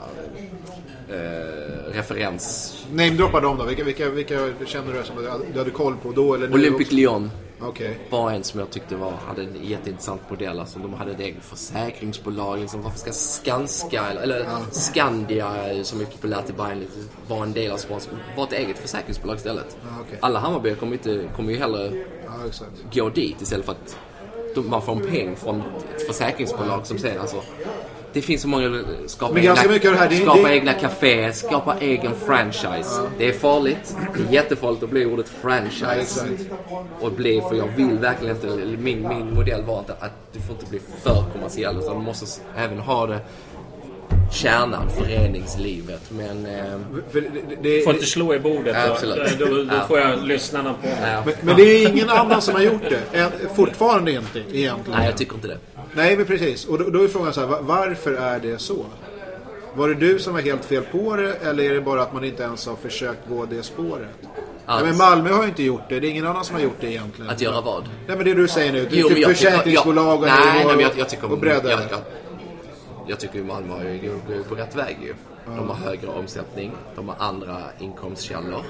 Eh, 1.17 1.93
referens... 1.93 2.75
Namedroppa 2.93 3.41
dem 3.41 3.59
då. 3.59 3.65
Vilka, 3.65 3.85
vilka, 3.85 4.11
vilka 4.11 4.37
känner 4.67 4.93
du 4.93 5.05
som 5.05 5.17
du 5.55 5.59
hade- 5.59 5.71
koll 5.71 5.97
på 6.03 6.13
då 6.13 6.35
eller 6.35 6.49
nu? 6.49 6.55
Olympic 6.55 6.87
också? 6.87 6.97
Lyon 6.97 7.31
Okej. 7.61 7.99
var 8.11 8.31
en 8.31 8.45
som 8.45 8.61
jag 8.61 8.71
tyckte 8.71 8.97
var, 8.97 9.13
hade 9.29 9.43
en 9.43 9.57
jätteintressant 9.65 10.21
modell. 10.31 10.61
Alltså, 10.61 10.79
de 10.79 10.95
hade 10.95 11.11
ett 11.11 11.21
eget 11.21 11.45
försäkringsbolag. 11.45 12.59
Liksom, 12.59 12.83
varför 12.83 12.99
ska 12.99 13.13
Skanska, 13.13 14.03
eller, 14.11 14.21
eller 14.23 14.47
Skandia 14.71 15.73
eh, 15.73 15.83
som 15.83 16.01
är 16.01 16.05
populärt 16.05 16.51
i 16.51 16.53
Bayern, 16.53 16.81
lite, 16.81 16.99
vara 17.29 17.43
en 17.43 17.53
del 17.53 17.73
av 17.73 17.77
sponsorn? 17.77 18.15
Vara 18.37 18.47
ett 18.47 18.53
eget 18.53 18.79
försäkringsbolag 18.79 19.37
istället. 19.37 19.77
okej. 20.01 20.19
Alla 20.23 20.39
Hammarbyare 20.39 20.77
kommer, 20.77 20.93
inte, 20.93 21.29
kommer 21.37 21.53
ju 21.53 21.59
hellre 21.59 22.05
Ja, 22.27 22.47
exakt. 22.49 22.71
gå 22.95 23.09
dit 23.09 23.41
istället 23.43 23.67
för 23.67 23.73
att 23.73 23.97
man 24.57 24.83
får 24.83 24.93
en 24.93 25.07
peng 25.11 25.37
från 25.37 25.63
ett 25.97 26.07
försäkringsbolag 26.07 26.87
som 26.87 26.99
sen 26.99 27.21
alltså 27.21 27.43
det 28.13 28.23
finns 28.23 28.43
så 28.43 28.49
många... 28.49 28.85
Skapa, 29.07 29.35
mycket 29.35 29.51
av 29.51 29.93
det 29.93 29.99
här, 29.99 30.11
skapa 30.11 30.49
det- 30.49 30.55
egna 30.55 30.73
caféer, 30.73 31.33
skapa 31.33 31.77
egen 31.81 32.15
franchise. 32.27 33.01
Det 33.19 33.29
är 33.29 33.33
farligt. 33.33 33.97
Det 34.17 34.23
är 34.29 34.33
jättefarligt 34.33 34.83
att 34.83 34.91
bli 34.91 35.07
ordet 35.07 35.29
franchise. 35.29 36.27
Ja, 36.71 36.85
och 37.01 37.13
bli, 37.13 37.43
för 37.49 37.57
jag 37.57 37.69
vill 37.77 37.99
verkligen 37.99 38.37
inte... 38.37 38.47
Min, 38.79 39.09
min 39.09 39.35
modell 39.35 39.63
var 39.63 39.79
inte 39.79 39.93
att 40.01 40.13
du 40.33 40.41
får 40.41 40.55
inte 40.55 40.71
bli 40.71 40.81
för 41.03 41.25
kommersiell. 41.33 41.79
Utan 41.79 41.97
du 41.97 42.03
måste 42.03 42.41
även 42.57 42.79
ha 42.79 43.07
det 43.07 43.21
kärnan, 44.33 44.91
föreningslivet. 44.99 46.11
Men... 46.11 46.47
Eh, 46.47 46.63
För 47.13 47.21
det, 47.21 47.29
det, 47.63 47.85
Får 47.85 47.93
inte 47.95 48.07
slå 48.07 48.35
i 48.35 48.39
bordet. 48.39 48.77
Då. 48.87 48.93
absolut. 48.93 49.39
Då, 49.39 49.45
då 49.47 49.65
Ja. 49.71 49.87
får 49.89 49.99
jag 49.99 50.23
lyssnarna 50.25 50.75
på 50.83 50.87
mig. 50.89 51.17
men, 51.25 51.35
men 51.41 51.57
det 51.57 51.63
är 51.63 51.89
ingen 51.89 52.11
annan 52.11 52.43
som 52.43 52.55
har 52.55 52.63
gjort 52.63 52.83
det. 52.91 53.31
Fortfarande 53.57 54.13
inte 54.13 54.39
egentligen. 54.39 54.99
Nej, 54.99 55.07
jag 55.07 55.17
tycker 55.17 55.35
inte 55.35 55.49
det. 55.49 55.59
Nej, 55.95 56.17
men 56.17 56.27
precis. 56.27 56.65
Och 56.65 56.79
då, 56.79 56.91
då 56.91 57.05
är 57.05 57.09
frågan 57.09 57.33
så 57.33 57.41
här, 57.41 57.47
va- 57.47 57.59
varför 57.61 58.13
är 58.13 58.39
det 58.41 58.59
så? 58.59 58.85
Var 59.75 59.89
det 59.89 59.95
du 59.95 60.19
som 60.19 60.35
var 60.35 60.41
helt 60.41 60.65
fel 60.65 60.83
på 60.83 61.17
det 61.17 61.35
eller 61.35 61.65
är 61.65 61.75
det 61.75 61.81
bara 61.81 62.03
att 62.03 62.13
man 62.15 62.25
inte 62.25 62.43
ens 62.43 62.67
har 62.67 62.77
försökt 62.77 63.29
gå 63.29 63.45
det 63.45 63.63
spåret? 63.63 64.09
Ja, 64.67 64.73
Att- 64.73 64.85
men 64.85 64.97
Malmö 64.97 65.31
har 65.33 65.43
ju 65.43 65.49
inte 65.49 65.63
gjort 65.63 65.83
det. 65.89 66.01
Det 66.01 66.07
är 66.07 66.11
ingen 66.11 66.27
annan 66.27 66.45
som 66.45 66.57
har 66.57 66.63
gjort 66.63 66.77
det 66.81 66.87
egentligen. 66.87 67.31
Att 67.31 67.41
göra 67.41 67.61
vad? 67.61 67.83
Nej, 68.07 68.17
men 68.17 68.27
det 68.27 68.35
du 68.35 68.49
säger 68.49 68.73
nu. 68.73 68.89
Jo, 68.91 68.99
jag 69.09 69.17
tycker- 69.17 69.29
försäkringsbolag 69.29 70.21
och, 70.23 70.29
jag, 70.29 70.35
nej, 70.41 70.49
och, 70.61 70.67
nej, 70.67 70.77
men 70.77 70.81
jag, 70.81 70.91
jag 70.99 71.09
tycker... 71.09 71.33
och 71.33 71.39
bredda 71.39 71.79
jag, 73.09 73.21
tycker 73.21 73.39
ju 73.39 73.45
Malmö 73.45 73.73
har 73.75 73.85
ju, 73.85 73.99
går 74.27 74.37
ju 74.37 74.45
på 74.45 74.55
rätt 74.55 74.77
väg 74.77 74.97
ju. 75.03 75.15
De 75.47 75.69
har 75.69 75.75
högre 75.77 76.09
omsättning, 76.09 76.73
de 76.97 77.09
har 77.09 77.17
andra 77.19 77.63
inkomstkällor. 77.81 78.63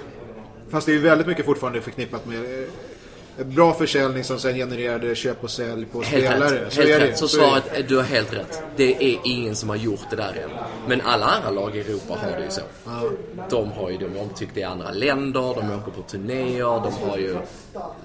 Fast 0.71 0.87
det 0.87 0.93
är 0.93 0.95
ju 0.95 1.01
väldigt 1.03 1.27
mycket 1.27 1.45
fortfarande 1.47 1.81
förknippat 1.81 2.27
med 2.27 2.63
eh, 3.39 3.47
bra 3.47 3.75
försäljning 3.75 4.25
som 4.25 4.39
sen 4.39 4.55
genererade 4.55 5.15
köp 5.15 5.45
och 5.45 5.51
sälj 5.51 5.87
på 5.87 6.03
Helt 6.03 6.27
spelare. 6.27 6.65
rätt. 6.65 6.73
Så 6.73 6.81
Helt 6.81 6.93
är 6.95 7.01
det. 7.01 7.07
rätt. 7.07 7.19
Så 7.19 7.29
svaret, 7.29 7.65
är, 7.73 7.83
du 7.83 7.97
har 7.97 8.03
helt 8.03 8.33
rätt. 8.35 8.63
Det 8.77 9.05
är 9.15 9.19
ingen 9.25 9.57
som 9.57 9.69
har 9.69 9.77
gjort 9.77 10.11
det 10.11 10.17
där 10.17 10.33
än. 10.45 10.51
Men 10.89 11.01
alla 11.01 11.27
andra 11.27 11.51
lag 11.51 11.77
i 11.77 11.81
Europa 11.81 12.19
har 12.23 12.31
det 12.39 12.45
ju 12.45 12.51
så. 12.51 12.61
De 13.51 13.73
har 13.73 13.91
ju 13.91 13.97
de 13.99 14.19
omtyckta 14.21 14.61
i 14.61 14.63
andra 14.63 14.91
länder, 14.91 15.41
de 15.41 15.71
åker 15.71 15.91
på 15.97 16.03
turnéer, 16.03 16.65
de 16.65 16.93
har 17.09 17.19
ju 17.19 17.37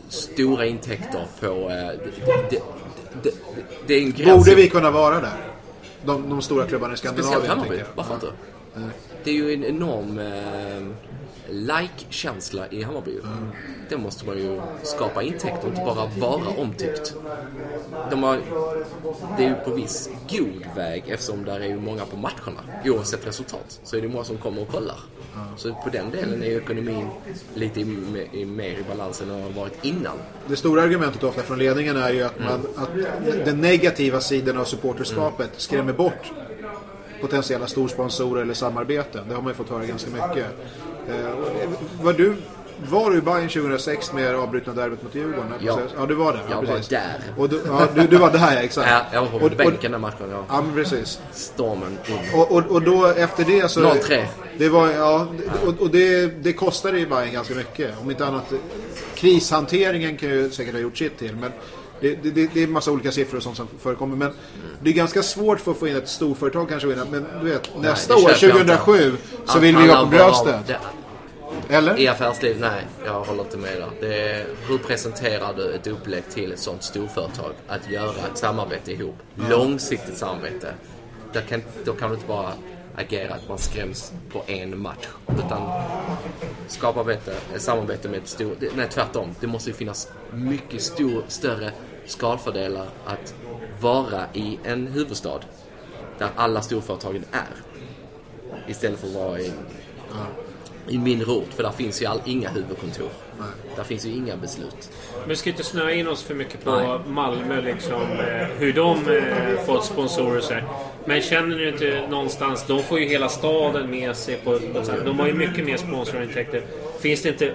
stora 0.10 0.66
intäkter 0.66 1.26
på... 1.40 1.46
Eh, 1.46 1.68
det, 1.70 2.50
det, 2.50 2.62
det, 3.24 3.32
det 3.88 3.94
är 3.94 4.02
en 4.02 4.12
gräns. 4.12 4.38
Borde 4.38 4.56
vi 4.56 4.70
kunna 4.70 4.92
vara 4.92 5.20
där? 5.20 5.38
De, 6.08 6.30
de 6.30 6.42
stora 6.42 6.66
klubbarna 6.66 6.94
i 6.94 6.98
Speciellt 6.98 7.20
Skandinavien. 7.28 7.50
Hammarby, 7.50 7.70
tänker 7.70 7.86
jag. 7.86 7.96
varför 7.96 8.14
inte? 8.14 8.28
Det 9.24 9.30
är 9.32 9.36
ju 9.36 9.54
en 9.54 9.64
enorm 9.64 10.20
eh, 10.20 10.88
like-känsla 11.52 12.68
i 12.70 12.84
Hammarby. 12.84 13.20
Det 13.90 13.98
måste 13.98 14.26
man 14.26 14.38
ju 14.38 14.62
skapa 14.84 15.24
intäkter, 15.24 15.68
inte 15.68 15.82
bara 15.86 16.10
vara 16.20 16.50
omtyckt. 16.58 17.16
De 18.10 18.24
har, 18.24 18.40
det 19.38 19.46
är 19.46 19.50
ju 19.50 19.56
på 19.56 19.72
viss 19.72 20.10
god 20.30 20.76
väg 20.76 21.04
eftersom 21.08 21.46
där 21.46 21.60
är 21.60 21.66
ju 21.68 21.80
många 21.80 22.06
på 22.06 22.18
matcherna. 22.18 22.62
Oavsett 22.86 23.28
resultat 23.28 23.80
så 23.84 23.98
är 23.98 24.02
det 24.02 24.08
många 24.08 24.24
som 24.24 24.38
kommer 24.38 24.62
och 24.62 24.68
kollar. 24.68 24.98
Så 25.58 25.74
på 25.74 25.90
den 25.90 26.12
delen 26.12 26.44
är 26.44 26.48
ju 26.48 26.58
ekonomin 26.58 27.08
lite 27.54 27.80
i, 27.80 27.84
i, 28.32 28.46
mer 28.46 28.70
i 28.70 28.84
balans 28.90 29.22
än 29.22 29.30
vad 29.30 29.38
den 29.38 29.44
har 29.54 29.62
varit 29.62 29.86
innan. 29.86 30.18
Det 30.48 30.56
stora 30.56 30.82
argumentet 30.82 31.24
ofta 31.24 31.42
från 31.42 31.58
ledningen 31.60 31.98
är 31.98 32.14
ju 32.14 32.24
att, 32.24 32.38
Mm. 32.38 32.50
man, 32.50 32.84
att 32.84 32.90
den 33.46 33.62
negativa 33.62 34.20
sidan 34.22 34.58
av 34.58 34.64
supporterskapet 34.66 35.50
skrämmer 35.58 35.94
bort 35.94 36.32
potentiella 37.22 37.68
storsponsorer 37.68 38.42
eller 38.42 38.54
samarbeten. 38.54 39.28
Det 39.30 39.36
har 39.36 39.42
man 39.42 39.52
ju 39.52 39.56
fått 39.56 39.70
höra 39.70 39.86
ganska 39.86 40.12
mycket. 40.12 40.46
Eh, 41.08 41.16
var, 42.02 42.14
du, 42.14 42.36
var 42.90 43.12
du 43.12 43.18
i 43.18 43.22
Bayern 43.22 43.50
2006 43.50 44.14
med 44.14 44.34
det 44.34 44.40
avbrutna 44.40 44.74
derbyt 44.74 45.04
mot 45.04 45.16
Djurgården? 45.16 45.54
Ja. 45.60 45.80
ja 45.98 46.06
du 46.06 46.16
var 46.16 46.34
där. 46.34 46.42
Jag 46.50 46.52
ja, 46.52 46.62
var 46.62 46.76
precis. 46.76 46.88
där. 46.88 47.22
Och 47.38 47.50
du, 47.50 47.62
ja, 47.66 47.88
du, 47.96 48.08
du 48.08 48.18
var 48.18 48.32
där, 48.32 48.54
ja, 48.54 48.60
exakt. 48.60 48.90
Ja, 48.90 49.02
jag 49.14 49.22
var 49.22 49.40
på 49.40 49.46
Och- 49.46 49.52
bänken 49.52 49.92
den 49.92 50.02
matchen. 50.02 50.30
Ja. 50.32 50.46
Ja, 50.50 50.64
precis. 50.76 51.20
Stormen 51.32 51.98
in. 52.08 52.40
Och, 52.40 52.52
och, 52.52 52.66
och 52.66 52.82
då 52.82 53.06
efter 53.06 53.46
det 53.46 53.72
så... 53.72 53.82
0-3. 53.82 54.26
Det 54.58 54.70
var, 54.70 54.88
ja, 54.92 55.28
och, 55.66 55.82
och 55.82 55.90
det, 55.90 56.28
det 56.44 56.54
kostade 56.54 57.00
ju 57.00 57.08
Bayern 57.08 57.34
ganska 57.34 57.56
mycket. 57.56 58.02
Om 58.02 58.12
inte 58.12 58.26
annat, 58.26 58.54
krishanteringen 59.16 60.18
kan 60.18 60.30
ju 60.30 60.50
säkert 60.50 60.74
ha 60.74 60.82
gjort 60.82 60.98
sitt 60.98 61.18
till. 61.18 61.36
Men 61.36 61.52
det, 62.02 62.16
det, 62.16 62.32
det 62.32 62.50
det 62.54 62.60
är 62.60 62.64
en 62.64 62.72
massa 62.72 62.92
olika 62.92 63.12
siffror 63.12 63.38
och 63.38 63.44
sånt 63.44 63.58
som 63.58 63.68
förekommer. 63.80 64.16
Men 64.16 64.32
det 64.82 64.90
är 64.90 64.94
ganska 64.94 65.24
svårt 65.24 65.60
för 65.60 65.72
att 65.72 65.78
få 65.78 65.88
in 65.88 65.96
ett 65.96 66.10
storföretag 66.10 66.70
kanske. 66.70 66.88
Men 66.88 67.26
du 67.42 67.50
vet, 67.50 67.70
nästa 67.80 68.16
det 68.16 68.24
år, 68.24 68.30
köper 68.30 68.48
jag 68.48 68.62
inte. 68.62 68.78
2007, 68.78 69.18
så 69.46 69.52
Allt 69.52 69.64
vill 69.64 69.78
vi 69.78 69.88
ha 69.88 70.00
på 70.00 70.06
bröstet. 70.06 70.78
Eller? 71.70 72.00
I 72.00 72.08
affärsliv, 72.08 72.58
nej. 72.60 72.88
Jag 73.06 73.24
håller 73.24 73.44
inte 73.44 73.58
med 73.58 73.72
där. 74.02 74.08
Är, 74.08 74.46
hur 74.68 74.78
presenterar 74.78 75.54
du 75.54 75.74
ett 75.74 75.88
upplägg 75.88 76.24
till 76.30 76.52
ett 76.52 76.60
sånt 76.60 76.84
storföretag? 76.84 77.52
Att 77.68 77.90
göra 77.90 78.28
ett 78.32 78.38
samarbete 78.38 78.92
ihop. 78.92 79.16
Långsiktigt 79.50 80.18
samarbete. 80.18 80.74
Kan, 81.50 81.62
då 81.86 81.94
kan 81.94 82.10
du 82.10 82.16
inte 82.16 82.28
bara 82.28 82.52
agera 82.98 83.34
att 83.34 83.50
man 83.50 83.58
skräms 83.58 84.14
på 84.30 84.44
en 84.48 84.80
match. 84.80 85.08
Utan 85.28 85.72
skapa 86.68 87.04
bättre, 87.04 87.34
eh, 87.54 87.60
samarbete 87.60 88.10
med 88.10 88.20
ett 88.20 88.28
stort... 88.28 88.58
Nej, 88.76 88.90
tvärtom. 88.90 89.36
Det 89.40 89.48
måste 89.48 89.70
ju 89.70 89.76
finnas 89.76 90.12
mycket 90.32 90.82
stor, 90.82 91.24
större 91.28 91.72
skalfördelar 92.06 92.88
att 93.06 93.36
vara 93.82 94.26
i 94.34 94.60
en 94.64 94.88
huvudstad. 94.88 95.40
Där 96.18 96.30
alla 96.36 96.62
storföretagen 96.62 97.26
är. 97.32 97.56
Istället 98.68 99.00
för 99.00 99.08
att 99.08 99.14
vara 99.14 99.40
i 99.40 99.52
i 100.90 100.98
mindre 100.98 101.32
ort, 101.32 101.54
för 101.56 101.64
där 101.64 101.72
finns 101.72 102.02
ju 102.02 102.06
all, 102.06 102.22
inga 102.26 102.50
huvudkontor. 102.50 103.10
Där 103.76 103.84
finns 103.84 104.06
ju 104.06 104.10
inga 104.12 104.38
beslut. 104.38 104.90
Men 105.20 105.30
vi 105.30 105.36
ska 105.36 105.50
inte 105.50 105.64
snöa 105.64 105.92
in 105.92 106.08
oss 106.08 106.24
för 106.24 106.34
mycket 106.34 106.64
på 106.64 106.72
Nej. 106.76 107.00
Malmö, 107.08 107.62
liksom, 107.62 108.02
eh, 108.02 108.48
hur 108.58 108.74
de 108.74 109.08
eh, 109.08 109.66
fått 109.66 109.86
sponsorer 109.86 110.38
och 110.38 110.44
så 110.44 110.54
här. 110.54 110.64
Men 111.06 111.22
känner 111.22 111.56
ni 111.58 111.68
inte 111.68 112.08
någonstans, 112.10 112.66
de 112.68 112.84
får 112.84 113.00
ju 113.00 113.06
hela 113.06 113.30
staden 113.30 113.90
med 113.90 114.16
sig 114.16 114.38
på, 114.38 114.60
på 114.60 114.84
så 114.84 114.92
här, 114.92 115.00
De 115.06 115.20
har 115.20 115.28
ju 115.28 115.34
mycket 115.34 115.66
mer 115.66 115.78
sponsorintäkter. 115.78 116.62
Finns 117.00 117.22
det 117.22 117.30
inte 117.30 117.54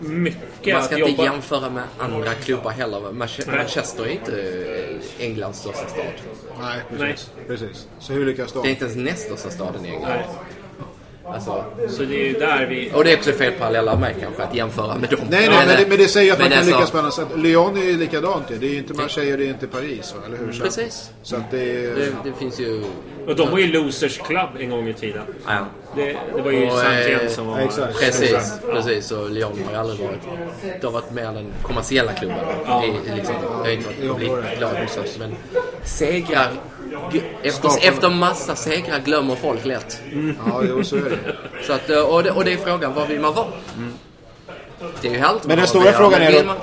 mycket 0.00 0.74
Man 0.74 0.82
ska 0.84 0.94
att 0.94 1.00
inte 1.00 1.10
jobba... 1.10 1.24
jämföra 1.24 1.70
med 1.70 1.82
andra 1.98 2.30
klubbar 2.34 2.70
heller. 2.70 2.98
Manche- 3.00 3.44
Nej. 3.46 3.56
Manchester 3.56 4.04
är 4.04 4.08
inte 4.08 4.42
eh, 5.20 5.26
Englands 5.26 5.58
största 5.58 5.88
stad. 5.88 6.04
Nej, 6.60 6.80
precis. 6.90 7.30
precis. 7.46 7.88
Så 7.98 8.12
hur 8.12 8.26
lyckas 8.26 8.52
de? 8.52 8.62
Det 8.62 8.68
är 8.68 8.70
inte 8.70 8.84
ens 8.84 8.96
näst 8.96 9.22
största 9.26 9.50
staden 9.50 9.86
i 9.86 9.88
England. 9.88 10.08
Nej. 10.08 10.26
Alltså, 11.26 11.64
Så 11.88 12.02
det 12.02 12.14
är 12.14 12.26
ju 12.26 12.32
där 12.32 12.66
vi... 12.66 12.90
och 12.94 13.04
det 13.04 13.12
är 13.12 13.16
också 13.16 13.32
fel 13.32 13.52
parallell 13.52 13.88
av 13.88 14.00
mig 14.00 14.16
kanske, 14.20 14.42
att 14.42 14.54
jämföra 14.54 14.96
med 14.98 15.10
dem. 15.10 15.20
Nej, 15.30 15.48
nej, 15.48 15.66
men 15.66 15.76
det, 15.76 15.86
men 15.88 15.98
det 15.98 16.08
säger 16.08 16.32
att 16.32 16.38
man 16.38 16.48
men 16.48 16.50
kan 16.50 16.58
alltså- 16.58 16.76
lyckas 16.76 16.90
på 16.90 16.98
annat 16.98 17.14
sätt. 17.14 17.28
Lyon 17.36 17.76
är 17.76 17.84
ju 17.84 17.96
likadant 17.98 18.50
ju. 18.50 18.58
Det 18.58 18.66
är 18.66 18.70
ju 18.70 18.78
inte 18.78 18.94
Marseille 18.94 19.32
och 19.32 19.38
det 19.38 19.44
är 19.44 19.48
inte 19.48 19.66
Paris, 19.66 20.14
va? 20.14 20.20
eller 20.26 20.36
hur? 20.38 20.52
Så, 20.52 20.62
Precis. 20.64 21.10
så 21.22 21.36
att 21.36 21.50
det 21.50 21.76
är... 21.86 21.94
Det, 21.94 22.12
det 22.24 22.32
finns 22.38 22.60
ju... 22.60 22.84
Och 23.26 23.36
de 23.36 23.50
var 23.50 23.58
ju 23.58 23.66
Losers 23.66 24.18
Club 24.18 24.48
en 24.60 24.70
gång 24.70 24.88
i 24.88 24.94
tiden. 24.94 25.22
Ja. 25.46 25.66
Det, 25.96 26.16
det 26.36 26.42
var 26.42 26.50
ju 26.50 26.66
Och, 26.66 26.84
eh, 26.84 27.28
som 27.28 27.46
var... 27.46 27.58
exakt. 27.58 28.00
Precis, 28.00 28.60
precis. 28.70 29.10
Och 29.10 29.30
Lyon 29.30 29.60
har 29.64 29.72
ju 29.72 29.78
aldrig 29.78 30.08
varit... 30.08 30.20
Det 30.80 30.86
har 30.86 30.92
varit 30.92 31.10
mer 31.10 31.24
den 31.24 31.52
kommersiella 31.62 32.12
klubben. 32.12 32.38
Ja. 32.66 32.84
I, 32.84 32.88
i 32.88 33.14
liksom, 33.16 33.34
jag 33.42 33.50
har 33.50 33.70
inte 33.70 33.86
varit 33.86 34.00
publiklag 34.00 34.76
också. 34.82 35.00
Men 35.18 35.34
segrar... 35.84 36.50
Efter, 37.42 37.88
efter 37.88 38.10
massa 38.10 38.56
segrar 38.56 38.98
glömmer 38.98 39.34
folk 39.34 39.64
lätt. 39.64 40.00
Ja, 40.46 40.62
jo, 40.68 40.84
så 40.84 40.96
är 40.96 41.00
det. 41.00 41.36
Så 41.66 41.72
att, 41.72 41.90
eh, 41.90 42.00
och, 42.00 42.22
det, 42.22 42.30
och 42.30 42.44
det 42.44 42.52
är 42.52 42.56
frågan, 42.56 42.94
vad 42.94 43.08
vill 43.08 43.20
man 43.20 43.34
vara? 43.34 43.46
Det 45.00 45.08
är 45.08 45.12
ju 45.12 45.18
härligt 45.18 45.44
Men 45.44 45.58
den 45.58 45.66
stora 45.66 45.92
frågan 45.92 46.22
är 46.22 46.32
då, 46.32 46.54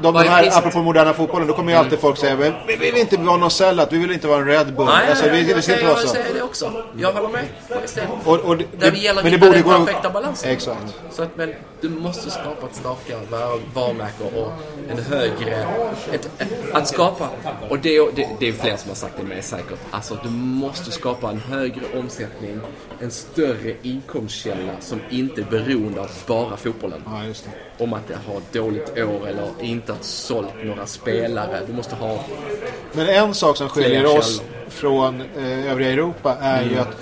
de, 0.00 0.14
de 0.14 0.28
här, 0.28 0.58
apropå 0.58 0.78
moderna 0.78 1.12
fotbollen, 1.14 1.48
då 1.48 1.54
kommer 1.54 1.72
ju 1.72 1.78
alltid 1.78 1.98
folk 1.98 2.18
säga 2.18 2.36
"Men 2.36 2.52
vi 2.66 2.76
vill 2.76 2.96
inte 2.96 3.16
vara 3.16 3.36
någon 3.36 3.50
sellout, 3.50 3.88
vi 3.92 3.98
vill 3.98 4.12
inte 4.12 4.26
vara 4.26 4.38
en 4.38 4.46
Red 4.46 4.74
Bull. 4.74 4.86
Nej, 4.86 5.10
alltså, 5.10 5.28
vi, 5.28 5.48
jag 5.48 5.56
vi 5.56 5.62
ska 5.62 5.72
säger- 5.72 5.88
jag 5.88 5.98
säger 5.98 6.34
det 6.34 6.42
också. 6.42 6.72
Jag 6.96 7.12
håller 7.12 7.28
med. 7.28 7.44
Och, 8.24 8.36
och 8.38 8.56
det, 8.56 8.64
det 8.78 9.14
men 9.22 9.32
det 9.32 9.38
borde 9.38 9.52
den 9.62 9.62
perfekta 9.86 10.10
balansen. 10.10 10.50
Exakt. 10.50 10.78
Så 11.10 11.22
att, 11.22 11.36
men 11.36 11.54
du 11.80 11.88
måste 11.88 12.30
skapa 12.30 12.66
ett 12.66 12.74
starkare 12.76 13.20
var- 13.30 13.60
varumärke 13.74 14.24
och 14.36 14.52
en 14.90 14.98
högre... 14.98 15.66
Ett, 16.12 16.30
ett, 16.38 16.48
att 16.72 16.88
skapa... 16.88 17.28
Och 17.68 17.78
det, 17.78 18.10
det, 18.16 18.28
det 18.38 18.48
är 18.48 18.52
fler 18.52 18.76
som 18.76 18.88
har 18.88 18.96
sagt 18.96 19.14
det 19.20 19.22
med 19.26 19.44
säkert. 19.44 19.78
Alltså 19.90 20.18
du 20.22 20.30
måste 20.30 20.90
skapa 20.90 21.30
en 21.30 21.38
högre 21.40 21.98
omsättning, 21.98 22.60
en 23.00 23.10
större 23.10 23.74
inkomstkälla 23.82 24.72
som 24.80 25.00
inte 25.10 25.40
är 25.40 25.44
beroende 25.44 26.00
av 26.00 26.10
bara 26.26 26.56
fotbollen. 26.56 27.02
Ja, 27.06 27.24
just 27.24 27.44
det. 27.44 27.84
Om 27.84 27.92
att 27.92 28.08
det 28.08 28.14
har 28.26 28.40
dåligt 28.52 28.90
år 28.98 29.28
eller 29.28 29.50
inte 29.60 29.92
har 29.92 29.98
sålt 30.00 30.48
några 30.64 30.86
spelare. 30.86 31.60
Du 31.66 31.72
måste 31.72 31.94
ha... 31.96 32.24
Men 32.92 33.08
en 33.08 33.34
sak 33.34 33.56
som 33.56 33.68
skiljer 33.68 34.18
oss 34.18 34.42
från 34.68 35.20
eh, 35.36 35.70
övriga 35.72 35.90
Europa 35.90 36.36
är 36.40 36.62
Mm. 36.62 36.74
ju 36.74 36.80
att 36.80 36.96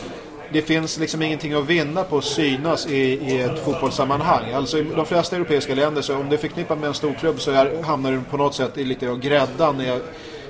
det 0.53 0.63
finns 0.63 0.99
liksom 0.99 1.23
ingenting 1.23 1.53
att 1.53 1.67
vinna 1.67 2.05
på 2.05 2.19
att 2.19 2.25
synas 2.25 2.87
i, 2.87 2.97
i 3.01 3.41
ett 3.41 3.65
fotbollssammanhang. 3.65 4.53
Alltså 4.53 4.79
i 4.79 4.87
de 4.97 5.07
flesta 5.07 5.37
europeiska 5.37 5.75
länder 5.75 6.03
så 6.03 6.17
om 6.17 6.29
du 6.29 6.35
är 6.35 6.41
förknippad 6.41 6.79
med 6.79 6.89
en 6.89 6.95
stor 6.95 7.13
klubb 7.21 7.41
så 7.41 7.51
är, 7.51 7.83
hamnar 7.83 8.13
du 8.13 8.21
på 8.31 8.37
något 8.37 8.55
sätt 8.55 8.79
i 8.79 8.85
lite 8.85 9.11
av 9.11 9.19
gräddan 9.21 9.81
i 9.81 9.99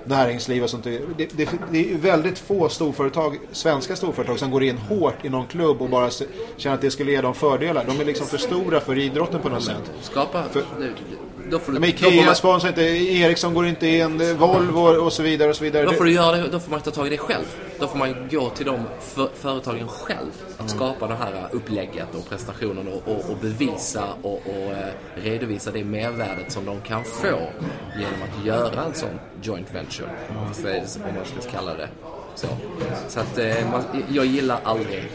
näringsliv 0.05 0.63
och 0.63 0.71
sånt. 0.71 0.85
Det, 0.85 1.01
det, 1.17 1.49
det 1.71 1.93
är 1.93 1.97
väldigt 1.99 2.39
få 2.39 2.69
storföretag, 2.69 3.39
svenska 3.53 3.97
storföretag 3.97 4.39
som 4.39 4.51
går 4.51 4.63
in 4.63 4.79
hårt 4.79 5.25
i 5.25 5.29
någon 5.29 5.47
klubb 5.47 5.83
och 5.83 5.89
bara 5.89 6.11
känner 6.57 6.75
att 6.75 6.81
det 6.83 6.91
skulle 6.91 7.13
ge 7.13 7.21
dem 7.21 7.35
fördelar. 7.35 7.85
De 7.89 8.01
är 8.01 8.05
liksom 8.05 8.27
för 8.27 8.39
stora 8.39 8.81
för 8.81 8.99
idrotten 8.99 9.41
på 9.41 9.49
något 9.49 9.65
sätt. 9.65 9.91
Skapa... 10.03 10.43
För- 10.53 10.65
nu, 10.79 10.93
då 11.51 11.59
får 11.59 11.73
du, 11.73 11.79
Men 11.81 11.89
Ikea 11.89 12.25
man- 12.27 12.35
sponsrar 12.35 12.69
inte, 12.69 12.83
Ericsson 12.83 13.55
går 13.55 13.67
inte 13.67 13.89
in, 13.89 14.37
Volvo 14.39 14.81
och 14.81 15.13
så 15.13 15.23
vidare 15.23 15.51
och 15.51 15.57
så 15.57 15.65
vidare. 15.65 15.85
Då 15.85 15.93
får, 15.93 16.05
du 16.05 16.13
göra 16.13 16.47
då 16.47 16.61
får 16.61 16.71
man 16.71 16.81
ta 16.81 16.91
tag 16.91 17.07
i 17.07 17.11
det 17.11 17.19
själv. 17.19 17.45
Då 17.81 17.87
får 17.87 17.99
man 17.99 18.29
gå 18.31 18.51
till 18.51 18.67
de 18.67 18.79
för, 19.01 19.29
företagen 19.35 19.89
själv. 19.89 20.43
Att 20.59 20.71
skapa 20.71 21.07
det 21.07 21.15
här 21.15 21.49
upplägget 21.53 22.15
och 22.15 22.29
prestationen 22.29 22.89
och, 22.89 23.09
och, 23.13 23.31
och 23.31 23.37
bevisa 23.41 24.05
och, 24.23 24.33
och 24.47 24.73
eh, 24.73 24.89
redovisa 25.15 25.71
det 25.71 25.85
mervärdet 25.85 26.53
som 26.53 26.65
de 26.65 26.81
kan 26.81 27.05
få 27.05 27.39
genom 27.99 28.23
att 28.23 28.47
göra 28.47 28.85
en 28.85 28.95
sån 28.95 29.19
joint 29.43 29.75
venture. 29.75 30.09
Om 30.29 30.45
man 30.45 30.55
ska- 30.55 31.51
kalla 31.51 31.75
det 31.75 31.89
så. 32.35 32.47
Så 33.09 33.21
att 33.21 33.39
eh, 33.39 33.71
man, 33.71 33.83
jag 34.09 34.27
gillar 34.27 34.61
aldrig 34.65 35.11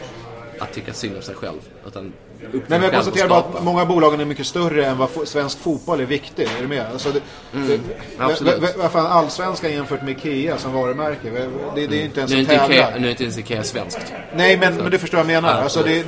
att 0.60 0.72
tycka 0.72 0.92
synd 0.92 1.16
om 1.16 1.22
sig 1.22 1.34
själv. 1.34 1.60
Utan 1.86 2.12
Nej, 2.52 2.62
men 2.68 2.82
jag 2.82 2.92
konstaterar 2.92 3.28
bara 3.28 3.38
att 3.38 3.64
många 3.64 3.84
bolagen 3.84 4.20
är 4.20 4.24
mycket 4.24 4.46
större 4.46 4.86
än 4.86 4.98
vad 4.98 5.08
svensk 5.24 5.58
fotboll 5.58 6.00
är 6.00 6.04
viktig. 6.04 6.42
Är 6.42 6.62
du 6.62 6.68
med? 6.68 6.86
Alltså 6.92 7.08
det, 7.12 7.20
det, 7.66 7.80
absolut. 8.18 8.76
vad 8.78 8.92
fan, 8.92 9.06
allsvenskan 9.06 9.72
jämfört 9.72 10.02
med 10.02 10.10
Ikea 10.10 10.58
som 10.58 10.72
varumärke. 10.72 11.30
Det, 11.30 11.40
det, 11.74 11.86
det 11.86 11.94
är 11.96 11.98
ju 11.98 12.04
inte 12.04 12.20
ens 12.20 12.32
Nu 12.32 12.36
är 12.36 12.40
inte 12.40 12.54
Ikea, 12.54 12.88
nu 12.98 13.06
är 13.06 13.10
inte 13.10 13.22
ens 13.22 13.38
Ikea 13.38 13.62
svenskt. 13.62 14.12
Nej, 14.36 14.56
men, 14.56 14.74
men 14.76 14.90
du 14.90 14.98
förstår 14.98 15.18
vad 15.18 15.26
jag 15.26 15.42
menar. 15.42 15.56
Ja, 15.56 15.62
Alltså 15.62 15.82
det, 15.82 16.02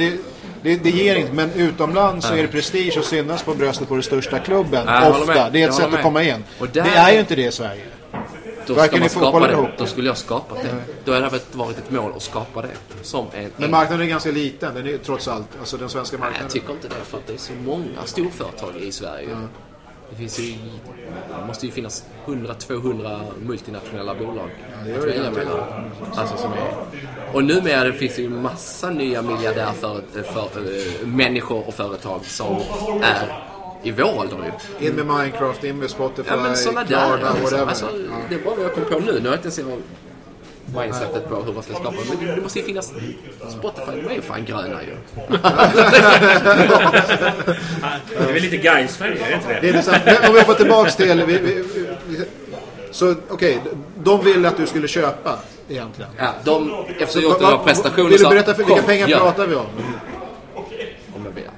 det, 0.62 0.76
det, 0.76 0.90
ger 0.90 1.16
inte, 1.16 1.32
men 1.32 1.52
utomlands 1.52 2.26
så 2.26 2.34
är 2.34 2.42
det 2.42 2.48
prestige 2.48 2.98
att 2.98 3.04
synas 3.04 3.42
på 3.42 3.54
bröstet 3.54 3.88
på 3.88 3.94
den 3.94 4.02
största 4.02 4.38
klubben. 4.38 4.84
Ja, 4.86 5.10
ofta. 5.10 5.50
Det 5.50 5.62
är 5.62 5.68
ett 5.68 5.74
sätt 5.74 5.94
att 5.94 6.02
komma 6.02 6.22
in. 6.22 6.44
Där- 6.58 6.66
Det 6.72 6.80
är 6.80 7.12
ju 7.12 7.18
inte 7.20 7.34
det 7.36 7.42
i 7.46 7.52
Sverige. 7.52 7.82
Då, 8.66 8.74
Varken 8.74 9.08
ska 9.08 9.20
man 9.20 9.30
skapa 9.32 9.46
det. 9.46 9.52
ihop. 9.52 9.68
Då 9.78 9.86
skulle 9.86 10.06
jag 10.08 10.16
skapat 10.16 10.62
det. 10.62 10.74
Då 11.04 11.12
hade 11.12 11.28
det 11.30 11.40
varit 11.52 11.78
ett 11.78 11.90
mål 11.90 12.12
att 12.16 12.22
skapa 12.22 12.62
det. 12.62 12.68
Som 13.02 13.26
en, 13.32 13.50
Men 13.56 13.64
en 13.64 13.70
marknaden 13.70 14.06
är 14.06 14.10
ganska 14.10 14.30
liten, 14.30 14.74
den 14.74 14.86
är 14.86 14.98
trots 14.98 15.28
allt. 15.28 15.48
Alltså 15.60 15.76
den 15.76 15.88
svenska 15.88 16.16
Nej, 16.16 16.20
marknaden. 16.20 16.44
jag 16.44 16.52
tycker 16.52 16.72
inte 16.72 16.88
det 16.88 17.04
för 17.04 17.18
att 17.18 17.26
det 17.26 17.32
är 17.32 17.38
så 17.38 17.52
många 17.52 18.04
storföretag 18.04 18.76
i 18.80 18.92
Sverige. 18.92 19.28
Det 20.10 20.16
finns 20.16 20.38
ju, 20.38 20.54
det 21.40 21.46
måste 21.46 21.66
ju 21.66 21.72
finnas 21.72 22.04
100-200 22.26 23.20
multinationella 23.46 24.14
bolag 24.14 24.50
gör 24.86 24.98
att 24.98 25.04
välja 25.04 25.30
mellan. 25.30 25.90
Alltså 26.14 26.36
som 26.36 26.52
är, 26.52 26.74
och 27.32 27.44
numera 27.44 27.92
finns 27.92 28.16
det 28.16 28.22
ju 28.22 28.30
massa 28.30 28.90
nya 28.90 29.22
för, 29.22 29.96
eh, 30.56 31.06
människor 31.06 31.68
och 31.68 31.74
företag 31.74 32.24
som 32.24 32.56
är 33.02 33.44
i 33.84 33.90
vår 33.90 34.18
ålder 34.18 34.36
nu. 34.78 34.86
In 34.86 34.94
med 34.94 35.06
Minecraft, 35.06 35.64
in 35.64 35.78
med 35.78 35.90
Spotify, 35.90 36.30
Ja 36.30 36.36
men 36.36 36.56
sådana 36.56 36.80
där. 36.80 36.86
Klarna, 36.88 37.16
Liksom. 37.16 37.42
whatever. 37.42 37.66
Alltså, 37.66 37.84
Ja. 37.86 38.16
Det 38.28 38.34
är 38.34 38.38
bara 38.38 38.54
vad 38.54 38.64
jag 38.64 38.74
kom 38.74 38.84
på 38.84 38.98
nu. 38.98 39.12
Nu 39.12 39.28
har 39.28 39.36
jag 39.36 39.46
inte 39.46 39.60
ens 39.60 39.60
mindsetet 40.76 41.28
på 41.28 41.34
hur 41.42 41.52
man 41.52 41.62
ska 41.62 41.72
skapa. 41.74 41.94
Men 42.08 42.26
det, 42.28 42.34
det 42.34 42.40
måste 42.42 42.58
ju 42.58 42.64
finnas... 42.64 42.92
Spotify, 43.58 44.00
de 44.02 44.08
är 44.10 44.14
ju 44.14 44.22
fan 44.22 44.44
gröna 44.44 44.82
ju. 44.82 44.96
Det 48.08 48.28
är 48.28 48.32
väl 48.32 48.42
lite 48.42 48.56
Gais-färger, 48.56 49.26
är 49.26 49.30
det 49.30 49.34
inte 49.34 49.60
Det 49.60 49.72
det? 50.04 50.10
är 50.10 50.28
om 50.28 50.34
vi 50.34 50.40
hoppar 50.40 50.54
tillbaks 50.54 50.96
till... 50.96 51.22
Vi, 51.26 51.38
vi, 51.38 51.64
vi, 52.08 52.24
så 52.90 53.14
okej, 53.28 53.60
de 54.02 54.24
ville 54.24 54.48
att 54.48 54.56
du 54.56 54.66
skulle 54.66 54.88
köpa 54.88 55.38
egentligen. 55.68 56.10
Ja, 56.18 56.34
de, 56.44 56.74
efter 56.88 57.06
Så, 57.06 57.18
att 57.18 57.24
gjort 57.24 57.40
några 57.40 57.56
va- 57.56 57.62
prestationer 57.64 58.08
Vill 58.10 58.18
du 58.22 58.28
berätta 58.28 58.54
för 58.54 58.58
vilka 58.64 58.74
"Kom, 58.74 58.84
pengar 58.84 59.08
gör." 59.08 59.18
pratar 59.18 59.46
vi 59.46 59.54
om? 59.54 59.66
Om 61.14 61.24
jag 61.24 61.34
ber. 61.34 61.50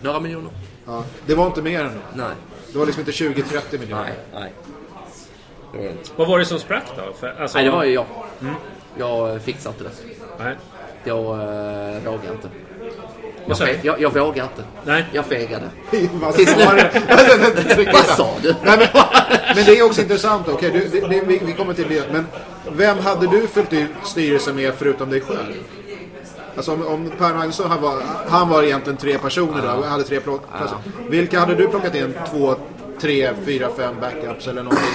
Några 0.00 0.20
miljoner? 0.20 0.50
Ja, 0.86 1.04
det 1.26 1.34
var 1.34 1.46
inte 1.46 1.62
mer 1.62 1.80
än 1.80 1.86
det. 1.86 2.00
Nej. 2.14 2.34
Det 2.72 2.78
var 2.78 2.86
liksom 2.86 3.00
inte 3.00 3.12
20-30 3.12 3.78
miljoner. 3.80 4.02
Nej, 4.04 4.14
nej. 4.34 4.52
Det 5.72 5.78
var 5.78 5.84
det 5.84 5.90
inte. 5.90 6.10
Vad 6.16 6.28
var 6.28 6.38
det 6.38 6.44
som 6.44 6.58
sprack 6.58 6.84
då? 6.96 7.12
För, 7.20 7.34
alltså, 7.40 7.58
Nej, 7.58 7.64
det 7.64 7.70
var 7.70 7.84
ju 7.84 7.92
jag. 7.92 8.06
Jag 8.98 9.30
eh, 9.34 9.38
fixar 9.38 9.70
inte 9.70 9.84
det. 9.84 9.90
Nej. 10.38 10.56
Jag 11.04 11.18
äh, 11.18 12.02
vågar 12.04 12.32
inte. 12.32 12.48
Jag, 13.46 13.56
fe- 13.56 13.78
jag, 13.82 14.00
jag 14.00 14.14
vågar 14.14 14.44
inte. 14.44 14.64
Nej. 14.84 15.04
Jag 15.12 15.24
fegade. 15.26 15.70
Vad 16.12 16.34
sa 16.34 18.30
du? 18.42 18.54
Nej, 18.64 18.78
men, 18.78 18.88
men 19.56 19.64
det 19.64 19.78
är 19.78 19.82
också 19.82 20.02
intressant. 20.02 20.48
Okej, 20.48 20.70
du, 20.70 21.00
det, 21.00 21.08
det, 21.08 21.20
vi, 21.26 21.40
vi 21.46 21.52
kommer 21.52 21.74
till 21.74 21.88
det. 21.88 22.12
Men 22.12 22.26
vem 22.72 22.98
hade 22.98 23.26
du 23.26 23.46
fyllt 23.46 23.72
ut 23.72 23.90
styrelsen 24.04 24.56
med 24.56 24.74
förutom 24.74 25.10
dig 25.10 25.20
själv? 25.20 25.54
Alltså 26.56 26.72
om, 26.72 26.86
om 26.86 27.10
Per 27.18 27.34
Magnusson, 27.34 27.70
han 27.70 27.82
var, 27.82 28.02
han 28.28 28.48
var 28.48 28.62
egentligen 28.62 28.96
tre 28.96 29.18
personer 29.18 29.62
då, 29.62 29.72
och 29.72 29.84
hade 29.84 30.04
tre 30.04 30.20
platser. 30.20 30.78
Vilka 31.08 31.40
hade 31.40 31.54
du 31.54 31.68
plockat 31.68 31.94
in? 31.94 32.14
Två, 32.30 32.54
tre, 33.00 33.30
fyra, 33.44 33.68
fem 33.76 33.94
backups 34.00 34.46
eller 34.46 34.62
någonting? 34.62 34.88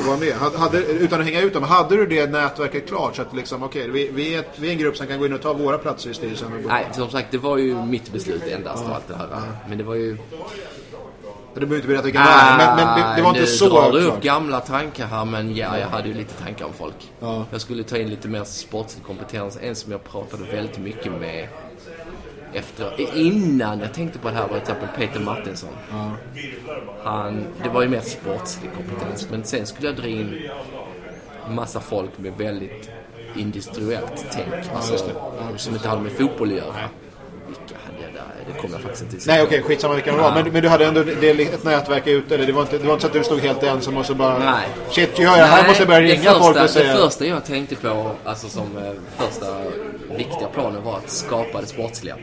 Och 0.00 0.06
var 0.06 0.16
med. 0.16 0.34
Hade, 0.58 0.78
utan 0.78 1.20
att 1.20 1.26
hänga 1.26 1.40
ut 1.40 1.54
dem, 1.54 1.62
hade 1.62 1.96
du 1.96 2.06
det 2.06 2.26
nätverket 2.30 2.88
klart? 2.88 3.16
Så 3.16 3.22
att 3.22 3.34
liksom, 3.36 3.62
okej, 3.62 3.90
vi, 3.90 4.10
vi, 4.14 4.34
är 4.34 4.44
vi 4.56 4.68
är 4.68 4.72
en 4.72 4.78
grupp 4.78 4.96
som 4.96 5.06
kan 5.06 5.18
gå 5.18 5.26
in 5.26 5.32
och 5.32 5.42
ta 5.42 5.52
våra 5.52 5.78
platser 5.78 6.10
i 6.10 6.14
styrelsen. 6.14 6.48
Nej, 6.68 6.86
som 6.92 7.10
sagt, 7.10 7.28
det 7.30 7.38
var 7.38 7.58
ju 7.58 7.74
mitt 7.74 8.12
beslut 8.12 8.42
endast 8.46 8.84
och 8.84 8.94
allt 8.94 9.08
det 9.08 9.14
här. 9.14 9.28
Men 9.68 9.78
det 9.78 9.84
var 9.84 9.94
ju... 9.94 10.16
Du 11.54 11.60
behöver 11.60 11.76
inte 11.76 11.88
berätta 11.88 12.04
vilka 12.04 12.18
det 12.18 12.24
var, 12.24 12.56
men, 12.56 12.76
men 12.76 12.98
det, 12.98 13.16
det 13.16 13.22
var 13.22 13.28
inte 13.28 13.40
nu 13.40 13.46
så 13.46 13.68
drar 13.68 13.92
du 13.92 14.00
upp 14.04 14.22
gamla 14.22 14.60
tankar 14.60 15.06
här, 15.06 15.24
men 15.24 15.56
ja, 15.56 15.78
jag 15.78 15.88
hade 15.88 16.08
ju 16.08 16.14
lite 16.14 16.34
tankar 16.34 16.64
om 16.64 16.72
folk. 16.72 17.10
Ja. 17.20 17.44
Jag 17.50 17.60
skulle 17.60 17.82
ta 17.84 17.96
in 17.96 18.08
lite 18.10 18.28
mer 18.28 18.44
sportslig 18.44 19.04
kompetens. 19.04 19.58
En 19.62 19.74
som 19.74 19.92
jag 19.92 20.04
pratade 20.04 20.44
väldigt 20.44 20.78
mycket 20.78 21.12
med 21.12 21.48
efter, 22.52 23.16
innan 23.16 23.80
jag 23.80 23.94
tänkte 23.94 24.18
på 24.18 24.28
det 24.28 24.34
här 24.34 24.42
var 24.42 24.48
till 24.48 24.58
exempel 24.58 24.88
Peter 24.96 25.20
Martinsson. 25.20 25.70
Han, 27.04 27.44
det 27.62 27.68
var 27.68 27.82
ju 27.82 27.88
mer 27.88 28.00
sportslig 28.00 28.70
kompetens, 28.74 29.30
men 29.30 29.44
sen 29.44 29.66
skulle 29.66 29.88
jag 29.88 29.96
dra 29.96 30.06
in 30.06 30.48
massa 31.50 31.80
folk 31.80 32.10
med 32.18 32.32
väldigt 32.38 32.90
industriellt 33.36 34.26
tänk. 34.32 34.54
Alltså, 34.74 34.96
som 35.56 35.74
inte 35.74 35.88
hade 35.88 36.02
med 36.02 36.12
fotboll 36.12 36.48
att 36.48 36.56
göra. 36.56 36.74
Vilka 37.46 37.74
hade 37.86 38.02
jag 38.02 38.11
där? 38.11 38.11
Det 38.46 38.60
kommer 38.60 38.74
jag 38.74 38.82
faktiskt 38.82 39.02
inte. 39.02 39.16
Nej 39.26 39.42
okej, 39.42 39.62
skitsamma 39.62 39.94
vilka 39.94 40.12
det 40.12 40.18
var. 40.18 40.34
Men, 40.34 40.52
men 40.52 40.62
du 40.62 40.68
hade 40.68 40.86
ändå 40.86 41.02
det, 41.02 41.30
ett 41.30 41.64
nätverk 41.64 42.06
ute, 42.06 42.34
eller 42.34 42.46
det 42.46 42.52
var, 42.52 42.62
inte, 42.62 42.78
det 42.78 42.86
var 42.86 42.92
inte 42.94 43.02
så 43.02 43.06
att 43.06 43.12
du 43.12 43.24
stod 43.24 43.40
helt 43.40 43.62
ensam 43.62 43.96
och 43.96 44.06
så 44.06 44.14
bara... 44.14 44.38
Nej. 44.38 44.68
Shit, 44.90 45.18
gör 45.18 45.36
jag? 45.36 45.46
Här 45.46 45.68
måste 45.68 45.82
jag 45.82 45.88
börja 45.88 46.00
ringa 46.00 46.30
första, 46.30 46.40
folk 46.40 46.56
och 46.56 46.70
säga... 46.70 46.92
Det 46.92 46.98
första 46.98 47.26
jag 47.26 47.44
tänkte 47.44 47.76
på, 47.76 48.10
alltså 48.24 48.48
som 48.48 48.76
eh, 48.76 48.92
första 49.16 49.46
viktiga 50.16 50.48
planen 50.54 50.84
var 50.84 50.96
att 50.96 51.10
skapa 51.10 51.60
det 51.60 51.66
sportsliga. 51.66 52.16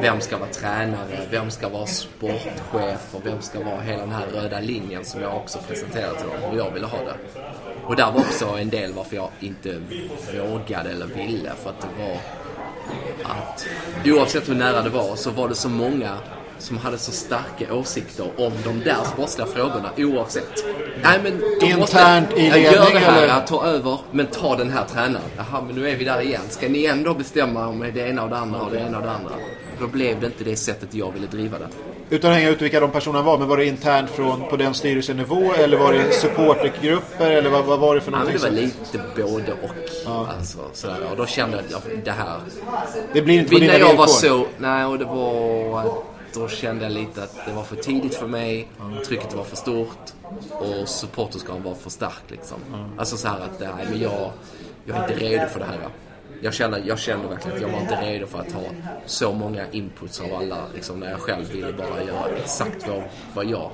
Vem 0.00 0.20
ska 0.20 0.38
vara 0.38 0.50
tränare? 0.50 1.20
Vem 1.30 1.50
ska 1.50 1.68
vara 1.68 1.86
sportchef? 1.86 3.08
Och 3.12 3.26
vem 3.26 3.42
ska 3.42 3.58
vara 3.64 3.80
hela 3.80 4.00
den 4.00 4.12
här 4.12 4.26
röda 4.26 4.60
linjen 4.60 5.04
som 5.04 5.20
jag 5.20 5.36
också 5.36 5.58
presenterade 5.68 6.18
till 6.18 6.26
dem 6.26 6.50
hur 6.50 6.58
jag 6.58 6.70
ville 6.70 6.86
ha 6.86 6.98
det. 6.98 7.40
Och 7.86 7.96
där 7.96 8.12
var 8.12 8.20
också 8.20 8.46
en 8.46 8.68
del 8.70 8.92
varför 8.92 9.16
jag 9.16 9.28
inte 9.40 9.80
vågade 10.34 10.90
eller 10.90 11.06
ville. 11.06 11.52
För 11.62 11.70
att 11.70 11.80
det 11.80 12.02
var 12.02 12.16
att 13.24 13.66
oavsett 14.04 14.48
hur 14.48 14.54
nära 14.54 14.82
det 14.82 14.90
var 14.90 15.16
så 15.16 15.30
var 15.30 15.48
det 15.48 15.54
så 15.54 15.68
många 15.68 16.18
som 16.58 16.78
hade 16.78 16.98
så 16.98 17.12
starka 17.12 17.74
åsikter 17.74 18.30
om 18.36 18.52
de 18.64 18.80
där 18.84 19.04
sportsliga 19.04 19.46
frågorna 19.46 19.90
oavsett. 19.96 20.64
Nej 21.02 21.20
men 21.22 21.40
då 21.60 21.66
Internt 21.66 22.38
i 22.38 22.46
jag 22.46 22.60
gör 22.60 22.72
ledning, 22.72 22.94
det 22.94 22.98
här, 22.98 23.22
eller? 23.22 23.46
ta 23.46 23.66
över, 23.66 23.98
men 24.10 24.26
ta 24.26 24.56
den 24.56 24.70
här 24.70 24.84
tränaren. 24.84 25.30
Jaha, 25.36 25.62
men 25.66 25.76
nu 25.76 25.90
är 25.90 25.96
vi 25.96 26.04
där 26.04 26.20
igen. 26.20 26.42
Ska 26.48 26.68
ni 26.68 26.84
ändå 26.84 27.14
bestämma 27.14 27.66
om 27.66 27.80
det 27.94 28.08
ena 28.08 28.22
och 28.22 28.30
det 28.30 28.36
andra 28.36 28.60
och 28.60 28.70
det 28.70 28.78
ena 28.78 28.98
och 28.98 29.04
det 29.04 29.10
andra? 29.10 29.34
Då 29.80 29.86
blev 29.86 30.20
det 30.20 30.26
inte 30.26 30.44
det 30.44 30.56
sättet 30.56 30.94
jag 30.94 31.12
ville 31.12 31.26
driva 31.26 31.58
det. 31.58 31.68
Utan 32.10 32.30
att 32.30 32.36
hänga 32.36 32.48
ut 32.50 32.62
vilka 32.62 32.80
de 32.80 32.90
personerna 32.90 33.22
var, 33.24 33.38
men 33.38 33.48
var 33.48 33.56
det 33.56 33.64
internt 33.66 34.10
från, 34.10 34.42
på 34.50 34.56
den 34.56 34.74
styrelsenivå 34.74 35.52
eller 35.52 35.76
var 35.78 35.92
det 35.92 36.12
supportergrupper 36.12 37.30
eller 37.30 37.50
vad, 37.50 37.64
vad 37.64 37.78
var 37.80 37.94
det 37.94 38.00
för 38.00 38.12
Ja, 38.12 38.18
någonting? 38.18 38.40
det 38.42 38.48
var 38.48 38.56
lite 38.56 39.00
både 39.16 39.52
och. 39.52 40.28
Alltså, 40.28 40.58
sådär. 40.72 40.96
Och 41.10 41.16
då 41.16 41.26
kände 41.26 41.56
jag 41.56 41.64
att 41.66 41.70
ja, 41.70 41.78
det 42.04 42.10
här 42.10 42.40
det 43.12 43.22
blir 43.22 43.38
inte 43.38 43.52
på 43.54 43.58
dina 43.58 43.72
jag 43.72 43.78
villkor. 43.78 43.96
var 43.96 44.06
så, 44.06 44.46
nej 44.58 44.84
och 44.84 44.98
det 44.98 45.04
var 45.04 45.84
då 46.34 46.48
kände 46.48 46.84
jag 46.84 46.92
lite 46.92 47.22
att 47.22 47.36
det 47.46 47.52
var 47.52 47.62
för 47.62 47.76
tidigt 47.76 48.14
för 48.14 48.26
mig, 48.26 48.68
trycket 49.06 49.34
var 49.34 49.44
för 49.44 49.56
stort 49.56 50.12
och 50.50 50.88
supporterskaran 50.88 51.62
var 51.62 51.74
för 51.74 51.90
stark 51.90 52.22
liksom. 52.28 52.58
Alltså 52.98 53.16
så 53.16 53.28
här 53.28 53.36
att 53.40 53.60
nej 53.60 53.68
men 53.90 54.00
jag, 54.00 54.30
jag 54.84 54.96
är 54.96 55.02
inte 55.10 55.24
redo 55.24 55.46
för 55.46 55.58
det 55.60 55.66
här. 55.66 55.78
Jag 56.40 56.54
kände, 56.54 56.82
jag 56.86 56.98
kände 56.98 57.28
verkligen 57.28 57.56
att 57.56 57.62
jag 57.62 57.68
var 57.68 57.80
inte 57.80 57.94
redo 57.94 58.26
för 58.26 58.38
att 58.38 58.52
ha 58.52 58.62
så 59.06 59.32
många 59.32 59.62
inputs 59.72 60.20
av 60.20 60.34
alla. 60.34 60.56
Liksom, 60.74 61.00
när 61.00 61.10
jag 61.10 61.20
själv 61.20 61.52
ville 61.52 61.72
bara 61.72 62.02
göra 62.02 62.28
exakt 62.36 62.88
vad, 62.88 63.02
vad 63.34 63.46
jag 63.46 63.70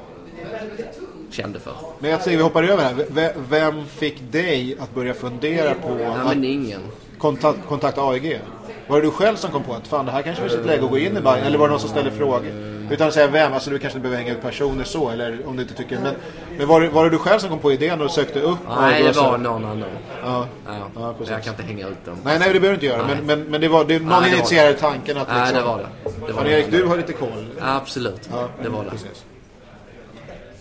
kände 1.31 1.61
för. 1.61 1.73
Men 1.99 2.11
jag 2.11 2.23
tänker 2.23 2.37
vi 2.37 2.43
hoppar 2.43 2.63
över 2.63 2.83
här. 2.85 2.95
V- 3.11 3.31
Vem 3.51 3.87
fick 3.87 4.33
dig 4.33 4.77
att 4.81 4.95
börja 4.95 5.15
fundera 5.15 5.75
på 5.75 5.95
Nej, 5.95 6.05
att 6.07 6.27
men 6.27 6.45
ingen. 6.45 6.81
kontakt, 7.19 7.59
kontakta 7.69 8.03
AEG? 8.03 8.41
Var 8.89 9.01
det 9.01 9.07
du 9.07 9.11
själv 9.11 9.37
som 9.37 9.51
kom 9.51 9.63
på 9.63 9.75
att 9.75 9.87
fan 9.87 10.07
det 10.07 10.13
här 10.13 10.23
kanske 10.23 10.43
finns 10.43 10.55
ett 10.55 10.67
läge 10.67 10.85
att 10.85 10.91
gå 10.91 10.99
in 10.99 11.17
i 11.17 11.21
Bayern? 11.21 11.45
Eller 11.47 11.59
var 11.59 11.67
det 11.67 11.71
någon 11.71 11.81
som 11.81 11.91
ställde 11.91 12.11
frågor? 12.11 12.74
Utan 12.91 13.09
att 13.09 13.15
säga 13.15 13.27
vem, 13.27 13.53
alltså 13.53 13.71
du 13.71 13.79
kanske 13.79 13.99
inte 13.99 14.09
behöver 14.09 14.23
hänga 14.25 14.37
ut 14.39 14.43
personer 14.43 14.85
så, 14.85 15.11
eller 15.11 15.39
om 15.49 15.57
du 15.57 15.63
inte 15.63 15.75
tycker. 15.75 15.99
Men, 15.99 16.15
men 16.59 16.69
var, 16.69 16.81
det, 16.81 16.89
var 16.89 17.05
det 17.05 17.11
du 17.11 17.19
själv 17.19 17.39
som 17.39 17.49
kom 17.51 17.59
på 17.59 17.73
idén 17.73 18.01
och 18.01 18.11
sökte 18.11 18.41
upp 18.41 18.59
Nej, 18.81 19.03
det 19.03 19.09
och 19.09 19.15
så- 19.15 19.23
var 19.23 19.39
någon 19.39 19.65
annan. 19.65 19.85
Ja. 20.25 20.47
Ja, 20.67 20.73
Ja, 20.97 21.15
jag 21.29 21.43
kan 21.43 21.53
inte 21.53 21.63
hänga 21.63 21.89
ut 21.89 22.05
dem. 22.05 22.17
Nej, 22.25 22.39
nej 22.39 22.53
det 22.53 22.61
behöver 22.61 22.69
du 22.81 22.87
inte 22.87 22.87
göra. 22.87 23.07
Nej. 23.07 23.17
Men, 23.17 23.27
men, 23.27 23.51
men 23.51 23.61
det 23.61 23.69
var 23.69 23.85
det, 23.85 23.99
någon 23.99 24.09
Nej, 24.23 24.31
det 24.31 24.37
initierade 24.37 24.73
det. 24.73 24.79
tanken 24.79 25.17
att 25.17 25.29
Nej, 25.29 25.39
liksom, 25.39 25.59
det 25.59 25.65
var 25.65 25.79
det. 25.79 26.27
det 26.27 26.33
var 26.33 26.45
det. 26.45 26.51
Erik, 26.51 26.71
du 26.71 26.85
har 26.87 26.97
lite 26.97 27.13
koll. 27.13 27.47
Absolut, 27.61 28.29
det 28.63 28.69
var 28.69 28.85
det. 28.85 28.91
Precis. 28.91 29.25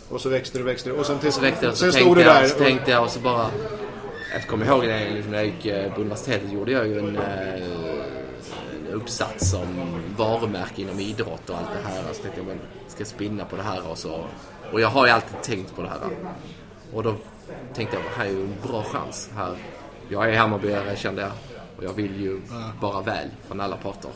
Och 0.10 0.22
så 0.22 0.30
växte 0.30 0.58
du, 0.58 0.64
växte 0.64 0.90
du. 0.90 0.96
Och 0.96 1.06
sen, 1.06 1.20
till, 1.20 1.32
Så 1.34 1.46
jag, 1.46 1.54
så 1.54 1.76
sen 1.76 1.92
tänkte 1.92 2.00
stod 2.02 2.18
du 2.18 2.24
där. 2.24 2.48
så 2.48 2.58
tänkte 2.60 2.92
jag 2.92 3.04
och 3.04 3.10
så 3.10 3.20
bara... 3.20 3.46
Jag 4.34 4.48
kommer 4.48 4.66
ihåg 4.66 4.84
det, 4.84 5.10
liksom, 5.14 5.32
när 5.32 5.38
jag 5.38 5.46
gick 5.48 5.66
eh, 5.66 5.92
på 5.94 6.02
universitetet 6.02 6.52
gjorde 6.52 6.72
jag 6.72 6.88
ju 6.88 7.00
en, 7.00 7.16
eh, 7.16 7.24
uppsats 8.94 9.54
om 9.54 10.02
varumärke 10.18 10.82
inom 10.82 11.00
idrott 11.00 11.50
och 11.50 11.58
allt 11.58 11.70
det 11.84 11.90
här. 11.90 12.14
Så 12.14 12.22
tänkte 12.22 12.40
jag, 12.40 12.48
men 12.48 12.60
ska 12.88 13.06
spinna 13.06 13.46
på 13.46 13.56
det 13.56 13.64
här 13.64 13.88
och 13.88 13.98
så. 13.98 14.26
Och 14.74 14.82
jag 14.82 14.88
har 14.88 15.06
ju 15.06 15.12
alltid 15.12 15.42
tänkt 15.42 15.76
på 15.76 15.82
det 15.82 15.90
här. 15.90 16.00
Och 16.94 17.04
då 17.04 17.16
tänkte 17.74 17.96
jag, 17.98 18.04
här 18.18 18.26
är 18.26 18.30
ju 18.30 18.42
en 18.42 18.56
bra 18.68 18.84
chans. 18.84 19.30
Här. 19.36 19.56
Jag 20.10 20.30
är 20.30 20.38
Hammarbyare 20.38 20.96
kände 20.96 21.22
jag. 21.22 21.32
Och 21.78 21.84
jag 21.84 21.94
vill 21.94 22.22
ju 22.22 22.42
bara 22.82 23.02
väl 23.02 23.30
från 23.48 23.62
alla 23.62 23.78
parter. 23.78 24.12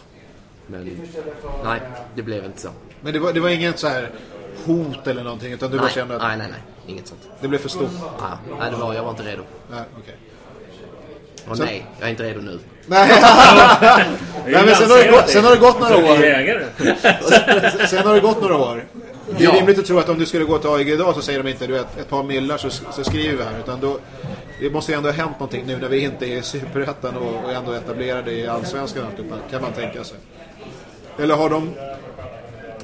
Men 0.67 0.97
nej, 1.63 1.81
det 2.15 2.21
blev 2.21 2.45
inte 2.45 2.61
så. 2.61 2.69
Men 3.01 3.13
det 3.13 3.19
var, 3.19 3.33
det 3.33 3.39
var 3.39 3.49
inget 3.49 3.79
så 3.79 3.87
här 3.87 4.11
hot 4.65 5.07
eller 5.07 5.23
någonting. 5.23 5.53
Utan 5.53 5.71
du 5.71 5.77
bara 5.77 5.83
nej, 5.83 5.93
kände 5.93 6.15
att 6.15 6.21
nej, 6.21 6.37
nej, 6.37 6.47
nej. 6.51 6.61
Inget 6.87 7.07
sånt. 7.07 7.27
det 7.41 7.47
blev 7.47 7.59
för 7.59 7.69
stort. 7.69 7.89
Ja, 8.19 8.37
nej, 8.59 8.71
det 8.71 8.77
var, 8.77 8.93
jag 8.93 9.03
var 9.03 9.09
inte 9.09 9.23
redo. 9.23 9.43
Nej, 9.71 9.83
okej. 9.99 10.15
Och 11.49 11.57
Så- 11.57 11.63
nej, 11.63 11.85
jag 11.99 12.07
är 12.07 12.11
inte 12.11 12.23
redo 12.23 12.41
nu. 12.41 12.59
Nej. 12.87 13.09
Nej, 14.45 14.65
men 14.65 14.75
sen 14.75 14.91
har, 14.91 14.97
det 14.97 15.11
gått, 15.11 15.29
sen 15.29 15.43
har 15.43 15.51
det 15.51 15.57
gått 15.57 15.79
några 15.79 15.95
Så 15.95 16.01
du 16.01 16.25
är 16.25 16.55
år. 16.55 17.87
Sen 17.87 18.07
har 18.07 18.13
det 18.13 18.19
gått 18.19 18.41
några 18.41 18.57
år. 18.57 18.85
Det 19.37 19.45
är 19.45 19.51
rimligt 19.51 19.79
att 19.79 19.85
tro 19.85 19.99
att 19.99 20.09
om 20.09 20.19
du 20.19 20.25
skulle 20.25 20.45
gå 20.45 20.57
till 20.57 20.69
AIG 20.69 20.89
idag 20.89 21.15
så 21.15 21.21
säger 21.21 21.43
de 21.43 21.49
inte 21.49 21.67
du 21.67 21.73
vet, 21.73 21.97
ett 21.99 22.09
par 22.09 22.23
millar 22.23 22.57
så, 22.57 22.69
så 22.69 23.03
skriver 23.03 23.37
vi 23.37 23.43
här. 23.43 23.59
Utan 23.59 23.79
då, 23.79 23.99
det 24.61 24.69
måste 24.69 24.91
ju 24.91 24.97
ändå 24.97 25.09
ha 25.09 25.13
hänt 25.13 25.31
någonting 25.31 25.63
nu 25.67 25.77
när 25.77 25.89
vi 25.89 25.99
inte 25.99 26.25
är 26.25 26.37
i 26.37 26.41
Superettan 26.41 27.17
och, 27.17 27.45
och 27.45 27.53
ändå 27.53 27.71
etablerade 27.71 28.31
i 28.31 28.47
Allsvenskan. 28.47 29.05
Kan 29.51 29.61
man 29.61 29.71
tänka 29.71 30.03
sig. 30.03 30.17
Eller 31.19 31.35
har 31.35 31.49
de, 31.49 31.71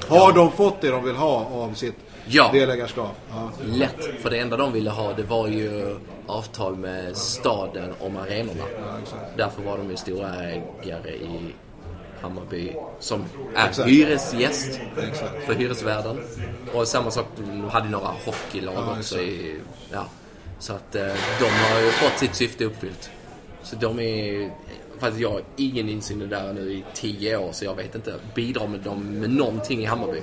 har 0.08 0.32
de 0.32 0.52
fått 0.52 0.80
det 0.80 0.90
de 0.90 1.04
vill 1.04 1.16
ha 1.16 1.50
av 1.52 1.74
sitt 1.74 1.96
Ja. 2.28 2.50
delägarskap? 2.52 3.16
Ja. 3.30 3.50
Lätt, 3.64 4.04
för 4.22 4.30
det 4.30 4.38
enda 4.38 4.56
de 4.56 4.72
ville 4.72 4.90
ha 4.90 5.12
det 5.12 5.22
var 5.22 5.48
ju 5.48 5.96
avtal 6.26 6.76
med 6.76 7.16
staden 7.16 7.92
om 8.00 8.16
arenorna. 8.16 8.64
Därför 9.36 9.62
var 9.62 9.78
de 9.78 9.90
ju 9.90 9.96
stora 9.96 10.34
ägare 10.44 11.10
i 11.10 11.54
Hammarby 12.20 12.72
som 13.00 13.24
är 13.54 13.68
Exakt. 13.68 13.88
hyresgäst 13.88 14.80
Exakt. 15.10 15.44
för 15.46 15.54
hyresvärden. 15.54 16.20
Och 16.74 16.88
samma 16.88 17.10
sak, 17.10 17.26
de 17.36 17.68
hade 17.70 17.88
några 17.88 18.06
hockeylag 18.24 18.74
Ja, 18.76 18.96
också. 18.98 19.20
I, 19.20 19.56
ja. 19.92 20.04
Så 20.58 20.72
att 20.72 20.94
eh, 20.94 21.06
de 21.40 21.44
har 21.44 21.80
ju 21.80 21.90
fått 21.90 22.18
sitt 22.18 22.34
syfte 22.34 22.64
uppfyllt. 22.64 23.10
Så 23.62 23.76
de 23.76 23.98
är... 24.00 24.50
Fast 24.98 25.18
jag 25.18 25.30
har 25.30 25.40
ingen 25.56 25.88
insyn 25.88 26.22
i 26.22 26.26
det 26.26 26.36
där 26.36 26.52
nu 26.52 26.60
i 26.72 26.84
tio 26.94 27.36
år 27.36 27.52
så 27.52 27.64
jag 27.64 27.74
vet 27.74 27.94
inte. 27.94 28.14
Bidrar 28.34 28.66
med 28.66 28.80
dem 28.80 29.04
med 29.20 29.30
någonting 29.30 29.82
i 29.82 29.84
Hammarby? 29.84 30.22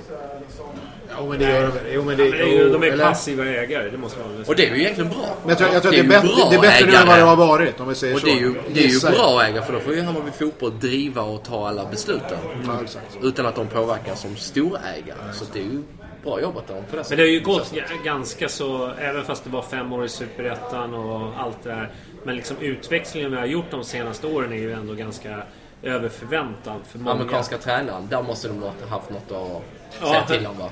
Jo 1.18 1.28
men 1.28 1.38
det 1.38 1.44
gör 1.50 1.62
de. 1.68 1.72
Jo 1.94 2.04
men 2.04 2.16
det, 2.16 2.30
Det 2.30 2.42
är 2.42 2.46
ju- 2.46 2.68
De 2.72 2.82
är 2.82 2.86
eller- 2.86 3.04
passiva 3.04 3.44
ägare, 3.44 3.90
det 3.90 3.98
måste 3.98 4.18
man 4.20 4.32
väl 4.36 4.44
Och 4.46 4.56
det 4.56 4.68
är 4.68 4.74
ju 4.74 4.80
egentligen 4.82 5.10
bra. 5.10 5.36
Men 5.42 5.48
jag 5.48 5.58
tror, 5.58 5.70
jag 5.72 5.82
tror 5.82 5.90
att 5.90 5.96
det 5.96 6.00
är, 6.00 6.02
ju 6.02 6.08
bättre, 6.08 6.26
bra 6.28 6.48
det 6.50 6.56
är 6.56 6.60
bättre 6.60 6.86
nu 6.86 6.92
än 6.92 7.06
vad 7.06 7.16
det 7.16 7.22
ägare. 7.22 7.28
har 7.28 7.36
varit 7.36 7.80
om 7.80 7.88
vi 7.88 7.94
säger 7.94 8.14
Och 8.14 8.20
så. 8.20 8.26
det 8.26 8.32
är 8.32 8.36
ju, 8.40 8.54
det 8.74 8.84
är 8.84 8.88
ju 8.88 9.00
bra 9.00 9.42
ägare 9.44 9.64
för 9.64 9.72
då 9.72 9.80
får 9.80 9.94
ju 9.94 10.00
Hammarby 10.02 10.30
Fotboll 10.30 10.78
driva 10.80 11.22
och 11.22 11.42
ta 11.44 11.68
alla 11.68 11.84
besluten. 11.90 12.38
Exakt. 12.84 13.18
Utan 13.22 13.46
att 13.46 13.54
de 13.56 13.66
påverkar 13.66 14.14
som 14.14 14.36
storägare. 14.36 15.18
Så 15.32 15.44
det 15.52 15.58
är 15.58 15.62
ju 15.62 15.82
bra 16.24 16.40
jobbat 16.40 16.70
av 16.70 16.76
dem 16.76 16.84
på 16.90 16.96
det 16.96 17.04
Men 17.08 17.18
det 17.18 17.22
har 17.24 17.28
ju 17.30 17.40
gått 17.40 17.72
ganska 18.04 18.48
så, 18.48 18.90
även 19.00 19.24
fast 19.24 19.44
det 19.44 19.50
var 19.50 19.62
fem 19.62 19.92
år 19.92 20.04
i 20.04 20.08
Superettan 20.08 20.94
och 20.94 21.32
allt 21.40 21.56
det 21.62 21.68
där. 21.70 21.90
Men 22.24 22.36
liksom 22.36 22.56
utväxlingen 22.60 23.30
vi 23.30 23.36
har 23.36 23.46
gjort 23.46 23.70
de 23.70 23.84
senaste 23.84 24.26
åren 24.26 24.52
är 24.52 24.56
ju 24.56 24.72
ändå 24.72 24.94
ganska 24.94 25.42
över 25.82 26.08
förväntan 26.08 26.80
för 26.90 26.98
många. 26.98 27.10
Amerikanska 27.16 27.58
tränaren, 27.58 28.08
där 28.10 28.22
måste 28.22 28.48
de 28.48 28.62
ha 28.62 28.72
haft 28.88 29.10
något 29.10 29.22
att 29.32 29.62
Ja, 30.00 30.06
säga 30.08 30.24
det- 30.28 30.38
till 30.38 30.46
om 30.46 30.58
va? 30.58 30.70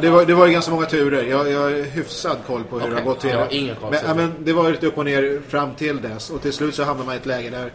Det 0.00 0.10
var, 0.10 0.24
det 0.24 0.34
var 0.34 0.46
ju 0.46 0.52
ganska 0.52 0.70
många 0.72 0.86
turer. 0.86 1.22
Jag, 1.22 1.50
jag 1.50 1.60
har 1.60 1.70
hyfsad 1.90 2.36
koll 2.46 2.64
på 2.64 2.78
hur 2.78 2.86
det 2.86 2.92
Okej, 2.92 3.04
har 3.04 3.10
gått 3.12 3.20
till. 3.50 3.74
koll. 3.80 3.90
men, 3.90 4.00
ja, 4.06 4.14
men 4.14 4.34
det 4.38 4.52
var 4.52 4.64
ju 4.66 4.70
lite 4.72 4.86
upp 4.86 4.98
och 4.98 5.04
ner 5.04 5.40
fram 5.48 5.74
till 5.74 6.02
dess. 6.02 6.30
Och 6.30 6.42
till 6.42 6.52
slut 6.52 6.74
så 6.74 6.84
hamnar 6.84 7.04
man 7.04 7.14
i 7.14 7.16
ett 7.16 7.26
läge 7.26 7.50
där 7.50 7.72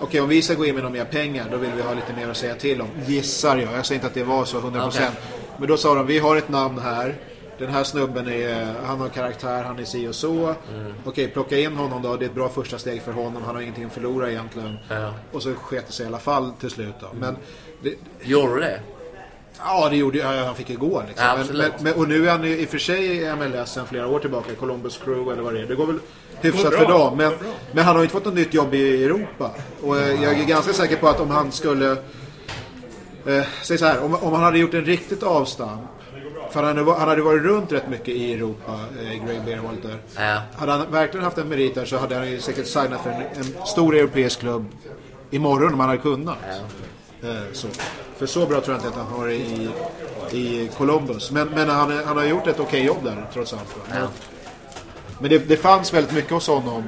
Okej, 0.00 0.20
om 0.20 0.28
vi 0.28 0.42
ska 0.42 0.54
gå 0.54 0.66
in 0.66 0.74
med 0.74 0.84
några 0.84 0.92
mer 0.96 1.04
pengar 1.04 1.46
då 1.50 1.56
vill 1.56 1.70
vi 1.76 1.82
ha 1.82 1.94
lite 1.94 2.12
mer 2.16 2.28
att 2.30 2.36
säga 2.36 2.54
till 2.54 2.80
om. 2.80 2.88
Gissar 3.06 3.56
jag. 3.56 3.72
Jag 3.74 3.86
säger 3.86 3.96
inte 3.98 4.06
att 4.06 4.14
det 4.14 4.24
var 4.24 4.44
så 4.44 4.60
100%. 4.60 4.86
Okej. 4.88 5.08
Men 5.58 5.68
då 5.68 5.76
sa 5.76 5.94
de, 5.94 6.06
vi 6.06 6.18
har 6.18 6.36
ett 6.36 6.48
namn 6.48 6.78
här. 6.78 7.14
Den 7.60 7.70
här 7.70 7.84
snubben 7.84 8.28
är, 8.28 8.74
han 8.84 9.00
har 9.00 9.08
karaktär, 9.08 9.62
han 9.62 9.78
är 9.78 9.84
si 9.84 10.08
och 10.08 10.14
så. 10.14 10.44
Mm. 10.44 10.92
Okej, 11.04 11.28
plocka 11.28 11.58
in 11.58 11.76
honom 11.76 12.02
då. 12.02 12.16
Det 12.16 12.24
är 12.24 12.28
ett 12.28 12.34
bra 12.34 12.48
första 12.48 12.78
steg 12.78 13.02
för 13.02 13.12
honom. 13.12 13.42
Han 13.46 13.54
har 13.54 13.62
ingenting 13.62 13.84
att 13.84 13.92
förlora 13.92 14.30
egentligen. 14.30 14.78
Ja. 14.88 15.14
Och 15.32 15.42
så 15.42 15.54
sket 15.54 15.86
det 15.86 15.92
sig 15.92 16.04
i 16.04 16.08
alla 16.08 16.18
fall 16.18 16.52
till 16.60 16.70
slut 16.70 16.94
då. 17.00 17.06
Men 17.12 17.36
det, 17.82 17.94
Gjorde 18.22 18.60
det? 18.60 18.80
Ja, 19.58 19.88
det 19.88 19.96
gjorde 19.96 20.18
jag. 20.18 20.44
Han 20.44 20.54
fick 20.54 20.78
gå 20.78 21.02
liksom. 21.08 21.26
Ja, 21.26 21.36
men, 21.36 21.56
men, 21.56 21.70
men, 21.80 21.94
och 21.94 22.08
nu 22.08 22.26
är 22.26 22.30
han 22.30 22.44
i 22.44 22.64
och 22.64 22.68
för 22.68 22.78
sig 22.78 23.16
i 23.16 23.34
MLS 23.34 23.72
sedan 23.72 23.86
flera 23.86 24.06
år 24.06 24.18
tillbaka. 24.18 24.54
Columbus 24.54 25.00
Crew 25.04 25.32
eller 25.32 25.42
vad 25.42 25.54
det 25.54 25.60
är. 25.60 25.66
Det 25.66 25.74
går 25.74 25.86
väl 25.86 25.98
hyfsat 26.40 26.74
för 26.74 26.88
dem. 26.88 27.16
Men, 27.16 27.32
men 27.72 27.84
han 27.84 27.94
har 27.94 28.02
ju 28.02 28.04
inte 28.04 28.12
fått 28.12 28.24
något 28.24 28.34
nytt 28.34 28.54
jobb 28.54 28.74
i 28.74 29.04
Europa. 29.04 29.50
Och 29.82 29.98
eh, 29.98 30.22
jag 30.22 30.40
är 30.40 30.44
ganska 30.44 30.72
säker 30.72 30.96
på 30.96 31.08
att 31.08 31.20
om 31.20 31.30
han 31.30 31.52
skulle... 31.52 31.90
Eh, 33.26 33.44
säg 33.62 33.78
så 33.78 33.84
här, 33.84 34.04
om, 34.04 34.14
om 34.14 34.32
han 34.32 34.42
hade 34.42 34.58
gjort 34.58 34.74
en 34.74 34.84
riktigt 34.84 35.22
avstamp. 35.22 35.80
För 36.52 36.62
han, 36.62 36.76
hade- 36.78 36.92
han 36.92 37.08
hade 37.08 37.22
varit 37.22 37.42
runt 37.42 37.72
rätt 37.72 37.88
mycket 37.88 38.08
i 38.08 38.32
Europa, 38.34 38.72
eh, 39.02 39.26
Greg 39.26 39.42
Beerwalter. 39.44 39.96
Ja. 40.16 40.42
Hade 40.56 40.72
han 40.72 40.90
verkligen 40.90 41.24
haft 41.24 41.38
en 41.38 41.48
merit 41.48 41.74
där 41.74 41.84
så 41.84 41.96
hade 41.98 42.14
han 42.14 42.30
ju 42.30 42.40
säkert 42.40 42.66
signat 42.66 43.00
för 43.02 43.10
en, 43.10 43.22
en 43.36 43.66
stor 43.66 43.96
europeisk 43.96 44.40
klubb 44.40 44.66
imorgon 45.30 45.72
om 45.74 45.80
han 45.80 45.88
hade 45.88 46.00
kunnat. 46.02 46.36
Eh, 47.22 47.28
så. 47.52 47.68
För 48.16 48.26
så 48.26 48.46
bra 48.46 48.60
tror 48.60 48.76
jag 48.76 48.86
inte 48.86 48.88
att 49.00 49.06
han 49.06 49.18
har 49.18 49.26
det 49.26 49.34
i, 49.34 49.70
i 50.30 50.70
Columbus. 50.76 51.30
Men, 51.30 51.48
men 51.48 51.68
han, 51.68 51.98
han 52.06 52.16
har 52.16 52.24
gjort 52.24 52.46
ett 52.46 52.60
okej 52.60 52.84
jobb 52.84 53.04
där 53.04 53.26
trots 53.32 53.52
allt. 53.52 53.76
Ja. 53.90 54.08
Men 55.18 55.30
det, 55.30 55.38
det 55.38 55.56
fanns 55.56 55.94
väldigt 55.94 56.12
mycket 56.14 56.30
hos 56.32 56.46
honom. 56.46 56.84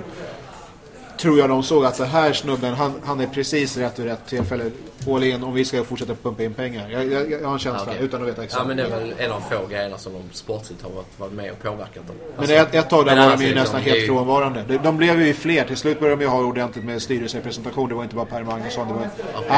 Tror 1.22 1.38
jag 1.38 1.48
de 1.48 1.62
såg 1.62 1.84
att 1.84 1.98
den 1.98 2.06
här 2.08 2.32
snubben, 2.32 2.74
han, 2.74 2.92
han 3.04 3.20
är 3.20 3.26
precis 3.26 3.76
rätt 3.76 3.98
vid 3.98 4.06
rätt 4.06 4.26
tillfälle. 4.26 4.70
All 5.08 5.24
in 5.24 5.42
om 5.42 5.54
vi 5.54 5.64
ska 5.64 5.84
fortsätta 5.84 6.14
pumpa 6.14 6.42
in 6.42 6.54
pengar. 6.54 6.90
Jag, 6.90 7.12
jag, 7.12 7.30
jag 7.30 7.46
har 7.46 7.52
en 7.52 7.58
känsla 7.58 7.92
Okej. 7.92 8.04
utan 8.04 8.22
att 8.22 8.28
veta 8.28 8.44
exakt. 8.44 8.62
Ja 8.62 8.68
men 8.68 8.76
det 8.76 8.82
är 8.82 8.88
väl 8.88 9.14
en 9.18 9.32
av 9.32 9.40
få 9.40 9.66
grejerna 9.66 9.98
som 9.98 10.12
de 10.12 10.22
sportsligt 10.32 10.82
har 10.82 10.90
varit, 11.18 11.32
med 11.32 11.50
och 11.52 11.62
påverkat 11.62 12.06
dem. 12.06 12.16
Men 12.36 12.44
ett, 12.50 12.74
ett 12.74 12.90
tag 12.90 13.06
där 13.06 13.16
var 13.16 13.22
de 13.22 13.30
alltså, 13.30 13.46
ju 13.46 13.54
liksom, 13.54 13.62
nästan 13.62 13.80
är 13.80 13.84
helt 13.84 14.02
ju- 14.02 14.06
frånvarande. 14.06 14.64
De, 14.68 14.76
de 14.78 14.96
blev 14.96 15.22
ju 15.22 15.34
fler. 15.34 15.64
Till 15.64 15.76
slut 15.76 16.00
började 16.00 16.16
de 16.16 16.24
ju 16.24 16.30
ha 16.30 16.38
ordentligt 16.44 16.84
med 16.84 17.02
styrelserepresentation. 17.02 17.88
Det 17.88 17.94
var 17.94 18.02
inte 18.02 18.16
bara 18.16 18.26
Per 18.26 18.42
Magnusson, 18.44 18.88
det 18.88 18.94
var 18.94 19.08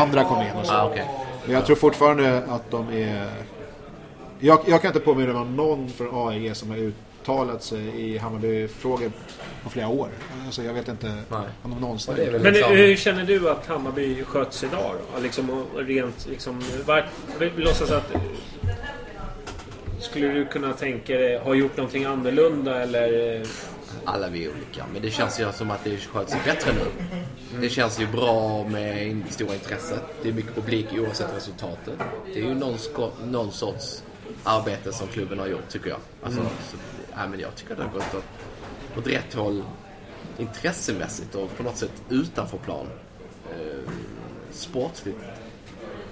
andra 0.01 0.25
kom 0.25 0.43
in 0.43 0.51
och 0.61 0.67
så. 0.67 0.73
Ah, 0.75 0.87
okej. 0.87 1.11
Men 1.45 1.55
jag 1.55 1.67
tror 1.67 1.77
fortfarande 1.77 2.43
att 2.49 2.71
de 2.71 2.89
är... 2.89 3.31
Jag, 4.41 4.61
jag 4.67 4.83
kan 4.83 4.89
inte 4.89 5.01
påminna 5.01 5.33
mig 5.33 5.43
om 5.43 5.57
någon 5.57 5.89
från 5.89 6.29
AEG 6.29 6.57
som 6.57 6.71
har 6.71 6.77
uttalat 7.25 7.63
sig 7.63 7.81
i 8.11 8.19
Hammarby-frågor 8.19 9.13
på 9.63 9.71
flera 9.71 9.89
år. 9.89 10.09
Alltså 10.47 10.63
jag 10.63 10.75
vet 10.75 10.89
inte 10.89 11.07
Nej. 11.07 11.41
om 11.63 11.71
de 11.71 11.81
någonsin 11.81 12.15
Men 12.17 12.43
liksom- 12.53 12.73
hur 12.77 12.97
känner 12.97 13.25
du 13.25 13.51
att 13.51 13.67
Hammarby 13.67 14.25
sköts 14.25 14.65
idag 14.65 14.95
då? 15.15 15.21
Liksom 15.21 15.65
rent 15.77 16.27
liksom... 16.31 16.63
Var, 16.87 17.09
låtsas 17.57 17.91
att... 17.91 18.13
Skulle 20.01 20.29
du 20.29 20.47
kunna 20.47 20.73
tänka 20.73 21.15
dig 21.15 21.39
ha 21.39 21.55
gjort 21.55 21.77
någonting 21.77 22.05
annorlunda 22.05 22.83
eller... 22.83 23.43
Alla 24.05 24.29
vi 24.29 24.45
är 24.45 24.49
olika, 24.51 24.85
men 24.93 25.03
det 25.03 25.11
känns 25.11 25.41
ju 25.41 25.53
som 25.53 25.71
att 25.71 25.85
det 25.85 25.97
sköts 25.97 26.35
bättre 26.45 26.71
nu. 26.73 27.05
Det 27.61 27.69
känns 27.69 28.01
ju 28.01 28.07
bra 28.07 28.69
med 28.69 29.23
stora 29.31 29.55
intresset. 29.55 30.03
Det 30.23 30.29
är 30.29 30.33
mycket 30.33 30.55
publik 30.55 30.87
oavsett 30.93 31.37
resultatet. 31.37 31.95
Det 32.35 32.41
är 32.41 32.45
ju 32.45 32.55
någon, 32.55 32.79
sko- 32.79 33.11
någon 33.25 33.53
sorts 33.53 34.03
arbete 34.45 34.93
som 34.93 35.07
klubben 35.09 35.39
har 35.39 35.47
gjort, 35.47 35.69
tycker 35.69 35.89
jag. 35.91 35.99
Alltså, 36.23 36.41
så, 36.43 36.77
ja, 37.17 37.27
men 37.29 37.41
jag 37.41 37.55
tycker 37.55 37.77
det 37.77 37.83
har 37.83 37.91
gått 37.91 38.15
åt, 38.15 38.25
åt 38.99 39.07
rätt 39.07 39.35
håll 39.35 39.63
intressemässigt 40.39 41.35
och 41.35 41.57
på 41.57 41.63
något 41.63 41.77
sätt 41.77 42.03
utanför 42.09 42.59
plan. 42.59 42.87
Eh, 43.51 43.91
sportsligt 44.51 45.19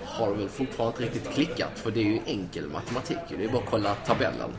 har 0.04 0.30
det 0.30 0.34
väl 0.34 0.48
fortfarande 0.48 1.02
inte 1.04 1.14
riktigt 1.14 1.34
klickat 1.34 1.78
för 1.78 1.90
det 1.90 2.00
är 2.00 2.04
ju 2.04 2.20
enkel 2.26 2.68
matematik. 2.68 3.18
Det 3.28 3.44
är 3.44 3.48
bara 3.48 3.62
att 3.62 3.70
kolla 3.70 3.94
tabellen. 3.94 4.50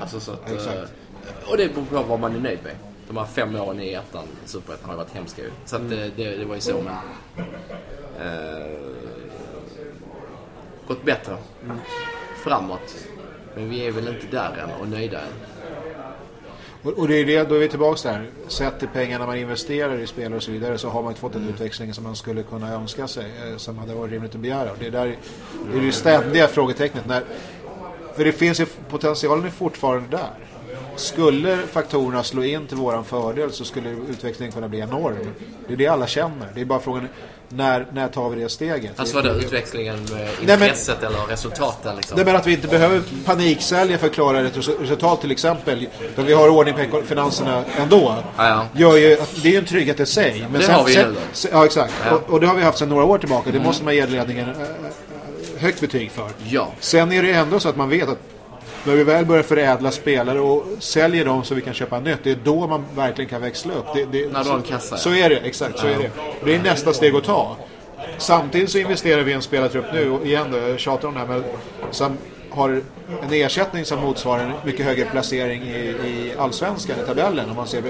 Alltså 0.00 0.20
så 0.20 0.32
att, 0.32 0.50
eh, 0.50 0.82
och 1.50 1.56
det 1.56 1.74
beror 1.74 1.84
på 1.84 2.02
vad 2.02 2.20
man 2.20 2.36
är 2.36 2.40
nöjd 2.40 2.58
med. 2.64 2.74
De 3.08 3.16
här 3.16 3.24
fem 3.24 3.56
åren 3.56 3.80
i 3.80 3.92
ettan, 3.92 4.24
superettan, 4.44 4.90
har 4.90 4.96
varit 4.96 5.14
hemska 5.14 5.42
ju. 5.42 5.50
Så 5.64 5.76
att 5.76 5.90
det, 5.90 6.10
det, 6.16 6.36
det 6.36 6.44
var 6.44 6.54
ju 6.54 6.60
så, 6.60 6.82
men... 6.82 6.94
Eh, 8.26 8.78
gått 10.88 11.04
bättre. 11.04 11.36
Framåt. 12.44 13.06
Men 13.54 13.68
vi 13.70 13.86
är 13.86 13.92
väl 13.92 14.08
inte 14.08 14.26
där 14.26 14.56
än 14.56 14.80
och 14.80 14.88
nöjda 14.88 15.20
än. 15.20 15.32
Och, 16.82 16.92
och 16.92 17.08
det 17.08 17.14
är 17.14 17.24
det, 17.24 17.48
då 17.48 17.54
är 17.54 17.58
vi 17.58 17.68
tillbaka 17.68 18.12
där. 18.12 18.26
Sett 18.48 18.78
till 18.78 18.88
pengarna 18.88 19.26
man 19.26 19.38
investerar 19.38 19.98
i 19.98 20.06
spelare 20.06 20.36
och 20.36 20.42
så 20.42 20.50
vidare 20.50 20.78
så 20.78 20.88
har 20.88 21.02
man 21.02 21.10
inte 21.10 21.20
fått 21.20 21.32
den 21.32 21.48
utväxling 21.48 21.94
som 21.94 22.04
man 22.04 22.16
skulle 22.16 22.42
kunna 22.42 22.72
önska 22.72 23.08
sig. 23.08 23.26
Eh, 23.42 23.56
som 23.56 23.78
hade 23.78 23.94
varit 23.94 24.12
rimligt 24.12 24.34
att 24.34 24.40
begära. 24.40 24.70
Och 24.70 24.76
det 24.78 24.86
är 24.86 24.90
där 24.90 25.16
det 25.72 25.78
är 25.78 25.82
det 25.82 25.92
ständiga 25.92 26.48
frågetecknet. 26.48 27.06
När, 27.06 27.22
för 28.16 28.24
det 28.24 28.32
finns 28.32 28.60
ju, 28.60 28.66
potentialen 28.90 29.44
är 29.44 29.50
fortfarande 29.50 30.08
där. 30.16 30.30
Skulle 30.96 31.56
faktorerna 31.56 32.22
slå 32.22 32.44
in 32.44 32.66
till 32.66 32.76
våran 32.76 33.04
fördel 33.04 33.52
så 33.52 33.64
skulle 33.64 33.90
utvecklingen 33.90 34.52
kunna 34.52 34.68
bli 34.68 34.80
enorm. 34.80 35.16
Det 35.66 35.72
är 35.72 35.76
det 35.76 35.86
alla 35.86 36.06
känner. 36.06 36.48
Det 36.54 36.60
är 36.60 36.64
bara 36.64 36.80
frågan 36.80 37.08
när, 37.56 37.86
när 37.92 38.08
tar 38.08 38.30
vi 38.30 38.42
det 38.42 38.48
steget? 38.48 39.00
Alltså 39.00 39.16
vadå, 39.16 39.30
utväxlingen 39.34 39.94
med 39.96 40.10
Nej, 40.10 40.28
men- 40.46 40.62
intresset 40.62 41.02
eller 41.02 41.18
resultaten 41.28 41.96
liksom? 41.96 42.16
Det 42.18 42.24
menar 42.24 42.38
att 42.38 42.46
vi 42.46 42.52
inte 42.52 42.68
behöver 42.68 43.02
paniksälja 43.24 43.98
för 43.98 44.06
att 44.06 44.12
klara 44.12 44.40
ett 44.40 44.56
res- 44.56 44.80
resultat 44.80 45.20
till 45.20 45.30
exempel. 45.30 45.86
Utan 46.12 46.24
vi 46.26 46.32
har 46.32 46.48
ordning 46.48 46.74
på 46.90 47.02
finanserna 47.02 47.64
ändå. 47.78 48.16
Ja, 48.36 48.48
ja. 48.48 48.66
Gör 48.80 48.96
ju 48.96 49.16
det 49.42 49.48
är 49.48 49.52
ju 49.52 49.58
en 49.58 49.64
trygghet 49.64 50.00
i 50.00 50.06
sig. 50.06 50.46
Men 50.52 50.60
Det 50.60 50.72
har 50.72 50.84
vi 50.84 50.94
då. 50.94 51.02
sen, 51.32 51.50
Ja, 51.52 51.64
exakt. 51.64 51.92
Ja. 52.06 52.14
Och, 52.14 52.30
och 52.30 52.40
det 52.40 52.46
har 52.46 52.54
vi 52.54 52.62
haft 52.62 52.78
sedan 52.78 52.88
några 52.88 53.04
år 53.04 53.18
tillbaka. 53.18 53.50
Det 53.50 53.60
måste 53.60 53.84
man 53.84 53.94
ge 53.94 54.06
ledningen 54.06 54.48
äh, 54.48 54.60
äh, 54.60 54.66
högt 55.58 55.80
betyg 55.80 56.10
för. 56.10 56.28
Ja. 56.44 56.68
Sen 56.80 57.12
är 57.12 57.22
det 57.22 57.32
ändå 57.32 57.60
så 57.60 57.68
att 57.68 57.76
man 57.76 57.88
vet 57.88 58.08
att 58.08 58.18
när 58.84 58.96
vi 58.96 59.04
väl 59.04 59.26
börjar 59.26 59.42
förädla 59.42 59.90
spelare 59.90 60.40
och 60.40 60.64
säljer 60.78 61.24
dem 61.24 61.44
så 61.44 61.54
vi 61.54 61.60
kan 61.60 61.74
köpa 61.74 62.00
nytt, 62.00 62.18
det 62.22 62.30
är 62.30 62.38
då 62.44 62.66
man 62.66 62.84
verkligen 62.96 63.28
kan 63.28 63.40
växla 63.40 63.74
upp. 63.74 63.86
Det, 63.94 64.04
det, 64.04 64.32
När 64.32 64.44
du 64.44 64.50
har 64.50 64.56
en 64.56 64.62
kassa, 64.62 64.96
Så 64.96 65.14
är 65.14 65.30
det, 65.30 65.36
exakt. 65.36 65.78
Så 65.78 65.86
är 65.86 65.98
det. 65.98 66.10
Det 66.44 66.54
är 66.54 66.62
nästa 66.62 66.92
steg 66.92 67.14
att 67.14 67.24
ta. 67.24 67.56
Samtidigt 68.18 68.70
så 68.70 68.78
investerar 68.78 69.22
vi 69.22 69.30
i 69.30 69.34
en 69.34 69.42
spelartrupp 69.42 69.84
nu, 69.92 70.10
och 70.10 70.26
igen 70.26 70.46
då, 70.52 70.58
jag 70.58 70.80
tjatar 70.80 71.08
om 71.08 71.14
det 71.14 71.20
här, 71.20 71.26
men 71.26 71.44
som 71.90 72.16
har 72.50 72.82
en 73.22 73.32
ersättning 73.32 73.84
som 73.84 74.00
motsvarar 74.00 74.44
en 74.44 74.52
mycket 74.64 74.86
högre 74.86 75.04
placering 75.04 75.62
i, 75.62 75.78
i 75.78 76.32
allsvenskan 76.38 76.96
i 77.02 77.06
tabellen. 77.06 77.50
Om 77.50 77.56
man 77.56 77.66
ser. 77.66 77.82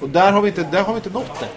Och 0.00 0.08
där 0.08 0.32
har 0.32 0.42
vi 0.42 0.48
inte, 0.48 0.62
där 0.72 0.82
har 0.82 0.92
vi 0.92 0.96
inte 0.96 1.10
nått 1.10 1.40
det. 1.40 1.48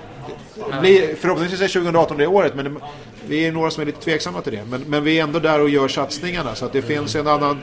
Det 0.71 0.79
blir, 0.81 1.15
förhoppningsvis 1.15 1.61
är 1.61 1.67
2018 1.67 2.17
det 2.17 2.27
året, 2.27 2.55
men 2.55 2.65
det, 2.65 2.79
vi 3.27 3.47
är 3.47 3.51
några 3.51 3.71
som 3.71 3.81
är 3.81 3.85
lite 3.85 4.01
tveksamma 4.01 4.41
till 4.41 4.53
det. 4.53 4.65
Men, 4.65 4.81
men 4.81 5.03
vi 5.03 5.19
är 5.19 5.23
ändå 5.23 5.39
där 5.39 5.61
och 5.61 5.69
gör 5.69 5.87
satsningarna, 5.87 6.55
så 6.55 6.65
att 6.65 6.73
det 6.73 6.81
finns 6.81 7.15
en 7.15 7.27
annan 7.27 7.61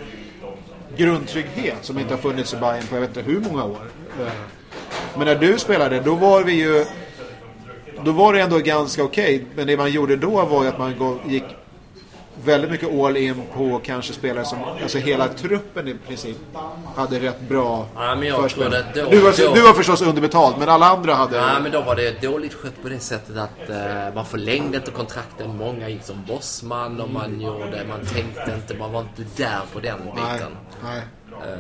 grundtrygghet 0.97 1.79
som 1.81 1.99
inte 1.99 2.15
har 2.15 2.19
funnits 2.19 2.55
i 2.55 2.57
Bayern 2.57 2.87
på 2.87 2.97
jag 2.97 3.01
vet 3.01 3.17
inte 3.17 3.31
hur 3.31 3.41
många 3.41 3.65
år. 3.65 3.81
Eh, 4.21 4.33
men 5.17 5.27
när 5.27 5.35
du 5.35 5.59
spelade, 5.59 6.01
då 6.01 6.15
var 6.15 6.43
vi 6.43 6.53
ju... 6.53 6.85
Då 8.05 8.13
var 8.13 8.33
det 8.33 8.41
ändå 8.41 8.59
ganska 8.59 9.05
okej. 9.05 9.45
Men 9.55 9.67
det 9.67 9.77
man 9.77 9.93
gjorde 9.93 10.17
då 10.17 10.45
var 10.45 10.63
ju 10.63 10.69
att 10.69 10.79
man 10.79 11.21
gick 11.27 11.45
väldigt 12.47 12.71
mycket 12.71 12.93
all 13.01 13.17
in 13.17 13.43
på 13.55 13.81
kanske 13.85 14.13
spelare 14.13 14.45
som... 14.45 14.59
Alltså 14.83 14.99
hela 14.99 15.29
truppen 15.29 15.89
i 15.89 15.95
princip 16.07 16.37
hade 16.97 17.19
rätt 17.21 17.41
bra 17.41 17.87
Ja, 17.95 18.15
men 18.15 18.29
jag 18.29 18.43
förspel. 18.43 18.63
tror 18.63 18.71
det 18.95 19.03
då- 19.05 19.11
du, 19.11 19.21
var, 19.21 19.35
då- 19.49 19.55
du 19.55 19.63
var 19.63 19.73
förstås 19.73 20.03
underbetald, 20.03 20.55
men 20.59 20.69
alla 20.69 20.87
andra 20.87 21.15
hade... 21.15 21.37
Ja, 21.37 21.59
men 21.63 21.73
då 21.73 21.81
var 21.81 21.97
det 21.97 22.23
dåligt 22.23 22.55
skött 22.55 22.83
på 22.83 22.89
det 22.89 22.99
sättet 22.99 23.37
att 23.37 23.71
eh, 23.71 24.15
man 24.15 24.27
förlängde 24.27 24.77
inte 24.77 24.91
kontrakten. 24.91 25.57
Många 25.57 25.89
gick 25.89 26.03
som 26.03 26.25
bossman 26.29 27.01
och 27.01 27.11
man 27.11 27.41
gjorde, 27.41 27.85
man 27.89 28.01
tänkte 28.15 28.53
inte, 28.55 28.75
man 28.75 28.93
var 28.93 29.01
inte 29.01 29.25
där 29.43 29.61
på 29.73 29.81
den 29.81 29.99
nej, 30.05 30.15
biten. 30.35 30.53
nej. 30.85 31.03
Eh, 31.53 31.59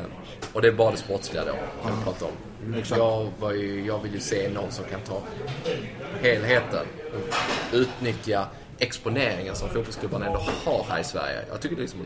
och 0.53 0.63
det 0.63 0.69
är 0.69 0.73
bara 0.73 0.91
det 0.91 0.97
sportsliga 0.97 1.45
då, 1.45 1.53
kan 1.89 1.99
vi 1.99 2.05
prata 2.05 2.25
om. 2.25 2.75
Exakt. 2.79 2.99
Jag, 2.99 3.29
var 3.41 3.53
ju, 3.53 3.87
jag 3.87 3.99
vill 4.03 4.15
ju 4.15 4.21
se 4.21 4.49
någon 4.55 4.71
som 4.71 4.85
kan 4.85 5.01
ta 5.01 5.21
helheten 6.23 6.87
och 7.13 7.37
utnyttja 7.77 8.47
exponeringen 8.79 9.55
som 9.57 9.69
fotbollsklubbarna 9.69 10.27
ändå 10.27 10.39
har 10.65 10.85
här 10.89 11.01
i 11.01 11.05
Sverige. 11.05 11.45
Jag 11.51 11.61
tycker 11.61 11.77
det 11.77 11.81
är, 11.81 11.83
liksom, 11.83 12.01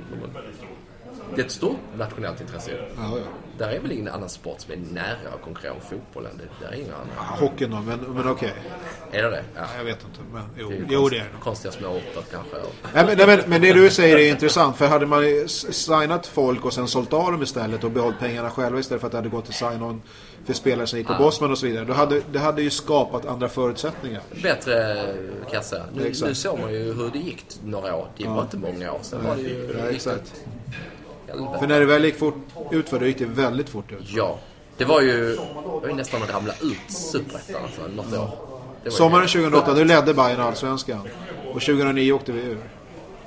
det 1.34 1.40
är 1.42 1.47
ett 1.47 1.52
stort 1.52 1.76
nationellt 1.97 2.40
intresse. 2.40 2.70
Ja, 2.97 3.02
ja. 3.18 3.22
Där 3.59 3.68
är 3.68 3.80
väl 3.80 3.92
ingen 3.92 4.09
annan 4.09 4.28
sport 4.28 4.60
som 4.60 4.72
är 4.72 4.76
nära 4.76 5.34
att 5.34 5.42
konkurrera 5.42 5.72
om 5.72 5.80
fotbollen. 5.80 6.32
Det, 6.38 6.64
där 6.66 6.72
är 6.72 6.76
ingen 6.76 6.94
annan. 6.94 7.38
Hockeyn 7.38 7.70
då, 7.70 7.76
men, 7.76 7.98
men 8.01 8.28
okej. 8.28 8.52
Är 9.12 9.22
det 9.22 9.30
det? 9.30 9.44
Ja. 9.56 9.62
Jag 9.76 9.84
vet 9.84 10.05
inte, 10.05 10.20
men 10.32 10.42
jo, 10.59 10.68
Det 10.68 10.74
är 10.76 10.78
jo 10.88 10.98
konst- 11.01 11.10
det 11.10 11.16
är 11.16 11.20
det. 11.20 11.26
Konstiga 11.40 11.72
små 11.72 11.88
orter 11.88 12.22
kanske. 12.32 12.56
Nej, 12.94 13.05
men, 13.06 13.16
nej, 13.18 13.26
men, 13.26 13.40
men 13.51 13.60
det 13.60 13.72
du 13.72 13.90
säger 13.90 14.16
är 14.18 14.30
intressant. 14.30 14.76
För 14.76 14.86
hade 14.86 15.06
man 15.06 15.48
signat 15.48 16.26
folk 16.26 16.64
och 16.64 16.72
sen 16.72 16.88
sålt 16.88 17.12
av 17.12 17.32
dem 17.32 17.42
istället 17.42 17.84
och 17.84 17.90
behållit 17.90 18.18
pengarna 18.18 18.51
själva 18.51 18.78
istället 18.78 19.01
för 19.01 19.06
att 19.06 19.12
det 19.12 19.18
hade 19.18 19.28
gått 19.28 19.44
till 19.44 19.55
sign-on 19.55 20.02
för 20.46 20.52
spelare 20.52 20.86
som 20.86 20.98
gick 20.98 21.08
på 21.08 21.14
Bosman 21.14 21.50
och 21.50 21.58
så 21.58 21.66
vidare. 21.66 21.84
Då 21.84 21.92
hade, 21.92 22.22
det 22.32 22.38
hade 22.38 22.62
ju 22.62 22.70
skapat 22.70 23.26
andra 23.26 23.48
förutsättningar. 23.48 24.22
Bättre 24.42 24.96
kassa. 25.50 25.82
Nu, 25.94 26.06
Exakt. 26.06 26.28
nu 26.28 26.34
såg 26.34 26.58
man 26.58 26.72
ju 26.72 26.92
hur 26.92 27.10
det 27.12 27.18
gick 27.18 27.44
några 27.64 27.96
år. 27.96 28.08
Det 28.16 28.26
var 28.28 28.42
inte 28.42 28.56
många 28.56 28.92
år 28.92 28.98
sedan. 29.02 29.20
Var 29.26 29.36
det 29.36 29.42
ju 29.42 29.76
Ja, 29.78 29.90
exakt. 29.90 30.34
För 31.60 31.66
när 31.66 31.80
det 31.80 31.86
väl 31.86 32.04
gick 32.04 32.18
fort 32.18 32.34
utför, 32.70 32.98
då 32.98 33.06
gick 33.06 33.18
det 33.18 33.24
väldigt 33.26 33.68
fort 33.68 33.92
ut. 33.92 33.98
Ja. 34.08 34.38
Det 34.76 34.84
var 34.84 35.00
ju, 35.00 35.36
det 35.36 35.40
var 35.82 35.88
ju 35.88 35.94
nästan 35.94 36.22
att 36.22 36.34
ramla 36.34 36.52
ut 36.62 36.92
superettan 36.96 37.62
alltså, 37.64 37.82
något 37.96 38.12
år. 38.12 38.18
Var 38.18 38.30
ju- 38.84 38.90
Sommaren 38.90 39.28
2008, 39.28 39.74
då 39.74 39.84
ledde 39.84 40.14
Bayern 40.14 40.40
allsvenskan. 40.40 41.00
Och 41.54 41.60
2009 41.60 42.12
åkte 42.12 42.32
vi 42.32 42.40
ur. 42.40 42.58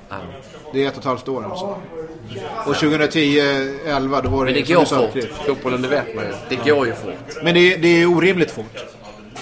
Ja. 0.10 0.16
Det 0.74 0.84
är 0.84 0.88
ett 0.88 0.94
och 0.94 1.00
ett 1.00 1.06
halvt 1.06 1.28
år 1.28 1.46
alltså. 1.46 1.76
Och 2.66 2.74
2010-11 2.74 4.22
då 4.24 4.30
var 4.30 4.46
det... 4.46 4.52
Men 4.52 4.54
det 4.54 4.74
går 4.74 4.86
fort. 4.86 5.46
Fotbollen, 5.48 5.82
det 5.82 5.88
vet 5.88 6.16
man 6.16 6.24
ju. 6.24 6.32
Det 6.50 6.70
går 6.70 6.88
ju 6.88 6.94
fort. 6.94 7.44
Men 7.44 7.54
det 7.54 7.74
är, 7.74 7.78
det 7.78 7.88
är 7.88 8.06
orimligt 8.06 8.52
fort. 8.52 8.86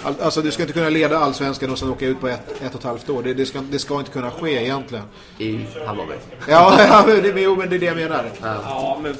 All- 0.04 0.16
Alltså 0.22 0.42
du 0.42 0.52
ska 0.52 0.62
inte 0.64 0.74
kunna 0.74 0.90
leda 0.90 1.18
allsvenskan 1.18 1.72
och 1.72 1.80
sen 1.80 1.90
åka 1.90 2.06
ut 2.06 2.20
på 2.22 2.28
ett, 2.28 2.62
ett 2.62 2.74
och 2.74 2.80
ett 2.80 2.86
halvt 2.86 3.10
år. 3.10 3.24
Det, 3.24 3.34
det, 3.34 3.46
ska, 3.46 3.60
det 3.72 3.80
ska 3.80 4.00
inte 4.00 4.12
kunna 4.12 4.32
ske 4.32 4.52
egentligen. 4.64 5.04
I 5.38 5.60
Hammarby. 5.86 6.14
Ja, 6.48 6.76
ja 6.90 7.04
men 7.08 7.22
det, 7.24 7.42
jo, 7.42 7.56
men 7.56 7.70
det 7.70 7.76
är 7.76 7.80
det 7.80 7.86
jag 7.86 7.96
menar. 7.96 8.26
Ja, 8.42 9.00
men 9.04 9.16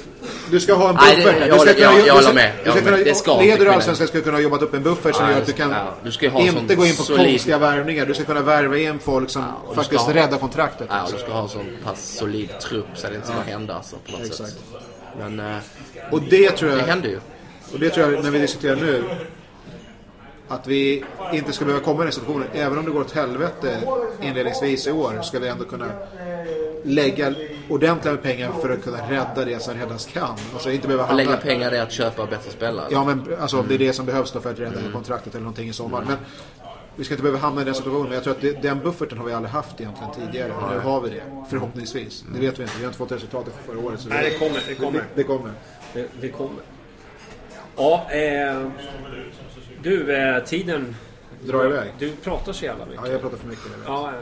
Du 0.50 0.60
ska 0.60 0.74
ha 0.74 0.88
en 0.88 0.94
Nej, 0.94 1.16
det- 1.16 1.22
buffert. 1.22 1.40
där. 1.40 1.46
jag 1.48 1.56
du 1.58 1.60
ska 1.60 1.74
kunna, 1.74 1.84
jag- 1.98 1.98
jag 1.98 2.04
ska- 2.06 2.14
håller 2.14 2.34
med. 2.34 2.52
Du 2.64 2.70
ska 2.70 2.74
med. 2.74 2.84
kunna, 2.84 2.96
Det 2.96 3.14
ska 3.14 3.40
leder 3.40 3.64
du 3.64 3.70
allsvenskan 3.72 4.08
ska 4.08 4.18
du 4.18 4.24
kunna 4.24 4.36
ha 4.36 4.42
jobbat 4.42 4.62
upp 4.62 4.74
en 4.74 4.82
buffert 4.82 5.14
som 5.14 5.24
Ja, 5.26 5.30
gör 5.32 5.38
att 5.40 5.46
du 5.46 5.52
kan 5.52 5.70
ja. 5.70 5.94
Du 6.04 6.12
ska 6.12 6.28
ha 6.28 6.40
inte 6.40 6.74
gå 6.74 6.86
in 6.86 6.96
på 6.96 7.02
solid- 7.02 7.26
konstiga 7.32 7.58
värvningar. 7.58 8.06
Du 8.06 8.14
ska 8.14 8.24
kunna 8.24 8.40
värva 8.40 8.76
in 8.78 8.98
folk 8.98 9.30
som 9.30 9.42
du 9.68 9.74
faktiskt 9.74 10.02
ska 10.02 10.12
ha- 10.12 10.18
räddar 10.18 10.38
kontraktet. 10.38 10.86
Ja, 10.90 11.06
du 11.12 11.18
ska 11.18 11.32
ha 11.32 11.42
en 11.42 11.48
sån 11.48 11.66
pass 11.84 12.14
solid 12.18 12.48
trupp 12.60 12.86
så 12.94 13.08
det 13.08 13.14
inte 13.14 13.26
ska 13.26 13.36
hända 13.46 13.74
alltså, 13.74 13.96
på 14.06 14.12
något 14.12 14.20
Exakt. 14.26 14.50
sätt. 14.50 14.58
Men 15.18 15.40
eh, 15.40 15.56
Och 16.10 16.22
det 16.22 16.50
tror 16.50 16.70
jag... 16.70 16.80
det 16.80 16.86
händer 16.86 17.08
ju. 17.08 17.18
Och 17.72 17.78
det 17.78 17.90
tror 17.90 18.12
jag 18.12 18.24
när 18.24 18.30
vi 18.30 18.38
diskuterar 18.38 18.76
nu. 18.76 19.04
Att 20.48 20.66
vi 20.66 21.04
inte 21.32 21.52
ska 21.52 21.64
behöva 21.64 21.84
komma 21.84 22.02
i 22.02 22.04
den 22.04 22.12
situationen. 22.12 22.48
Även 22.52 22.78
om 22.78 22.84
det 22.84 22.90
går 22.90 23.00
åt 23.00 23.12
helvete 23.12 23.78
inledningsvis 24.22 24.86
i 24.86 24.92
år. 24.92 25.22
Ska 25.22 25.38
vi 25.38 25.48
ändå 25.48 25.64
kunna 25.64 25.86
lägga 26.84 27.34
ordentliga 27.68 28.14
med 28.14 28.22
pengar 28.22 28.52
för 28.60 28.70
att 28.70 28.84
kunna 28.84 29.10
rädda 29.10 29.44
det 29.44 29.62
som 29.62 29.74
räddas 29.74 30.06
kan. 30.06 30.36
Alltså 30.52 30.70
inte 30.70 30.86
behöva 30.86 31.06
hamna... 31.06 31.22
lägga 31.22 31.36
pengar 31.36 31.74
i 31.74 31.78
att 31.78 31.92
köpa 31.92 32.26
bättre 32.26 32.50
spelare. 32.50 32.86
Ja 32.90 33.04
men 33.04 33.36
alltså 33.40 33.60
om 33.60 33.68
det 33.68 33.74
är 33.74 33.78
det 33.78 33.92
som 33.92 34.06
behövs 34.06 34.32
då 34.32 34.40
för 34.40 34.50
att 34.50 34.58
rädda 34.58 34.80
kontraktet 34.92 35.34
eller 35.34 35.42
någonting 35.42 35.68
i 35.68 35.72
sommar. 35.72 36.04
Men 36.06 36.16
vi 36.96 37.04
ska 37.04 37.14
inte 37.14 37.22
behöva 37.22 37.38
hamna 37.38 37.62
i 37.62 37.64
den 37.64 37.74
situationen. 37.74 38.04
Men 38.04 38.14
jag 38.14 38.24
tror 38.24 38.34
att 38.34 38.40
det, 38.40 38.62
den 38.62 38.80
bufferten 38.80 39.18
har 39.18 39.26
vi 39.26 39.32
aldrig 39.32 39.52
haft 39.52 39.80
egentligen 39.80 40.12
tidigare. 40.12 40.52
Nu 40.72 40.78
har 40.78 41.00
vi 41.00 41.10
det. 41.10 41.22
Förhoppningsvis. 41.50 42.24
Det 42.34 42.40
vet 42.40 42.58
vi 42.58 42.62
inte. 42.62 42.74
Vi 42.76 42.84
har 42.84 42.88
inte 42.88 42.98
fått 42.98 43.12
resultatet 43.12 43.54
för 43.54 43.72
förra 43.72 43.86
året. 43.86 44.00
Så 44.00 44.08
Nej, 44.08 44.30
det 44.30 44.38
kommer, 44.38 44.62
det 44.68 44.74
kommer. 44.74 44.98
Det, 44.98 45.06
det 45.14 45.22
kommer. 45.24 45.50
det, 45.94 46.06
det 46.20 46.28
kommer. 46.28 46.62
Ja, 47.76 48.06
eh, 48.10 48.66
du, 49.82 50.14
eh, 50.16 50.44
tiden... 50.44 50.96
Dra 51.44 51.64
iväg. 51.64 51.88
Du 51.98 52.10
pratar 52.16 52.52
så 52.52 52.64
jävla 52.64 52.84
mycket. 52.86 53.00
Ja, 53.06 53.12
jag 53.12 53.20
pratar 53.20 53.36
för 53.36 53.46
mycket. 53.48 53.64
nu. 53.66 53.72
Ja, 53.86 54.12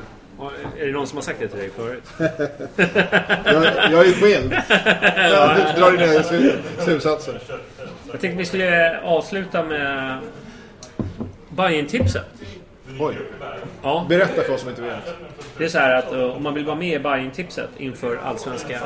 är 0.78 0.86
det 0.86 0.93
någon 0.93 1.06
som 1.06 1.16
har 1.16 1.22
sagt 1.22 1.40
det 1.40 1.48
till 1.48 1.59
dig 1.59 1.70
förut? 1.77 2.02
Jag, 3.44 3.64
jag 3.93 4.06
är 4.09 4.12
skild. 4.12 4.52
Jag 5.16 5.77
drar 5.77 5.90
dina 5.90 6.22
slu- 6.22 6.59
slutsatser. 6.85 7.40
Jag 8.10 8.20
tänkte 8.20 8.39
vi 8.39 8.44
skulle 8.44 9.01
avsluta 9.01 9.62
med 9.62 10.18
Bajen-tipset. 11.48 12.27
Oj. 13.01 13.14
Ja, 13.82 14.06
Berätta 14.09 14.43
för 14.43 14.52
oss 14.55 14.60
som 14.60 14.70
inte 14.70 14.82
vet. 14.82 15.14
det 15.59 15.64
är 15.64 15.68
så 15.68 15.78
här 15.78 15.94
att 15.94 16.12
eh, 16.12 16.20
om 16.36 16.43
man 16.43 16.55
vill 16.55 16.64
vara 16.64 16.77
med 16.77 16.94
i 16.94 16.98
Bajen-tipset 16.98 17.70
inför 17.78 18.16
allsvenska... 18.24 18.74
eh, 18.74 18.81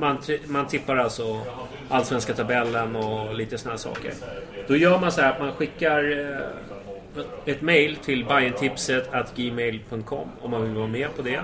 Man, 0.00 0.18
man 0.46 0.66
tippar 0.66 0.96
alltså 0.96 1.40
allsvenska 1.92 2.32
tabellen 2.34 2.96
och 2.96 3.34
lite 3.34 3.58
här 3.70 3.76
saker. 3.76 4.12
Då 4.68 4.76
gör 4.76 4.98
man 4.98 5.12
så 5.12 5.20
här 5.20 5.30
att 5.32 5.40
man 5.40 5.52
skickar 5.52 6.18
eh, 6.20 7.52
ett 7.54 7.62
mail 7.62 7.96
till 7.96 8.24
bajentipset 8.24 9.14
at 9.14 9.36
gmail.com 9.36 10.28
om 10.40 10.50
man 10.50 10.62
vill 10.62 10.74
vara 10.74 10.86
med 10.86 11.08
på 11.16 11.22
det. 11.22 11.40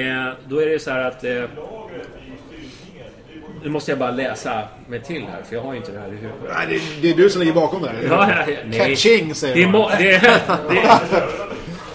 Eh, 0.00 0.28
Då 0.48 0.62
är 0.62 0.66
det 0.66 0.78
så 0.78 0.90
här 0.90 1.00
att... 1.04 1.24
eh, 1.24 1.42
Nu 3.62 3.70
måste 3.70 3.90
jag 3.90 3.98
bara 3.98 4.10
läsa 4.10 4.62
mig 4.88 5.00
till 5.00 5.22
här, 5.32 5.42
för 5.48 5.54
jag 5.56 5.62
har 5.62 5.72
ju 5.72 5.78
inte 5.78 5.92
det 5.92 5.98
här 5.98 6.08
i 6.08 6.10
huvudet. 6.10 6.50
Nej, 6.56 6.66
det, 6.68 7.02
det 7.02 7.10
är 7.10 7.16
du 7.16 7.30
som 7.30 7.40
ligger 7.40 7.52
bakom 7.54 7.82
det 7.82 7.88
här. 7.88 7.96
Ja, 8.08 8.30
ja, 8.48 8.56
nej. 8.66 8.78
Catching 8.78 9.34
säger 9.34 9.54
Det 9.54 9.66
man. 9.72 9.90
det, 9.98 10.14
är, 10.14 10.20
det, 10.70 10.98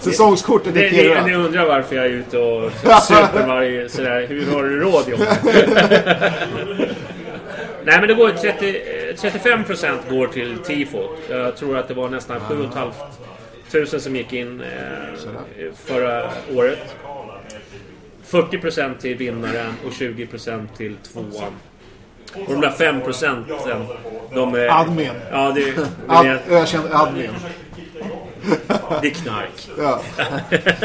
Säsongskortet 0.00 0.74
det, 0.74 0.80
det, 0.80 0.90
Kiruna. 0.90 1.26
Ni 1.26 1.34
undrar 1.34 1.66
varför 1.66 1.96
jag 1.96 2.04
är 2.06 2.10
ute 2.10 2.38
och 2.38 2.72
super 3.02 3.46
varje 3.46 3.88
sådär. 3.88 4.26
Hur 4.28 4.46
har 4.54 4.64
du 4.64 4.80
råd 4.80 5.04
John? 5.08 5.20
Nej 7.90 8.00
men 8.00 8.08
det 8.08 8.14
går 8.14 8.30
30, 8.30 8.82
35% 9.16 9.98
går 10.10 10.26
till 10.26 10.58
tifot. 10.58 11.18
Jag 11.28 11.56
tror 11.56 11.76
att 11.76 11.88
det 11.88 11.94
var 11.94 12.08
nästan 12.08 12.40
7 12.40 12.68
500 13.70 14.00
som 14.00 14.16
gick 14.16 14.32
in 14.32 14.60
eh, 14.60 15.72
förra 15.74 16.30
året. 16.54 16.96
40% 18.30 18.98
till 18.98 19.16
vinnaren 19.16 19.74
och 19.86 19.92
20% 19.92 20.66
till 20.76 20.96
tvåan. 20.96 21.52
Och 22.34 22.52
de 22.52 22.60
där 22.60 22.70
5 22.70 23.00
procenten, 23.00 23.86
de 24.34 24.54
är... 24.54 24.80
Admin. 24.80 25.10
Ja, 25.30 25.52
det, 25.54 25.74
Ad, 26.08 26.26
det, 26.26 26.54
ökänd 26.54 26.84
admin. 26.92 27.30
det 29.02 29.08
är 29.08 29.14
knark. 29.14 29.68
Ja. 29.78 30.00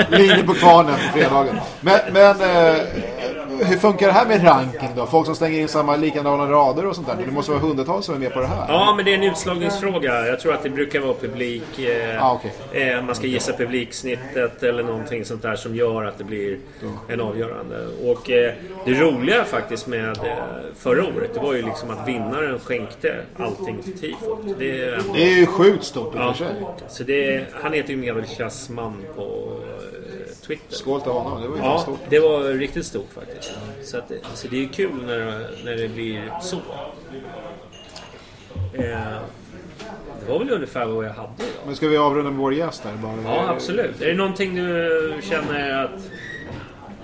Linje 0.09 0.43
på 0.43 0.53
kvarnen 0.53 0.93
på 0.93 1.17
fredagen. 1.17 1.55
Men, 1.81 1.99
men 2.13 2.41
eh, 2.41 2.81
hur 3.63 3.77
funkar 3.77 4.07
det 4.07 4.13
här 4.13 4.25
med 4.27 4.43
ranking 4.45 4.89
då? 4.95 5.05
Folk 5.05 5.25
som 5.25 5.35
stänger 5.35 5.59
in 5.59 5.67
samma 5.67 5.95
likadana 5.95 6.45
rader 6.51 6.85
och 6.85 6.95
sånt 6.95 7.07
där. 7.07 7.15
Det 7.25 7.31
måste 7.31 7.51
vara 7.51 7.61
hundratals 7.61 8.05
som 8.05 8.15
är 8.15 8.19
med 8.19 8.33
på 8.33 8.39
det 8.39 8.47
här. 8.47 8.65
Ja, 8.67 8.93
men 8.95 9.05
det 9.05 9.11
är 9.13 9.15
en 9.17 9.23
utslagningsfråga. 9.23 10.27
Jag 10.27 10.39
tror 10.39 10.53
att 10.53 10.63
det 10.63 10.69
brukar 10.69 10.99
vara 10.99 11.13
publik... 11.13 11.79
Eh, 11.79 12.25
Ah, 12.25 12.33
okej. 12.71 12.87
eh, 12.91 13.01
man 13.03 13.15
ska 13.15 13.27
gissa 13.27 13.53
publiksnittet 13.53 14.63
eller 14.63 14.83
någonting 14.83 15.25
sånt 15.25 15.41
där 15.41 15.55
som 15.55 15.75
gör 15.75 16.05
att 16.05 16.17
det 16.17 16.23
blir 16.23 16.57
en 17.07 17.21
avgörande. 17.21 17.87
Och 18.03 18.29
eh, 18.31 18.53
det 18.85 18.93
roliga 18.93 19.43
faktiskt 19.43 19.87
med 19.87 20.09
eh, 20.17 20.33
förra 20.77 21.03
året, 21.03 21.33
det 21.33 21.39
var 21.39 21.53
ju 21.53 21.61
liksom 21.61 21.89
att 21.89 22.07
vinnaren 22.07 22.59
skänkte 22.59 23.15
allting 23.39 23.77
till 23.83 23.99
tifot. 23.99 24.39
Det, 24.59 24.75
Det 25.13 25.23
är 25.23 25.39
ju 25.39 25.45
sjukt 25.45 25.83
stort 25.83 26.15
i 26.15 26.17
och 26.17 26.21
för 26.21 26.33
sig. 26.45 26.55
så 26.89 27.03
det, 27.03 27.43
han 27.53 27.73
heter 27.73 27.89
ju 27.89 27.97
medelklassman 27.97 28.93
på 29.15 29.57
Twitter. 30.47 30.75
Skål 30.75 31.01
till 31.01 31.11
honom. 31.11 31.41
Det 31.41 31.47
var 31.47 31.57
ju 31.57 31.63
Ja, 31.63 31.79
stort. 31.79 31.99
det 32.09 32.19
var 32.19 32.43
riktigt 32.43 32.85
stort 32.85 33.09
faktiskt. 33.13 33.51
Så, 33.83 33.97
att, 33.97 34.07
det- 34.07 34.19
så 34.33 34.47
det 34.47 34.55
är 34.55 34.61
ju 34.61 34.69
kul 34.69 34.91
när, 35.05 35.49
när 35.65 35.75
det 35.75 35.87
blir 35.87 36.33
så. 36.41 36.55
Eh, 38.73 39.17
det 40.19 40.31
var 40.31 40.39
väl 40.39 40.49
ungefär 40.51 40.85
vad 40.85 41.05
jag 41.05 41.13
hade 41.13 41.33
idag. 41.37 41.47
Men 41.65 41.75
ska 41.75 41.87
vi 41.87 41.97
avrunda 41.97 42.31
med 42.31 42.39
vår 42.39 42.53
gäst 42.53 42.83
här? 42.83 42.93
Bara? 42.95 43.35
Ja, 43.35 43.49
absolut. 43.49 44.01
Är 44.01 44.07
det 44.07 44.13
någonting 44.15 44.55
du 44.55 45.15
känner 45.23 45.83
att 45.85 46.09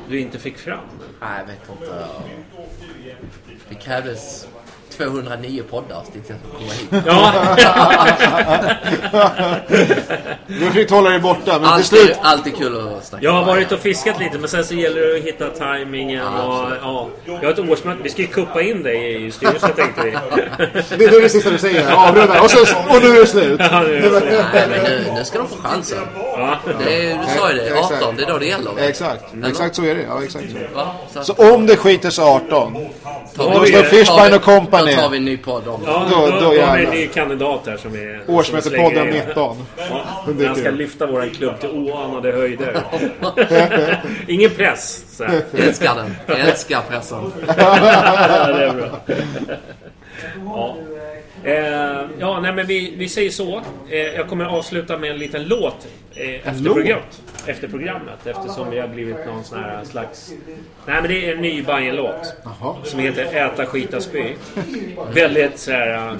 du 0.09 0.19
inte 0.19 0.39
fick 0.39 0.57
fram? 0.57 0.79
Nej, 1.21 1.29
jag 1.39 1.45
vet 1.45 1.81
inte. 1.81 2.05
Det 3.69 3.75
krävdes 3.75 4.47
209 5.05 5.63
poddavsnitt 5.69 6.27
för 6.27 6.33
att 6.33 6.39
komma 6.57 6.71
hit. 6.71 6.89
Du 10.47 10.63
har 10.65 10.71
försökt 10.71 10.91
hålla 10.91 11.09
dig 11.09 11.19
borta, 11.19 11.51
men 11.51 11.59
till 11.59 11.67
Alltid, 11.67 11.85
slut... 11.85 12.17
alltid 12.21 12.57
kul 12.57 12.95
att 12.97 13.05
snacka 13.05 13.25
Jag 13.25 13.31
har 13.31 13.45
varit 13.45 13.71
och 13.71 13.79
fiskat 13.79 14.19
lite 14.19 14.37
men 14.37 14.49
sen 14.49 14.63
så 14.65 14.73
gäller 14.73 15.01
det 15.01 15.17
att 15.17 15.23
hitta 15.23 15.47
tajmingen 15.47 16.27
och 16.27 16.67
ja. 16.81 17.07
Jag 17.25 17.43
har 17.43 17.51
ett 17.51 17.59
årsmöte. 17.59 17.99
Vi 18.03 18.09
ska 18.09 18.21
ju 18.21 18.27
kuppa 18.27 18.61
in 18.61 18.83
dig 18.83 19.25
i 19.25 19.31
styrelsen 19.31 19.71
tänkte 19.75 20.01
vi. 20.03 20.11
Det 20.97 21.05
är 21.05 21.21
det 21.21 21.29
sista 21.29 21.49
du 21.49 21.57
säger. 21.57 21.91
Avrunda. 21.91 22.41
Och, 22.41 22.51
så, 22.51 22.59
och 22.59 23.01
nu 23.01 23.07
är 23.07 23.19
det 23.21 23.27
slut. 23.27 23.61
Ja, 23.71 23.79
det 23.83 23.97
är 23.97 24.01
så. 24.01 24.19
Nej, 24.19 24.67
men 24.69 24.83
nu, 24.83 25.11
nu 25.15 25.25
ska 25.25 25.37
de 25.39 25.47
få 25.47 25.55
chansen. 25.55 25.97
Ja. 26.15 26.59
Det 26.85 27.11
är, 27.11 27.17
du 27.17 27.39
sa 27.39 27.51
ju 27.51 27.57
det, 27.57 27.79
18, 27.79 28.15
det 28.15 28.23
är 28.23 28.27
då 28.27 28.37
det 28.37 28.45
gäller. 28.45 28.71
va? 28.71 28.79
Exakt. 28.81 29.23
Exakt 29.47 29.75
så 29.75 29.83
är 29.85 29.95
det. 29.95 30.01
Ja, 30.01 30.23
exakt 30.23 30.45
så. 31.13 31.23
Så, 31.23 31.33
Så 31.33 31.53
om 31.53 31.65
det 31.65 31.77
skiter 31.77 32.09
sig 32.09 32.23
18, 32.25 32.73
tar 33.35 33.43
har 33.49 33.59
då 33.59 33.65
står 33.65 33.83
Fishbine 33.83 34.35
och 34.35 34.41
Company. 34.41 34.90
Då 34.95 35.01
tar 35.01 35.09
vi 35.09 35.17
en 35.17 35.25
ny 35.25 35.37
podd 35.37 35.67
om 35.67 35.81
det. 35.81 35.87
Ja, 35.91 36.07
Då- 36.11 36.15
då, 36.15 36.31
då 36.31 36.39
då, 36.39 36.61
har 36.61 36.77
vi 36.77 36.85
en 36.85 36.91
ny 36.91 37.07
kandidat 37.07 37.61
här 37.67 37.77
som 37.77 37.95
är... 37.95 38.21
Årsmötepodden 38.27 38.91
slänger 38.91 39.07
in. 39.21 39.23
19. 39.27 39.57
Ja, 39.77 40.05
han 40.47 40.55
ska 40.55 40.69
lyfta 40.71 41.05
våran 41.07 41.29
klubb 41.29 41.59
till 41.59 41.69
oanade 41.69 42.31
höjder. 42.31 42.77
Ingen 44.27 44.49
press. 44.49 45.03
Så 45.17 45.23
här. 45.23 45.41
Jag 45.51 45.67
älskar 45.67 45.95
den. 45.95 46.15
Jag 46.27 46.39
älskar 46.39 46.81
pressen. 46.89 47.31
Ja, 47.47 48.47
det 48.47 48.63
är 48.65 48.73
bra. 48.73 48.99
Ja. 50.45 50.75
Eh, 51.43 52.01
ja, 52.19 52.39
nej 52.39 52.53
men 52.53 52.67
vi, 52.67 52.93
vi 52.97 53.09
säger 53.09 53.29
så. 53.29 53.61
Eh, 53.89 53.97
jag 53.99 54.27
kommer 54.27 54.45
avsluta 54.45 54.97
med 54.97 55.11
en 55.11 55.17
liten 55.17 55.43
låt 55.47 55.87
eh, 56.15 56.29
efter, 56.35 56.53
låt? 56.63 56.73
program, 56.75 56.99
efter 57.45 57.67
programmet. 57.67 58.27
Eftersom 58.27 58.69
vi 58.69 58.79
har 58.79 58.87
blivit 58.87 59.25
någon 59.25 59.43
sån 59.43 59.59
här 59.63 59.83
slags... 59.83 60.31
Nej 60.85 61.01
men 61.01 61.07
det 61.11 61.29
är 61.29 61.35
en 61.35 61.41
ny 61.41 61.63
Bajen-låt. 61.63 62.35
Som 62.83 62.99
heter 62.99 63.35
Äta, 63.35 63.65
skita, 63.65 64.01
spy. 64.01 64.23
Väldigt 65.13 65.59
så 65.59 65.71
här... 65.71 66.07
eh, 66.07 66.13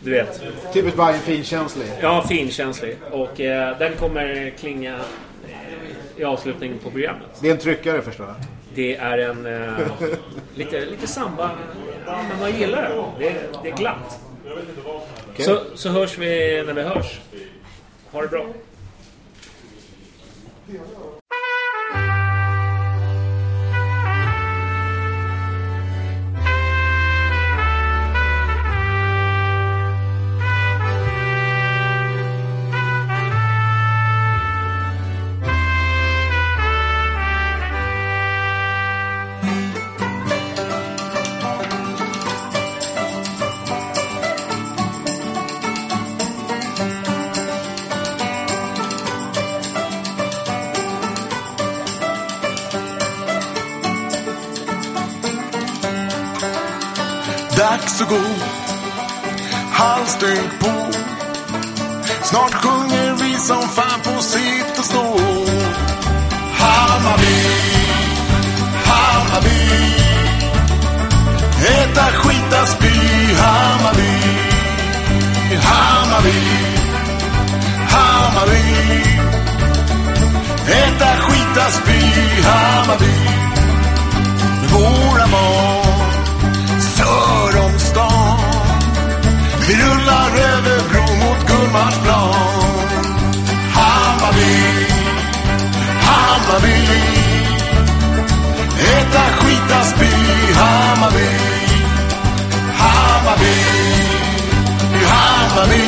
Du 0.00 0.10
vet. 0.10 0.42
Typiskt 0.72 0.96
Bajen 0.96 1.20
finkänslig. 1.20 1.86
Ja, 2.00 2.24
finkänslig. 2.28 2.96
Och 3.10 3.40
eh, 3.40 3.78
den 3.78 3.92
kommer 3.92 4.52
klinga 4.58 4.94
eh, 4.94 6.20
i 6.20 6.24
avslutningen 6.24 6.78
på 6.78 6.90
programmet. 6.90 7.28
Det 7.40 7.48
är 7.48 7.52
en 7.52 7.58
tryckare 7.58 8.02
förstår 8.02 8.26
jag. 8.26 8.36
Det 8.74 8.96
är 8.96 9.18
en... 9.18 9.48
Lite, 10.54 10.84
lite 10.86 11.06
samba. 11.06 11.50
Men 12.06 12.40
man 12.40 12.52
gillar 12.58 12.82
det. 13.18 13.24
Det, 13.24 13.34
det 13.62 13.68
är 13.68 13.76
glatt. 13.76 14.20
Så, 15.38 15.60
så 15.74 15.88
hörs 15.88 16.18
vi 16.18 16.62
när 16.66 16.72
vi 16.72 16.82
hörs. 16.82 17.20
Ha 18.10 18.22
det 18.22 18.28
bra. 18.28 18.46
Dags 57.84 58.00
att 58.00 58.08
gå 58.08 58.20
Halsduk 59.72 60.60
på. 60.60 60.92
Snart 62.22 62.54
sjunger 62.54 63.14
vi 63.14 63.34
som 63.34 63.68
fan 63.68 64.00
på 64.04 64.22
sitt 64.22 64.78
och 64.78 64.84
stå. 64.84 65.18
Hammarby 66.52 67.46
Hammarby. 68.84 69.60
Äta, 71.66 72.02
skita, 72.02 72.66
spy 72.66 73.34
Hammarby. 73.34 74.12
Hammarby 75.62 76.40
Hammarby. 77.88 78.62
Äta, 80.68 81.16
skita, 81.20 81.70
spy 81.70 82.00
Hammarby. 82.42 83.14
Med 84.60 84.70
våra 84.70 85.26
barn. 85.26 85.83
Vi 89.68 89.74
rullar 89.74 90.30
över 90.36 90.80
bro 90.88 91.00
mot 91.00 91.48
Gullmarsplan 91.48 92.34
Hammarby, 93.72 94.86
Hammarby. 96.00 96.88
Äta, 98.78 99.22
skita, 99.36 99.84
spy 99.84 100.10
Hammarby 100.54 101.28
Hammarby, 102.78 103.54
Hammarby. 105.10 105.84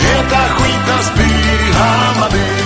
Äta, 0.00 0.42
skita, 0.56 1.02
spy 1.02 1.30
Hammarby. 1.72 2.65